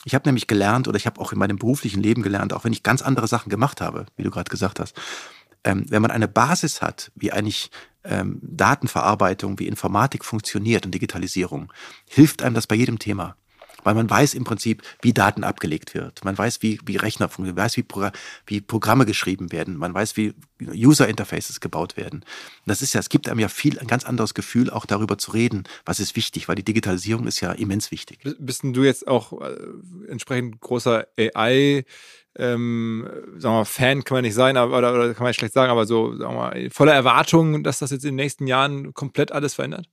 Ich 0.06 0.16
habe 0.16 0.28
nämlich 0.28 0.48
gelernt 0.48 0.88
oder 0.88 0.98
ich 0.98 1.06
habe 1.06 1.20
auch 1.22 1.32
in 1.32 1.40
meinem 1.40 1.58
beruflichen 1.58 2.02
Leben 2.02 2.24
gelernt, 2.24 2.54
auch 2.54 2.64
wenn 2.64 2.74
ich 2.74 2.84
ganz 2.84 3.02
andere 3.02 3.28
Sachen 3.28 3.50
gemacht 3.50 3.82
habe, 3.82 4.06
wie 4.18 4.24
du 4.24 4.32
gerade 4.32 4.50
gesagt 4.50 4.80
hast, 4.80 4.96
ähm, 5.64 5.86
wenn 5.90 6.02
man 6.02 6.12
eine 6.12 6.28
Basis 6.28 6.82
hat, 6.82 7.12
wie 7.16 7.32
eigentlich 7.32 7.72
ähm, 8.04 8.40
Datenverarbeitung, 8.42 9.60
wie 9.60 9.68
Informatik 9.68 10.26
funktioniert 10.26 10.86
und 10.86 10.94
Digitalisierung, 10.94 11.72
hilft 12.10 12.42
einem 12.42 12.56
das 12.56 12.68
bei 12.68 12.76
jedem 12.76 13.00
Thema 13.00 13.38
weil 13.84 13.96
man 13.96 14.10
weiß 14.10 14.34
im 14.34 14.44
Prinzip, 14.44 14.82
wie 15.02 15.14
Daten 15.14 15.44
abgelegt 15.44 15.94
wird. 15.94 16.24
Man 16.24 16.38
weiß, 16.38 16.62
wie, 16.62 16.80
wie 16.86 16.98
Rechner 16.98 17.30
funktionieren, 17.30 17.56
man 17.56 17.66
weiß, 17.66 17.78
wie, 17.78 17.84
Pro 17.84 18.10
wie 18.46 18.62
Programme 18.62 19.06
geschrieben 19.06 19.52
werden, 19.52 19.78
man 19.78 19.94
weiß, 19.94 20.18
wie 20.18 20.34
User 20.62 21.08
Interfaces 21.08 21.60
gebaut 21.60 21.98
werden. 21.98 22.24
das 22.66 22.82
ist 22.82 22.94
ja, 22.94 23.00
es 23.00 23.10
gibt 23.10 23.28
einem 23.28 23.40
ja 23.40 23.50
viel, 23.50 23.80
ein 23.80 23.88
ganz 23.88 24.06
anderes 24.06 24.34
Gefühl, 24.34 24.70
auch 24.70 24.86
darüber 24.86 25.18
zu 25.18 25.32
reden, 25.32 25.64
was 25.86 26.00
ist 26.00 26.16
wichtig, 26.16 26.48
weil 26.48 26.56
die 26.56 26.64
Digitalisierung 26.64 27.28
ist 27.28 27.42
ja 27.42 27.52
immens 27.52 27.92
wichtig. 27.92 28.20
Bist 28.40 28.64
denn 28.64 28.74
du 28.74 28.84
jetzt 28.84 29.08
auch 29.08 29.42
äh, 29.42 29.56
entsprechend 30.08 30.62
großer 30.62 31.08
AI 31.18 31.86
ähm, 32.36 33.08
sagen 33.38 33.54
wir 33.54 33.60
mal, 33.60 33.66
Fan 33.66 34.04
kann 34.04 34.16
man 34.16 34.24
nicht 34.24 34.34
sein, 34.34 34.58
aber, 34.58 34.78
oder, 34.78 34.94
oder 34.94 35.14
kann 35.14 35.24
man 35.24 35.34
schlecht 35.34 35.54
sagen, 35.54 35.72
aber 35.72 35.86
so, 35.86 36.16
sagen 36.16 36.34
wir 36.34 36.40
mal, 36.40 36.70
voller 36.72 36.94
Erwartungen, 36.94 37.64
dass 37.64 37.80
das 37.80 37.92
jetzt 37.92 38.06
in 38.06 38.12
den 38.12 38.16
nächsten 38.16 38.48
Jahren 38.48 38.94
komplett 38.94 39.32
alles 39.32 39.54
verändert? 39.54 39.88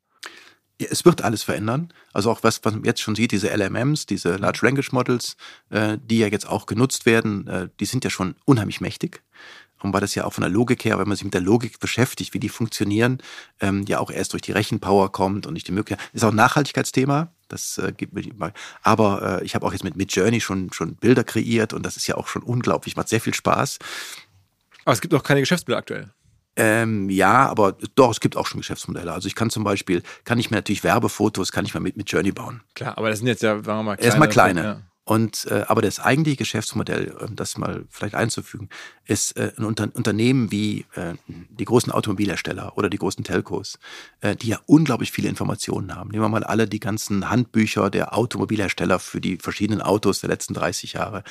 Es 0.87 1.05
wird 1.05 1.23
alles 1.23 1.43
verändern. 1.43 1.93
Also 2.13 2.31
auch 2.31 2.43
was, 2.43 2.65
was 2.65 2.75
man 2.75 2.85
jetzt 2.85 3.01
schon 3.01 3.15
sieht, 3.15 3.33
diese 3.33 3.49
LMMs, 3.55 4.07
diese 4.07 4.37
Large 4.37 4.61
Language 4.63 4.93
Models, 4.93 5.37
äh, 5.71 5.99
die 6.03 6.19
ja 6.19 6.29
jetzt 6.29 6.49
auch 6.49 6.67
genutzt 6.67 7.07
werden, 7.07 7.47
äh, 7.47 7.69
die 7.79 7.85
sind 7.85 8.05
ja 8.05 8.11
schon 8.11 8.35
unheimlich 8.45 8.81
mächtig. 8.81 9.23
Und 9.83 9.95
weil 9.95 10.01
das 10.01 10.15
ja 10.15 10.25
auch 10.25 10.33
von 10.33 10.43
der 10.43 10.51
Logik 10.51 10.85
her, 10.85 10.99
wenn 10.99 11.09
man 11.09 11.17
sich 11.17 11.25
mit 11.25 11.35
der 11.35 11.41
Logik 11.41 11.81
beschäftigt, 11.81 12.35
wie 12.35 12.39
die 12.39 12.49
funktionieren, 12.49 13.19
ähm, 13.61 13.85
ja 13.89 13.99
auch 13.99 14.11
erst 14.11 14.33
durch 14.35 14.43
die 14.43 14.53
Rechenpower 14.53 15.11
kommt 15.11 15.47
und 15.47 15.55
nicht 15.55 15.69
die 15.69 15.73
Möglichkeit. 15.73 16.07
Ist 16.13 16.25
auch 16.25 16.31
ein 16.31 16.37
Nachhaltigkeitsthema. 16.37 17.33
Das 17.49 17.79
äh, 17.79 17.93
gibt 17.97 18.13
mir 18.13 18.23
mal. 18.35 18.53
Aber 18.83 19.41
äh, 19.41 19.45
ich 19.45 19.55
habe 19.55 19.67
auch 19.67 19.73
jetzt 19.73 19.85
mit 19.85 19.97
Midjourney 19.97 20.41
schon 20.41 20.73
schon 20.73 20.97
Bilder 20.97 21.25
kreiert 21.25 21.73
und 21.73 21.85
das 21.85 21.97
ist 21.97 22.07
ja 22.07 22.17
auch 22.17 22.29
schon 22.29 22.43
unglaublich, 22.43 22.97
macht 22.97 23.09
sehr 23.09 23.21
viel 23.21 23.35
Spaß. 23.35 23.79
Aber 24.85 24.93
es 24.93 25.01
gibt 25.01 25.15
auch 25.15 25.23
keine 25.23 25.41
Geschäftsbilder 25.41 25.79
aktuell. 25.79 26.11
Ähm, 26.63 27.09
ja, 27.09 27.49
aber 27.49 27.75
doch, 27.95 28.11
es 28.11 28.21
gibt 28.21 28.37
auch 28.37 28.47
schon 28.47 28.61
Geschäftsmodelle. 28.61 29.11
Also 29.11 29.29
ich 29.29 29.35
kann 29.35 29.49
zum 29.49 29.65
Beispiel, 29.65 30.03
kann 30.25 30.39
ich 30.39 30.51
mir 30.51 30.59
natürlich 30.59 30.85
Werbefotos, 30.85 31.53
kann 31.53 31.65
ich 31.65 31.73
mal 31.73 31.81
mit, 31.81 31.97
mit 31.97 32.11
Journey 32.11 32.33
bauen. 32.33 32.61
Klar, 32.75 32.99
aber 32.99 33.09
das 33.09 33.21
sind 33.21 33.29
jetzt 33.29 33.43
ja, 33.43 33.55
sagen 33.63 33.79
wir 33.79 33.83
mal, 33.83 33.97
kleine. 33.97 34.07
Erstmal 34.07 34.29
kleine. 34.29 34.63
Ja. 34.63 34.81
Und, 35.05 35.47
äh, 35.51 35.65
aber 35.67 35.81
das 35.81 36.01
eigentliche 36.01 36.37
Geschäftsmodell, 36.37 37.13
um 37.13 37.35
das 37.35 37.57
mal 37.57 37.87
vielleicht 37.89 38.15
einzufügen, 38.15 38.69
ist 39.07 39.39
äh, 39.39 39.53
ein 39.57 39.65
Unter 39.65 39.89
Unternehmen 39.95 40.53
wie 40.53 40.85
äh, 40.95 41.15
die 41.27 41.65
großen 41.65 41.91
Automobilhersteller 41.91 42.77
oder 42.77 42.91
die 42.91 42.99
großen 42.99 43.25
Telcos, 43.25 43.79
äh, 44.21 44.37
die 44.37 44.49
ja 44.49 44.61
unglaublich 44.67 45.13
viele 45.13 45.31
Informationen 45.31 45.97
haben. 45.97 46.11
Nehmen 46.11 46.23
wir 46.23 46.29
mal 46.29 46.45
alle 46.45 46.69
die 46.69 46.79
ganzen 46.79 47.31
Handbücher 47.31 47.89
der 47.89 48.15
Automobilhersteller 48.15 48.99
für 48.99 49.23
die 49.23 49.39
verschiedenen 49.39 49.81
Autos 49.81 50.21
der 50.21 50.29
letzten 50.29 50.53
30 50.53 50.93
Jahre 50.93 51.25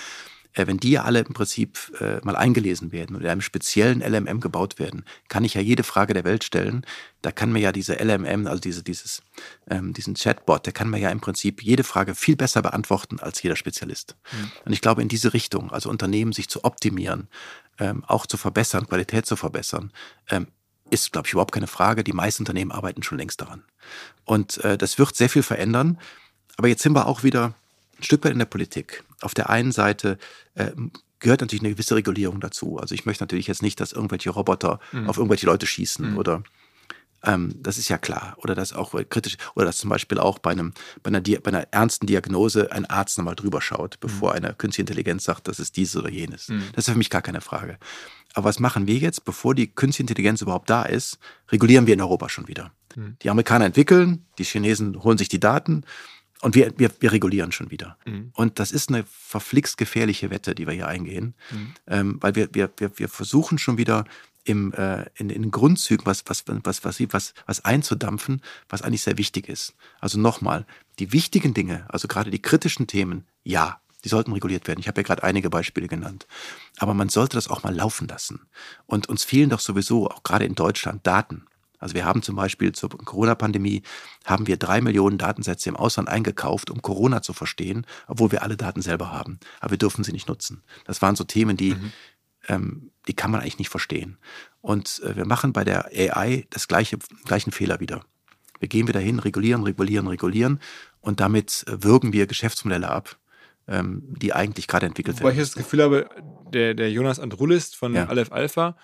wenn 0.55 0.77
die 0.77 0.97
alle 0.97 1.19
im 1.19 1.33
Prinzip 1.33 1.77
äh, 1.99 2.19
mal 2.23 2.35
eingelesen 2.35 2.91
werden 2.91 3.15
und 3.15 3.21
in 3.21 3.29
einem 3.29 3.41
speziellen 3.41 4.01
LMM 4.01 4.39
gebaut 4.39 4.79
werden, 4.79 5.05
kann 5.27 5.43
ich 5.43 5.53
ja 5.53 5.61
jede 5.61 5.83
Frage 5.83 6.13
der 6.13 6.23
Welt 6.23 6.43
stellen. 6.43 6.85
Da 7.21 7.31
kann 7.31 7.51
mir 7.51 7.59
ja 7.59 7.71
diese 7.71 7.93
LMM, 7.93 8.47
also 8.47 8.59
diese, 8.59 8.83
dieses, 8.83 9.21
ähm, 9.69 9.93
diesen 9.93 10.15
Chatbot, 10.15 10.65
der 10.65 10.73
kann 10.73 10.89
mir 10.89 10.99
ja 10.99 11.11
im 11.11 11.21
Prinzip 11.21 11.61
jede 11.61 11.83
Frage 11.83 12.15
viel 12.15 12.35
besser 12.35 12.61
beantworten 12.61 13.19
als 13.19 13.41
jeder 13.43 13.55
Spezialist. 13.55 14.15
Mhm. 14.31 14.51
Und 14.65 14.73
ich 14.73 14.81
glaube, 14.81 15.01
in 15.01 15.07
diese 15.07 15.33
Richtung, 15.33 15.71
also 15.71 15.89
Unternehmen 15.89 16.33
sich 16.33 16.49
zu 16.49 16.63
optimieren, 16.63 17.27
ähm, 17.77 18.03
auch 18.07 18.25
zu 18.25 18.37
verbessern, 18.37 18.87
Qualität 18.87 19.25
zu 19.25 19.35
verbessern, 19.35 19.91
ähm, 20.29 20.47
ist, 20.89 21.11
glaube 21.11 21.27
ich, 21.27 21.33
überhaupt 21.33 21.53
keine 21.53 21.67
Frage. 21.67 22.03
Die 22.03 22.13
meisten 22.13 22.41
Unternehmen 22.41 22.71
arbeiten 22.71 23.03
schon 23.03 23.19
längst 23.19 23.41
daran. 23.41 23.63
Und 24.25 24.57
äh, 24.63 24.77
das 24.77 24.97
wird 24.97 25.15
sehr 25.15 25.29
viel 25.29 25.43
verändern. 25.43 25.99
Aber 26.57 26.67
jetzt 26.67 26.81
sind 26.81 26.93
wir 26.93 27.05
auch 27.05 27.23
wieder 27.23 27.53
ein 27.99 28.03
Stück 28.03 28.23
weit 28.23 28.33
in 28.33 28.39
der 28.39 28.45
Politik. 28.45 29.03
Auf 29.21 29.33
der 29.33 29.49
einen 29.49 29.71
Seite 29.71 30.17
äh, 30.55 30.71
gehört 31.19 31.41
natürlich 31.41 31.61
eine 31.61 31.71
gewisse 31.71 31.95
Regulierung 31.95 32.39
dazu. 32.39 32.77
Also 32.77 32.95
ich 32.95 33.05
möchte 33.05 33.23
natürlich 33.23 33.47
jetzt 33.47 33.61
nicht, 33.61 33.79
dass 33.79 33.91
irgendwelche 33.91 34.29
Roboter 34.29 34.79
mhm. 34.91 35.09
auf 35.09 35.17
irgendwelche 35.17 35.45
Leute 35.45 35.65
schießen 35.65 36.11
mhm. 36.11 36.17
oder 36.17 36.43
ähm, 37.23 37.53
das 37.61 37.77
ist 37.77 37.89
ja 37.89 37.97
klar. 37.97 38.35
Oder 38.37 38.55
dass 38.55 38.73
auch 38.73 38.93
kritisch, 39.09 39.37
oder 39.55 39.65
dass 39.65 39.77
zum 39.77 39.89
Beispiel 39.89 40.19
auch 40.19 40.39
bei, 40.39 40.51
einem, 40.51 40.73
bei, 41.03 41.09
einer, 41.09 41.21
bei 41.21 41.47
einer 41.49 41.67
ernsten 41.71 42.07
Diagnose 42.07 42.71
ein 42.71 42.85
Arzt 42.85 43.17
nochmal 43.17 43.35
drüber 43.35 43.61
schaut, 43.61 43.99
bevor 43.99 44.31
mhm. 44.31 44.37
eine 44.37 44.53
künstliche 44.53 44.83
Intelligenz 44.83 45.25
sagt, 45.25 45.47
das 45.47 45.59
ist 45.59 45.75
dieses 45.75 45.95
oder 45.97 46.09
jenes. 46.09 46.47
Mhm. 46.47 46.63
Das 46.73 46.87
ist 46.87 46.93
für 46.93 46.97
mich 46.97 47.09
gar 47.09 47.21
keine 47.21 47.41
Frage. 47.41 47.77
Aber 48.33 48.47
was 48.47 48.59
machen 48.59 48.87
wir 48.87 48.95
jetzt, 48.95 49.25
bevor 49.25 49.55
die 49.55 49.67
künstliche 49.67 50.03
Intelligenz 50.03 50.41
überhaupt 50.41 50.69
da 50.69 50.83
ist, 50.83 51.17
regulieren 51.49 51.87
wir 51.87 51.95
in 51.95 52.01
Europa 52.01 52.29
schon 52.29 52.47
wieder. 52.47 52.71
Mhm. 52.95 53.17
Die 53.21 53.29
Amerikaner 53.29 53.65
entwickeln, 53.65 54.25
die 54.37 54.43
Chinesen 54.43 55.03
holen 55.03 55.17
sich 55.17 55.29
die 55.29 55.39
Daten 55.39 55.83
und 56.41 56.55
wir, 56.55 56.73
wir, 56.77 56.91
wir 56.99 57.11
regulieren 57.11 57.51
schon 57.51 57.69
wieder. 57.71 57.97
Mhm. 58.05 58.31
Und 58.33 58.59
das 58.59 58.71
ist 58.71 58.89
eine 58.89 59.03
verflixt 59.03 59.77
gefährliche 59.77 60.29
Wette, 60.29 60.55
die 60.55 60.65
wir 60.67 60.73
hier 60.73 60.87
eingehen, 60.87 61.35
mhm. 61.51 61.73
ähm, 61.87 62.17
weil 62.21 62.35
wir, 62.35 62.49
wir, 62.53 62.71
wir, 62.77 62.97
wir 62.97 63.09
versuchen 63.09 63.57
schon 63.57 63.77
wieder 63.77 64.05
im, 64.45 64.73
äh, 64.73 65.05
in, 65.15 65.29
in 65.29 65.51
Grundzügen 65.51 66.05
was, 66.05 66.23
was, 66.27 66.45
was, 66.47 66.83
was, 66.83 66.99
was, 67.11 67.33
was 67.45 67.65
einzudampfen, 67.65 68.41
was 68.69 68.81
eigentlich 68.81 69.03
sehr 69.03 69.17
wichtig 69.17 69.49
ist. 69.49 69.75
Also 69.99 70.19
nochmal, 70.19 70.65
die 70.97 71.11
wichtigen 71.11 71.53
Dinge, 71.53 71.85
also 71.89 72.07
gerade 72.07 72.31
die 72.31 72.41
kritischen 72.41 72.87
Themen, 72.87 73.25
ja, 73.43 73.81
die 74.05 74.09
sollten 74.09 74.31
reguliert 74.31 74.67
werden. 74.67 74.79
Ich 74.79 74.87
habe 74.87 75.01
ja 75.01 75.05
gerade 75.05 75.23
einige 75.23 75.49
Beispiele 75.49 75.87
genannt. 75.87 76.25
Aber 76.77 76.93
man 76.93 77.09
sollte 77.09 77.35
das 77.35 77.49
auch 77.49 77.63
mal 77.63 77.75
laufen 77.75 78.07
lassen. 78.07 78.47
Und 78.85 79.09
uns 79.09 79.25
fehlen 79.25 79.49
doch 79.49 79.59
sowieso, 79.59 80.09
auch 80.09 80.23
gerade 80.23 80.45
in 80.45 80.55
Deutschland, 80.55 81.05
Daten. 81.05 81.45
Also 81.79 81.95
wir 81.95 82.05
haben 82.05 82.21
zum 82.21 82.35
Beispiel 82.35 82.73
zur 82.73 82.89
Corona-Pandemie 82.89 83.81
haben 84.25 84.47
wir 84.47 84.57
drei 84.57 84.81
Millionen 84.81 85.17
Datensätze 85.17 85.69
im 85.69 85.75
Ausland 85.75 86.09
eingekauft, 86.09 86.69
um 86.69 86.81
Corona 86.81 87.21
zu 87.21 87.33
verstehen, 87.33 87.87
obwohl 88.07 88.31
wir 88.31 88.43
alle 88.43 88.57
Daten 88.57 88.81
selber 88.81 89.11
haben. 89.11 89.39
Aber 89.61 89.71
wir 89.71 89.77
dürfen 89.77 90.03
sie 90.03 90.11
nicht 90.11 90.27
nutzen. 90.27 90.61
Das 90.85 91.01
waren 91.01 91.15
so 91.15 91.23
Themen, 91.23 91.57
die, 91.57 91.73
mhm. 91.73 91.91
ähm, 92.49 92.91
die 93.07 93.13
kann 93.13 93.31
man 93.31 93.41
eigentlich 93.41 93.59
nicht 93.59 93.69
verstehen. 93.69 94.17
Und 94.61 95.01
äh, 95.05 95.15
wir 95.15 95.25
machen 95.25 95.53
bei 95.53 95.63
der 95.63 95.85
AI 95.87 96.45
das 96.49 96.67
gleiche, 96.67 96.99
gleichen 97.25 97.51
Fehler 97.51 97.79
wieder. 97.79 98.03
Wir 98.59 98.67
gehen 98.67 98.87
wieder 98.87 98.99
hin, 98.99 99.19
regulieren, 99.19 99.63
regulieren, 99.63 100.07
regulieren 100.07 100.59
und 100.99 101.21
damit 101.21 101.63
äh, 101.67 101.81
würgen 101.81 102.11
wir 102.11 102.27
Geschäftsmodelle 102.27 102.89
ab, 102.89 103.17
ähm, 103.69 104.03
die 104.21 104.33
eigentlich 104.33 104.67
gerade 104.67 104.85
entwickelt 104.85 105.17
werden. 105.17 105.25
Weil 105.25 105.33
ich 105.33 105.39
das 105.39 105.55
Gefühl 105.55 105.81
habe, 105.81 106.09
der, 106.53 106.73
der 106.73 106.91
Jonas 106.91 107.19
Andrulis 107.19 107.73
von 107.73 107.95
ja. 107.95 108.07
Aleph 108.07 108.33
Alpha 108.33 108.75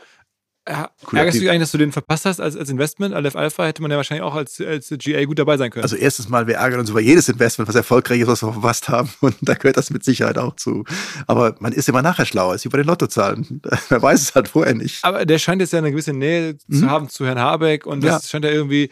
Ärgerst 0.66 1.36
du 1.36 1.42
dich 1.42 1.50
eigentlich, 1.50 1.62
dass 1.62 1.72
du 1.72 1.78
den 1.78 1.92
verpasst 1.92 2.26
hast 2.26 2.42
als, 2.42 2.58
als 2.58 2.70
Investment? 2.70 3.14
Aleph 3.14 3.36
Alpha 3.36 3.66
hätte 3.66 3.84
man 3.84 3.92
ja 3.92 3.98
wahrscheinlich 3.98 4.24
auch 4.24 4.34
als, 4.34 4.60
als 4.60 4.92
GA 4.98 5.24
gut 5.26 5.38
dabei 5.38 5.58
sein 5.58 5.70
können. 5.70 5.84
Also 5.84 5.96
erstens 5.96 6.28
mal, 6.28 6.48
wir 6.48 6.56
ärgern 6.56 6.80
uns 6.80 6.90
über 6.90 7.02
jedes 7.02 7.30
Investment, 7.30 7.68
was 7.68 7.76
erfolgreich 7.76 8.22
ist, 8.22 8.28
was 8.28 8.42
wir 8.42 8.52
verpasst 8.52 8.90
haben. 8.90 9.10
Und 9.22 9.36
da 9.42 9.54
gehört 9.54 9.78
das 9.78 9.92
mit 9.92 10.04
Sicherheit 10.04 10.40
auch 10.40 10.56
zu. 10.56 10.84
Aber 11.28 11.56
man 11.60 11.72
ist 11.72 11.88
immer 11.88 12.02
nachher 12.02 12.26
schlauer, 12.26 12.54
als 12.54 12.66
über 12.66 12.78
den 12.78 12.88
Lottozahlen. 12.88 13.62
Man 13.90 14.02
weiß 14.02 14.22
es 14.22 14.36
halt 14.36 14.48
vorher 14.48 14.74
nicht. 14.74 15.04
Aber 15.04 15.26
der 15.26 15.38
scheint 15.38 15.62
jetzt 15.62 15.72
ja 15.72 15.80
eine 15.80 15.92
gewisse 15.92 16.14
Nähe 16.14 16.58
mhm. 16.68 16.80
zu 16.80 16.90
haben 16.90 17.10
zu 17.10 17.28
Herrn 17.28 17.40
Habeck 17.40 17.86
und 17.86 18.04
das 18.04 18.24
ja. 18.24 18.30
scheint 18.30 18.46
ja 18.46 18.52
irgendwie, 18.52 18.90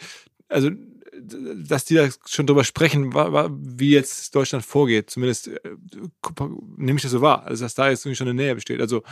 also 0.49 0.69
dass 1.24 1.86
die 1.86 1.95
da 1.95 2.07
schon 2.26 2.47
drüber 2.47 2.63
sprechen, 2.63 3.13
wie 3.13 3.91
jetzt 3.91 4.36
Deutschland 4.36 4.65
vorgeht. 4.65 5.09
Zumindest 5.09 5.47
äh, 5.47 5.59
nehme 6.78 6.97
ich 6.97 7.03
das 7.03 7.11
so 7.11 7.21
wahr. 7.21 7.45
Also, 7.45 7.65
dass 7.65 7.76
da 7.76 7.89
jetzt 7.89 8.05
irgendwie 8.05 8.17
schon 8.17 8.28
eine 8.28 8.41
Nähe 8.41 8.55
besteht. 8.55 8.82
Also, 8.82 9.03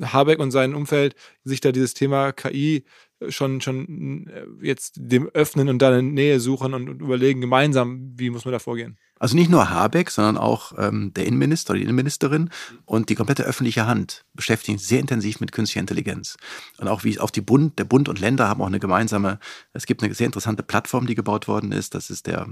Habeck 0.00 0.38
und 0.38 0.50
sein 0.50 0.74
Umfeld 0.74 1.14
sich 1.44 1.60
da 1.60 1.72
dieses 1.72 1.94
Thema 1.94 2.32
KI 2.32 2.84
schon, 3.28 3.60
schon 3.60 4.26
äh, 4.28 4.66
jetzt 4.66 4.94
dem 4.96 5.28
öffnen 5.28 5.68
und 5.68 5.80
da 5.80 5.88
eine 5.88 6.02
Nähe 6.02 6.40
suchen 6.40 6.74
und, 6.74 6.88
und 6.88 7.00
überlegen 7.00 7.40
gemeinsam, 7.40 8.12
wie 8.16 8.30
muss 8.30 8.44
man 8.44 8.52
da 8.52 8.58
vorgehen. 8.58 8.98
Also 9.20 9.36
nicht 9.36 9.50
nur 9.50 9.68
Habeck, 9.68 10.10
sondern 10.10 10.38
auch 10.38 10.72
ähm, 10.78 11.12
der 11.12 11.26
Innenminister 11.26 11.72
oder 11.72 11.78
die 11.78 11.84
Innenministerin 11.84 12.48
und 12.86 13.10
die 13.10 13.14
komplette 13.14 13.44
öffentliche 13.44 13.86
Hand 13.86 14.24
beschäftigen 14.32 14.78
sich 14.78 14.88
sehr 14.88 14.98
intensiv 14.98 15.40
mit 15.40 15.52
künstlicher 15.52 15.80
Intelligenz. 15.80 16.38
Und 16.78 16.88
auch 16.88 17.04
wie 17.04 17.20
auch 17.20 17.28
die 17.28 17.42
Bund, 17.42 17.78
der 17.78 17.84
Bund 17.84 18.08
und 18.08 18.18
Länder 18.18 18.48
haben 18.48 18.62
auch 18.62 18.66
eine 18.66 18.80
gemeinsame, 18.80 19.38
es 19.74 19.84
gibt 19.84 20.02
eine 20.02 20.14
sehr 20.14 20.24
interessante 20.24 20.62
Plattform, 20.62 21.06
die 21.06 21.14
gebaut 21.14 21.48
worden 21.48 21.70
ist. 21.70 21.94
Das 21.94 22.08
ist 22.08 22.26
der 22.26 22.48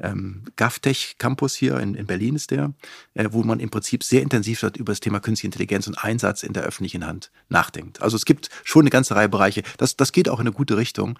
ähm, 0.00 0.44
GovTech 0.56 1.16
Campus 1.18 1.54
hier 1.54 1.78
in, 1.78 1.94
in 1.94 2.06
Berlin 2.06 2.36
ist 2.36 2.50
der, 2.50 2.72
äh, 3.14 3.28
wo 3.30 3.42
man 3.42 3.60
im 3.60 3.70
Prinzip 3.70 4.02
sehr 4.02 4.22
intensiv 4.22 4.62
über 4.62 4.92
das 4.92 5.00
Thema 5.00 5.20
künstliche 5.20 5.48
Intelligenz 5.48 5.86
und 5.86 5.96
Einsatz 6.02 6.42
in 6.42 6.52
der 6.52 6.62
öffentlichen 6.64 7.06
Hand 7.06 7.30
nachdenkt. 7.48 8.02
Also 8.02 8.16
es 8.16 8.24
gibt 8.24 8.50
schon 8.64 8.82
eine 8.82 8.90
ganze 8.90 9.14
Reihe 9.14 9.28
Bereiche. 9.28 9.62
Das, 9.78 9.96
das 9.96 10.12
geht 10.12 10.28
auch 10.28 10.40
in 10.40 10.46
eine 10.46 10.52
gute 10.52 10.76
Richtung. 10.76 11.18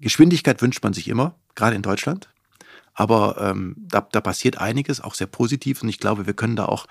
Geschwindigkeit 0.00 0.60
wünscht 0.62 0.82
man 0.82 0.92
sich 0.92 1.08
immer, 1.08 1.36
gerade 1.54 1.76
in 1.76 1.82
Deutschland. 1.82 2.28
Aber 2.94 3.36
ähm, 3.40 3.76
da, 3.78 4.06
da 4.12 4.20
passiert 4.20 4.58
einiges, 4.58 5.00
auch 5.00 5.14
sehr 5.14 5.26
positiv. 5.26 5.82
Und 5.82 5.88
ich 5.88 5.98
glaube, 5.98 6.26
wir 6.26 6.34
können 6.34 6.56
da 6.56 6.66
auch 6.66 6.86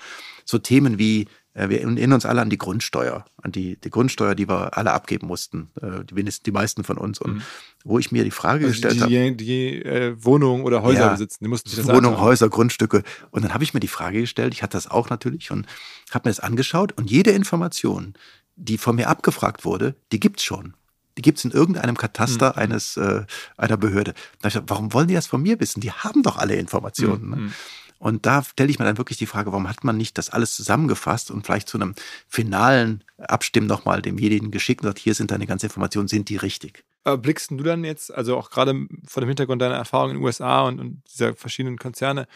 so 0.46 0.58
Themen 0.58 0.98
wie 0.98 1.28
äh, 1.54 1.70
wir 1.70 1.82
erinnern 1.82 2.14
uns 2.14 2.26
alle 2.26 2.42
an 2.42 2.50
die 2.50 2.58
Grundsteuer, 2.58 3.26
an 3.42 3.52
die, 3.52 3.80
die 3.80 3.90
Grundsteuer, 3.90 4.36
die 4.36 4.48
wir 4.48 4.78
alle 4.78 4.94
abgeben 4.94 5.28
mussten, 5.28 5.70
äh, 5.82 6.04
die, 6.06 6.24
die 6.24 6.52
meisten 6.52 6.84
von 6.84 6.98
uns. 6.98 7.20
Und 7.20 7.36
mhm. 7.36 7.42
wo 7.84 8.00
ich 8.00 8.12
mir 8.12 8.24
die 8.24 8.32
Frage 8.32 8.66
also 8.66 8.70
gestellt 8.70 9.02
habe. 9.02 9.12
Die, 9.12 9.36
die 9.36 9.82
äh, 9.84 10.16
Wohnungen 10.18 10.64
oder 10.64 10.82
Häuser 10.82 11.00
ja, 11.00 11.12
besitzen, 11.12 11.44
die 11.44 11.50
mussten 11.50 11.70
sich 11.70 11.80
das 11.80 11.88
Wohnungen, 11.88 12.20
Häuser, 12.20 12.50
Grundstücke. 12.50 13.04
Und 13.32 13.44
dann 13.44 13.54
habe 13.54 13.64
ich 13.64 13.74
mir 13.74 13.80
die 13.80 13.88
Frage 13.88 14.22
gestellt, 14.22 14.54
ich 14.54 14.64
hatte 14.64 14.78
das 14.78 14.90
auch 14.90 15.10
natürlich 15.10 15.52
und 15.52 15.68
habe 16.12 16.30
mir 16.30 16.32
das 16.32 16.40
angeschaut 16.40 16.94
und 16.94 17.12
jede 17.12 17.32
Information, 17.32 18.14
die 18.56 18.78
von 18.78 18.96
mir 18.96 19.10
abgefragt 19.10 19.66
wurde, 19.66 19.96
die 20.12 20.20
gibt's 20.20 20.44
schon. 20.44 20.74
Die 21.22 21.30
gibt's 21.30 21.46
in 21.46 21.52
irgendeinem 21.52 21.96
Kataster 21.96 22.54
mhm. 22.56 22.62
eines 22.62 22.98
äh, 22.98 23.24
einer 23.58 23.78
Behörde. 23.78 24.14
Da 24.42 24.48
ich 24.48 24.56
gedacht, 24.56 24.70
warum 24.70 24.92
wollen 24.94 25.08
die 25.08 25.14
das 25.14 25.28
von 25.28 25.42
mir 25.42 25.60
wissen? 25.60 25.82
Die 25.82 25.92
haben 25.92 26.24
doch 26.24 26.38
alle 26.38 26.56
Informationen. 26.56 27.24
Mhm. 27.24 27.30
Ne? 27.30 27.36
Mhm. 27.36 27.54
Und 28.00 28.26
da 28.26 28.44
stelle 28.44 28.72
ich 28.72 28.80
mir 28.80 28.86
dann 28.86 28.98
wirklich 28.98 29.20
die 29.20 29.28
Frage, 29.28 29.52
warum 29.52 29.70
hat 29.70 29.84
man 29.84 29.96
nicht 29.96 30.18
das 30.18 30.32
alles 30.32 30.56
zusammengefasst 30.56 31.30
und 31.30 31.46
vielleicht 31.46 31.70
zu 31.70 31.78
einem 31.78 31.94
finalen 32.28 33.04
Abstimmen 33.20 33.68
nochmal 33.68 34.02
demjenigen 34.02 34.50
geschickt 34.50 34.82
und 34.82 34.88
sagt, 34.88 34.98
hier 34.98 35.14
sind 35.14 35.30
deine 35.30 35.46
ganzen 35.46 35.68
Informationen, 35.68 36.08
sind 36.08 36.28
die 36.30 36.38
richtig? 36.38 36.84
Aber 37.04 37.20
blickst 37.20 37.52
du 37.52 37.58
dann 37.58 37.84
jetzt, 37.84 38.12
also 38.12 38.38
auch 38.38 38.50
gerade 38.50 38.88
vor 39.06 39.22
dem 39.22 39.28
Hintergrund 39.28 39.62
deiner 39.62 39.76
Erfahrungen 39.76 40.16
in 40.16 40.18
den 40.18 40.26
USA 40.26 40.62
und, 40.62 40.80
und 40.80 41.04
dieser 41.12 41.36
verschiedenen 41.36 41.78
Konzerne, 41.78 42.28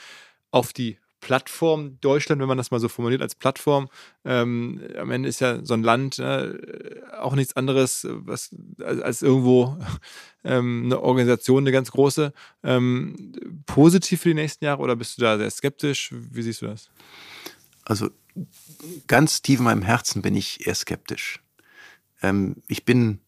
auf 0.51 0.71
die 0.71 0.99
Plattform 1.25 1.99
Deutschland, 2.01 2.39
wenn 2.39 2.47
man 2.47 2.59
das 2.59 2.69
mal 2.69 2.79
so 2.79 2.87
formuliert 2.87 3.23
als 3.23 3.33
Plattform. 3.33 3.89
Ähm, 4.25 4.79
am 4.95 5.09
Ende 5.09 5.27
ist 5.27 5.39
ja 5.41 5.65
so 5.65 5.73
ein 5.73 5.81
Land 5.81 6.19
äh, 6.19 6.53
auch 7.19 7.33
nichts 7.33 7.55
anderes 7.55 8.05
was, 8.07 8.55
als, 8.79 9.01
als 9.01 9.21
irgendwo 9.23 9.75
ähm, 10.43 10.83
eine 10.85 11.01
Organisation, 11.01 11.63
eine 11.63 11.71
ganz 11.71 11.89
große. 11.89 12.31
Ähm, 12.61 13.33
positiv 13.65 14.21
für 14.21 14.29
die 14.29 14.35
nächsten 14.35 14.65
Jahre 14.65 14.83
oder 14.83 14.95
bist 14.95 15.17
du 15.17 15.23
da 15.23 15.39
sehr 15.39 15.49
skeptisch? 15.49 16.13
Wie 16.13 16.43
siehst 16.43 16.61
du 16.61 16.67
das? 16.67 16.91
Also 17.85 18.11
ganz 19.07 19.41
tief 19.41 19.57
in 19.57 19.65
meinem 19.65 19.81
Herzen 19.81 20.21
bin 20.21 20.35
ich 20.35 20.67
eher 20.67 20.75
skeptisch. 20.75 21.41
Ähm, 22.21 22.57
ich 22.67 22.85
bin 22.85 23.19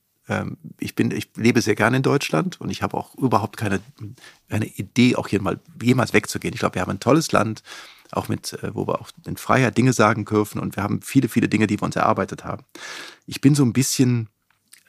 ich 0.80 0.96
bin, 0.96 1.12
ich 1.12 1.30
lebe 1.36 1.62
sehr 1.62 1.76
gerne 1.76 1.98
in 1.98 2.04
Deutschland 2.04 2.60
und 2.60 2.70
ich 2.70 2.82
habe 2.84 2.98
auch 2.98 3.16
überhaupt 3.16 3.58
keine, 3.58 3.80
keine 4.50 4.66
Idee, 4.66 5.16
auch 5.16 5.28
hier 5.28 5.42
mal 5.42 5.60
jemals 5.82 6.14
wegzugehen. 6.14 6.54
Ich 6.54 6.60
glaube, 6.60 6.76
wir 6.76 6.82
haben 6.82 6.92
ein 6.92 7.00
tolles 7.00 7.32
Land, 7.32 7.64
auch 8.12 8.28
mit, 8.28 8.54
äh, 8.62 8.74
wo 8.74 8.88
wir 8.88 9.00
auch 9.02 9.10
in 9.26 9.38
Freiheit 9.38 9.78
Dinge 9.78 9.94
sagen 9.94 10.26
dürfen 10.26 10.60
und 10.60 10.76
wir 10.76 10.84
haben 10.84 11.02
viele, 11.02 11.30
viele 11.30 11.48
Dinge, 11.48 11.68
die 11.68 11.80
wir 11.80 11.84
uns 11.84 11.96
erarbeitet 11.96 12.44
haben. 12.44 12.64
Ich 13.26 13.42
bin 13.42 13.56
so 13.56 13.64
ein 13.64 13.74
bisschen 13.74 14.30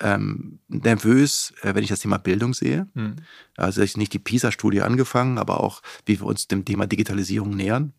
ähm, 0.00 0.58
nervös, 0.68 1.52
äh, 1.62 1.74
wenn 1.74 1.82
ich 1.82 1.90
das 1.90 2.00
Thema 2.00 2.18
Bildung 2.18 2.54
sehe. 2.54 2.86
Hm. 2.94 3.16
Also 3.56 3.82
ich 3.82 3.96
nicht 3.96 4.12
die 4.12 4.18
PISA-Studie 4.18 4.82
angefangen, 4.82 5.38
aber 5.38 5.60
auch, 5.60 5.82
wie 6.06 6.20
wir 6.20 6.26
uns 6.26 6.48
dem 6.48 6.64
Thema 6.64 6.86
Digitalisierung 6.86 7.50
nähern. 7.50 7.92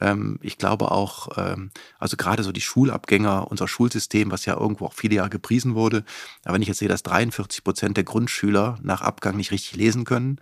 Ähm, 0.00 0.38
ich 0.42 0.58
glaube 0.58 0.90
auch, 0.90 1.28
ähm, 1.36 1.70
also 1.98 2.16
gerade 2.16 2.42
so 2.42 2.52
die 2.52 2.60
Schulabgänger, 2.60 3.50
unser 3.50 3.68
Schulsystem, 3.68 4.30
was 4.30 4.46
ja 4.46 4.58
irgendwo 4.58 4.86
auch 4.86 4.94
viele 4.94 5.16
Jahre 5.16 5.30
gepriesen 5.30 5.74
wurde. 5.74 6.04
Aber 6.44 6.54
wenn 6.54 6.62
ich 6.62 6.68
jetzt 6.68 6.78
sehe, 6.78 6.88
dass 6.88 7.02
43 7.02 7.64
Prozent 7.64 7.96
der 7.96 8.04
Grundschüler 8.04 8.78
nach 8.82 9.02
Abgang 9.02 9.36
nicht 9.36 9.50
richtig 9.50 9.76
lesen 9.76 10.04
können, 10.04 10.40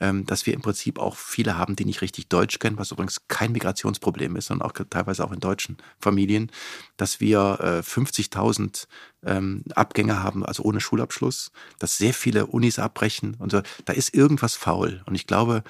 ähm, 0.00 0.26
dass 0.26 0.46
wir 0.46 0.54
im 0.54 0.60
Prinzip 0.60 0.98
auch 0.98 1.16
viele 1.16 1.56
haben, 1.56 1.76
die 1.76 1.84
nicht 1.84 2.02
richtig 2.02 2.28
Deutsch 2.28 2.58
kennen, 2.58 2.78
was 2.78 2.90
übrigens 2.90 3.28
kein 3.28 3.52
Migrationsproblem 3.52 4.36
ist, 4.36 4.46
sondern 4.46 4.68
auch 4.68 4.72
teilweise 4.90 5.24
auch 5.24 5.32
in 5.32 5.40
deutschen 5.40 5.76
Familien, 5.98 6.50
dass 6.96 7.20
wir 7.20 7.58
äh, 7.60 7.88
50.000 7.88 8.86
Abgänger 9.74 10.22
haben, 10.22 10.46
also 10.46 10.62
ohne 10.62 10.80
Schulabschluss, 10.80 11.50
dass 11.80 11.98
sehr 11.98 12.14
viele 12.14 12.46
Unis 12.46 12.78
abbrechen 12.78 13.34
und 13.40 13.50
so. 13.50 13.60
Da 13.84 13.92
ist 13.92 14.14
irgendwas 14.14 14.54
faul. 14.54 15.02
Und 15.06 15.16
ich 15.16 15.26
glaube, 15.26 15.64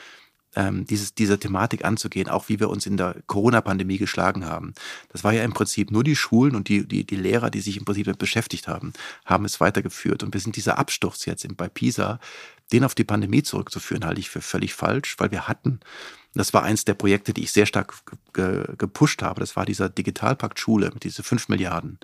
ähm, 0.57 0.87
dieses, 0.87 1.15
dieser 1.15 1.39
Thematik 1.39 1.85
anzugehen, 1.85 2.29
auch 2.29 2.49
wie 2.49 2.59
wir 2.59 2.71
uns 2.71 2.87
in 2.87 2.97
der 2.97 3.17
Corona-Pandemie 3.27 3.99
geschlagen 3.99 4.47
haben. 4.47 4.73
Das 5.11 5.23
war 5.23 5.33
ja 5.33 5.45
im 5.45 5.53
Prinzip 5.53 5.91
nur 5.91 6.03
die 6.03 6.17
Schulen 6.17 6.57
und 6.57 6.69
die, 6.69 6.89
die, 6.89 7.05
die 7.05 7.17
Lehrer, 7.17 7.51
die 7.51 7.61
sich 7.61 7.77
im 7.77 7.85
Prinzip 7.85 8.07
damit 8.07 8.19
beschäftigt 8.19 8.67
haben, 8.67 8.93
haben 9.25 9.45
es 9.45 9.61
weitergeführt. 9.61 10.23
Und 10.23 10.35
wir 10.35 10.41
sind 10.41 10.57
dieser 10.57 10.79
Absturz 10.79 11.27
jetzt 11.27 11.47
bei 11.57 11.69
PISA, 11.69 12.19
den 12.73 12.83
auf 12.83 12.95
die 12.95 13.05
Pandemie 13.05 13.43
zurückzuführen, 13.43 14.05
halte 14.05 14.21
ich 14.21 14.31
für 14.31 14.41
völlig 14.41 14.75
falsch, 14.75 15.15
weil 15.19 15.31
wir 15.31 15.47
hatten, 15.47 15.81
das 16.35 16.53
war 16.53 16.65
eins 16.65 16.85
der 16.85 16.95
Projekte, 16.95 17.33
die 17.33 17.45
ich 17.45 17.53
sehr 17.53 17.67
stark 17.67 17.95
gepusht 18.33 19.23
habe, 19.23 19.41
das 19.41 19.55
war 19.55 19.65
dieser 19.67 19.89
Digitalpakt 19.89 20.59
Schule 20.59 20.91
mit 20.93 21.05
diese 21.05 21.23
fünf 21.23 21.49
Milliarden. 21.49 21.99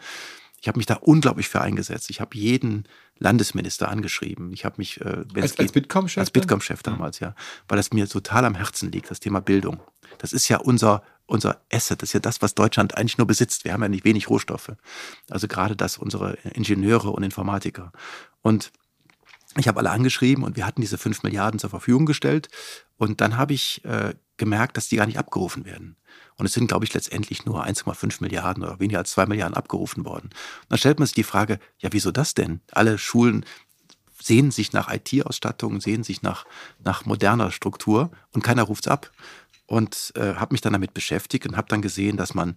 Ich 0.60 0.68
habe 0.68 0.78
mich 0.78 0.86
da 0.86 0.94
unglaublich 0.94 1.48
für 1.48 1.60
eingesetzt. 1.60 2.08
Ich 2.10 2.20
habe 2.20 2.38
jeden 2.38 2.86
Landesminister 3.22 3.88
angeschrieben. 3.88 4.52
Ich 4.52 4.64
habe 4.64 4.76
mich 4.78 5.00
äh, 5.00 5.24
als, 5.34 5.58
als 5.58 5.72
Bitkom-Chef 5.72 6.18
als 6.18 6.30
Bitkom-Chef 6.30 6.82
damals 6.82 7.20
ja, 7.20 7.34
weil 7.68 7.76
das 7.76 7.92
mir 7.92 8.08
total 8.08 8.44
am 8.44 8.54
Herzen 8.54 8.90
liegt, 8.90 9.10
das 9.10 9.20
Thema 9.20 9.40
Bildung. 9.40 9.80
Das 10.18 10.32
ist 10.32 10.48
ja 10.48 10.58
unser 10.58 11.02
unser 11.26 11.62
Asset, 11.72 12.02
das 12.02 12.10
ist 12.10 12.12
ja 12.12 12.20
das, 12.20 12.42
was 12.42 12.54
Deutschland 12.54 12.96
eigentlich 12.96 13.16
nur 13.16 13.26
besitzt. 13.26 13.64
Wir 13.64 13.72
haben 13.72 13.82
ja 13.82 13.88
nicht 13.88 14.04
wenig 14.04 14.28
Rohstoffe. 14.28 14.72
Also 15.30 15.48
gerade 15.48 15.76
das 15.76 15.96
unsere 15.96 16.34
Ingenieure 16.52 17.10
und 17.10 17.22
Informatiker. 17.22 17.92
Und 18.42 18.70
ich 19.56 19.68
habe 19.68 19.80
alle 19.80 19.90
angeschrieben 19.90 20.44
und 20.44 20.56
wir 20.56 20.66
hatten 20.66 20.80
diese 20.80 20.98
fünf 20.98 21.22
Milliarden 21.22 21.60
zur 21.60 21.70
Verfügung 21.70 22.06
gestellt. 22.06 22.48
Und 22.96 23.20
dann 23.20 23.36
habe 23.36 23.52
ich 23.52 23.84
äh, 23.84 24.14
gemerkt, 24.36 24.76
dass 24.76 24.88
die 24.88 24.96
gar 24.96 25.06
nicht 25.06 25.18
abgerufen 25.18 25.64
werden. 25.64 25.96
Und 26.36 26.46
es 26.46 26.52
sind, 26.54 26.68
glaube 26.68 26.84
ich, 26.84 26.94
letztendlich 26.94 27.44
nur 27.44 27.64
1,5 27.64 28.22
Milliarden 28.22 28.62
oder 28.64 28.80
weniger 28.80 28.98
als 28.98 29.10
2 29.12 29.26
Milliarden 29.26 29.56
abgerufen 29.56 30.04
worden. 30.04 30.26
Und 30.26 30.66
dann 30.70 30.78
stellt 30.78 30.98
man 30.98 31.06
sich 31.06 31.14
die 31.14 31.22
Frage, 31.22 31.58
ja, 31.78 31.90
wieso 31.92 32.10
das 32.10 32.34
denn? 32.34 32.60
Alle 32.72 32.98
Schulen 32.98 33.44
sehen 34.20 34.50
sich 34.50 34.72
nach 34.72 34.92
IT-Ausstattung, 34.92 35.80
sehen 35.80 36.04
sich 36.04 36.22
nach, 36.22 36.44
nach 36.82 37.04
moderner 37.04 37.50
Struktur 37.50 38.10
und 38.32 38.42
keiner 38.42 38.62
ruft 38.62 38.86
es 38.86 38.92
ab. 38.92 39.10
Und 39.66 40.12
äh, 40.16 40.34
habe 40.34 40.54
mich 40.54 40.60
dann 40.60 40.72
damit 40.72 40.94
beschäftigt 40.94 41.46
und 41.46 41.56
habe 41.56 41.68
dann 41.68 41.82
gesehen, 41.82 42.16
dass 42.16 42.34
man 42.34 42.56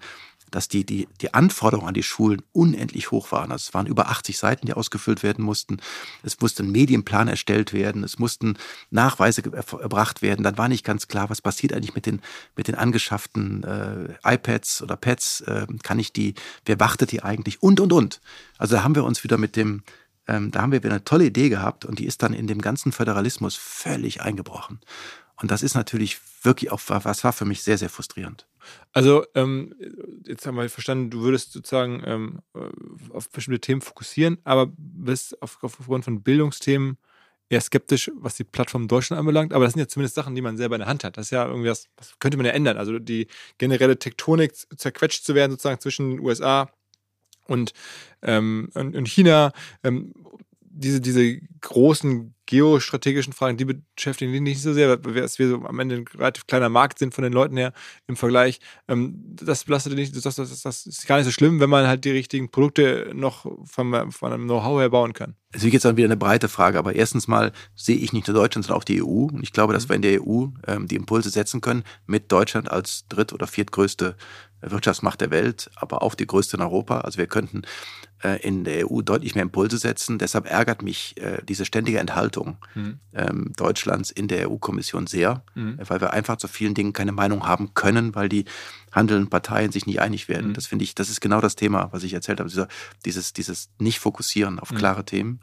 dass 0.52 0.68
die, 0.68 0.86
die, 0.86 1.08
die 1.22 1.34
Anforderungen 1.34 1.90
an 1.90 1.94
die 1.94 2.04
Schulen 2.04 2.42
unendlich 2.54 3.12
hoch 3.12 3.32
waren. 3.32 3.52
Also 3.52 3.70
es 3.70 3.74
waren 3.74 3.88
über 3.88 4.10
80 4.10 4.38
Seiten, 4.38 4.66
die 4.66 4.74
ausgefüllt 4.74 5.24
werden 5.24 5.44
mussten. 5.44 5.78
Es 6.24 6.40
musste 6.40 6.64
ein 6.64 6.72
Medienplan 6.72 7.28
erstellt 7.28 7.74
werden. 7.74 8.04
Es 8.04 8.20
mussten 8.20 8.58
Nachweise 8.90 9.44
erbracht 9.44 10.22
werden. 10.22 10.44
Dann 10.44 10.58
war 10.58 10.68
nicht 10.68 10.86
ganz 10.86 11.08
klar, 11.08 11.30
was 11.30 11.42
passiert 11.42 11.74
eigentlich 11.74 11.96
mit 11.96 12.06
den, 12.06 12.22
mit 12.56 12.68
den 12.68 12.76
angeschafften 12.76 13.64
äh, 13.64 14.36
iPads 14.36 14.82
oder 14.82 14.96
Pads. 14.96 15.42
Äh, 15.42 15.68
kann 15.84 16.00
ich 16.00 16.14
die, 16.14 16.36
wer 16.66 16.80
wartet 16.80 17.12
die 17.12 17.24
eigentlich? 17.24 17.62
Und, 17.62 17.80
und, 17.80 17.92
und. 17.92 18.22
Also 18.58 18.76
da 18.76 18.84
haben 18.84 18.96
wir 18.96 19.04
uns 19.04 19.24
wieder 19.24 19.38
mit 19.38 19.56
dem, 19.56 19.84
ähm, 20.28 20.52
da 20.52 20.62
haben 20.62 20.72
wir 20.72 20.84
wieder 20.84 20.94
eine 20.94 21.04
tolle 21.04 21.26
Idee 21.26 21.50
gehabt 21.50 21.86
und 21.86 22.00
die 22.00 22.06
ist 22.06 22.24
dann 22.24 22.34
in 22.34 22.48
dem 22.48 22.62
ganzen 22.62 22.92
Föderalismus 22.92 23.56
völlig 23.56 24.22
eingebrochen. 24.22 24.80
Und 25.42 25.52
das 25.52 25.64
ist 25.64 25.76
natürlich 25.76 26.20
wirklich 26.44 26.72
auch, 26.72 26.82
was 26.86 27.24
war 27.24 27.34
für 27.34 27.46
mich 27.46 27.64
sehr, 27.64 27.78
sehr 27.78 27.90
frustrierend. 27.90 28.48
Also, 28.94 29.26
ähm, 29.36 29.76
jetzt 30.26 30.46
haben 30.46 30.56
wir 30.56 30.70
verstanden, 30.70 31.10
du 31.10 31.22
würdest 31.22 31.52
sozusagen 31.52 32.02
ähm, 32.06 32.40
auf 33.10 33.30
bestimmte 33.30 33.60
Themen 33.60 33.82
fokussieren, 33.82 34.38
aber 34.44 34.68
bist 34.78 35.42
auf, 35.42 35.58
aufgrund 35.62 36.06
von 36.06 36.24
Bildungsthemen 36.24 36.98
eher 37.50 37.62
skeptisch, 37.62 38.12
was 38.16 38.36
die 38.36 38.44
Plattform 38.44 38.88
Deutschland 38.88 39.20
anbelangt. 39.20 39.54
Aber 39.54 39.66
das 39.66 39.74
sind 39.74 39.82
ja 39.82 39.88
zumindest 39.88 40.16
Sachen, 40.16 40.36
die 40.36 40.42
man 40.42 40.58
selber 40.58 40.76
in 40.76 40.80
der 40.80 40.88
Hand 40.88 41.04
hat. 41.04 41.18
Das 41.18 41.28
ist 41.28 41.32
ja 41.32 41.46
irgendwie 41.46 41.70
was, 41.70 41.88
das 41.96 42.18
könnte 42.20 42.38
man 42.38 42.46
ja 42.46 42.54
ändern. 42.54 42.78
Also 42.78 42.98
die 42.98 43.28
generelle 43.58 44.00
Tektonik 44.00 44.54
zerquetscht 44.78 45.24
zu 45.24 45.36
werden, 45.36 45.52
sozusagen 45.52 45.80
zwischen 45.80 46.12
den 46.12 46.20
USA 46.22 46.70
und, 47.48 47.74
ähm, 48.24 48.70
und 48.74 49.08
China. 49.08 49.52
Ähm, 49.84 50.14
diese, 50.62 51.00
diese 51.00 51.40
großen 51.62 52.35
geostrategischen 52.46 53.34
Fragen, 53.34 53.58
die 53.58 53.66
beschäftigen 53.66 54.32
die 54.32 54.40
nicht 54.40 54.62
so 54.62 54.74
sehr, 54.74 55.04
weil 55.04 55.16
wir 55.16 55.28
so 55.28 55.66
am 55.66 55.80
Ende 55.80 55.96
ein 55.96 56.06
relativ 56.16 56.48
kleiner 56.48 56.70
Markt 56.70 57.00
sind 57.00 57.14
von 57.14 57.24
den 57.24 57.34
Leuten 57.34 57.58
her 57.58 57.74
im 58.08 58.16
Vergleich. 58.16 58.60
Ähm, 58.88 59.16
das 59.36 59.64
belastet 59.64 59.94
nicht, 59.94 60.16
das, 60.16 60.36
das, 60.36 60.62
das, 60.62 60.86
ist 60.86 61.08
gar 61.08 61.18
nicht 61.18 61.26
so 61.26 61.32
schlimm, 61.32 61.60
wenn 61.60 61.70
man 61.70 61.88
halt 61.88 62.06
die 62.06 62.12
richtigen 62.12 62.50
Produkte 62.50 63.12
noch 63.14 63.46
von, 63.66 64.12
von 64.12 64.34
einem 64.34 64.46
Know-how 64.46 64.80
her 64.80 64.90
bauen 64.90 65.14
kann. 65.14 65.36
Es 65.56 65.64
ist 65.64 65.72
jetzt 65.72 65.86
dann 65.86 65.96
wieder 65.96 66.08
eine 66.08 66.18
breite 66.18 66.50
Frage, 66.50 66.78
aber 66.78 66.96
erstens 66.96 67.30
mal 67.30 67.54
sehe 67.76 67.96
ich 67.96 68.12
nicht 68.12 68.28
nur 68.28 68.36
Deutschland, 68.36 68.66
sondern 68.66 68.82
auch 68.82 68.84
die 68.84 69.02
EU. 69.02 69.28
Und 69.28 69.42
ich 69.42 69.54
glaube, 69.54 69.74
dass 69.74 69.86
mhm. 69.86 69.90
wir 69.90 69.96
in 69.96 70.02
der 70.02 70.22
EU 70.22 70.46
ähm, 70.68 70.88
die 70.88 70.96
Impulse 70.96 71.30
setzen 71.30 71.62
können, 71.62 71.84
mit 72.06 72.32
Deutschland 72.32 72.70
als 72.70 73.06
dritt- 73.08 73.32
oder 73.32 73.48
viertgrößte 73.48 74.16
Wirtschaftsmacht 74.62 75.22
der 75.22 75.32
Welt, 75.32 75.70
aber 75.76 76.02
auch 76.02 76.16
die 76.16 76.28
größte 76.28 76.58
in 76.58 76.64
Europa. 76.64 77.02
Also 77.02 77.18
wir 77.18 77.28
könnten 77.28 77.64
äh, 78.24 78.42
in 78.42 78.64
der 78.64 78.90
EU 78.90 79.02
deutlich 79.02 79.36
mehr 79.36 79.44
Impulse 79.44 79.78
setzen. 79.78 80.18
Deshalb 80.18 80.50
ärgert 80.50 80.82
mich 80.82 81.16
äh, 81.18 81.42
diese 81.48 81.66
ständige 81.66 82.00
Enthaltung 82.00 82.58
mhm. 82.74 83.00
ähm, 83.14 83.54
Deutschlands 83.56 84.12
in 84.12 84.28
der 84.28 84.50
EU-Kommission 84.50 85.08
sehr, 85.08 85.44
mhm. 85.54 85.78
weil 85.88 86.02
wir 86.02 86.14
einfach 86.14 86.38
zu 86.38 86.48
vielen 86.48 86.74
Dingen 86.74 86.94
keine 86.94 87.12
Meinung 87.12 87.48
haben 87.48 87.74
können, 87.74 88.16
weil 88.16 88.30
die 88.30 88.46
handelnden 88.92 89.30
Parteien 89.30 89.72
sich 89.72 89.86
nicht 89.86 90.00
einig 90.00 90.30
werden. 90.30 90.50
Mhm. 90.50 90.54
Das 90.54 90.68
finde 90.68 90.84
ich, 90.84 90.96
das 90.96 91.10
ist 91.10 91.22
genau 91.22 91.42
das 91.42 91.56
Thema, 91.56 91.90
was 91.92 92.04
ich 92.04 92.14
erzählt 92.14 92.40
habe, 92.40 92.50
dieser, 92.50 92.68
dieses, 93.04 93.34
dieses 93.34 93.70
Nicht-Fokussieren 93.78 94.60
auf 94.60 94.72
mhm. 94.72 94.78
klare 94.78 95.06
Themen. 95.06 95.42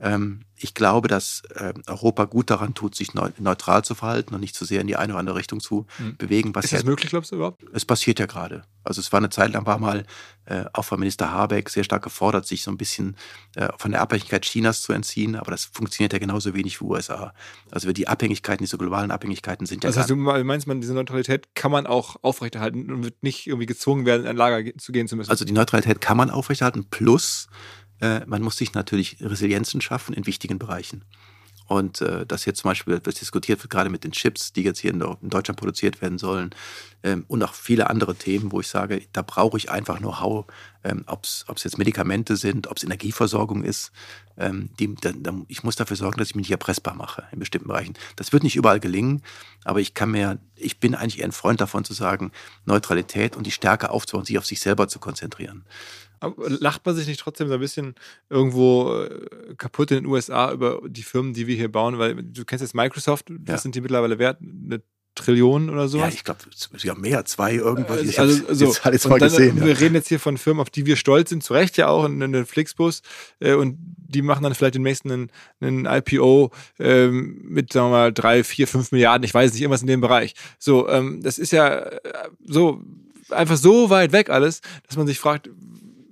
Ähm, 0.00 0.42
ich 0.60 0.74
glaube, 0.74 1.08
dass 1.08 1.42
äh, 1.54 1.72
Europa 1.86 2.24
gut 2.24 2.50
daran 2.50 2.74
tut, 2.74 2.94
sich 2.94 3.14
neu, 3.14 3.30
neutral 3.38 3.84
zu 3.84 3.94
verhalten 3.94 4.34
und 4.34 4.40
nicht 4.40 4.54
zu 4.54 4.64
sehr 4.64 4.80
in 4.80 4.86
die 4.86 4.96
eine 4.96 5.12
oder 5.12 5.20
andere 5.20 5.36
Richtung 5.36 5.60
zu 5.60 5.86
mhm. 5.98 6.16
bewegen. 6.16 6.54
Was 6.54 6.66
ist 6.66 6.72
das 6.74 6.82
ja, 6.82 6.88
möglich, 6.88 7.10
glaubst 7.10 7.32
du 7.32 7.36
überhaupt? 7.36 7.62
Es 7.72 7.84
passiert 7.84 8.18
ja 8.18 8.26
gerade. 8.26 8.62
Also 8.84 9.00
es 9.00 9.12
war 9.12 9.18
eine 9.18 9.30
Zeit 9.30 9.52
lang, 9.52 9.66
war 9.66 9.78
mal 9.78 10.04
äh, 10.46 10.64
auch 10.72 10.84
von 10.84 10.98
Minister 10.98 11.30
Habeck 11.30 11.68
sehr 11.68 11.84
stark 11.84 12.02
gefordert, 12.02 12.46
sich 12.46 12.62
so 12.62 12.70
ein 12.70 12.76
bisschen 12.76 13.16
äh, 13.54 13.68
von 13.76 13.90
der 13.90 14.00
Abhängigkeit 14.00 14.42
Chinas 14.42 14.82
zu 14.82 14.92
entziehen. 14.92 15.36
Aber 15.36 15.50
das 15.50 15.64
funktioniert 15.64 16.12
ja 16.12 16.18
genauso 16.18 16.54
wenig 16.54 16.80
wie 16.80 16.84
USA. 16.84 17.32
Also 17.70 17.92
die 17.92 18.08
Abhängigkeiten, 18.08 18.64
diese 18.64 18.78
globalen 18.78 19.10
Abhängigkeiten 19.10 19.66
sind 19.66 19.84
ja. 19.84 19.90
Das 19.90 19.98
heißt, 19.98 20.10
du 20.10 20.16
meinst, 20.16 20.66
man, 20.66 20.80
diese 20.80 20.94
Neutralität 20.94 21.54
kann 21.54 21.70
man 21.70 21.86
auch 21.86 22.16
aufrechterhalten 22.22 22.90
und 22.90 23.04
wird 23.04 23.22
nicht 23.22 23.46
irgendwie 23.46 23.66
gezwungen 23.66 24.06
werden, 24.06 24.22
in 24.22 24.28
ein 24.28 24.36
Lager 24.36 24.76
zu 24.78 24.92
gehen 24.92 25.08
zu 25.08 25.16
müssen? 25.16 25.30
Also 25.30 25.44
die 25.44 25.52
Neutralität 25.52 26.00
kann 26.00 26.16
man 26.16 26.30
aufrechterhalten. 26.30 26.86
Plus, 26.88 27.48
äh, 28.00 28.20
man 28.26 28.42
muss 28.42 28.56
sich 28.56 28.74
natürlich 28.74 29.18
Resilienzen 29.20 29.80
schaffen 29.80 30.14
in 30.14 30.26
wichtigen 30.26 30.58
Bereichen. 30.58 31.04
Und 31.68 32.00
äh, 32.00 32.24
dass 32.24 32.46
jetzt 32.46 32.60
zum 32.60 32.70
Beispiel 32.70 32.98
was 33.04 33.16
diskutiert 33.16 33.62
wird, 33.62 33.68
gerade 33.68 33.90
mit 33.90 34.02
den 34.02 34.12
Chips, 34.12 34.54
die 34.54 34.62
jetzt 34.62 34.78
hier 34.78 34.90
in, 34.90 35.02
in 35.02 35.28
Deutschland 35.28 35.58
produziert 35.58 36.00
werden 36.00 36.16
sollen, 36.16 36.54
ähm, 37.02 37.26
und 37.28 37.42
auch 37.42 37.52
viele 37.52 37.90
andere 37.90 38.14
Themen, 38.14 38.50
wo 38.50 38.60
ich 38.60 38.68
sage, 38.68 39.02
da 39.12 39.20
brauche 39.22 39.58
ich 39.58 39.70
einfach 39.70 39.98
Know-how, 39.98 40.46
ähm, 40.82 41.04
ob 41.06 41.24
es 41.24 41.44
jetzt 41.64 41.76
Medikamente 41.76 42.36
sind, 42.36 42.66
ob 42.68 42.78
es 42.78 42.84
Energieversorgung 42.84 43.64
ist. 43.64 43.92
Ähm, 44.38 44.70
die, 44.80 44.94
da, 44.94 45.12
da, 45.12 45.34
ich 45.46 45.62
muss 45.62 45.76
dafür 45.76 45.96
sorgen, 45.96 46.18
dass 46.18 46.30
ich 46.30 46.34
mich 46.34 46.44
nicht 46.44 46.52
erpressbar 46.52 46.94
mache 46.94 47.24
in 47.32 47.38
bestimmten 47.38 47.68
Bereichen. 47.68 47.94
Das 48.16 48.32
wird 48.32 48.42
nicht 48.42 48.56
überall 48.56 48.80
gelingen, 48.80 49.22
aber 49.64 49.80
ich 49.80 49.92
kann 49.92 50.10
mir, 50.10 50.38
ich 50.56 50.80
bin 50.80 50.94
eigentlich 50.94 51.18
eher 51.18 51.26
ein 51.26 51.32
Freund 51.32 51.60
davon 51.60 51.84
zu 51.84 51.92
sagen, 51.92 52.32
Neutralität 52.64 53.36
und 53.36 53.46
die 53.46 53.52
Stärke 53.52 53.90
aufzubauen, 53.90 54.24
sich 54.24 54.38
auf 54.38 54.46
sich 54.46 54.60
selber 54.60 54.88
zu 54.88 54.98
konzentrieren. 54.98 55.66
Lacht 56.46 56.84
man 56.84 56.96
sich 56.96 57.06
nicht 57.06 57.20
trotzdem 57.20 57.48
so 57.48 57.54
ein 57.54 57.60
bisschen 57.60 57.94
irgendwo 58.28 59.02
äh, 59.02 59.54
kaputt 59.56 59.90
in 59.90 59.98
den 59.98 60.06
USA 60.06 60.52
über 60.52 60.80
die 60.86 61.02
Firmen, 61.02 61.32
die 61.32 61.46
wir 61.46 61.56
hier 61.56 61.70
bauen? 61.70 61.98
Weil 61.98 62.14
du 62.14 62.44
kennst 62.44 62.62
jetzt 62.62 62.74
Microsoft, 62.74 63.26
was 63.30 63.48
ja. 63.48 63.58
sind 63.58 63.74
die 63.74 63.80
mittlerweile 63.80 64.18
wert? 64.18 64.38
Eine 64.40 64.82
Trillion 65.18 65.68
oder 65.68 65.88
so? 65.88 65.98
Ja, 65.98 66.08
ich 66.08 66.24
glaube, 66.24 66.40
ja 66.78 66.94
mehr, 66.94 67.24
zwei 67.24 67.54
irgendwas. 67.54 68.02
Ich 68.02 68.18
also, 68.18 68.46
also, 68.46 68.66
jetzt 68.66 68.86
alles 68.86 69.06
mal 69.08 69.18
dann, 69.18 69.28
gesehen. 69.28 69.60
Wir 69.60 69.72
ja. 69.72 69.78
reden 69.78 69.94
jetzt 69.94 70.08
hier 70.08 70.20
von 70.20 70.38
Firmen, 70.38 70.60
auf 70.60 70.70
die 70.70 70.86
wir 70.86 70.96
stolz 70.96 71.30
sind, 71.30 71.42
zu 71.42 71.54
Recht 71.54 71.76
ja 71.76 71.88
auch, 71.88 72.04
in 72.04 72.20
den 72.20 72.46
Flixbus. 72.46 73.02
Äh, 73.40 73.54
und 73.54 73.76
die 73.96 74.22
machen 74.22 74.44
dann 74.44 74.54
vielleicht 74.54 74.76
den 74.76 74.82
nächsten 74.82 75.10
einen, 75.10 75.30
einen 75.60 75.86
IPO 75.86 76.50
ähm, 76.78 77.40
mit, 77.44 77.72
sagen 77.72 77.88
wir 77.88 77.90
mal, 77.90 78.12
drei, 78.12 78.44
vier, 78.44 78.68
fünf 78.68 78.92
Milliarden, 78.92 79.24
ich 79.24 79.34
weiß 79.34 79.52
nicht, 79.52 79.60
irgendwas 79.60 79.82
in 79.82 79.88
dem 79.88 80.00
Bereich. 80.00 80.34
So, 80.58 80.88
ähm, 80.88 81.20
das 81.22 81.38
ist 81.38 81.52
ja 81.52 81.78
äh, 81.78 82.00
so 82.44 82.82
einfach 83.30 83.56
so 83.56 83.90
weit 83.90 84.12
weg 84.12 84.30
alles, 84.30 84.62
dass 84.86 84.96
man 84.96 85.06
sich 85.06 85.18
fragt, 85.18 85.50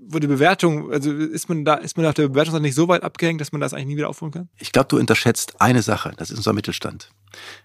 wo 0.09 0.18
die 0.18 0.26
Bewertung, 0.26 0.92
also 0.92 1.12
ist 1.12 1.48
man 1.48 1.64
da, 1.64 1.74
ist 1.74 1.96
man 1.96 2.07
auf 2.07 2.14
der 2.14 2.28
Bewertung 2.28 2.61
nicht 2.62 2.74
so 2.74 2.88
weit 2.88 3.02
abgehängt, 3.02 3.40
dass 3.40 3.52
man 3.52 3.61
das 3.61 3.72
eigentlich 3.72 3.86
nie 3.86 3.96
wieder 3.96 4.09
aufholen 4.09 4.32
kann? 4.32 4.48
Ich 4.59 4.72
glaube, 4.72 4.88
du 4.88 4.98
unterschätzt 4.98 5.61
eine 5.61 5.82
Sache, 5.82 6.12
das 6.16 6.30
ist 6.30 6.38
unser 6.38 6.52
Mittelstand. 6.52 7.11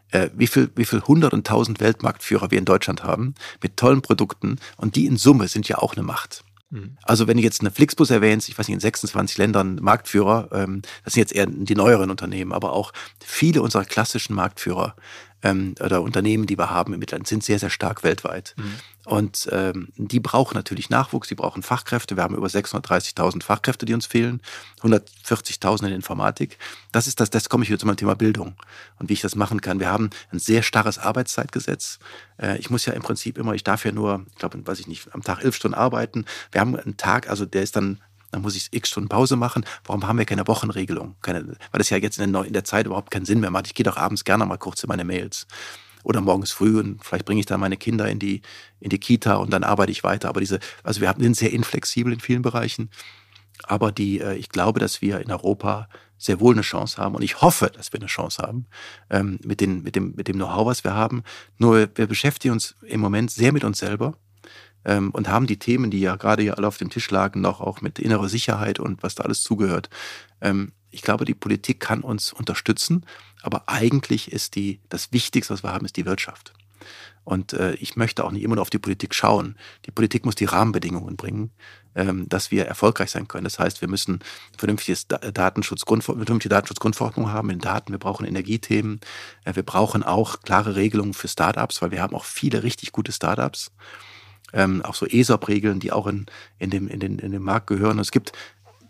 Äh, 0.10 0.30
wie 0.36 0.48
viel, 0.48 0.70
wie 0.76 0.86
viel 0.86 1.02
hundert 1.02 1.34
und 1.34 1.48
tausend 1.48 1.80
Weltmarktführer 1.80 2.52
wir 2.52 2.58
in 2.58 2.66
Deutschland 2.66 3.04
haben, 3.04 3.36
mit 3.62 3.78
tollen 3.78 4.02
Produkten 4.02 4.58
und 4.78 4.96
die 4.96 5.06
in 5.06 5.18
Summe 5.18 5.48
sind 5.48 5.68
ja 5.68 5.78
auch 5.78 5.96
eine 5.96 6.04
Macht. 6.04 6.44
Mhm. 6.72 6.98
Also 7.04 7.28
wenn 7.28 7.38
du 7.38 7.44
jetzt 7.44 7.62
eine 7.62 7.72
Flixbus 7.72 8.10
erwähnst, 8.10 8.50
ich 8.50 8.58
weiß 8.58 8.68
nicht, 8.68 8.76
in 8.76 8.80
26 8.80 9.38
Ländern 9.38 9.76
Marktführer, 9.82 10.50
ähm, 10.52 10.82
das 11.04 11.14
sind 11.14 11.22
jetzt 11.22 11.34
eher 11.34 11.46
die 11.46 11.76
neueren 11.76 12.10
Unternehmen, 12.10 12.54
aber 12.54 12.74
auch 12.74 12.94
viele 13.20 13.62
unserer 13.62 13.86
klassischen 13.86 14.36
Marktführer 14.36 14.96
ähm, 15.44 15.76
oder 15.80 16.02
Unternehmen, 16.02 16.46
die 16.46 16.58
wir 16.58 16.70
haben 16.70 16.94
im 16.94 17.00
Mittelland, 17.00 17.28
sind 17.28 17.44
sehr, 17.44 17.60
sehr 17.60 17.70
stark 17.70 18.04
weltweit. 18.04 18.56
Mhm. 18.58 18.76
Und 19.06 19.50
ähm, 19.52 19.90
die 19.98 20.20
brauchen 20.20 20.56
natürlich 20.56 20.90
Nachwuchs, 20.90 21.28
die 21.28 21.36
brauchen 21.36 21.64
Fachkräfte. 21.64 22.16
Wir 22.16 22.24
haben 22.24 22.36
über 22.36 22.48
630.000 22.48 23.44
Fachkräfte, 23.44 23.86
die 23.86 23.96
uns 23.96 24.06
fehlen, 24.06 24.42
140.000 24.82 25.88
in 25.88 25.94
Informatik. 25.94 26.60
Das 26.92 27.08
ist 27.08 27.20
das, 27.20 27.32
das 27.32 27.50
komme 27.50 27.64
ich 27.64 27.80
zu 27.80 27.88
meinem 27.88 27.98
Thema 27.98 28.16
Bildung 28.16 28.56
und 29.00 29.10
wie 29.10 29.14
ich 29.14 29.22
das 29.22 29.36
machen 29.36 29.62
kann. 29.62 29.80
Wir 29.80 29.90
haben 29.90 30.12
ein 30.32 30.40
sehr 30.40 30.62
starres 30.62 31.00
Arbeitszeitgesetz. 31.00 31.98
Äh, 32.38 32.60
ich 32.60 32.70
muss 32.70 32.86
ja 32.86 32.94
im 32.94 33.02
Prinzip 33.02 33.40
immer, 33.40 33.54
ich 33.54 33.64
darf 33.64 33.86
ja 33.86 33.92
nur, 33.92 34.26
ich 34.30 34.38
glaube, 34.38 34.66
weiß 34.66 34.80
ich 34.80 34.88
nicht, 34.88 35.14
am 35.14 35.24
Tag 35.24 35.44
elf 35.44 35.56
Stunden 35.56 35.76
arbeiten. 35.76 36.26
Wir 36.52 36.62
haben 36.62 36.76
einen 36.76 36.98
Tag, 36.98 37.28
also 37.28 37.46
der 37.46 37.64
ist 37.64 37.76
dann 37.76 38.00
dann 38.32 38.42
muss 38.42 38.56
ich 38.56 38.70
x 38.72 38.90
Stunden 38.90 39.10
Pause 39.10 39.36
machen. 39.36 39.66
Warum 39.86 40.08
haben 40.08 40.18
wir 40.18 40.26
keine 40.26 40.48
Wochenregelung? 40.48 41.16
Keine, 41.22 41.46
weil 41.46 41.78
das 41.78 41.90
ja 41.90 41.98
jetzt 41.98 42.18
in 42.18 42.34
der, 42.34 42.46
in 42.46 42.54
der 42.54 42.64
Zeit 42.64 42.86
überhaupt 42.86 43.12
keinen 43.12 43.26
Sinn 43.26 43.40
mehr 43.40 43.52
macht. 43.52 43.68
Ich 43.68 43.74
gehe 43.74 43.84
doch 43.84 43.98
abends 43.98 44.24
gerne 44.24 44.46
mal 44.46 44.58
kurz 44.58 44.84
in 44.84 44.88
meine 44.88 45.04
Mails 45.04 45.48
oder 46.04 46.22
morgens 46.22 46.52
früh 46.52 46.80
und 46.80 47.04
vielleicht 47.04 47.26
bringe 47.26 47.40
ich 47.40 47.46
dann 47.46 47.60
meine 47.60 47.78
Kinder 47.78 48.10
in 48.10 48.20
die, 48.20 48.42
in 48.80 48.90
die 48.90 49.00
Kita 49.00 49.36
und 49.36 49.52
dann 49.52 49.64
arbeite 49.64 49.92
ich 49.92 50.04
weiter. 50.04 50.30
Aber 50.30 50.40
diese, 50.40 50.60
also 50.84 51.02
wir 51.02 51.14
sind 51.18 51.36
sehr 51.36 51.52
inflexibel 51.52 52.12
in 52.12 52.20
vielen 52.20 52.42
Bereichen. 52.42 52.90
Aber 53.64 53.92
die, 53.92 54.20
äh, 54.20 54.36
ich 54.36 54.50
glaube, 54.50 54.80
dass 54.80 55.02
wir 55.02 55.20
in 55.20 55.32
Europa 55.32 55.88
sehr 56.18 56.40
wohl 56.40 56.54
eine 56.54 56.62
Chance 56.62 57.02
haben 57.02 57.16
und 57.16 57.24
ich 57.24 57.42
hoffe, 57.42 57.72
dass 57.74 57.92
wir 57.94 58.00
eine 58.00 58.08
Chance 58.08 58.44
haben 58.44 58.68
ähm, 59.10 59.40
mit, 59.44 59.60
den, 59.60 59.82
mit 59.84 59.96
dem, 59.96 60.14
mit 60.16 60.28
dem 60.28 60.36
Know-how, 60.36 60.68
was 60.68 60.84
wir 60.84 60.94
haben. 60.94 61.24
Nur 61.58 61.90
wir 61.96 62.08
beschäftigen 62.08 62.54
uns 62.54 62.76
im 62.82 63.00
Moment 63.00 63.32
sehr 63.32 63.52
mit 63.52 63.64
uns 63.64 63.80
selber 63.80 64.18
ähm, 64.86 65.12
und 65.12 65.30
haben 65.30 65.48
die 65.48 65.58
Themen, 65.58 65.92
die 65.92 66.00
ja 66.00 66.16
gerade 66.16 66.44
hier 66.44 66.58
alle 66.58 66.68
auf 66.68 66.78
dem 66.78 66.90
Tisch 66.90 67.10
lagen, 67.12 67.42
noch 67.42 67.62
auch 67.62 67.82
mit 67.82 68.00
innerer 68.00 68.30
Sicherheit 68.30 68.80
und 68.80 69.04
was 69.04 69.16
da 69.16 69.24
alles 69.24 69.42
zugehört. 69.42 69.90
Ähm, 70.42 70.72
ich 70.92 71.02
glaube, 71.02 71.26
die 71.26 71.34
Politik 71.34 71.80
kann 71.80 72.02
uns 72.02 72.34
unterstützen, 72.34 73.06
aber 73.42 73.64
eigentlich 73.68 74.32
ist 74.32 74.56
die, 74.56 74.80
das 74.90 75.12
Wichtigste, 75.14 75.54
was 75.54 75.64
wir 75.64 75.72
haben, 75.72 75.86
ist 75.86 75.98
die 75.98 76.06
Wirtschaft. 76.06 76.54
Und 77.24 77.54
äh, 77.54 77.74
ich 77.76 77.96
möchte 77.96 78.24
auch 78.24 78.32
nicht 78.32 78.44
immer 78.44 78.56
nur 78.56 78.64
auf 78.64 78.72
die 78.72 78.80
Politik 78.80 79.14
schauen. 79.14 79.56
Die 79.86 79.92
Politik 79.92 80.26
muss 80.26 80.36
die 80.36 80.46
Rahmenbedingungen 80.46 81.16
bringen, 81.18 81.52
ähm, 81.94 82.28
dass 82.28 82.50
wir 82.50 82.66
erfolgreich 82.66 83.12
sein 83.12 83.28
können. 83.28 83.44
Das 83.44 83.60
heißt, 83.60 83.82
wir 83.82 83.88
müssen 83.88 84.22
vernünftiges 84.58 85.08
Datenschutz, 85.08 85.84
vernünftige 85.86 86.50
Datenschutzgrundverordnung 86.50 87.32
haben 87.32 87.52
in 87.52 87.60
Daten. 87.60 87.92
Wir 87.92 88.00
brauchen 88.00 88.26
Energiethemen. 88.26 89.00
Äh, 89.46 89.56
wir 89.56 89.64
brauchen 89.64 90.02
auch 90.02 90.42
klare 90.42 90.76
Regelungen 90.76 91.14
für 91.14 91.28
Startups, 91.28 91.82
weil 91.82 91.92
wir 91.92 92.02
haben 92.02 92.16
auch 92.16 92.26
viele 92.26 92.64
richtig 92.64 92.92
gute 92.92 93.12
Startups 93.12 93.72
ähm, 94.54 94.84
auch 94.84 94.96
so 94.96 95.06
ESOP-Regeln, 95.06 95.80
die 95.80 95.92
auch 95.92 96.08
in, 96.08 96.26
in, 96.60 96.70
dem, 96.70 96.88
in, 96.88 97.00
den, 97.00 97.20
in 97.20 97.32
den 97.32 97.42
Markt 97.42 97.68
gehören. 97.68 97.98
Und 97.98 98.02
es 98.02 98.12
gibt 98.12 98.32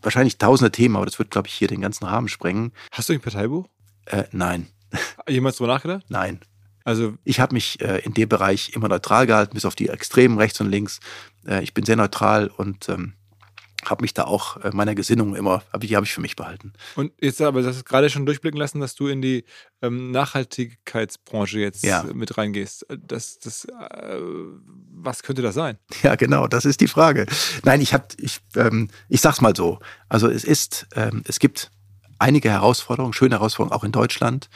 wahrscheinlich 0.02 0.38
tausende 0.38 0.72
Themen, 0.72 0.96
aber 0.96 1.06
das 1.06 1.20
wird, 1.20 1.32
glaube 1.32 1.48
ich, 1.48 1.54
hier 1.54 1.68
den 1.68 1.82
ganzen 1.82 2.06
Rahmen 2.06 2.28
sprengen. 2.28 2.72
Hast 2.92 3.10
du 3.10 3.14
ein 3.14 3.22
Parteibuch? 3.22 3.68
Äh, 4.06 4.24
nein. 4.32 4.68
Jemals 5.28 5.58
drüber 5.58 5.74
nachgedacht? 5.74 6.06
Nein. 6.10 6.42
Also 6.84 7.14
ich 7.24 7.40
habe 7.40 7.54
mich 7.54 7.80
äh, 7.82 8.00
in 8.00 8.14
dem 8.14 8.28
Bereich 8.28 8.72
immer 8.74 8.88
neutral 8.88 9.28
gehalten, 9.28 9.54
bis 9.54 9.66
auf 9.66 9.76
die 9.76 9.90
Extremen 9.90 10.38
rechts 10.38 10.60
und 10.62 10.70
links. 10.70 11.00
Äh, 11.46 11.64
ich 11.64 11.74
bin 11.74 11.86
sehr 11.86 11.96
neutral 11.96 12.48
und 12.48 12.90
ähm, 12.90 13.14
habe 13.86 14.02
mich 14.02 14.14
da 14.14 14.24
auch 14.26 14.58
äh, 14.58 14.72
meiner 14.74 14.96
Gesinnung 14.96 15.36
immer, 15.36 15.64
aber 15.72 15.86
die 15.86 15.96
habe 15.96 16.06
ich 16.06 16.14
für 16.14 16.22
mich 16.22 16.36
behalten. 16.36 16.74
Und 16.96 17.12
jetzt 17.20 17.42
aber, 17.42 17.62
das 17.62 17.78
ist 17.78 17.86
gerade 17.86 18.10
schon 18.10 18.26
durchblicken 18.26 18.60
lassen, 18.60 18.80
dass 18.80 18.96
du 18.96 19.08
in 19.08 19.22
die 19.22 19.44
ähm, 19.82 20.12
Nachhaltigkeitsbranche 20.12 21.60
jetzt 21.60 21.84
ja. 21.84 22.04
mit 22.14 22.38
reingehst. 22.38 22.86
Das, 22.90 23.40
das, 23.40 23.66
äh, 23.66 24.20
was 24.92 25.24
könnte 25.24 25.42
das 25.42 25.56
sein? 25.56 25.78
Ja, 26.04 26.16
genau, 26.16 26.48
das 26.48 26.66
ist 26.66 26.82
die 26.82 26.88
Frage. 26.88 27.28
Nein, 27.64 27.80
ich 27.80 27.94
habe, 27.94 28.06
ich, 28.18 28.40
ähm, 28.56 28.90
ich 29.08 29.22
sag's 29.22 29.40
mal 29.40 29.56
so. 29.56 29.80
Also 30.10 30.28
es 30.28 30.44
ist, 30.44 30.88
ähm, 30.96 31.22
es 31.28 31.38
gibt 31.38 31.70
einige 32.18 32.50
Herausforderungen, 32.50 33.14
schöne 33.14 33.36
Herausforderungen 33.36 33.78
auch 33.78 33.84
in 33.84 33.92
Deutschland. 33.92 34.50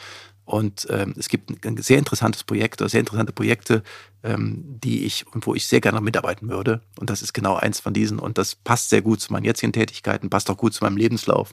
Und 0.46 0.86
ähm, 0.90 1.14
es 1.18 1.28
gibt 1.28 1.66
ein 1.66 1.76
sehr 1.78 1.98
interessantes 1.98 2.44
Projekt 2.44 2.80
oder 2.80 2.88
sehr 2.88 3.00
interessante 3.00 3.32
Projekte, 3.32 3.82
ähm, 4.22 4.62
die 4.64 5.04
ich 5.04 5.26
und 5.34 5.46
wo 5.46 5.54
ich 5.54 5.66
sehr 5.66 5.80
gerne 5.80 6.00
mitarbeiten 6.00 6.48
würde. 6.48 6.80
Und 6.98 7.10
das 7.10 7.20
ist 7.20 7.34
genau 7.34 7.56
eins 7.56 7.80
von 7.80 7.92
diesen. 7.92 8.20
Und 8.20 8.38
das 8.38 8.54
passt 8.54 8.90
sehr 8.90 9.02
gut 9.02 9.20
zu 9.20 9.32
meinen 9.32 9.44
jetzigen 9.44 9.72
Tätigkeiten, 9.72 10.30
passt 10.30 10.48
auch 10.48 10.56
gut 10.56 10.72
zu 10.72 10.84
meinem 10.84 10.96
Lebenslauf. 10.96 11.52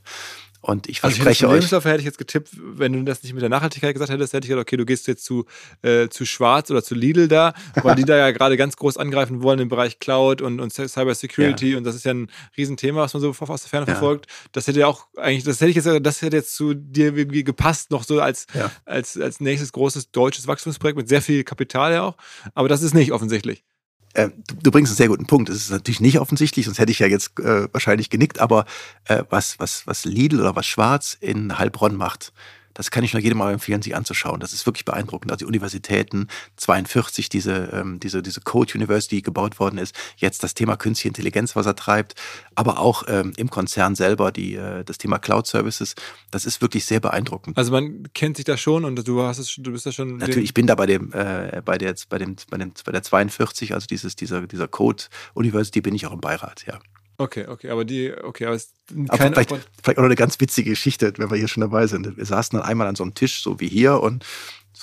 Und 0.65 0.87
ich 0.87 1.01
verspreche 1.01 1.27
also 1.27 1.31
ich 1.31 1.45
euch. 1.45 1.53
Lebenslauf 1.55 1.83
hätte 1.83 1.99
ich 1.99 2.05
jetzt 2.05 2.17
getippt, 2.17 2.51
wenn 2.57 2.93
du 2.93 3.03
das 3.03 3.21
nicht 3.21 3.33
mit 3.33 3.41
der 3.41 3.49
Nachhaltigkeit 3.49 3.93
gesagt 3.93 4.09
hättest, 4.09 4.31
hätte 4.31 4.45
ich 4.45 4.49
gesagt, 4.49 4.65
okay, 4.65 4.77
du 4.77 4.85
gehst 4.85 5.07
jetzt 5.07 5.25
zu, 5.25 5.45
äh, 5.81 6.07
zu 6.07 6.25
Schwarz 6.25 6.71
oder 6.71 6.81
zu 6.81 6.95
Lidl 6.95 7.27
da, 7.27 7.53
weil 7.81 7.95
die 7.95 8.05
da 8.05 8.15
ja 8.15 8.31
gerade 8.31 8.55
ganz 8.55 8.77
groß 8.77 8.95
angreifen 8.95 9.43
wollen 9.43 9.59
im 9.59 9.67
Bereich 9.67 9.99
Cloud 9.99 10.41
und, 10.41 10.61
und 10.61 10.71
Cyber 10.71 11.15
Security 11.15 11.73
ja. 11.73 11.77
und 11.77 11.83
das 11.83 11.95
ist 11.95 12.05
ja 12.05 12.13
ein 12.13 12.29
Riesenthema, 12.55 13.01
was 13.01 13.13
man 13.13 13.19
so 13.19 13.35
aus 13.37 13.61
der 13.61 13.69
Ferne 13.69 13.85
ja. 13.87 13.93
verfolgt. 13.93 14.27
Das 14.53 14.65
hätte 14.65 14.79
ja 14.79 14.87
auch 14.87 15.07
eigentlich, 15.17 15.43
das 15.43 15.59
hätte 15.59 15.71
ich 15.71 15.75
jetzt, 15.75 15.89
das 16.01 16.21
hätte 16.21 16.37
jetzt 16.37 16.55
zu 16.55 16.73
dir 16.73 17.13
irgendwie 17.13 17.43
gepasst, 17.43 17.91
noch 17.91 18.05
so 18.05 18.21
als, 18.21 18.47
ja. 18.53 18.71
als, 18.85 19.19
als 19.19 19.41
nächstes 19.41 19.73
großes 19.73 20.11
deutsches 20.11 20.47
Wachstumsprojekt 20.47 20.97
mit 20.97 21.09
sehr 21.09 21.21
viel 21.21 21.43
Kapital 21.43 21.91
ja 21.91 22.03
auch. 22.03 22.15
Aber 22.55 22.69
das 22.69 22.83
ist 22.83 22.93
nicht 22.93 23.11
offensichtlich. 23.11 23.65
Äh, 24.13 24.29
du, 24.47 24.55
du, 24.63 24.71
bringst 24.71 24.91
einen 24.91 24.97
sehr 24.97 25.07
guten 25.07 25.25
Punkt. 25.25 25.49
Es 25.49 25.57
ist 25.57 25.71
natürlich 25.71 26.01
nicht 26.01 26.19
offensichtlich, 26.19 26.65
sonst 26.65 26.79
hätte 26.79 26.91
ich 26.91 26.99
ja 26.99 27.07
jetzt 27.07 27.39
äh, 27.39 27.67
wahrscheinlich 27.71 28.09
genickt, 28.09 28.39
aber 28.39 28.65
äh, 29.05 29.23
was, 29.29 29.59
was, 29.59 29.87
was 29.87 30.05
Lidl 30.05 30.39
oder 30.39 30.55
was 30.55 30.67
Schwarz 30.67 31.17
in 31.19 31.57
Heilbronn 31.57 31.95
macht, 31.95 32.31
das 32.73 32.91
kann 32.91 33.03
ich 33.03 33.13
nur 33.13 33.21
jedem 33.21 33.37
mal 33.37 33.53
empfehlen, 33.53 33.81
sich 33.81 33.95
anzuschauen. 33.95 34.39
Das 34.39 34.53
ist 34.53 34.65
wirklich 34.65 34.85
beeindruckend. 34.85 35.31
Also 35.31 35.45
die 35.45 35.47
Universitäten, 35.47 36.27
42, 36.57 37.29
diese, 37.29 37.69
ähm, 37.73 37.99
diese, 37.99 38.21
diese 38.21 38.41
Code 38.41 38.73
University 38.75 39.21
gebaut 39.21 39.59
worden 39.59 39.77
ist, 39.77 39.95
jetzt 40.17 40.43
das 40.43 40.53
Thema 40.53 40.75
künstliche 40.75 41.09
Intelligenz, 41.09 41.55
was 41.55 41.65
er 41.65 41.75
treibt, 41.75 42.15
aber 42.55 42.79
auch 42.79 43.03
ähm, 43.07 43.33
im 43.37 43.49
Konzern 43.49 43.95
selber 43.95 44.31
die, 44.31 44.55
äh, 44.55 44.83
das 44.83 44.97
Thema 44.97 45.19
Cloud 45.19 45.47
Services, 45.47 45.95
das 46.31 46.45
ist 46.45 46.61
wirklich 46.61 46.85
sehr 46.85 46.99
beeindruckend. 46.99 47.57
Also 47.57 47.71
man 47.71 48.07
kennt 48.13 48.37
sich 48.37 48.45
da 48.45 48.57
schon 48.57 48.85
und 48.85 49.07
du 49.07 49.21
hast 49.21 49.37
es, 49.37 49.55
du 49.57 49.71
bist 49.71 49.85
da 49.85 49.91
schon. 49.91 50.17
Natürlich, 50.17 50.45
ich 50.45 50.53
bin 50.53 50.67
da 50.67 50.75
bei 50.75 50.85
dem, 50.85 51.11
äh, 51.13 51.61
bei 51.63 51.77
der, 51.77 51.95
bei 52.09 52.17
dem, 52.17 52.35
bei 52.49 52.57
dem, 52.57 52.73
bei 52.85 52.91
der 52.91 53.03
42, 53.03 53.73
also 53.73 53.87
dieses, 53.87 54.15
dieser, 54.15 54.41
dieser 54.47 54.67
Code 54.67 55.03
University 55.33 55.81
bin 55.81 55.95
ich 55.95 56.05
auch 56.05 56.13
im 56.13 56.21
Beirat, 56.21 56.65
ja. 56.65 56.79
Okay, 57.17 57.45
okay, 57.47 57.69
aber 57.69 57.85
die, 57.85 58.13
okay, 58.23 58.45
aber 58.45 58.55
es 58.55 58.73
aber 59.07 59.17
vielleicht, 59.17 59.49
vielleicht 59.49 59.97
auch 59.97 60.03
noch 60.03 60.05
eine 60.05 60.15
ganz 60.15 60.39
witzige 60.39 60.71
Geschichte, 60.71 61.13
wenn 61.17 61.29
wir 61.29 61.37
hier 61.37 61.47
schon 61.47 61.61
dabei 61.61 61.87
sind. 61.87 62.17
Wir 62.17 62.25
saßen 62.25 62.57
dann 62.57 62.67
einmal 62.67 62.87
an 62.87 62.95
so 62.95 63.03
einem 63.03 63.13
Tisch, 63.13 63.41
so 63.41 63.59
wie 63.59 63.67
hier, 63.67 64.01
und 64.01 64.25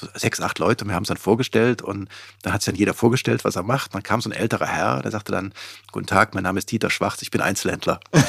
so 0.01 0.07
sechs, 0.15 0.41
acht 0.41 0.59
Leute 0.59 0.85
und 0.85 0.91
wir 0.91 0.95
haben 0.95 1.03
es 1.03 1.09
dann 1.09 1.17
vorgestellt 1.17 1.83
und 1.83 2.09
dann 2.43 2.53
hat 2.53 2.61
es 2.61 2.65
dann 2.67 2.75
jeder 2.75 2.95
vorgestellt, 2.95 3.45
was 3.45 3.57
er 3.57 3.63
macht. 3.63 3.95
Dann 3.95 4.03
kam 4.03 4.21
so 4.21 4.31
ein 4.31 4.33
älterer 4.33 4.67
Herr, 4.67 5.03
der 5.03 5.11
sagte 5.11 5.33
dann, 5.33 5.53
guten 5.93 6.07
Tag, 6.07 6.35
mein 6.35 6.45
Name 6.45 6.59
ist 6.59 6.71
Dieter 6.71 6.91
Schwarz, 6.91 7.23
ich 7.23 7.31
bin 7.31 7.41
Einzelhändler. 7.41 8.01
okay. 8.13 8.25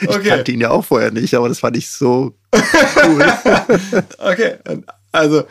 Ich 0.00 0.24
kannte 0.24 0.52
ihn 0.52 0.60
ja 0.60 0.70
auch 0.70 0.84
vorher 0.84 1.10
nicht, 1.12 1.34
aber 1.34 1.48
das 1.48 1.60
fand 1.60 1.76
ich 1.76 1.90
so 1.90 2.36
cool. 2.54 3.32
okay, 4.18 4.56
also 5.16 5.44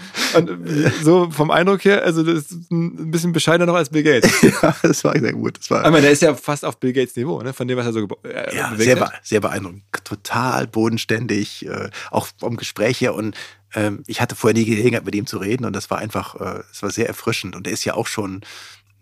so 1.04 1.30
vom 1.32 1.52
Eindruck 1.52 1.84
her, 1.86 2.04
also 2.04 2.24
das 2.24 2.52
ist 2.52 2.72
ein 2.72 3.12
bisschen 3.12 3.34
bescheidener 3.34 3.66
noch 3.66 3.76
als 3.76 3.90
Bill 3.90 4.04
Gates. 4.04 4.42
ja, 4.62 4.76
das 4.82 5.04
war 5.04 5.18
sehr 5.20 5.34
gut. 5.34 5.60
Das 5.60 5.70
war, 5.72 5.84
Aber 5.84 6.02
der 6.02 6.12
ist 6.12 6.22
ja 6.22 6.36
fast 6.36 6.64
auf 6.66 6.80
Bill 6.80 6.94
Gates 6.94 7.16
Niveau, 7.16 7.42
ne? 7.42 7.54
von 7.54 7.68
dem, 7.68 7.78
was 7.78 7.86
er 7.86 7.94
so 7.94 8.08
äh, 8.24 8.56
ja, 8.56 8.76
sehr, 8.76 9.00
hat. 9.00 9.14
sehr 9.24 9.42
beeindruckend. 9.42 9.84
Total 10.04 10.68
bodenständig, 10.68 11.66
äh, 11.66 11.90
auch 12.12 12.28
vom 12.40 12.58
Gespräch 12.58 13.02
her 13.02 13.16
und 13.16 13.36
ähm, 13.74 14.04
ich 14.08 14.22
hatte 14.22 14.36
vorher 14.36 14.58
nie 14.58 14.66
Gelegenheit, 14.66 15.06
mit 15.06 15.16
ihm 15.16 15.28
zu 15.28 15.38
reden 15.38 15.66
und 15.66 15.76
das 15.76 15.90
war 15.90 15.98
einfach, 15.98 16.36
äh, 16.36 16.64
es 16.72 16.82
war 16.82 16.92
sehr 16.92 17.08
erfrischend. 17.08 17.56
Und 17.56 17.68
er 17.68 17.74
ist 17.74 17.86
ja 17.86 17.96
auch 17.96 18.08
schon 18.08 18.42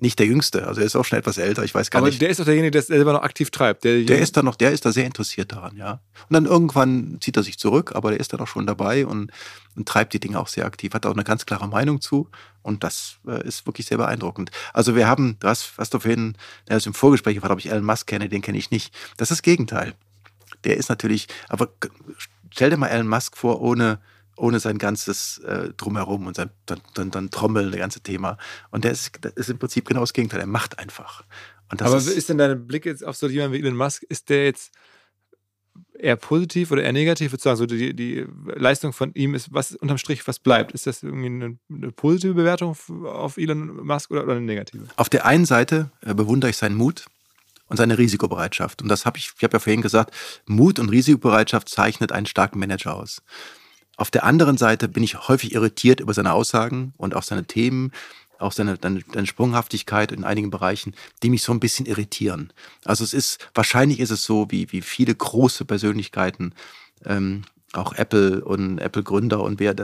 nicht 0.04 0.20
der 0.20 0.28
Jüngste, 0.28 0.68
also 0.68 0.82
er 0.82 0.86
ist 0.86 0.96
auch 0.96 1.06
schon 1.06 1.18
etwas 1.18 1.38
älter, 1.38 1.64
ich 1.64 1.74
weiß 1.74 1.90
gar 1.90 2.00
Aber 2.00 2.08
nicht. 2.08 2.18
Aber 2.18 2.20
der 2.20 2.30
ist 2.30 2.40
doch 2.40 2.46
derjenige, 2.46 2.72
der 2.72 2.82
es 2.82 2.88
selber 2.88 3.14
noch 3.14 3.24
aktiv 3.24 3.50
treibt. 3.50 3.86
Der, 3.86 4.04
der 4.04 4.20
ist 4.20 4.36
da 4.36 4.44
noch, 4.44 4.56
der 4.56 4.72
ist 4.72 4.86
da 4.86 4.92
sehr 4.92 5.06
interessiert 5.06 5.54
daran, 5.54 5.78
ja. 5.78 6.02
Und 6.30 6.34
dann 6.34 6.46
irgendwann 6.46 7.18
zieht 7.22 7.38
er 7.38 7.44
sich 7.44 7.58
zurück, 7.58 7.94
aber 7.96 8.12
der 8.12 8.20
ist 8.20 8.34
da 8.34 8.38
doch 8.38 8.48
schon 8.48 8.68
dabei 8.68 9.08
und, 9.08 9.32
und 9.76 9.88
treibt 9.88 10.14
die 10.14 10.20
Dinge 10.20 10.40
auch 10.40 10.50
sehr 10.50 10.66
aktiv, 10.66 10.94
hat 10.94 11.06
auch 11.06 11.14
eine 11.14 11.24
ganz 11.24 11.46
klare 11.46 11.68
Meinung 11.70 12.02
zu 12.02 12.30
und 12.62 12.84
das 12.84 13.18
äh, 13.26 13.48
ist 13.48 13.66
wirklich 13.66 13.88
sehr 13.88 13.98
beeindruckend. 13.98 14.52
Also 14.74 14.96
wir 14.96 15.08
haben, 15.08 15.38
du 15.40 15.48
hast, 15.48 15.74
hast 15.78 15.94
du 15.94 16.00
vorhin, 16.00 16.36
der 16.68 16.78
ist 16.78 16.86
im 16.86 16.94
Vorgespräch 16.94 17.36
gefragt, 17.36 17.54
ob 17.54 17.60
ich 17.60 17.72
Elon 17.72 17.86
Musk 17.86 18.08
kenne, 18.08 18.28
den 18.28 18.42
kenne 18.42 18.58
ich 18.58 18.72
nicht. 18.72 18.94
Das 19.18 19.32
ist 19.32 19.40
das 19.40 19.42
Gegenteil. 19.42 19.94
Der 20.66 20.78
ist 20.78 20.90
natürlich, 20.90 21.28
aber 21.48 21.70
stell 22.50 22.70
dir 22.70 22.78
mal 22.78 22.88
Elon 22.88 23.08
Musk 23.08 23.38
vor, 23.38 23.62
ohne 23.62 24.00
ohne 24.36 24.60
sein 24.60 24.78
ganzes 24.78 25.40
äh, 25.40 25.70
Drumherum 25.78 26.28
und 26.28 26.36
sein 26.36 26.50
dann, 26.66 26.82
dann, 26.94 27.12
dann 27.12 27.30
Trommeln, 27.30 27.72
das 27.72 27.80
ganze 27.80 28.02
Thema. 28.02 28.38
Und 28.72 28.84
der 28.84 28.92
ist, 28.92 29.12
das 29.22 29.34
ist 29.34 29.50
im 29.50 29.60
Prinzip 29.60 29.88
genau 29.88 30.02
das 30.02 30.14
Gegenteil. 30.14 30.40
Er 30.40 30.48
macht 30.48 30.80
einfach. 30.80 31.24
Aber 31.68 31.98
ist, 31.98 32.08
ist 32.08 32.30
denn 32.30 32.38
dein 32.38 32.68
Blick 32.68 32.86
jetzt 32.86 33.04
auf 33.04 33.16
so 33.16 33.28
jemanden 33.28 33.54
wie 33.54 33.60
Elon 33.60 33.76
Musk, 33.76 34.04
ist 34.04 34.30
der 34.30 34.46
jetzt 34.46 34.74
eher 35.98 36.16
positiv 36.16 36.72
oder 36.72 36.84
eher 36.84 36.94
negativ? 36.94 37.28
Ich 37.28 37.34
würde 37.34 37.44
sagen, 37.44 37.58
so 37.58 37.66
die, 37.66 37.96
die 37.96 38.26
Leistung 38.56 38.94
von 38.94 39.12
ihm 39.14 39.34
ist, 39.34 39.54
was 39.54 39.76
unterm 39.76 39.98
Strich, 39.98 40.28
was 40.28 40.40
bleibt? 40.40 40.74
Ist 40.74 40.86
das 40.86 41.04
irgendwie 41.04 41.28
eine, 41.28 41.58
eine 41.72 41.92
positive 41.92 42.34
Bewertung 42.34 42.76
auf 43.06 43.38
Elon 43.38 43.86
Musk 43.86 44.12
oder, 44.12 44.24
oder 44.24 44.34
eine 44.34 44.42
negative? 44.42 44.86
Auf 44.98 45.10
der 45.10 45.26
einen 45.26 45.46
Seite 45.46 45.92
äh, 46.02 46.14
bewundere 46.14 46.52
ich 46.52 46.58
seinen 46.58 46.76
Mut 46.76 47.06
und 47.68 47.78
seine 47.78 47.98
Risikobereitschaft. 47.98 48.82
Und 48.82 48.90
das 48.90 49.06
habe 49.06 49.18
ich, 49.18 49.32
ich 49.36 49.44
habe 49.44 49.54
ja 49.54 49.60
vorhin 49.60 49.82
gesagt, 49.82 50.14
Mut 50.46 50.80
und 50.80 50.90
Risikobereitschaft 50.90 51.70
zeichnet 51.70 52.12
einen 52.12 52.26
starken 52.26 52.60
Manager 52.60 52.96
aus. 52.96 53.22
Auf 53.98 54.12
der 54.12 54.24
anderen 54.24 54.58
Seite 54.58 54.88
bin 54.88 55.04
ich 55.04 55.28
häufig 55.28 55.54
irritiert 55.54 56.00
über 56.00 56.14
seine 56.14 56.34
Aussagen 56.34 56.94
und 56.98 57.16
auch 57.16 57.24
seine 57.24 57.46
Themen, 57.46 57.92
auch 58.40 58.52
seine, 58.52 58.78
seine, 58.82 59.28
Sprunghaftigkeit 59.28 60.12
in 60.12 60.24
einigen 60.24 60.50
Bereichen, 60.50 60.96
die 61.22 61.30
mich 61.30 61.44
so 61.44 61.52
ein 61.52 61.60
bisschen 61.60 61.86
irritieren. 61.86 62.52
Also 62.84 63.04
es 63.04 63.14
ist, 63.14 63.50
wahrscheinlich 63.54 64.00
ist 64.00 64.10
es 64.10 64.24
so, 64.24 64.48
wie, 64.50 64.72
wie 64.72 64.82
viele 64.82 65.14
große 65.14 65.66
Persönlichkeiten, 65.66 66.54
ähm, 67.06 67.44
auch 67.74 67.94
Apple 67.94 68.44
und 68.44 68.78
Apple-Gründer 68.78 69.42
und 69.42 69.60
wer, 69.60 69.76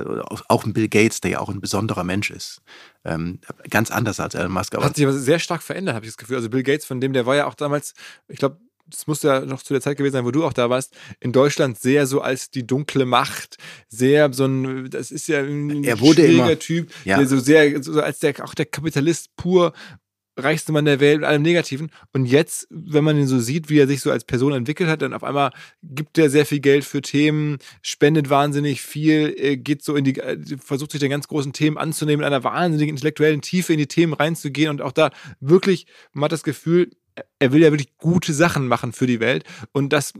auch 0.47 0.63
ein 0.63 0.73
Bill 0.73 0.87
Gates, 0.87 1.21
der 1.21 1.31
ja 1.31 1.39
auch 1.39 1.49
ein 1.49 1.59
besonderer 1.59 2.03
Mensch 2.03 2.29
ist. 2.29 2.61
Ähm, 3.03 3.39
ganz 3.69 3.89
anders 3.89 4.19
als 4.19 4.35
Elon 4.35 4.51
Musk. 4.51 4.75
Aber 4.75 4.85
Hat 4.85 4.95
sich 4.95 5.05
aber 5.05 5.17
sehr 5.17 5.39
stark 5.39 5.63
verändert, 5.63 5.95
habe 5.95 6.05
ich 6.05 6.11
das 6.11 6.17
Gefühl. 6.17 6.35
Also 6.35 6.49
Bill 6.49 6.63
Gates, 6.63 6.85
von 6.85 7.01
dem, 7.01 7.13
der 7.13 7.25
war 7.25 7.35
ja 7.35 7.47
auch 7.47 7.55
damals, 7.55 7.95
ich 8.27 8.37
glaube, 8.37 8.57
das 8.89 9.07
musste 9.07 9.27
ja 9.27 9.39
noch 9.41 9.63
zu 9.63 9.73
der 9.73 9.81
Zeit 9.81 9.97
gewesen 9.97 10.13
sein, 10.13 10.25
wo 10.25 10.31
du 10.31 10.45
auch 10.45 10.53
da 10.53 10.69
warst, 10.69 10.95
in 11.19 11.31
Deutschland 11.31 11.79
sehr 11.79 12.07
so 12.07 12.21
als 12.21 12.49
die 12.49 12.65
dunkle 12.65 13.05
Macht, 13.05 13.57
sehr 13.87 14.31
so 14.33 14.45
ein, 14.45 14.89
das 14.89 15.11
ist 15.11 15.27
ja 15.27 15.39
ein 15.39 15.83
er 15.83 15.99
wurde 15.99 16.23
schwieriger 16.23 16.45
immer, 16.45 16.59
Typ, 16.59 16.91
ja. 17.05 17.17
der 17.17 17.27
so 17.27 17.39
sehr, 17.39 17.81
so 17.83 17.99
als 18.01 18.19
der, 18.19 18.43
auch 18.43 18.53
der 18.53 18.65
Kapitalist 18.65 19.35
pur, 19.35 19.73
reichste 20.39 20.71
Mann 20.71 20.85
der 20.85 20.99
Welt 20.99 21.19
mit 21.19 21.27
allem 21.27 21.41
Negativen. 21.41 21.91
Und 22.13 22.25
jetzt, 22.25 22.67
wenn 22.69 23.03
man 23.03 23.17
ihn 23.17 23.27
so 23.27 23.39
sieht, 23.39 23.69
wie 23.69 23.79
er 23.79 23.87
sich 23.87 24.01
so 24.01 24.11
als 24.11 24.23
Person 24.23 24.53
entwickelt 24.53 24.89
hat, 24.89 25.01
dann 25.01 25.13
auf 25.13 25.23
einmal 25.23 25.51
gibt 25.83 26.17
er 26.17 26.29
sehr 26.29 26.45
viel 26.45 26.59
Geld 26.59 26.85
für 26.85 27.01
Themen, 27.01 27.57
spendet 27.81 28.29
wahnsinnig 28.29 28.81
viel, 28.81 29.33
äh, 29.37 29.57
geht 29.57 29.83
so 29.83 29.95
in 29.95 30.05
die, 30.05 30.17
äh, 30.17 30.37
versucht 30.57 30.91
sich 30.91 30.99
den 30.99 31.09
ganz 31.09 31.27
großen 31.27 31.53
Themen 31.53 31.77
anzunehmen, 31.77 32.21
in 32.21 32.27
einer 32.27 32.43
wahnsinnigen 32.43 32.95
intellektuellen 32.95 33.41
Tiefe 33.41 33.73
in 33.73 33.79
die 33.79 33.87
Themen 33.87 34.13
reinzugehen 34.13 34.69
und 34.69 34.81
auch 34.81 34.91
da 34.91 35.11
wirklich, 35.39 35.87
man 36.13 36.25
hat 36.25 36.31
das 36.31 36.43
Gefühl, 36.43 36.89
er 37.39 37.51
will 37.51 37.61
ja 37.61 37.71
wirklich 37.71 37.97
gute 37.97 38.33
Sachen 38.33 38.67
machen 38.67 38.93
für 38.93 39.07
die 39.07 39.19
Welt 39.19 39.43
und 39.71 39.93
das 39.93 40.13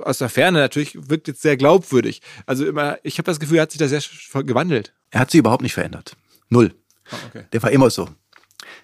aus 0.00 0.18
der 0.18 0.28
Ferne 0.28 0.58
natürlich 0.58 1.08
wirkt 1.08 1.28
jetzt 1.28 1.42
sehr 1.42 1.56
glaubwürdig. 1.56 2.22
Also 2.46 2.66
immer, 2.66 2.98
ich 3.02 3.18
habe 3.18 3.26
das 3.26 3.40
Gefühl, 3.40 3.58
er 3.58 3.62
hat 3.62 3.72
sich 3.72 3.78
da 3.78 3.88
sehr 3.88 4.02
gewandelt. 4.44 4.92
Er 5.10 5.20
hat 5.20 5.30
sich 5.30 5.38
überhaupt 5.38 5.62
nicht 5.62 5.74
verändert. 5.74 6.16
Null. 6.48 6.74
Oh, 7.10 7.16
okay. 7.28 7.44
Der 7.52 7.62
war 7.62 7.70
immer 7.70 7.90
so. 7.90 8.08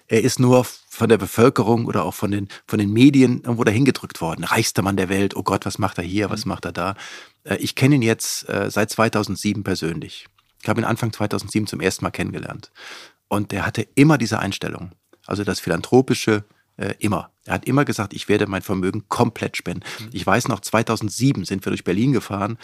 Er 0.07 0.21
ist 0.21 0.39
nur 0.39 0.65
von 0.65 1.09
der 1.09 1.17
Bevölkerung 1.17 1.85
oder 1.85 2.03
auch 2.03 2.13
von 2.13 2.31
den, 2.31 2.47
von 2.67 2.79
den 2.79 2.91
Medien 2.91 3.41
irgendwo 3.41 3.63
dahin 3.63 3.85
gedrückt 3.85 4.21
worden. 4.21 4.43
Reichster 4.43 4.81
Mann 4.81 4.97
der 4.97 5.09
Welt. 5.09 5.35
Oh 5.35 5.43
Gott, 5.43 5.65
was 5.65 5.77
macht 5.77 5.97
er 5.97 6.03
hier? 6.03 6.29
Was 6.29 6.45
mhm. 6.45 6.49
macht 6.49 6.65
er 6.65 6.71
da? 6.71 6.95
Äh, 7.43 7.57
ich 7.57 7.75
kenne 7.75 7.95
ihn 7.95 8.01
jetzt 8.01 8.47
äh, 8.49 8.69
seit 8.69 8.91
2007 8.91 9.63
persönlich. 9.63 10.27
Ich 10.61 10.69
habe 10.69 10.81
ihn 10.81 10.85
Anfang 10.85 11.11
2007 11.11 11.67
zum 11.67 11.81
ersten 11.81 12.05
Mal 12.05 12.11
kennengelernt. 12.11 12.71
Und 13.27 13.53
er 13.53 13.65
hatte 13.65 13.87
immer 13.95 14.17
diese 14.17 14.39
Einstellung. 14.39 14.91
Also 15.25 15.43
das 15.43 15.59
Philanthropische, 15.59 16.43
äh, 16.77 16.93
immer. 16.99 17.31
Er 17.45 17.55
hat 17.55 17.65
immer 17.65 17.85
gesagt, 17.85 18.13
ich 18.13 18.27
werde 18.27 18.47
mein 18.47 18.61
Vermögen 18.61 19.07
komplett 19.07 19.57
spenden. 19.57 19.83
Mhm. 19.99 20.09
Ich 20.11 20.25
weiß 20.25 20.47
noch, 20.47 20.59
2007 20.59 21.45
sind 21.45 21.65
wir 21.65 21.71
durch 21.71 21.83
Berlin 21.83 22.11
gefahren 22.11 22.57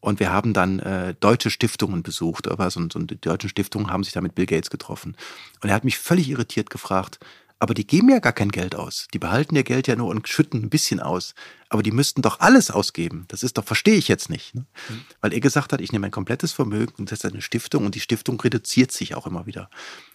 und 0.00 0.20
wir 0.20 0.32
haben 0.32 0.52
dann 0.52 0.78
äh, 0.80 1.14
deutsche 1.18 1.50
Stiftungen 1.50 2.02
besucht. 2.02 2.48
Aber 2.48 2.70
so, 2.70 2.80
so 2.92 2.98
die 3.00 3.20
deutschen 3.20 3.50
Stiftungen 3.50 3.90
haben 3.90 4.04
sich 4.04 4.12
da 4.12 4.20
mit 4.20 4.34
Bill 4.34 4.46
Gates 4.46 4.70
getroffen. 4.70 5.16
Und 5.62 5.68
er 5.68 5.74
hat 5.74 5.84
mich 5.84 5.98
völlig 5.98 6.28
irritiert 6.28 6.70
gefragt, 6.70 7.18
aber 7.58 7.72
die 7.72 7.86
geben 7.86 8.10
ja 8.10 8.18
gar 8.18 8.32
kein 8.32 8.50
Geld 8.50 8.74
aus. 8.74 9.08
Die 9.14 9.18
behalten 9.18 9.56
ihr 9.56 9.62
Geld 9.62 9.86
ja 9.86 9.96
nur 9.96 10.08
und 10.08 10.28
schütten 10.28 10.62
ein 10.62 10.70
bisschen 10.70 11.00
aus. 11.00 11.34
Aber 11.68 11.82
die 11.82 11.90
müssten 11.90 12.22
doch 12.22 12.40
alles 12.40 12.70
ausgeben. 12.70 13.24
Das 13.28 13.42
ist 13.42 13.56
doch, 13.56 13.64
verstehe 13.64 13.96
ich 13.96 14.08
jetzt 14.08 14.28
nicht. 14.28 14.54
Ne? 14.54 14.66
Mhm. 14.88 15.04
Weil 15.20 15.32
er 15.32 15.40
gesagt 15.40 15.72
hat, 15.72 15.80
ich 15.80 15.90
nehme 15.90 16.06
ein 16.06 16.12
komplettes 16.12 16.52
Vermögen 16.52 16.92
und 16.98 17.10
ist 17.10 17.24
eine 17.24 17.40
Stiftung 17.40 17.86
und 17.86 17.94
die 17.94 18.00
Stiftung 18.00 18.38
reduziert 18.40 18.92
sich 18.92 19.14
auch 19.14 19.26
immer 19.26 19.46
wieder. 19.46 19.70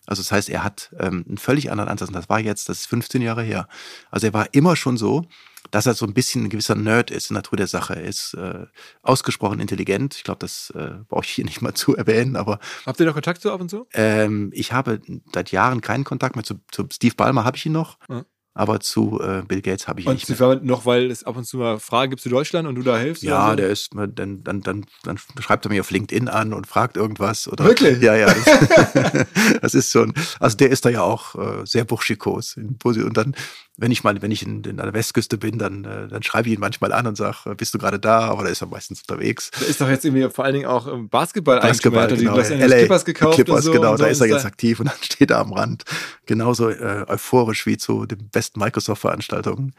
Also 0.06 0.22
das 0.22 0.32
heißt, 0.32 0.50
er 0.50 0.64
hat 0.64 0.92
ähm, 1.00 1.26
einen 1.28 1.38
völlig 1.38 1.72
anderen 1.72 1.90
Ansatz. 1.90 2.10
Und 2.10 2.16
das 2.16 2.30
war 2.30 2.40
jetzt, 2.40 2.70
das 2.70 2.82
ist 2.82 2.86
15 2.88 3.22
Jahre 3.22 3.44
her. 3.44 3.68
Also 4.12 4.28
er 4.28 4.34
war 4.34 4.54
immer 4.54 4.76
schon 4.76 4.98
so, 4.98 5.26
dass 5.72 5.86
er 5.86 5.94
so 5.94 6.06
ein 6.06 6.14
bisschen 6.14 6.44
ein 6.44 6.50
gewisser 6.50 6.76
Nerd 6.76 7.10
ist 7.12 7.30
in 7.30 7.34
der 7.34 7.40
Natur 7.40 7.58
der 7.58 7.68
Sache. 7.68 7.96
Er 7.96 8.04
ist 8.04 8.34
äh, 8.34 8.66
ausgesprochen 9.02 9.60
intelligent. 9.60 10.16
Ich 10.16 10.24
glaube, 10.24 10.40
das 10.40 10.72
äh, 10.76 10.92
brauche 11.08 11.24
ich 11.24 11.32
hier 11.32 11.46
nicht 11.52 11.62
mal 11.62 11.74
zu 11.74 11.96
erwähnen. 11.96 12.36
Aber 12.36 12.60
habt 12.86 13.00
ihr 13.00 13.06
noch 13.06 13.14
Kontakt 13.14 13.42
zu 13.42 13.52
ab 13.52 13.62
und 13.62 13.70
zu? 13.70 13.88
Ähm, 13.94 14.52
ich 14.54 14.74
habe 14.74 15.02
seit 15.34 15.52
Jahren 15.52 15.82
keinen 15.82 16.04
Kontakt 16.04 16.36
mehr 16.36 16.46
zu, 16.46 16.56
zu 16.72 16.88
Steve 16.92 17.16
Ballmer. 17.16 17.46
Habe 17.46 17.58
ich 17.58 17.66
ihn 17.66 17.72
noch? 17.72 17.98
Ja. 18.10 18.26
Aber 18.54 18.82
zu 18.82 19.22
äh, 19.22 19.44
Bill 19.48 19.62
Gates 19.62 19.88
habe 19.88 20.02
ich 20.02 20.08
und 20.08 20.16
nicht 20.16 20.28
mehr. 20.28 20.50
Und 20.50 20.66
noch, 20.66 20.86
weil 20.86 21.10
es 21.10 21.24
ab 21.24 21.38
und 21.38 21.46
zu 21.46 21.58
mal 21.58 21.80
Fragen 21.80 22.10
gibt 22.10 22.22
zu 22.22 22.28
Deutschland 22.28 22.68
und 22.68 22.76
du 22.76 22.82
da 22.82 22.98
hilfst? 22.98 23.24
Ja, 23.24 23.52
so? 23.52 23.56
der 23.56 23.70
ist, 23.70 23.92
dann, 23.96 24.44
dann, 24.44 24.62
dann, 24.62 24.86
dann 25.04 25.18
schreibt 25.40 25.66
er 25.66 25.70
mich 25.70 25.80
auf 25.80 25.90
LinkedIn 25.90 26.28
an 26.28 26.52
und 26.52 26.68
fragt 26.68 26.98
irgendwas. 26.98 27.48
Oder, 27.48 27.64
Wirklich? 27.64 28.02
Ja, 28.02 28.14
ja. 28.14 28.28
Das, 28.28 29.26
das 29.62 29.74
ist 29.74 29.92
schon, 29.92 30.14
also 30.42 30.58
der 30.58 30.70
ist 30.70 30.84
da 30.84 30.90
ja 30.90 31.02
auch 31.02 31.36
äh, 31.36 31.66
sehr 31.66 31.86
burschikos. 31.86 32.58
Und 32.58 33.16
dann 33.16 33.36
wenn 33.82 33.92
ich 33.92 34.04
mal, 34.04 34.22
wenn 34.22 34.30
ich 34.30 34.44
in, 34.44 34.64
in 34.64 34.78
der 34.78 34.94
Westküste 34.94 35.40
bin, 35.40 35.58
dann, 35.58 35.84
äh, 35.86 36.08
dann 36.08 36.22
schreibe 36.22 36.48
ich 36.48 36.54
ihn 36.54 36.60
manchmal 36.60 36.94
an 36.94 37.08
und 37.08 37.18
sage, 37.18 37.50
äh, 37.50 37.56
bist 37.56 37.74
du 37.74 37.80
gerade 37.80 38.00
da? 38.00 38.32
Oder 38.34 38.50
ist 38.50 38.62
er 38.62 38.68
meistens 38.68 39.02
unterwegs. 39.02 39.50
Da 39.60 39.66
ist 39.66 39.82
doch 39.82 39.90
jetzt 39.90 40.06
irgendwie 40.06 40.30
vor 40.30 40.46
allen 40.46 40.54
Dingen 40.54 40.68
auch 40.68 40.88
Basketball 41.10 41.60
Basketball, 41.60 42.08
genau. 42.08 42.36
die 42.36 42.54
Angeles 42.54 42.72
Clippers 42.72 43.06
gekauft 43.06 43.36
Clippers, 43.36 43.66
so 43.66 43.72
genau, 43.72 43.98
da 43.98 44.06
ist 44.06 44.22
er 44.22 44.28
jetzt 44.28 44.46
aktiv 44.46 44.80
und 44.80 44.86
dann 44.88 44.98
steht 45.02 45.32
er 45.32 45.40
am 45.40 45.52
Rand. 45.54 45.84
Genauso 46.28 46.70
äh, 46.70 47.06
euphorisch 47.08 47.66
wie 47.66 47.78
zu 47.78 48.06
den 48.06 48.30
besten 48.30 48.60
Microsoft-Veranstaltungen. 48.60 49.74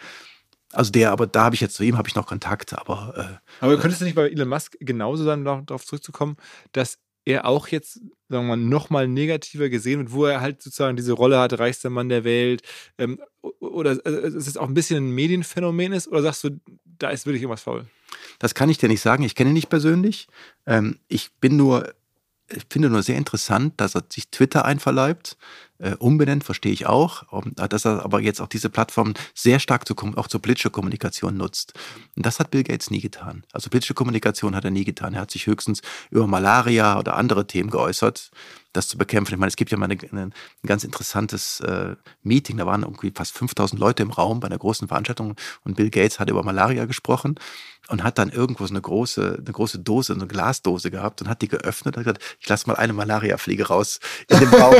Also 0.73 0.91
der, 0.91 1.13
aber 1.13 1.29
da 1.29 1.45
habe 1.45 1.55
ich 1.55 1.61
jetzt 1.61 1.77
zu 1.77 1.85
ihm 1.85 1.97
habe 1.97 2.09
ich 2.09 2.17
noch 2.17 2.27
Kontakt, 2.27 2.77
aber. 2.77 3.15
Äh, 3.17 3.65
aber 3.65 3.79
könntest 3.79 4.01
du 4.01 4.05
nicht 4.05 4.17
bei 4.17 4.29
Elon 4.29 4.49
Musk 4.49 4.77
genauso 4.81 5.25
dann 5.25 5.45
noch 5.45 5.65
darauf 5.65 5.87
zurückzukommen, 5.87 6.37
dass 6.73 6.99
er 7.25 7.47
auch 7.47 7.69
jetzt, 7.69 7.95
sagen 8.29 8.47
wir 8.47 8.57
mal, 8.57 8.57
nochmal 8.57 9.09
negativer 9.09 9.69
gesehen 9.69 10.01
wird, 10.01 10.13
wo 10.13 10.25
er 10.27 10.41
halt 10.41 10.63
sozusagen 10.63 10.97
diese 10.97 11.13
Rolle 11.13 11.39
hat, 11.39 11.59
reichster 11.59 11.91
Mann 11.91 12.09
der 12.09 12.25
Welt, 12.25 12.63
ähm, 12.99 13.21
oder 13.61 13.99
also, 14.05 14.19
ist 14.19 14.47
es 14.47 14.57
auch 14.57 14.69
ein 14.69 14.75
bisschen 14.75 15.09
ein 15.09 15.15
Medienphänomen 15.15 15.93
ist, 15.93 16.09
oder 16.09 16.23
sagst 16.23 16.45
du, 16.45 16.61
da 16.85 17.11
ist 17.11 17.27
wirklich 17.27 17.43
irgendwas 17.43 17.63
faul? 17.63 17.87
Das 18.39 18.55
kann 18.55 18.69
ich 18.69 18.79
dir 18.79 18.89
nicht 18.89 19.01
sagen. 19.01 19.23
Ich 19.23 19.35
kenne 19.35 19.51
ihn 19.51 19.55
nicht 19.55 19.71
persönlich. 19.71 20.29
Ähm, 20.67 20.99
ich 21.09 21.33
bin 21.41 21.57
nur 21.57 21.95
ich 22.53 22.65
finde 22.71 22.91
nur 22.91 23.03
sehr 23.03 23.17
interessant, 23.17 23.75
dass 23.81 23.95
er 23.95 24.05
sich 24.09 24.29
Twitter 24.29 24.65
einverleibt, 24.65 25.37
äh, 25.79 25.95
umbenennt, 25.97 26.45
verstehe 26.45 26.73
ich 26.73 26.87
auch, 26.87 27.31
um, 27.33 27.55
dass 27.57 27.85
er 27.85 28.05
aber 28.05 28.21
jetzt 28.21 28.41
auch 28.41 28.47
diese 28.47 28.71
Plattform 28.71 29.15
sehr 29.35 29.59
stark 29.59 29.87
zu, 29.87 29.95
auch 30.17 30.29
zur 30.29 30.41
politischer 30.41 30.71
Kommunikation 30.71 31.37
nutzt. 31.37 31.75
Und 32.17 32.25
das 32.25 32.39
hat 32.39 32.51
Bill 32.51 32.63
Gates 32.63 32.91
nie 32.91 33.01
getan. 33.01 33.45
Also 33.53 33.69
politische 33.69 33.95
Kommunikation 33.95 34.55
hat 34.55 34.65
er 34.65 34.71
nie 34.71 34.85
getan. 34.85 35.15
Er 35.15 35.23
hat 35.23 35.31
sich 35.31 35.47
höchstens 35.47 35.83
über 36.11 36.27
Malaria 36.27 36.99
oder 36.99 37.17
andere 37.17 37.47
Themen 37.47 37.71
geäußert, 37.71 38.31
das 38.73 38.89
zu 38.89 38.99
bekämpfen. 38.99 39.35
Ich 39.35 39.41
meine, 39.41 39.49
es 39.49 39.57
gibt 39.57 39.71
ja 39.71 39.79
mal 39.79 39.91
eine, 39.91 39.99
eine, 40.11 40.23
ein 40.23 40.33
ganz 40.67 40.85
interessantes 40.85 41.61
äh, 41.61 41.97
Meeting, 42.23 42.57
da 42.57 42.67
waren 42.67 42.83
irgendwie 42.83 43.13
fast 43.15 43.37
5000 43.37 43.81
Leute 43.81 44.03
im 44.03 44.11
Raum 44.11 44.41
bei 44.41 44.47
einer 44.47 44.59
großen 44.59 44.89
Veranstaltung 44.89 45.35
und 45.65 45.77
Bill 45.77 45.91
Gates 45.91 46.19
hat 46.19 46.31
über 46.31 46.43
Malaria 46.43 46.87
gesprochen 46.87 47.39
und 47.89 48.05
hat 48.05 48.19
dann 48.19 48.31
irgendwo 48.31 48.67
so 48.67 48.73
eine 48.73 48.81
große, 48.81 49.39
eine 49.39 49.53
große 49.53 49.81
Dose, 49.81 50.15
eine 50.15 50.27
Glasdose 50.27 50.91
gehabt 50.91 51.21
und 51.21 51.29
hat 51.29 51.43
die 51.43 51.49
geöffnet 51.49 51.97
und 51.97 52.07
hat 52.07 52.17
gesagt, 52.17 52.39
ich 52.41 52.49
lasse 52.49 52.69
mal 52.69 52.77
eine 52.77 52.93
Malariafliege 52.93 53.67
raus 53.69 53.99
in 54.29 54.39
den 54.39 54.49
Raum. 54.49 54.75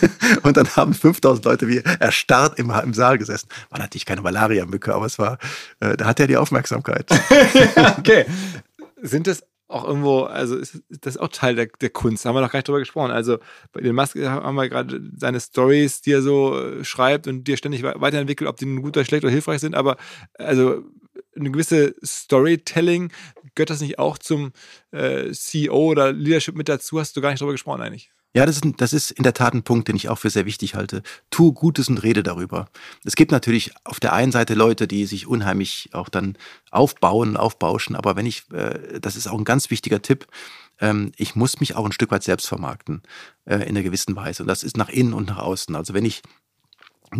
und 0.42 0.56
dann 0.56 0.68
haben 0.74 0.94
5000 0.94 1.44
Leute 1.44 1.68
wie 1.68 1.78
erstarrt 1.78 2.58
im, 2.58 2.70
im 2.70 2.94
Saal 2.94 3.18
gesessen. 3.18 3.48
War 3.70 3.78
natürlich 3.78 4.06
keine 4.06 4.22
Malaria-Mücke, 4.22 4.94
aber 4.94 5.06
es 5.06 5.18
war, 5.18 5.38
äh, 5.80 5.96
da 5.96 6.06
hat 6.06 6.18
er 6.18 6.26
die 6.26 6.36
Aufmerksamkeit. 6.36 7.10
okay. 7.98 8.26
Sind 9.02 9.28
es 9.28 9.42
auch 9.68 9.84
irgendwo, 9.84 10.20
also 10.20 10.56
ist 10.56 10.82
das 10.88 11.16
auch 11.16 11.28
Teil 11.28 11.56
der, 11.56 11.66
der 11.80 11.90
Kunst, 11.90 12.24
da 12.24 12.28
haben 12.28 12.36
wir 12.36 12.40
noch 12.40 12.52
gar 12.52 12.58
nicht 12.58 12.68
drüber 12.68 12.78
gesprochen. 12.78 13.10
Also 13.10 13.38
bei 13.72 13.80
den 13.80 13.94
Musk 13.94 14.16
haben 14.16 14.54
wir 14.54 14.68
gerade 14.68 15.00
seine 15.16 15.40
Stories, 15.40 16.02
die 16.02 16.12
er 16.12 16.22
so 16.22 16.58
äh, 16.58 16.84
schreibt 16.84 17.26
und 17.26 17.44
die 17.44 17.54
er 17.54 17.56
ständig 17.56 17.82
weiterentwickelt, 17.82 18.48
ob 18.48 18.56
die 18.56 18.66
nun 18.66 18.82
gut 18.82 18.96
oder 18.96 19.04
schlecht 19.04 19.24
oder 19.24 19.32
hilfreich 19.32 19.60
sind, 19.60 19.74
aber 19.74 19.96
also 20.34 20.84
eine 21.34 21.50
gewisse 21.50 21.94
Storytelling, 22.04 23.12
gehört 23.54 23.70
das 23.70 23.80
nicht 23.80 23.98
auch 23.98 24.18
zum 24.18 24.52
äh, 24.92 25.32
CEO 25.32 25.90
oder 25.90 26.12
Leadership 26.12 26.56
mit 26.56 26.68
dazu? 26.68 26.98
Hast 26.98 27.16
du 27.16 27.20
gar 27.20 27.30
nicht 27.30 27.40
drüber 27.40 27.52
gesprochen 27.52 27.82
eigentlich? 27.82 28.10
Ja, 28.34 28.44
das 28.44 28.56
ist, 28.56 28.64
das 28.78 28.92
ist 28.92 29.12
in 29.12 29.22
der 29.22 29.32
Tat 29.32 29.54
ein 29.54 29.62
Punkt, 29.62 29.88
den 29.88 29.96
ich 29.96 30.10
auch 30.10 30.18
für 30.18 30.28
sehr 30.28 30.44
wichtig 30.44 30.74
halte. 30.74 31.02
Tu 31.30 31.52
Gutes 31.52 31.88
und 31.88 32.02
rede 32.02 32.22
darüber. 32.22 32.66
Es 33.02 33.16
gibt 33.16 33.32
natürlich 33.32 33.72
auf 33.84 33.98
der 33.98 34.12
einen 34.12 34.30
Seite 34.30 34.54
Leute, 34.54 34.86
die 34.86 35.06
sich 35.06 35.26
unheimlich 35.26 35.88
auch 35.92 36.10
dann 36.10 36.36
aufbauen, 36.70 37.36
aufbauschen, 37.36 37.96
aber 37.96 38.14
wenn 38.14 38.26
ich, 38.26 38.50
äh, 38.52 39.00
das 39.00 39.16
ist 39.16 39.26
auch 39.26 39.38
ein 39.38 39.44
ganz 39.44 39.70
wichtiger 39.70 40.02
Tipp, 40.02 40.26
ähm, 40.80 41.12
ich 41.16 41.34
muss 41.34 41.60
mich 41.60 41.76
auch 41.76 41.86
ein 41.86 41.92
Stück 41.92 42.10
weit 42.10 42.22
selbst 42.22 42.46
vermarkten, 42.46 43.02
äh, 43.46 43.56
in 43.56 43.70
einer 43.70 43.82
gewissen 43.82 44.14
Weise. 44.16 44.42
Und 44.42 44.48
das 44.48 44.62
ist 44.62 44.76
nach 44.76 44.88
innen 44.88 45.14
und 45.14 45.28
nach 45.28 45.38
außen. 45.38 45.74
Also 45.74 45.94
wenn 45.94 46.04
ich 46.04 46.22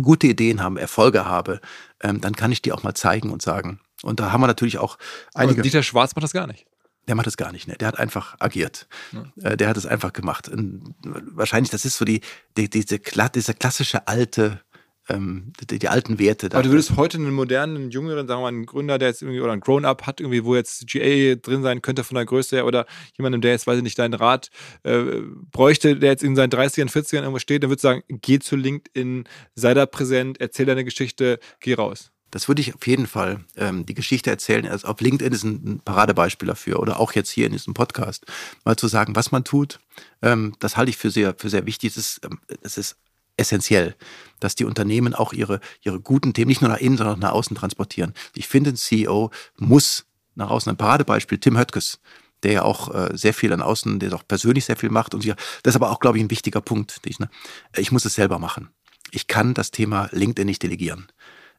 gute 0.01 0.27
Ideen 0.27 0.61
habe, 0.61 0.79
Erfolge 0.79 1.25
habe, 1.25 1.61
ähm, 2.01 2.21
dann 2.21 2.35
kann 2.35 2.51
ich 2.51 2.61
die 2.61 2.73
auch 2.73 2.83
mal 2.83 2.93
zeigen 2.93 3.31
und 3.31 3.41
sagen. 3.41 3.79
Und 4.03 4.19
da 4.19 4.31
haben 4.31 4.41
wir 4.41 4.47
natürlich 4.47 4.77
auch 4.77 4.97
einige. 5.33 5.59
Aber 5.59 5.63
Dieter 5.63 5.83
Schwarz 5.83 6.15
macht 6.15 6.23
das 6.23 6.33
gar 6.33 6.47
nicht. 6.47 6.65
Der 7.07 7.15
macht 7.15 7.27
das 7.27 7.37
gar 7.37 7.51
nicht, 7.51 7.67
ne? 7.67 7.75
Der 7.79 7.87
hat 7.87 7.99
einfach 7.99 8.35
agiert. 8.39 8.87
Ja. 9.11 9.51
Äh, 9.51 9.57
der 9.57 9.69
hat 9.69 9.77
es 9.77 9.85
einfach 9.85 10.13
gemacht. 10.13 10.49
Und 10.49 10.95
wahrscheinlich, 11.03 11.69
das 11.69 11.85
ist 11.85 11.97
so 11.97 12.05
die, 12.05 12.21
die 12.57 12.69
diese, 12.69 12.99
diese 12.99 13.53
klassische 13.53 14.07
alte 14.07 14.61
ähm, 15.09 15.53
die, 15.69 15.79
die, 15.79 15.87
alten 15.87 16.19
Werte. 16.19 16.47
Aber 16.51 16.63
du 16.63 16.69
würdest 16.69 16.95
heute 16.95 17.17
einen 17.17 17.33
modernen, 17.33 17.91
jüngeren, 17.91 18.27
sagen 18.27 18.39
wir 18.39 18.43
mal, 18.43 18.47
einen 18.49 18.65
Gründer, 18.65 18.97
der 18.97 19.09
jetzt 19.09 19.21
irgendwie 19.21 19.39
oder 19.39 19.53
ein 19.53 19.59
Grown-up 19.59 20.05
hat, 20.05 20.19
irgendwie, 20.19 20.43
wo 20.43 20.55
jetzt 20.55 20.85
GA 20.87 21.35
drin 21.35 21.63
sein 21.63 21.81
könnte 21.81 22.03
von 22.03 22.15
der 22.15 22.25
Größe 22.25 22.57
her 22.57 22.65
oder 22.65 22.85
jemandem, 23.17 23.41
der 23.41 23.51
jetzt, 23.51 23.67
weiß 23.67 23.77
ich 23.77 23.83
nicht, 23.83 23.97
deinen 23.97 24.13
Rat 24.13 24.49
äh, 24.83 25.21
bräuchte, 25.51 25.95
der 25.95 26.11
jetzt 26.11 26.23
in 26.23 26.35
seinen 26.35 26.51
30ern, 26.51 26.91
40ern 26.91 27.21
irgendwo 27.21 27.39
steht, 27.39 27.63
dann 27.63 27.69
würdest 27.69 27.83
du 27.85 27.87
sagen, 27.89 28.03
geh 28.09 28.39
zu 28.39 28.55
LinkedIn, 28.55 29.25
sei 29.55 29.73
da 29.73 29.85
präsent, 29.85 30.39
erzähl 30.39 30.65
deine 30.65 30.83
Geschichte, 30.83 31.39
geh 31.59 31.73
raus. 31.73 32.11
Das 32.31 32.47
würde 32.47 32.61
ich 32.61 32.75
auf 32.75 32.85
jeden 32.85 33.07
Fall 33.07 33.39
ähm, 33.55 33.85
die 33.85 33.93
Geschichte 33.93 34.29
erzählen. 34.29 34.67
Also 34.67 34.87
auf 34.87 34.99
LinkedIn 34.99 35.33
ist 35.33 35.43
ein, 35.43 35.81
Paradebeispiel 35.83 36.47
dafür 36.47 36.79
oder 36.79 36.99
auch 36.99 37.13
jetzt 37.13 37.29
hier 37.29 37.45
in 37.45 37.53
diesem 37.53 37.73
Podcast 37.73 38.25
mal 38.65 38.75
zu 38.75 38.87
sagen, 38.87 39.15
was 39.15 39.31
man 39.31 39.43
tut. 39.43 39.79
Ähm, 40.21 40.53
das 40.59 40.77
halte 40.77 40.89
ich 40.89 40.97
für 40.97 41.09
sehr 41.09 41.35
für 41.37 41.49
sehr 41.49 41.65
wichtig. 41.65 41.91
Es 41.91 41.97
ist, 41.97 42.25
ähm, 42.25 42.39
es 42.61 42.77
ist 42.77 42.97
essentiell, 43.37 43.95
dass 44.39 44.55
die 44.55 44.65
Unternehmen 44.65 45.13
auch 45.13 45.31
ihre 45.33 45.61
ihre 45.81 45.99
guten 45.99 46.33
Themen 46.33 46.49
nicht 46.49 46.61
nur 46.61 46.71
nach 46.71 46.79
innen, 46.79 46.97
sondern 46.97 47.15
auch 47.15 47.21
nach 47.21 47.31
außen 47.31 47.55
transportieren. 47.55 48.13
Ich 48.35 48.47
finde, 48.47 48.71
ein 48.71 48.77
CEO 48.77 49.31
muss 49.57 50.05
nach 50.35 50.49
außen 50.49 50.69
ein 50.69 50.77
Paradebeispiel 50.77 51.37
Tim 51.37 51.57
Höttges 51.57 51.99
der 52.43 52.51
ja 52.51 52.61
auch 52.63 52.93
äh, 52.93 53.17
sehr 53.17 53.33
viel 53.33 53.51
an 53.53 53.61
außen, 53.61 53.99
der 53.99 54.13
auch 54.13 54.27
persönlich 54.27 54.65
sehr 54.65 54.77
viel 54.77 54.89
macht 54.89 55.13
und 55.15 55.25
ja, 55.25 55.35
das 55.63 55.71
ist 55.71 55.75
aber 55.75 55.91
auch, 55.91 55.99
glaube 55.99 56.17
ich, 56.17 56.23
ein 56.23 56.29
wichtiger 56.29 56.61
Punkt. 56.61 56.99
Ich, 57.05 57.19
ne? 57.19 57.29
ich 57.75 57.91
muss 57.91 58.05
es 58.05 58.15
selber 58.15 58.39
machen. 58.39 58.69
Ich 59.11 59.27
kann 59.27 59.53
das 59.53 59.71
Thema 59.71 60.09
LinkedIn 60.11 60.45
nicht 60.45 60.63
delegieren. 60.63 61.07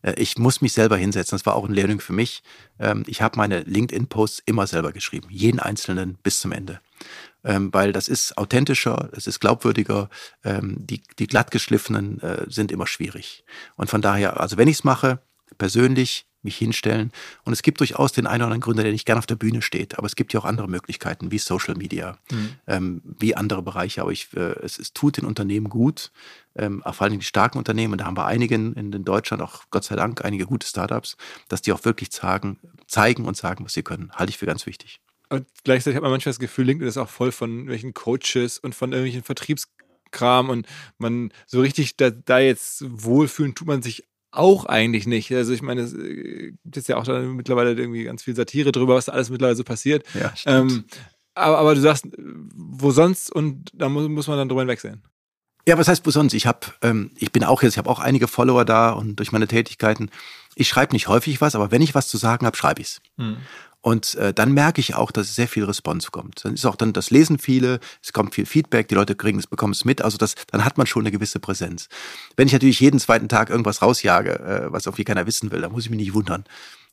Äh, 0.03 0.15
ich 0.17 0.39
muss 0.39 0.61
mich 0.61 0.73
selber 0.73 0.97
hinsetzen. 0.97 1.37
Das 1.37 1.47
war 1.47 1.55
auch 1.55 1.65
ein 1.65 1.75
Learning 1.75 2.01
für 2.01 2.13
mich. 2.13 2.43
Ähm, 2.79 3.05
ich 3.07 3.23
habe 3.23 3.37
meine 3.37 3.61
LinkedIn-Posts 3.61 4.43
immer 4.47 4.67
selber 4.67 4.93
geschrieben, 4.93 5.29
jeden 5.31 5.61
einzelnen 5.61 6.19
bis 6.23 6.41
zum 6.41 6.53
Ende. 6.53 6.81
Ähm, 7.45 7.73
weil 7.73 7.93
das 7.93 8.09
ist 8.09 8.37
authentischer, 8.37 9.11
es 9.13 9.27
ist 9.27 9.41
glaubwürdiger, 9.41 10.11
ähm, 10.45 10.77
die, 10.79 11.03
die 11.19 11.27
glattgeschliffenen 11.27 12.21
äh, 12.21 12.47
sind 12.49 12.73
immer 12.73 12.87
schwierig. 12.87 13.45
Und 13.77 13.89
von 13.89 14.03
daher, 14.03 14.41
also 14.41 14.57
wenn 14.57 14.69
ich 14.69 14.79
es 14.79 14.85
mache, 14.85 15.21
persönlich, 15.57 16.27
mich 16.43 16.57
hinstellen. 16.57 17.13
Und 17.45 17.53
es 17.53 17.63
gibt 17.63 17.81
durchaus 17.81 18.13
den 18.13 18.27
einen 18.27 18.43
oder 18.43 18.47
anderen 18.47 18.61
Gründer, 18.61 18.83
der 18.83 18.93
nicht 18.93 19.07
gern 19.07 19.19
auf 19.19 19.27
der 19.27 19.37
Bühne 19.37 19.63
steht. 19.63 19.99
Aber 19.99 20.07
es 20.07 20.17
gibt 20.17 20.33
ja 20.33 20.41
auch 20.41 20.45
andere 20.45 20.69
Möglichkeiten, 20.69 21.31
wie 21.31 21.39
Social 21.39 21.75
Media, 21.75 22.19
mhm. 22.31 22.51
ähm, 22.67 23.03
wie 23.19 23.35
andere 23.35 23.63
Bereiche. 23.63 24.03
Aber 24.03 24.13
ich, 24.13 24.29
äh, 24.35 24.55
es, 24.63 24.79
es 24.79 24.93
tut 24.93 25.17
den 25.17 25.25
Unternehmen 25.25 25.69
gut, 25.69 26.13
ähm, 26.57 26.83
vor 26.91 27.03
allem 27.03 27.19
die 27.19 27.25
starken 27.25 27.59
Unternehmen, 27.59 27.99
da 27.99 28.05
haben 28.05 28.17
wir 28.17 28.27
einige 28.27 28.55
in, 28.55 28.75
in 28.75 29.05
Deutschland, 29.05 29.43
auch 29.43 29.65
Gott 29.71 29.85
sei 29.85 29.97
Dank, 29.97 30.25
einige 30.25 30.47
gute 30.47 30.67
Startups, 30.67 31.17
dass 31.49 31.63
die 31.63 31.73
auch 31.73 31.85
wirklich 31.85 32.13
sagen, 32.13 32.59
zeigen 32.87 33.25
und 33.27 33.37
sagen, 33.37 33.65
was 33.65 33.75
sie 33.75 33.83
können. 33.83 34.11
Halte 34.13 34.31
ich 34.31 34.39
für 34.39 34.47
ganz 34.47 34.67
wichtig. 34.67 35.01
Und 35.29 35.47
gleichzeitig 35.65 35.97
hat 35.97 36.03
man 36.03 36.11
manchmal 36.11 36.31
das 36.31 36.39
Gefühl, 36.39 36.67
LinkedIn 36.67 36.89
ist 36.89 36.97
auch 36.97 37.09
voll 37.09 37.33
von 37.33 37.51
irgendwelchen 37.51 37.95
Coaches 37.95 38.59
und 38.59 38.75
von 38.75 38.93
irgendwelchen 38.93 39.23
Vertriebskram 39.23 40.49
und 40.49 40.67
man 40.97 41.33
so 41.47 41.61
richtig 41.61 41.97
da, 41.97 42.11
da 42.11 42.39
jetzt 42.39 42.85
wohlfühlen 42.87 43.55
tut 43.55 43.69
man 43.69 43.83
sich 43.83 44.09
auch 44.31 44.67
eigentlich 44.67 45.07
nicht. 45.07 45.33
Also 45.33 45.53
ich 45.53 45.63
meine, 45.63 45.83
es 45.83 45.95
äh, 45.95 46.53
gibt 46.63 46.77
jetzt 46.77 46.89
ja 46.89 46.97
auch 46.97 47.05
da 47.05 47.21
mittlerweile 47.21 47.73
irgendwie 47.73 48.05
ganz 48.05 48.23
viel 48.23 48.37
Satire 48.37 48.73
drüber, 48.73 48.95
was 48.95 49.07
da 49.07 49.13
alles 49.13 49.31
mittlerweile 49.31 49.57
so 49.57 49.65
passiert. 49.65 50.05
Ja, 50.15 50.33
ähm, 50.47 50.85
aber, 51.35 51.59
aber, 51.59 51.75
du 51.75 51.81
sagst, 51.81 52.07
wo 52.19 52.91
sonst 52.91 53.33
und 53.33 53.71
da 53.73 53.89
muss, 53.89 54.09
muss 54.09 54.27
man 54.27 54.39
dann 54.39 54.49
drüber 54.49 54.63
hinwegsehen. 54.63 55.03
Ja, 55.67 55.79
was 55.79 55.89
heißt 55.89 56.07
wo 56.07 56.11
sonst? 56.11 56.33
Ich 56.33 56.47
habe, 56.47 56.61
ähm, 56.83 57.11
ich 57.17 57.31
bin 57.31 57.45
auch 57.45 57.63
jetzt, 57.63 57.75
ich 57.75 57.79
habe 57.79 57.91
auch 57.91 58.01
einige 58.01 58.27
Follower 58.27 58.65
da 58.65 58.91
und 58.91 59.17
durch 59.17 59.33
meine 59.33 59.47
Tätigkeiten, 59.47 60.11
ich 60.55 60.69
schreibe 60.69 60.95
nicht 60.95 61.09
häufig 61.09 61.41
was, 61.41 61.55
aber 61.55 61.71
wenn 61.71 61.83
ich 61.83 61.95
was 61.95 62.09
zu 62.09 62.17
sagen 62.17 62.47
habe, 62.47 62.57
schreibe 62.57 62.81
ich's. 62.81 63.01
Mhm. 63.17 63.37
Und 63.81 64.17
äh, 64.17 64.35
dann 64.35 64.53
merke 64.53 64.81
ich 64.81 64.95
auch, 64.95 65.11
dass 65.11 65.35
sehr 65.35 65.49
viel 65.49 65.65
Response 65.65 66.11
kommt. 66.11 66.45
Dann 66.45 66.55
ist 66.55 66.67
auch 66.67 66.77
dann, 66.77 66.93
das 66.93 67.11
lesen 67.11 67.39
viele, 67.39 67.79
es 68.03 68.13
kommt 68.13 68.35
viel 68.35 68.47
Feedback, 68.47 68.89
die 68.89 68.95
Leute 68.95 69.15
kriegen 69.15 69.39
es, 69.39 69.47
bekommen 69.47 69.73
es 69.73 69.85
mit. 69.85 70.03
Also 70.03 70.19
das, 70.19 70.35
dann 70.51 70.65
hat 70.65 70.79
man 70.79 70.87
schon 70.87 71.03
eine 71.03 71.13
gewisse 71.13 71.39
Präsenz. 71.39 71.89
Wenn 72.37 72.49
ich 72.49 72.53
natürlich 72.53 72.81
jeden 72.81 72.99
zweiten 72.99 73.29
Tag 73.29 73.51
irgendwas 73.51 73.81
rausjage, 73.81 74.39
äh, 74.41 74.73
was 74.73 74.87
irgendwie 74.87 75.05
keiner 75.05 75.27
wissen 75.27 75.51
will, 75.53 75.61
dann 75.61 75.73
muss 75.73 75.85
ich 75.85 75.91
mich 75.91 76.01
nicht 76.01 76.15
wundern. 76.15 76.45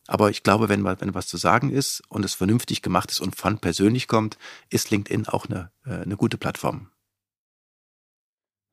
Aber 0.07 0.29
ich 0.29 0.43
glaube, 0.43 0.69
wenn, 0.69 0.85
wenn 0.85 1.15
was 1.15 1.27
zu 1.27 1.37
sagen 1.37 1.71
ist 1.71 2.03
und 2.09 2.23
es 2.23 2.35
vernünftig 2.35 2.83
gemacht 2.83 3.11
ist 3.11 3.19
und 3.19 3.35
von 3.35 3.57
persönlich 3.57 4.07
kommt, 4.07 4.37
ist 4.69 4.91
LinkedIn 4.91 5.27
auch 5.27 5.47
eine, 5.47 5.71
äh, 5.85 6.03
eine 6.03 6.15
gute 6.15 6.37
Plattform. 6.37 6.89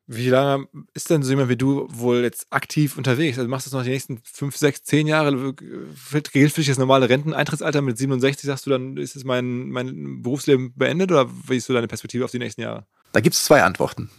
Wie 0.05 0.29
lange 0.29 0.67
ist 0.93 1.09
denn 1.09 1.23
so 1.23 1.29
jemand 1.29 1.47
wie 1.47 1.55
du 1.55 1.87
wohl 1.89 2.23
jetzt 2.23 2.47
aktiv 2.49 2.97
unterwegs? 2.97 3.37
Also 3.37 3.49
machst 3.49 3.65
du 3.65 3.69
das 3.69 3.77
noch 3.77 3.83
die 3.83 3.91
nächsten 3.91 4.19
fünf, 4.23 4.57
sechs, 4.57 4.83
zehn 4.83 5.07
Jahre? 5.07 5.53
Gilt 5.53 6.51
für 6.51 6.61
dich 6.61 6.67
das 6.67 6.77
normale 6.77 7.07
Renteneintrittsalter 7.07 7.81
mit 7.81 7.97
67? 7.97 8.45
Sagst 8.45 8.65
du 8.65 8.69
dann, 8.69 8.97
ist 8.97 9.15
es 9.15 9.23
mein, 9.23 9.69
mein 9.69 10.21
Berufsleben 10.21 10.73
beendet 10.75 11.11
oder 11.11 11.29
wie 11.47 11.55
ist 11.55 11.67
so 11.67 11.73
deine 11.73 11.87
Perspektive 11.87 12.25
auf 12.25 12.31
die 12.31 12.39
nächsten 12.39 12.61
Jahre? 12.61 12.85
Da 13.13 13.21
gibt 13.21 13.35
es 13.35 13.45
zwei 13.45 13.63
Antworten. 13.63 14.09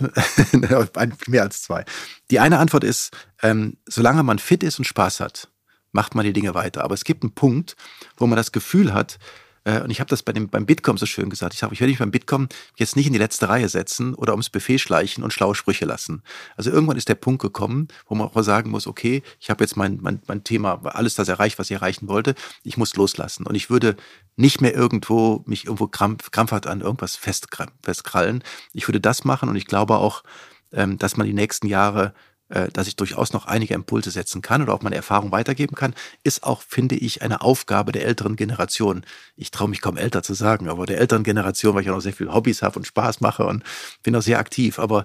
Mehr 1.27 1.43
als 1.43 1.63
zwei. 1.63 1.85
Die 2.31 2.41
eine 2.41 2.61
Antwort 2.61 2.85
ist, 2.85 3.15
ähm, 3.43 3.77
solange 3.87 4.23
man 4.23 4.39
fit 4.39 4.63
ist 4.63 4.79
und 4.79 4.87
Spaß 4.87 5.21
hat, 5.21 5.51
macht 5.93 6.15
man 6.15 6.25
die 6.25 6.33
Dinge 6.33 6.55
weiter. 6.55 6.83
Aber 6.83 6.95
es 6.95 7.05
gibt 7.05 7.25
einen 7.25 7.35
Punkt, 7.35 7.77
wo 8.17 8.27
man 8.27 8.37
das 8.37 8.53
Gefühl 8.53 8.95
hat, 8.95 9.19
und 9.65 9.91
ich 9.91 10.01
habe 10.01 10.11
das 10.11 10.23
bei 10.23 10.33
dem, 10.33 10.49
beim 10.49 10.67
Bitkom 10.67 10.99
so 10.99 11.07
schön 11.07 11.31
gesagt. 11.31 11.55
Ich 11.55 11.61
sage, 11.61 11.73
ich 11.73 11.81
werde 11.81 11.91
mich 11.91 11.99
beim 11.99 12.11
Bitkom 12.11 12.49
jetzt 12.77 12.97
nicht 12.97 13.07
in 13.07 13.13
die 13.13 13.19
letzte 13.19 13.49
Reihe 13.49 13.69
setzen 13.69 14.15
oder 14.15 14.33
ums 14.33 14.51
Buffet 14.51 14.79
schleichen 14.79 15.25
und 15.25 15.33
schlaue 15.33 15.55
Sprüche 15.55 15.87
lassen. 15.87 16.23
Also 16.57 16.71
irgendwann 16.71 16.97
ist 16.99 17.09
der 17.09 17.15
Punkt 17.15 17.41
gekommen, 17.41 17.89
wo 18.07 18.15
man 18.15 18.29
auch 18.29 18.43
sagen 18.43 18.71
muss, 18.71 18.87
okay, 18.87 19.23
ich 19.41 19.49
habe 19.49 19.65
jetzt 19.65 19.77
mein, 19.77 19.99
mein, 20.03 20.21
mein 20.27 20.45
Thema, 20.45 20.81
alles 20.85 21.15
das 21.15 21.29
erreicht, 21.29 21.59
was 21.59 21.71
ich 21.71 21.77
erreichen 21.77 22.09
wollte. 22.09 22.35
Ich 22.63 22.77
muss 22.77 22.95
loslassen. 22.95 23.47
Und 23.47 23.55
ich 23.55 23.71
würde 23.71 23.97
nicht 24.37 24.61
mehr 24.61 24.75
irgendwo 24.75 25.43
mich 25.47 25.65
irgendwo 25.65 25.87
krampf, 25.87 26.31
krampfhaft 26.31 26.67
an 26.67 26.83
irgendwas 26.83 27.17
fest, 27.17 27.49
festkrallen. 27.83 28.45
Ich 28.73 28.87
würde 28.87 29.01
das 29.01 29.25
machen 29.25 29.49
und 29.49 29.57
ich 29.57 29.67
glaube 29.67 29.97
auch, 29.97 30.25
ähm, 30.73 30.99
dass 30.99 31.17
man 31.17 31.27
die 31.27 31.33
nächsten 31.33 31.69
Jahre 31.69 32.07
äh, 32.07 32.34
dass 32.49 32.87
ich 32.87 32.97
durchaus 32.97 33.33
noch 33.33 33.47
einige 33.47 33.75
Impulse 33.75 34.11
setzen 34.11 34.43
kann 34.43 34.63
oder 34.63 34.75
auch 34.75 34.83
meine 34.83 34.97
Erfahrung 34.97 35.33
weitergeben 35.33 35.75
kann, 35.75 35.95
ist 36.25 36.45
auch, 36.45 36.63
finde 36.63 36.95
ich, 36.95 37.23
eine 37.23 37.41
Aufgabe 37.41 37.91
der 37.91 38.05
älteren 38.05 38.37
Generation. 38.37 39.05
Ich 39.35 39.51
traue 39.51 39.69
mich 39.69 39.81
kaum 39.81 39.97
älter 39.97 40.23
zu 40.23 40.35
sagen, 40.35 40.69
aber 40.69 40.87
der 40.87 40.99
älteren 40.99 41.25
Generation, 41.25 41.75
weil 41.75 41.83
ich 41.83 41.91
auch 41.91 41.95
noch 41.95 42.01
sehr 42.03 42.13
viele 42.13 42.35
Hobbys 42.35 42.63
habe 42.63 42.79
und 42.79 42.87
Spaß 42.87 43.21
mache 43.21 43.47
und 43.47 43.65
bin 44.03 44.15
auch 44.15 44.23
sehr 44.23 44.39
aktiv. 44.39 44.79
Aber 44.79 45.05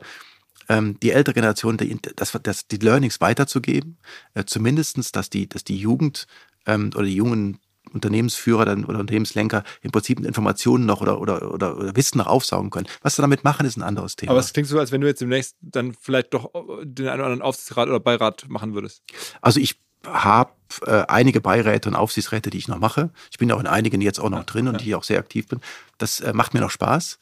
ähm, 0.69 0.99
die 1.01 1.11
ältere 1.11 1.33
Generation, 1.33 1.77
die, 1.77 1.97
das, 2.15 2.37
das, 2.43 2.67
die 2.67 2.77
Learnings 2.77 3.19
weiterzugeben, 3.19 3.97
äh, 4.35 4.45
zumindestens, 4.45 5.11
dass 5.11 5.29
die, 5.29 5.49
dass 5.49 5.63
die 5.63 5.77
Jugend 5.77 6.27
ähm, 6.65 6.91
oder 6.95 7.05
die 7.05 7.15
jungen 7.15 7.59
Unternehmensführer 7.93 8.65
dann, 8.65 8.85
oder 8.85 8.99
Unternehmenslenker 8.99 9.63
im 9.81 9.91
Prinzip 9.91 10.19
Informationen 10.19 10.85
noch 10.85 11.01
oder, 11.01 11.19
oder, 11.19 11.51
oder, 11.51 11.77
oder 11.77 11.95
Wissen 11.95 12.17
noch 12.17 12.27
aufsaugen 12.27 12.69
können. 12.69 12.87
Was 13.01 13.15
sie 13.15 13.21
damit 13.21 13.43
machen, 13.43 13.65
ist 13.65 13.77
ein 13.77 13.83
anderes 13.83 14.15
Thema. 14.15 14.31
Aber 14.31 14.39
es 14.39 14.53
klingt 14.53 14.67
so, 14.67 14.79
als 14.79 14.91
wenn 14.91 15.01
du 15.01 15.07
jetzt 15.07 15.21
demnächst 15.21 15.55
dann 15.61 15.93
vielleicht 15.99 16.33
doch 16.33 16.51
den 16.83 17.07
einen 17.07 17.19
oder 17.19 17.25
anderen 17.25 17.41
Aufsichtsrat 17.41 17.89
oder 17.89 17.99
Beirat 17.99 18.47
machen 18.49 18.73
würdest. 18.73 19.03
Also 19.41 19.59
ich 19.59 19.79
habe 20.05 20.51
äh, 20.85 21.03
einige 21.07 21.41
Beiräte 21.41 21.89
und 21.89 21.95
Aufsichtsräte, 21.95 22.49
die 22.49 22.57
ich 22.57 22.67
noch 22.67 22.79
mache. 22.79 23.09
Ich 23.31 23.37
bin 23.37 23.51
auch 23.51 23.59
in 23.59 23.67
einigen 23.67 24.01
jetzt 24.01 24.19
auch 24.19 24.29
noch 24.29 24.43
drin 24.43 24.67
und 24.67 24.81
die 24.81 24.89
ich 24.89 24.95
auch 24.95 25.03
sehr 25.03 25.19
aktiv 25.19 25.47
bin. 25.47 25.59
Das 25.97 26.19
äh, 26.19 26.33
macht 26.33 26.53
mir 26.53 26.61
noch 26.61 26.71
Spaß. 26.71 27.19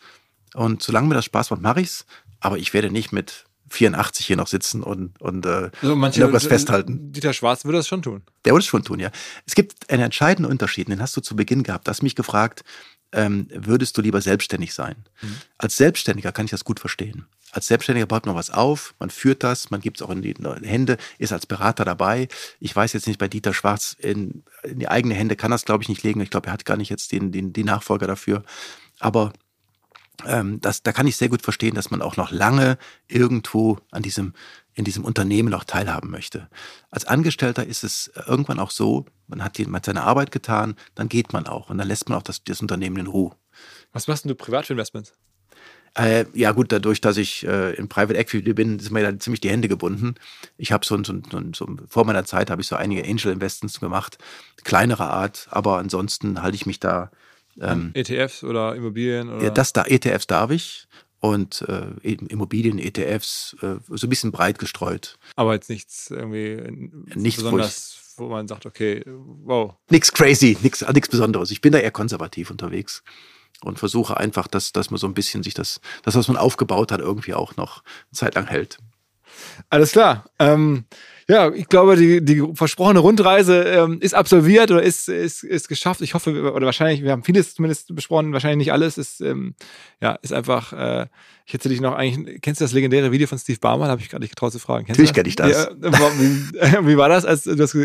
Und 0.53 0.83
solange 0.83 1.07
mir 1.07 1.15
das 1.15 1.25
Spaß 1.25 1.51
macht, 1.51 1.61
mache 1.61 1.81
ich's. 1.81 2.05
Aber 2.39 2.57
ich 2.57 2.73
werde 2.73 2.91
nicht 2.91 3.11
mit 3.11 3.46
84 3.69 4.25
hier 4.25 4.35
noch 4.37 4.47
sitzen 4.47 4.83
und, 4.83 5.19
und 5.21 5.45
äh, 5.45 5.69
Also 5.81 5.95
manche, 5.95 6.21
irgendwas 6.21 6.45
festhalten. 6.45 7.11
Dieter 7.11 7.33
Schwarz 7.33 7.65
würde 7.65 7.77
das 7.79 7.87
schon 7.87 8.01
tun. 8.01 8.21
Der 8.45 8.53
würde 8.53 8.61
es 8.61 8.67
schon 8.67 8.83
tun, 8.83 8.99
ja. 8.99 9.11
Es 9.45 9.55
gibt 9.55 9.89
einen 9.89 10.03
entscheidenden 10.03 10.51
Unterschied, 10.51 10.87
den 10.87 11.01
hast 11.01 11.15
du 11.17 11.21
zu 11.21 11.35
Beginn 11.35 11.63
gehabt. 11.63 11.87
Du 11.87 11.89
hast 11.89 12.03
mich 12.03 12.15
gefragt, 12.15 12.63
ähm, 13.13 13.47
würdest 13.51 13.97
du 13.97 14.01
lieber 14.01 14.21
selbstständig 14.21 14.73
sein? 14.73 14.95
Als 15.57 15.77
Selbstständiger 15.77 16.31
kann 16.31 16.45
ich 16.45 16.51
das 16.51 16.65
gut 16.65 16.79
verstehen. 16.79 17.25
Als 17.51 17.67
Selbstständiger 17.67 18.05
baut 18.05 18.25
man 18.25 18.35
was 18.35 18.49
auf, 18.49 18.93
man 18.99 19.09
führt 19.09 19.43
das, 19.43 19.69
man 19.69 19.79
gibt 19.79 19.97
es 19.97 20.05
auch 20.05 20.09
in 20.09 20.21
die 20.21 20.35
Hände, 20.63 20.97
ist 21.17 21.31
als 21.31 21.45
Berater 21.45 21.85
dabei. 21.85 22.27
Ich 22.59 22.75
weiß 22.75 22.91
jetzt 22.93 23.07
nicht, 23.07 23.19
bei 23.19 23.29
Dieter 23.29 23.53
Schwarz 23.53 23.95
in, 23.97 24.43
in 24.63 24.79
die 24.79 24.89
eigene 24.89 25.15
Hände 25.15 25.37
kann 25.37 25.51
das, 25.51 25.63
glaube 25.63 25.83
ich, 25.83 25.89
nicht 25.89 26.03
legen. 26.03 26.19
Ich 26.19 26.29
glaube, 26.29 26.47
er 26.47 26.53
hat 26.53 26.65
gar 26.65 26.75
nicht 26.75 26.89
jetzt 26.89 27.13
den, 27.13 27.31
den, 27.31 27.53
die 27.53 27.63
Nachfolger 27.63 28.07
dafür. 28.07 28.43
Aber 28.99 29.31
ähm, 30.25 30.59
das, 30.61 30.83
da 30.83 30.91
kann 30.91 31.07
ich 31.07 31.17
sehr 31.17 31.29
gut 31.29 31.41
verstehen, 31.41 31.75
dass 31.75 31.91
man 31.91 32.01
auch 32.01 32.17
noch 32.17 32.31
lange 32.31 32.77
irgendwo 33.07 33.77
an 33.91 34.01
diesem, 34.03 34.33
in 34.73 34.83
diesem 34.83 35.05
Unternehmen 35.05 35.49
noch 35.49 35.63
teilhaben 35.63 36.09
möchte. 36.09 36.49
Als 36.89 37.05
Angestellter 37.05 37.65
ist 37.65 37.83
es 37.83 38.11
irgendwann 38.27 38.59
auch 38.59 38.71
so, 38.71 39.05
man 39.27 39.43
hat, 39.43 39.57
die, 39.57 39.65
man 39.65 39.75
hat 39.75 39.85
seine 39.85 40.03
Arbeit 40.03 40.31
getan, 40.31 40.75
dann 40.95 41.09
geht 41.09 41.33
man 41.33 41.47
auch 41.47 41.69
und 41.69 41.77
dann 41.77 41.87
lässt 41.87 42.09
man 42.09 42.17
auch 42.17 42.23
das, 42.23 42.43
das 42.43 42.61
Unternehmen 42.61 42.97
in 42.97 43.07
Ruhe. 43.07 43.35
Was 43.93 44.07
machst 44.07 44.23
denn 44.23 44.29
du 44.29 44.35
privat 44.35 44.65
für 44.65 44.73
Investments? 44.73 45.13
Äh, 45.97 46.25
ja 46.33 46.51
gut, 46.51 46.71
dadurch, 46.71 47.01
dass 47.01 47.17
ich 47.17 47.45
äh, 47.47 47.73
in 47.73 47.89
Private 47.89 48.19
Equity 48.19 48.53
bin, 48.53 48.77
sind 48.77 48.93
mir 48.93 49.01
dann 49.01 49.19
ziemlich 49.19 49.41
die 49.41 49.49
Hände 49.49 49.67
gebunden. 49.67 50.13
Ich 50.57 50.71
habe 50.71 50.85
so, 50.85 51.03
so, 51.03 51.15
so, 51.31 51.41
so 51.53 51.67
vor 51.87 52.05
meiner 52.05 52.23
Zeit 52.23 52.51
habe 52.51 52.61
ich 52.61 52.67
so 52.67 52.75
einige 52.75 53.03
Angel 53.03 53.31
Investments 53.31 53.79
gemacht, 53.79 54.19
kleinere 54.63 55.05
Art, 55.05 55.47
aber 55.49 55.79
ansonsten 55.79 56.43
halte 56.43 56.55
ich 56.55 56.67
mich 56.67 56.79
da 56.79 57.09
ähm, 57.61 57.91
ETFs 57.93 58.43
oder 58.43 58.75
Immobilien? 58.75 59.29
Oder? 59.29 59.45
Ja, 59.45 59.49
das 59.49 59.73
da, 59.73 59.83
ETFs 59.85 60.27
darf 60.27 60.51
ich 60.51 60.87
und 61.19 61.63
äh, 61.67 62.11
Immobilien, 62.11 62.79
ETFs, 62.79 63.55
äh, 63.61 63.75
so 63.87 64.07
ein 64.07 64.09
bisschen 64.09 64.31
breit 64.31 64.59
gestreut. 64.59 65.17
Aber 65.35 65.53
jetzt 65.53 65.69
nichts 65.69 66.11
irgendwie 66.11 66.57
Nichts, 67.15 67.41
wo 67.41 67.45
besonders, 67.45 68.13
wo, 68.17 68.27
man 68.27 68.47
sagt, 68.47 68.65
okay, 68.65 69.03
wow. 69.05 69.73
Nix 69.89 70.11
crazy, 70.11 70.57
nix, 70.61 70.85
nix 70.93 71.09
Besonderes. 71.09 71.51
Ich 71.51 71.61
bin 71.61 71.73
da 71.73 71.79
eher 71.79 71.91
konservativ 71.91 72.51
unterwegs 72.51 73.03
und 73.61 73.79
versuche 73.79 74.17
einfach, 74.17 74.47
dass, 74.47 74.71
dass 74.71 74.91
man 74.91 74.99
so 74.99 75.07
ein 75.07 75.13
bisschen 75.13 75.43
sich 75.43 75.53
das, 75.53 75.81
das, 76.03 76.15
was 76.15 76.27
man 76.27 76.37
aufgebaut 76.37 76.91
hat, 76.91 76.99
irgendwie 76.99 77.33
auch 77.33 77.55
noch 77.55 77.83
eine 77.83 78.13
Zeit 78.13 78.35
lang 78.35 78.47
hält. 78.47 78.77
Alles 79.69 79.91
klar. 79.91 80.25
Ähm, 80.39 80.85
ja, 81.29 81.51
ich 81.53 81.67
glaube, 81.67 81.97
die, 81.97 82.23
die 82.23 82.41
versprochene 82.53 82.99
Rundreise 82.99 83.63
ähm, 83.63 83.99
ist 83.99 84.13
absolviert 84.13 84.71
oder 84.71 84.81
ist, 84.81 85.09
ist, 85.09 85.43
ist 85.43 85.67
geschafft. 85.67 85.99
Ich 85.99 86.13
hoffe, 86.13 86.53
oder 86.53 86.65
wahrscheinlich, 86.65 87.03
wir 87.03 87.11
haben 87.11 87.23
vieles 87.23 87.53
zumindest 87.53 87.93
besprochen, 87.93 88.31
wahrscheinlich 88.31 88.67
nicht 88.67 88.71
alles. 88.71 88.97
Ist, 88.97 89.19
ähm, 89.19 89.53
ja, 90.01 90.13
ist 90.21 90.31
einfach, 90.31 90.71
äh, 90.71 91.07
ich 91.45 91.53
hätte 91.53 91.67
dich 91.67 91.81
noch 91.81 91.95
eigentlich, 91.95 92.41
kennst 92.41 92.61
du 92.61 92.65
das 92.65 92.71
legendäre 92.71 93.11
Video 93.11 93.27
von 93.27 93.37
Steve 93.37 93.59
Barmer? 93.59 93.85
Da 93.85 93.91
habe 93.91 94.01
ich 94.01 94.09
gerade 94.09 94.23
nicht 94.23 94.35
getraut 94.35 94.53
zu 94.53 94.59
fragen. 94.59 94.85
Kennst 94.85 94.99
Natürlich 94.99 95.35
du 95.35 95.43
kenn 95.43 95.49
ich 95.49 95.57
das. 95.57 95.69
Ja, 95.81 96.11
wie, 96.17 96.87
wie 96.87 96.97
war 96.97 97.09
das? 97.09 97.25
Als, 97.25 97.43
das, 97.43 97.75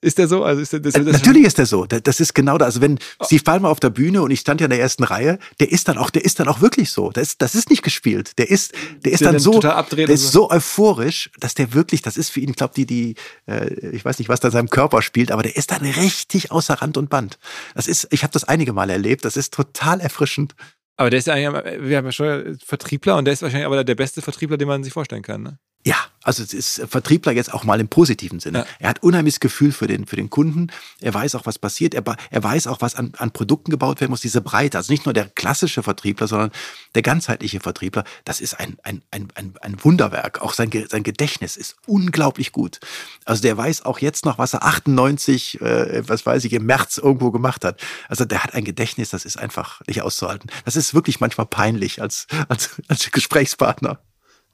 ist 0.00 0.18
der 0.18 0.28
so? 0.28 0.44
Also 0.44 0.60
ist 0.62 0.72
der, 0.72 0.80
das, 0.80 0.94
Äh, 0.94 1.04
das 1.04 1.12
Natürlich 1.14 1.44
ist 1.44 1.58
der 1.58 1.66
so. 1.66 1.84
Da- 1.86 2.00
Das 2.00 2.20
ist 2.20 2.34
genau 2.34 2.58
da. 2.58 2.64
Also 2.66 2.80
wenn 2.80 2.98
Steve 3.24 3.42
Ballmer 3.42 3.68
auf 3.68 3.80
der 3.80 3.90
Bühne 3.90 4.22
und 4.22 4.30
ich 4.30 4.40
stand 4.40 4.60
ja 4.60 4.66
in 4.66 4.70
der 4.70 4.80
ersten 4.80 5.04
Reihe, 5.04 5.38
der 5.60 5.70
ist 5.72 5.88
dann 5.88 5.98
auch, 5.98 6.10
der 6.10 6.24
ist 6.24 6.40
dann 6.40 6.48
auch 6.48 6.60
wirklich 6.60 6.90
so. 6.90 7.10
Das 7.10 7.28
ist, 7.28 7.42
das 7.42 7.54
ist 7.54 7.70
nicht 7.70 7.82
gespielt. 7.82 8.38
Der 8.38 8.50
ist, 8.50 8.72
der 9.04 9.12
ist 9.12 9.20
Der 9.20 9.26
dann 9.28 9.34
dann 9.34 9.40
so, 9.42 9.60
der 9.60 10.08
ist 10.08 10.32
so. 10.32 10.50
euphorisch, 10.50 11.30
dass 11.38 11.54
der 11.54 11.72
wirklich, 11.74 12.02
das 12.02 12.16
ist 12.16 12.30
für 12.30 12.40
ihn, 12.40 12.50
ich 12.50 12.56
glaube, 12.56 12.74
die, 12.74 12.86
die, 12.86 13.14
äh, 13.46 13.72
ich 13.90 14.04
weiß 14.04 14.18
nicht, 14.18 14.28
was 14.28 14.40
da 14.40 14.48
in 14.48 14.52
seinem 14.52 14.70
Körper 14.70 15.02
spielt, 15.02 15.30
aber 15.30 15.42
der 15.42 15.56
ist 15.56 15.70
dann 15.70 15.82
richtig 15.82 16.50
außer 16.50 16.74
Rand 16.74 16.96
und 16.96 17.10
Band. 17.10 17.38
Das 17.74 17.86
ist, 17.88 18.08
ich 18.10 18.22
habe 18.22 18.32
das 18.32 18.44
einige 18.44 18.72
Mal 18.72 18.90
erlebt. 18.90 19.24
Das 19.24 19.36
ist 19.36 19.52
total 19.54 20.00
erfrischend. 20.00 20.54
Aber 20.96 21.10
der 21.10 21.18
ist 21.18 21.26
ja 21.26 21.34
eigentlich, 21.34 21.80
wir 21.88 21.96
haben 21.96 22.04
ja 22.06 22.12
schon 22.12 22.58
Vertriebler 22.64 23.16
und 23.16 23.24
der 23.24 23.34
ist 23.34 23.42
wahrscheinlich 23.42 23.66
aber 23.66 23.82
der 23.82 23.94
beste 23.96 24.22
Vertriebler, 24.22 24.56
den 24.56 24.68
man 24.68 24.84
sich 24.84 24.92
vorstellen 24.92 25.22
kann. 25.22 25.42
Ne? 25.42 25.58
Ja, 25.86 25.96
also 26.22 26.42
es 26.42 26.54
ist 26.54 26.82
Vertriebler 26.88 27.32
jetzt 27.32 27.52
auch 27.52 27.64
mal 27.64 27.78
im 27.78 27.88
positiven 27.88 28.40
Sinne. 28.40 28.60
Ja. 28.60 28.66
Er 28.78 28.88
hat 28.88 29.02
unheimliches 29.02 29.38
Gefühl 29.38 29.70
für 29.70 29.86
den, 29.86 30.06
für 30.06 30.16
den 30.16 30.30
Kunden. 30.30 30.68
Er 31.00 31.12
weiß 31.12 31.34
auch, 31.34 31.44
was 31.44 31.58
passiert. 31.58 31.92
Er, 31.92 32.02
er 32.30 32.42
weiß 32.42 32.66
auch, 32.68 32.80
was 32.80 32.94
an, 32.94 33.12
an 33.18 33.32
Produkten 33.32 33.70
gebaut 33.70 34.00
werden 34.00 34.10
muss, 34.10 34.22
diese 34.22 34.40
Breite. 34.40 34.78
Also 34.78 34.90
nicht 34.90 35.04
nur 35.04 35.12
der 35.12 35.26
klassische 35.26 35.82
Vertriebler, 35.82 36.26
sondern 36.26 36.50
der 36.94 37.02
ganzheitliche 37.02 37.60
Vertriebler. 37.60 38.04
Das 38.24 38.40
ist 38.40 38.58
ein, 38.58 38.78
ein, 38.82 39.02
ein, 39.10 39.28
ein, 39.34 39.52
ein 39.60 39.84
Wunderwerk. 39.84 40.40
Auch 40.40 40.54
sein, 40.54 40.70
sein 40.88 41.02
Gedächtnis 41.02 41.56
ist 41.58 41.76
unglaublich 41.86 42.52
gut. 42.52 42.80
Also 43.26 43.42
der 43.42 43.54
weiß 43.54 43.84
auch 43.84 43.98
jetzt 43.98 44.24
noch, 44.24 44.38
was 44.38 44.54
er 44.54 44.64
98, 44.64 45.60
äh, 45.60 46.08
was 46.08 46.24
weiß 46.24 46.44
ich, 46.46 46.54
im 46.54 46.64
März 46.64 46.96
irgendwo 46.96 47.30
gemacht 47.30 47.62
hat. 47.62 47.78
Also 48.08 48.24
der 48.24 48.42
hat 48.42 48.54
ein 48.54 48.64
Gedächtnis, 48.64 49.10
das 49.10 49.26
ist 49.26 49.38
einfach 49.38 49.82
nicht 49.86 50.00
auszuhalten. 50.00 50.50
Das 50.64 50.76
ist 50.76 50.94
wirklich 50.94 51.20
manchmal 51.20 51.46
peinlich 51.46 52.00
als, 52.00 52.26
als, 52.48 52.70
als 52.88 53.10
Gesprächspartner. 53.10 53.98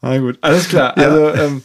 Na 0.02 0.16
gut, 0.18 0.38
alles 0.40 0.68
klar. 0.68 0.96
Ja. 0.98 1.04
Also 1.08 1.28
ähm, 1.34 1.62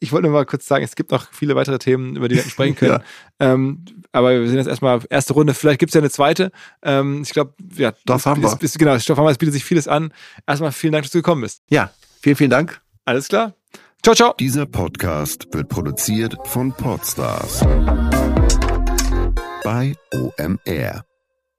ich 0.00 0.10
wollte 0.12 0.26
nur 0.28 0.32
mal 0.32 0.46
kurz 0.46 0.66
sagen, 0.66 0.84
es 0.84 0.96
gibt 0.96 1.10
noch 1.10 1.30
viele 1.32 1.54
weitere 1.54 1.78
Themen, 1.78 2.16
über 2.16 2.28
die 2.28 2.36
wir 2.36 2.42
sprechen 2.42 2.74
können. 2.76 3.02
Ähm, 3.40 3.84
aber 4.12 4.30
wir 4.40 4.46
sind 4.48 4.56
jetzt 4.56 4.68
erstmal 4.68 5.00
erste 5.10 5.34
Runde. 5.34 5.52
Vielleicht 5.52 5.78
gibt 5.80 5.90
es 5.90 5.94
ja 5.94 6.00
eine 6.00 6.08
zweite. 6.10 6.50
Ähm, 6.82 7.22
ich 7.22 7.30
glaube, 7.30 7.52
ja, 7.76 7.92
Stoff 8.00 8.24
haben 8.26 8.40
wir. 8.42 8.48
es- 8.48 8.62
es- 8.62 8.78
Genau, 8.78 8.98
Stoff 8.98 9.18
haben 9.18 9.26
wir. 9.26 9.30
Es 9.30 9.38
bietet 9.38 9.52
sich 9.54 9.64
vieles 9.64 9.86
an. 9.86 10.12
Erstmal 10.46 10.72
vielen 10.72 10.92
Dank, 10.94 11.04
dass 11.04 11.12
du 11.12 11.18
gekommen 11.18 11.42
bist. 11.42 11.62
Ja, 11.68 11.90
vielen, 12.22 12.36
vielen 12.36 12.50
Dank. 12.50 12.80
Alles 13.04 13.28
klar. 13.28 13.52
Ciao, 14.02 14.14
ciao. 14.14 14.34
Dieser 14.38 14.64
Podcast 14.64 15.46
wird 15.52 15.68
produziert 15.68 16.36
von 16.44 16.72
Podstars 16.72 17.60
bei 19.64 19.94
OMR. 20.14 21.07